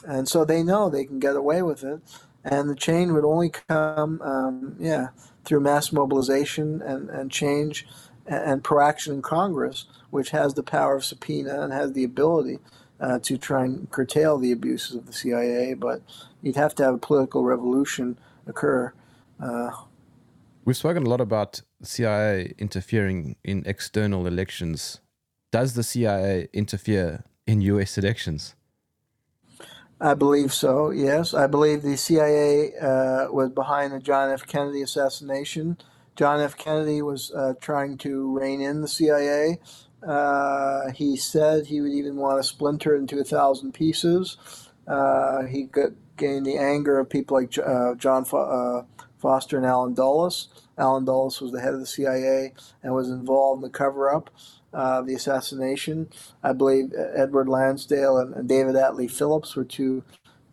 and 0.05 0.27
so 0.27 0.45
they 0.45 0.63
know 0.63 0.89
they 0.89 1.05
can 1.05 1.19
get 1.19 1.35
away 1.35 1.61
with 1.61 1.83
it. 1.83 2.01
And 2.43 2.69
the 2.69 2.75
change 2.75 3.11
would 3.11 3.23
only 3.23 3.49
come, 3.49 4.21
um, 4.21 4.75
yeah, 4.79 5.07
through 5.45 5.61
mass 5.61 5.91
mobilization 5.91 6.81
and, 6.81 7.09
and 7.09 7.31
change 7.31 7.87
and, 8.25 8.43
and 8.43 8.63
proaction 8.63 9.13
in 9.13 9.21
Congress, 9.21 9.85
which 10.09 10.31
has 10.31 10.53
the 10.53 10.63
power 10.63 10.97
of 10.97 11.05
subpoena 11.05 11.61
and 11.61 11.71
has 11.71 11.93
the 11.93 12.03
ability 12.03 12.59
uh, 12.99 13.19
to 13.19 13.37
try 13.37 13.63
and 13.63 13.89
curtail 13.91 14.37
the 14.37 14.51
abuses 14.51 14.95
of 14.95 15.05
the 15.05 15.13
CIA. 15.13 15.73
But 15.73 16.01
you'd 16.41 16.57
have 16.57 16.75
to 16.75 16.83
have 16.83 16.95
a 16.95 16.99
political 16.99 17.43
revolution 17.43 18.17
occur. 18.45 18.93
Uh, 19.41 19.71
We've 20.65 20.77
spoken 20.77 21.05
a 21.05 21.09
lot 21.09 21.19
about 21.21 21.61
CIA 21.81 22.53
interfering 22.57 23.35
in 23.43 23.63
external 23.65 24.27
elections. 24.27 25.01
Does 25.51 25.73
the 25.73 25.83
CIA 25.83 26.47
interfere 26.53 27.25
in 27.45 27.61
US 27.61 27.97
elections? 27.97 28.55
I 30.03 30.15
believe 30.15 30.53
so, 30.53 30.91
yes. 30.91 31.33
I 31.33 31.47
believe 31.47 31.81
the 31.81 31.95
CIA 31.95 32.73
uh, 32.75 33.31
was 33.31 33.51
behind 33.51 33.93
the 33.93 34.01
John 34.01 34.31
F. 34.31 34.45
Kennedy 34.45 34.81
assassination. 34.81 35.77
John 36.17 36.41
F. 36.41 36.57
Kennedy 36.57 37.01
was 37.01 37.31
uh, 37.31 37.53
trying 37.61 37.97
to 37.99 38.37
rein 38.37 38.59
in 38.59 38.81
the 38.81 38.89
CIA. 38.89 39.61
Uh, 40.05 40.91
he 40.91 41.15
said 41.15 41.67
he 41.67 41.79
would 41.79 41.93
even 41.93 42.17
want 42.17 42.37
to 42.37 42.43
splinter 42.43 42.97
into 42.97 43.17
a 43.17 43.23
thousand 43.23 43.73
pieces. 43.73 44.35
Uh, 44.89 45.43
he 45.43 45.63
got, 45.63 45.91
gained 46.17 46.45
the 46.45 46.57
anger 46.57 46.99
of 46.99 47.09
people 47.09 47.37
like 47.37 47.57
uh, 47.57 47.95
John 47.95 48.25
Fo- 48.25 48.83
uh, 48.83 49.05
Foster 49.19 49.55
and 49.55 49.65
Allen 49.65 49.93
Dulles. 49.93 50.49
Allen 50.77 51.05
Dulles 51.05 51.39
was 51.39 51.53
the 51.53 51.61
head 51.61 51.73
of 51.73 51.79
the 51.79 51.87
CIA 51.87 52.53
and 52.83 52.93
was 52.93 53.09
involved 53.09 53.63
in 53.63 53.71
the 53.71 53.77
cover 53.77 54.13
up 54.13 54.29
uh, 54.73 55.01
the 55.01 55.13
assassination. 55.13 56.09
I 56.43 56.53
believe 56.53 56.93
Edward 57.15 57.47
Lansdale 57.47 58.17
and, 58.17 58.33
and 58.35 58.49
David 58.49 58.75
Atlee 58.75 59.09
Phillips 59.09 59.55
were 59.55 59.65
two 59.65 60.03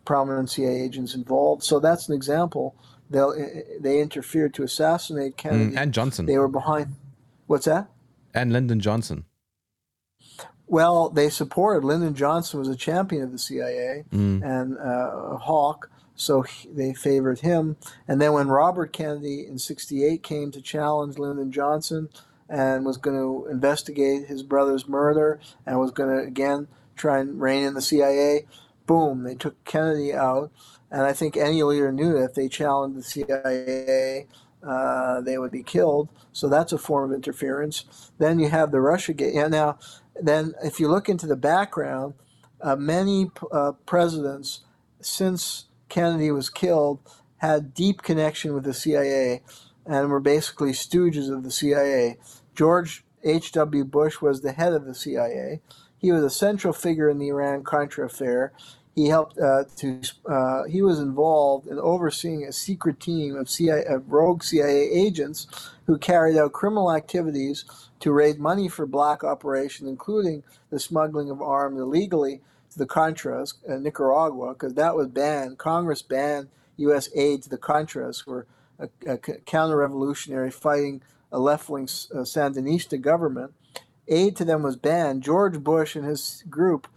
prominent 0.05 0.49
CIA 0.49 0.81
agents 0.81 1.15
involved. 1.15 1.63
So 1.63 1.79
that's 1.79 2.09
an 2.09 2.15
example. 2.15 2.75
They 3.09 3.63
they 3.79 3.99
interfered 3.99 4.53
to 4.55 4.63
assassinate 4.63 5.37
Kennedy 5.37 5.75
mm, 5.75 5.77
and 5.77 5.93
Johnson. 5.93 6.25
They 6.25 6.37
were 6.37 6.47
behind. 6.47 6.95
What's 7.47 7.65
that? 7.65 7.89
And 8.33 8.53
Lyndon 8.53 8.79
Johnson. 8.79 9.25
Well, 10.67 11.09
they 11.09 11.29
supported 11.29 11.85
Lyndon 11.85 12.15
Johnson 12.15 12.59
was 12.59 12.69
a 12.69 12.77
champion 12.77 13.23
of 13.23 13.33
the 13.33 13.37
CIA 13.37 14.05
mm. 14.09 14.41
and 14.41 14.77
uh, 14.77 15.37
hawk, 15.37 15.91
so 16.15 16.43
he, 16.43 16.69
they 16.69 16.93
favored 16.93 17.39
him. 17.39 17.75
And 18.07 18.21
then 18.21 18.31
when 18.31 18.47
Robert 18.47 18.93
Kennedy 18.93 19.45
in 19.45 19.57
'68 19.57 20.23
came 20.23 20.49
to 20.51 20.61
challenge 20.61 21.17
Lyndon 21.17 21.51
Johnson, 21.51 22.07
and 22.51 22.85
was 22.85 22.97
going 22.97 23.17
to 23.17 23.49
investigate 23.49 24.27
his 24.27 24.43
brother's 24.43 24.87
murder 24.87 25.39
and 25.65 25.79
was 25.79 25.91
going 25.91 26.09
to 26.09 26.21
again 26.21 26.67
try 26.97 27.19
and 27.19 27.41
rein 27.41 27.63
in 27.63 27.73
the 27.73 27.81
CIA. 27.81 28.45
Boom, 28.85 29.23
they 29.23 29.35
took 29.35 29.63
Kennedy 29.63 30.13
out. 30.13 30.51
And 30.91 31.03
I 31.03 31.13
think 31.13 31.37
any 31.37 31.63
leader 31.63 31.93
knew 31.93 32.13
that 32.13 32.25
if 32.25 32.33
they 32.33 32.49
challenged 32.49 32.97
the 32.97 33.03
CIA, 33.03 34.27
uh, 34.61 35.21
they 35.21 35.37
would 35.37 35.51
be 35.51 35.63
killed. 35.63 36.09
So 36.33 36.49
that's 36.49 36.73
a 36.73 36.77
form 36.77 37.11
of 37.11 37.15
interference. 37.15 38.11
Then 38.17 38.37
you 38.37 38.49
have 38.49 38.71
the 38.71 38.81
Russia 38.81 39.13
gate. 39.13 39.33
Yeah, 39.33 39.47
now, 39.47 39.79
then 40.21 40.53
if 40.61 40.81
you 40.81 40.89
look 40.89 41.07
into 41.07 41.27
the 41.27 41.37
background, 41.37 42.15
uh, 42.59 42.75
many 42.75 43.31
uh, 43.53 43.71
presidents 43.85 44.59
since 44.99 45.65
Kennedy 45.87 46.31
was 46.31 46.49
killed 46.49 46.99
had 47.37 47.73
deep 47.73 48.01
connection 48.01 48.53
with 48.53 48.65
the 48.65 48.73
CIA 48.73 49.41
and 49.85 50.09
were 50.09 50.19
basically 50.19 50.71
stooges 50.71 51.33
of 51.33 51.43
the 51.43 51.51
CIA. 51.51 52.17
George 52.55 53.03
H.W. 53.23 53.85
Bush 53.85 54.21
was 54.21 54.41
the 54.41 54.53
head 54.53 54.73
of 54.73 54.85
the 54.85 54.95
CIA. 54.95 55.61
He 55.97 56.11
was 56.11 56.23
a 56.23 56.29
central 56.29 56.73
figure 56.73 57.09
in 57.09 57.19
the 57.19 57.29
Iran 57.29 57.63
Contra 57.63 58.05
affair. 58.05 58.53
He 58.95 59.07
helped 59.07 59.37
uh, 59.39 59.63
to. 59.77 60.01
Uh, 60.29 60.63
he 60.63 60.81
was 60.81 60.99
involved 60.99 61.67
in 61.67 61.79
overseeing 61.79 62.43
a 62.43 62.51
secret 62.51 62.99
team 62.99 63.37
of, 63.37 63.49
CIA, 63.49 63.85
of 63.85 64.11
rogue 64.11 64.43
CIA 64.43 64.89
agents 64.91 65.47
who 65.85 65.97
carried 65.97 66.37
out 66.37 66.51
criminal 66.51 66.91
activities 66.91 67.63
to 68.01 68.11
raise 68.11 68.37
money 68.37 68.67
for 68.67 68.85
black 68.85 69.23
operations, 69.23 69.87
including 69.87 70.43
the 70.71 70.79
smuggling 70.79 71.29
of 71.29 71.41
arms 71.41 71.79
illegally 71.79 72.41
to 72.71 72.77
the 72.77 72.87
Contras 72.87 73.53
in 73.65 73.73
uh, 73.73 73.77
Nicaragua, 73.77 74.53
because 74.53 74.73
that 74.73 74.95
was 74.95 75.07
banned. 75.07 75.57
Congress 75.57 76.01
banned 76.01 76.49
U.S. 76.77 77.09
aid 77.15 77.43
to 77.43 77.49
the 77.49 77.57
Contras, 77.57 78.25
who 78.25 78.31
were 78.31 78.47
a, 78.79 78.89
a 79.05 79.17
counter-revolutionary 79.17 80.51
fighting 80.51 81.01
a 81.31 81.39
left 81.39 81.69
wing 81.69 81.83
uh, 82.13 82.19
Sandinista 82.19 82.99
government. 82.99 83.53
Aid 84.07 84.35
to 84.37 84.45
them 84.45 84.63
was 84.63 84.75
banned. 84.75 85.23
George 85.23 85.59
Bush 85.59 85.95
and 85.95 86.05
his 86.05 86.43
group 86.49 86.87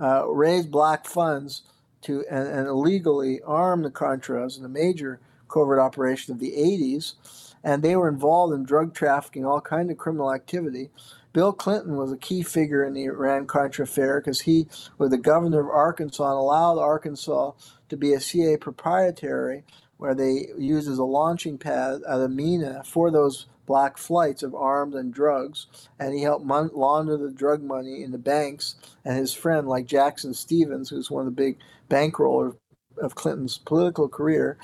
uh, 0.00 0.28
raised 0.28 0.70
black 0.70 1.06
funds 1.06 1.62
to 2.02 2.24
and, 2.30 2.46
and, 2.48 2.66
illegally 2.66 3.40
arm 3.42 3.82
the 3.82 3.90
Contras 3.90 4.58
in 4.58 4.64
a 4.64 4.68
major 4.68 5.20
covert 5.48 5.78
operation 5.78 6.32
of 6.32 6.40
the 6.40 6.52
80s. 6.52 7.14
And 7.62 7.82
they 7.82 7.96
were 7.96 8.08
involved 8.08 8.54
in 8.54 8.64
drug 8.64 8.94
trafficking, 8.94 9.44
all 9.44 9.60
kind 9.60 9.90
of 9.90 9.98
criminal 9.98 10.32
activity. 10.32 10.90
Bill 11.32 11.52
Clinton 11.52 11.96
was 11.96 12.10
a 12.10 12.16
key 12.16 12.42
figure 12.42 12.84
in 12.84 12.94
the 12.94 13.04
Iran 13.04 13.46
Contra 13.46 13.84
affair 13.84 14.20
because 14.20 14.40
he 14.42 14.66
was 14.98 15.10
the 15.10 15.18
governor 15.18 15.60
of 15.60 15.68
Arkansas 15.68 16.28
and 16.28 16.38
allowed 16.38 16.78
Arkansas 16.78 17.52
to 17.88 17.96
be 17.96 18.12
a 18.12 18.20
CIA 18.20 18.56
proprietary, 18.56 19.62
where 19.96 20.14
they 20.14 20.48
used 20.58 20.88
as 20.88 20.98
a 20.98 21.04
launching 21.04 21.58
pad 21.58 22.00
at 22.08 22.20
a 22.20 22.28
Mena 22.28 22.82
for 22.84 23.10
those 23.10 23.46
black 23.70 23.96
flights 23.96 24.42
of 24.42 24.52
arms 24.52 24.96
and 24.96 25.14
drugs, 25.14 25.68
and 25.96 26.12
he 26.12 26.22
helped 26.22 26.44
mon- 26.44 26.72
launder 26.74 27.16
the 27.16 27.30
drug 27.30 27.62
money 27.62 28.02
in 28.02 28.10
the 28.10 28.18
banks. 28.18 28.74
And 29.04 29.16
his 29.16 29.32
friend, 29.32 29.68
like 29.68 29.86
Jackson 29.86 30.34
Stephens, 30.34 30.90
who's 30.90 31.08
one 31.08 31.24
of 31.24 31.26
the 31.26 31.40
big 31.40 31.56
bankrollers 31.88 32.56
of 33.00 33.14
Clinton's 33.14 33.58
political 33.58 34.08
career, 34.08 34.58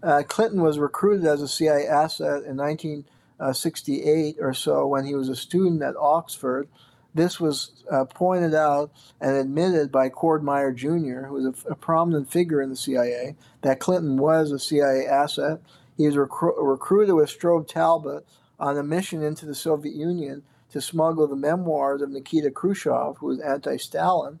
uh, 0.00 0.22
Clinton 0.28 0.62
was 0.62 0.78
recruited 0.78 1.26
as 1.26 1.42
a 1.42 1.48
CIA 1.48 1.88
asset 1.88 2.44
in 2.44 2.56
1968 2.56 4.36
or 4.38 4.54
so 4.54 4.86
when 4.86 5.06
he 5.06 5.16
was 5.16 5.28
a 5.28 5.34
student 5.34 5.82
at 5.82 5.96
Oxford. 5.96 6.68
This 7.12 7.40
was 7.40 7.82
uh, 7.90 8.04
pointed 8.04 8.54
out 8.54 8.92
and 9.20 9.34
admitted 9.34 9.90
by 9.90 10.08
Cord 10.08 10.44
Meyer 10.44 10.70
Jr., 10.70 11.26
who 11.26 11.34
was 11.34 11.64
a, 11.68 11.74
prominent 11.74 12.30
figure 12.30 12.62
in 12.62 12.70
the 12.70 12.76
CIA, 12.76 13.34
that 13.62 13.80
Clinton 13.80 14.18
was 14.18 14.52
a 14.52 14.60
CIA 14.60 15.04
asset. 15.04 15.58
He 15.96 16.06
was 16.06 16.14
recru- 16.14 16.54
recruited 16.56 17.16
with 17.16 17.28
Strobe 17.28 17.66
Talbott 17.66 18.24
on 18.58 18.76
a 18.76 18.82
mission 18.82 19.22
into 19.22 19.46
the 19.46 19.54
Soviet 19.54 19.94
Union 19.94 20.42
to 20.70 20.80
smuggle 20.80 21.26
the 21.26 21.36
memoirs 21.36 22.02
of 22.02 22.10
Nikita 22.10 22.50
Khrushchev, 22.50 23.18
who 23.18 23.26
was 23.26 23.40
anti 23.40 23.76
Stalin. 23.76 24.40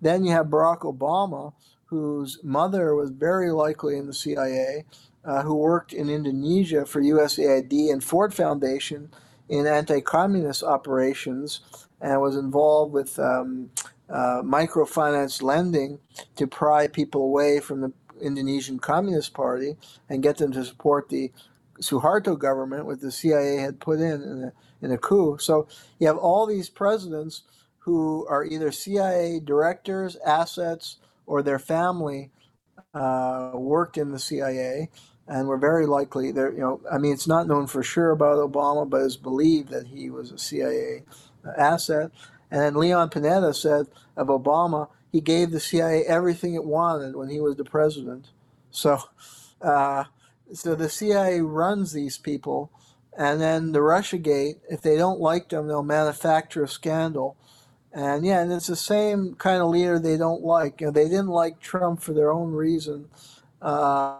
Then 0.00 0.24
you 0.24 0.32
have 0.32 0.46
Barack 0.46 0.80
Obama, 0.80 1.52
whose 1.86 2.38
mother 2.42 2.94
was 2.94 3.10
very 3.10 3.50
likely 3.50 3.96
in 3.96 4.06
the 4.06 4.14
CIA, 4.14 4.84
uh, 5.24 5.42
who 5.42 5.56
worked 5.56 5.92
in 5.92 6.08
Indonesia 6.08 6.84
for 6.84 7.02
USAID 7.02 7.90
and 7.90 8.04
Ford 8.04 8.34
Foundation 8.34 9.10
in 9.48 9.66
anti 9.66 10.00
communist 10.00 10.62
operations 10.62 11.60
and 12.00 12.20
was 12.20 12.36
involved 12.36 12.92
with 12.92 13.18
um, 13.18 13.70
uh, 14.08 14.42
microfinance 14.42 15.42
lending 15.42 15.98
to 16.36 16.46
pry 16.46 16.86
people 16.86 17.22
away 17.22 17.60
from 17.60 17.80
the 17.80 17.92
Indonesian 18.20 18.78
Communist 18.78 19.34
Party 19.34 19.76
and 20.08 20.22
get 20.22 20.38
them 20.38 20.52
to 20.52 20.64
support 20.64 21.08
the 21.08 21.30
Suharto 21.80 22.38
government, 22.38 22.86
what 22.86 23.00
the 23.00 23.12
CIA 23.12 23.56
had 23.56 23.80
put 23.80 24.00
in 24.00 24.22
in 24.22 24.44
a, 24.44 24.52
in 24.84 24.92
a 24.92 24.98
coup. 24.98 25.38
So 25.38 25.68
you 25.98 26.06
have 26.06 26.18
all 26.18 26.46
these 26.46 26.68
presidents 26.70 27.42
who 27.78 28.26
are 28.28 28.44
either 28.44 28.70
CIA 28.72 29.40
directors, 29.40 30.16
assets, 30.24 30.96
or 31.26 31.42
their 31.42 31.58
family 31.58 32.30
uh, 32.94 33.52
worked 33.54 33.96
in 33.98 34.12
the 34.12 34.18
CIA, 34.18 34.90
and 35.26 35.48
were 35.48 35.58
very 35.58 35.86
likely 35.86 36.32
there. 36.32 36.52
You 36.52 36.60
know, 36.60 36.80
I 36.90 36.98
mean, 36.98 37.12
it's 37.12 37.28
not 37.28 37.46
known 37.46 37.66
for 37.66 37.82
sure 37.82 38.10
about 38.10 38.38
Obama, 38.38 38.88
but 38.88 39.02
it's 39.02 39.16
believed 39.16 39.70
that 39.70 39.86
he 39.88 40.10
was 40.10 40.32
a 40.32 40.38
CIA 40.38 41.04
asset. 41.56 42.10
And 42.50 42.76
Leon 42.76 43.10
Panetta 43.10 43.54
said 43.54 43.86
of 44.16 44.28
Obama, 44.28 44.88
he 45.12 45.20
gave 45.20 45.50
the 45.50 45.60
CIA 45.60 46.04
everything 46.06 46.54
it 46.54 46.64
wanted 46.64 47.16
when 47.16 47.28
he 47.28 47.40
was 47.40 47.56
the 47.56 47.64
president. 47.64 48.28
So. 48.70 49.00
Uh, 49.60 50.04
so 50.52 50.74
the 50.74 50.88
CIA 50.88 51.40
runs 51.40 51.92
these 51.92 52.18
people, 52.18 52.70
and 53.16 53.40
then 53.40 53.72
the 53.72 53.80
RussiaGate, 53.80 54.60
if 54.68 54.80
they 54.80 54.96
don't 54.96 55.20
like 55.20 55.48
them, 55.48 55.66
they'll 55.66 55.82
manufacture 55.82 56.64
a 56.64 56.68
scandal. 56.68 57.36
And 57.92 58.24
yeah, 58.24 58.40
and 58.40 58.52
it's 58.52 58.66
the 58.66 58.76
same 58.76 59.34
kind 59.34 59.62
of 59.62 59.70
leader 59.70 59.98
they 59.98 60.16
don't 60.16 60.42
like. 60.42 60.80
You 60.80 60.88
know, 60.88 60.92
they 60.92 61.08
didn't 61.08 61.28
like 61.28 61.60
Trump 61.60 62.02
for 62.02 62.12
their 62.12 62.30
own 62.30 62.52
reason. 62.52 63.08
Uh, 63.60 64.18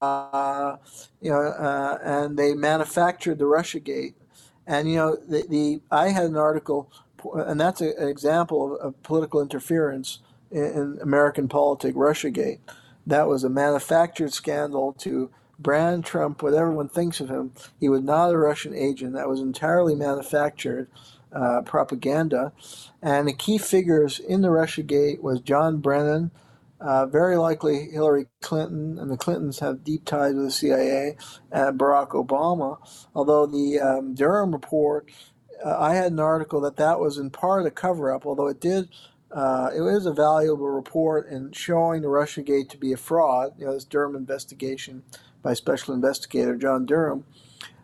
uh, 0.00 0.76
you 1.20 1.30
know, 1.30 1.40
uh, 1.40 1.98
and 2.02 2.38
they 2.38 2.54
manufactured 2.54 3.38
the 3.38 3.44
RussiaGate. 3.44 4.14
And 4.66 4.88
you 4.88 4.96
know, 4.96 5.16
the, 5.16 5.46
the 5.48 5.80
I 5.90 6.10
had 6.10 6.24
an 6.24 6.36
article 6.36 6.92
and 7.34 7.60
that's 7.60 7.80
a, 7.80 7.96
an 7.98 8.08
example 8.08 8.76
of, 8.76 8.80
of 8.80 9.02
political 9.02 9.40
interference 9.40 10.20
in, 10.50 10.64
in 10.64 10.98
American 11.02 11.48
politics, 11.48 11.96
Russiagate. 11.96 12.58
That 13.06 13.26
was 13.26 13.44
a 13.44 13.48
manufactured 13.48 14.32
scandal 14.32 14.92
to 14.94 15.30
brand 15.58 16.04
Trump 16.04 16.42
what 16.42 16.54
everyone 16.54 16.88
thinks 16.88 17.20
of 17.20 17.28
him. 17.28 17.52
He 17.80 17.88
was 17.88 18.02
not 18.02 18.30
a 18.30 18.38
Russian 18.38 18.74
agent. 18.74 19.14
That 19.14 19.28
was 19.28 19.40
entirely 19.40 19.94
manufactured 19.94 20.88
uh, 21.32 21.62
propaganda. 21.62 22.52
And 23.02 23.28
the 23.28 23.32
key 23.32 23.58
figures 23.58 24.18
in 24.18 24.42
the 24.42 24.48
Russiagate 24.48 25.20
was 25.20 25.40
John 25.40 25.78
Brennan, 25.78 26.30
uh, 26.80 27.06
very 27.06 27.36
likely 27.36 27.90
Hillary 27.90 28.26
Clinton, 28.40 28.98
and 28.98 29.10
the 29.10 29.16
Clintons 29.16 29.58
have 29.58 29.84
deep 29.84 30.04
ties 30.04 30.34
with 30.34 30.44
the 30.44 30.50
CIA, 30.50 31.16
and 31.50 31.78
Barack 31.78 32.10
Obama. 32.10 32.78
Although 33.14 33.46
the 33.46 33.80
um, 33.80 34.14
Durham 34.14 34.52
report, 34.52 35.10
uh, 35.64 35.76
I 35.78 35.94
had 35.94 36.12
an 36.12 36.20
article 36.20 36.60
that 36.60 36.76
that 36.76 37.00
was 37.00 37.18
in 37.18 37.30
part 37.30 37.66
a 37.66 37.70
cover 37.70 38.12
up, 38.12 38.24
although 38.26 38.48
it 38.48 38.60
did. 38.60 38.88
Uh, 39.30 39.70
it 39.76 39.82
was 39.82 40.06
a 40.06 40.12
valuable 40.12 40.70
report 40.70 41.28
in 41.28 41.52
showing 41.52 42.00
the 42.00 42.08
Russiagate 42.08 42.70
to 42.70 42.78
be 42.78 42.92
a 42.92 42.96
fraud, 42.96 43.52
you 43.58 43.66
know, 43.66 43.74
this 43.74 43.84
Durham 43.84 44.16
investigation 44.16 45.02
by 45.42 45.54
Special 45.54 45.94
Investigator 45.94 46.56
John 46.56 46.86
Durham, 46.86 47.24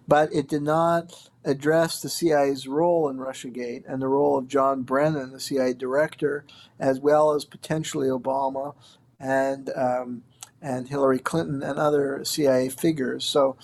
but 0.07 0.33
it 0.33 0.49
did 0.49 0.63
not 0.63 1.31
address 1.45 2.01
the 2.01 2.09
CIA's 2.09 2.67
role 2.67 3.09
in 3.09 3.17
Russiagate 3.17 3.85
and 3.87 4.01
the 4.01 4.09
role 4.09 4.39
of 4.39 4.49
John 4.49 4.83
Brennan, 4.83 5.33
the 5.33 5.41
CIA 5.41 5.75
director, 5.75 6.45
as 6.79 7.01
well 7.01 7.35
as 7.35 7.45
potentially 7.45 8.09
Obama 8.09 8.75
and 9.21 9.71
um, 9.77 10.23
and 10.63 10.89
Hillary 10.89 11.19
Clinton 11.19 11.63
and 11.63 11.79
other 11.79 12.25
CIA 12.25 12.71
figures. 12.71 13.25
So, 13.25 13.57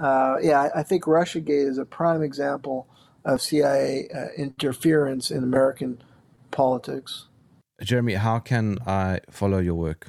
uh, 0.00 0.36
yeah, 0.42 0.62
I, 0.62 0.80
I, 0.80 0.82
think 0.82 1.04
Russiagate 1.04 1.68
is 1.68 1.78
a 1.78 1.84
prime 1.84 2.22
example 2.22 2.88
of 3.24 3.40
CIA 3.40 4.08
uh, 4.12 4.26
interference 4.36 5.30
in 5.30 5.44
American 5.44 6.02
politics. 6.50 7.28
Jeremy, 7.80 8.14
how 8.14 8.40
can 8.40 8.78
I 8.84 9.20
follow 9.30 9.58
your 9.58 9.74
work? 9.74 10.08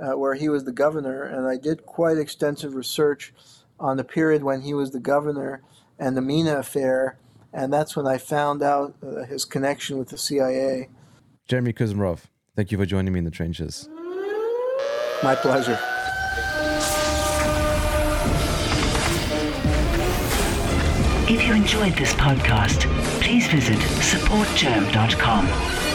uh, 0.00 0.18
where 0.18 0.34
he 0.34 0.48
was 0.48 0.64
the 0.64 0.72
governor, 0.72 1.22
and 1.22 1.46
I 1.46 1.58
did 1.58 1.86
quite 1.86 2.18
extensive 2.18 2.74
research 2.74 3.32
on 3.78 3.98
the 3.98 4.04
period 4.04 4.42
when 4.42 4.62
he 4.62 4.74
was 4.74 4.90
the 4.90 4.98
governor 4.98 5.62
and 5.98 6.16
the 6.16 6.22
Mena 6.22 6.58
affair 6.58 7.18
and 7.56 7.72
that's 7.72 7.96
when 7.96 8.06
I 8.06 8.18
found 8.18 8.62
out 8.62 8.94
uh, 9.02 9.24
his 9.24 9.46
connection 9.46 9.98
with 9.98 10.10
the 10.10 10.18
CIA. 10.18 10.90
Jeremy 11.48 11.72
Kuzmarov, 11.72 12.24
thank 12.54 12.70
you 12.70 12.76
for 12.76 12.84
joining 12.84 13.14
me 13.14 13.18
in 13.18 13.24
the 13.24 13.30
trenches. 13.30 13.88
My 15.22 15.34
pleasure. 15.34 15.78
If 21.28 21.44
you 21.44 21.54
enjoyed 21.54 21.94
this 21.94 22.12
podcast, 22.12 22.82
please 23.22 23.48
visit 23.48 23.78
supportgerm.com 23.78 25.85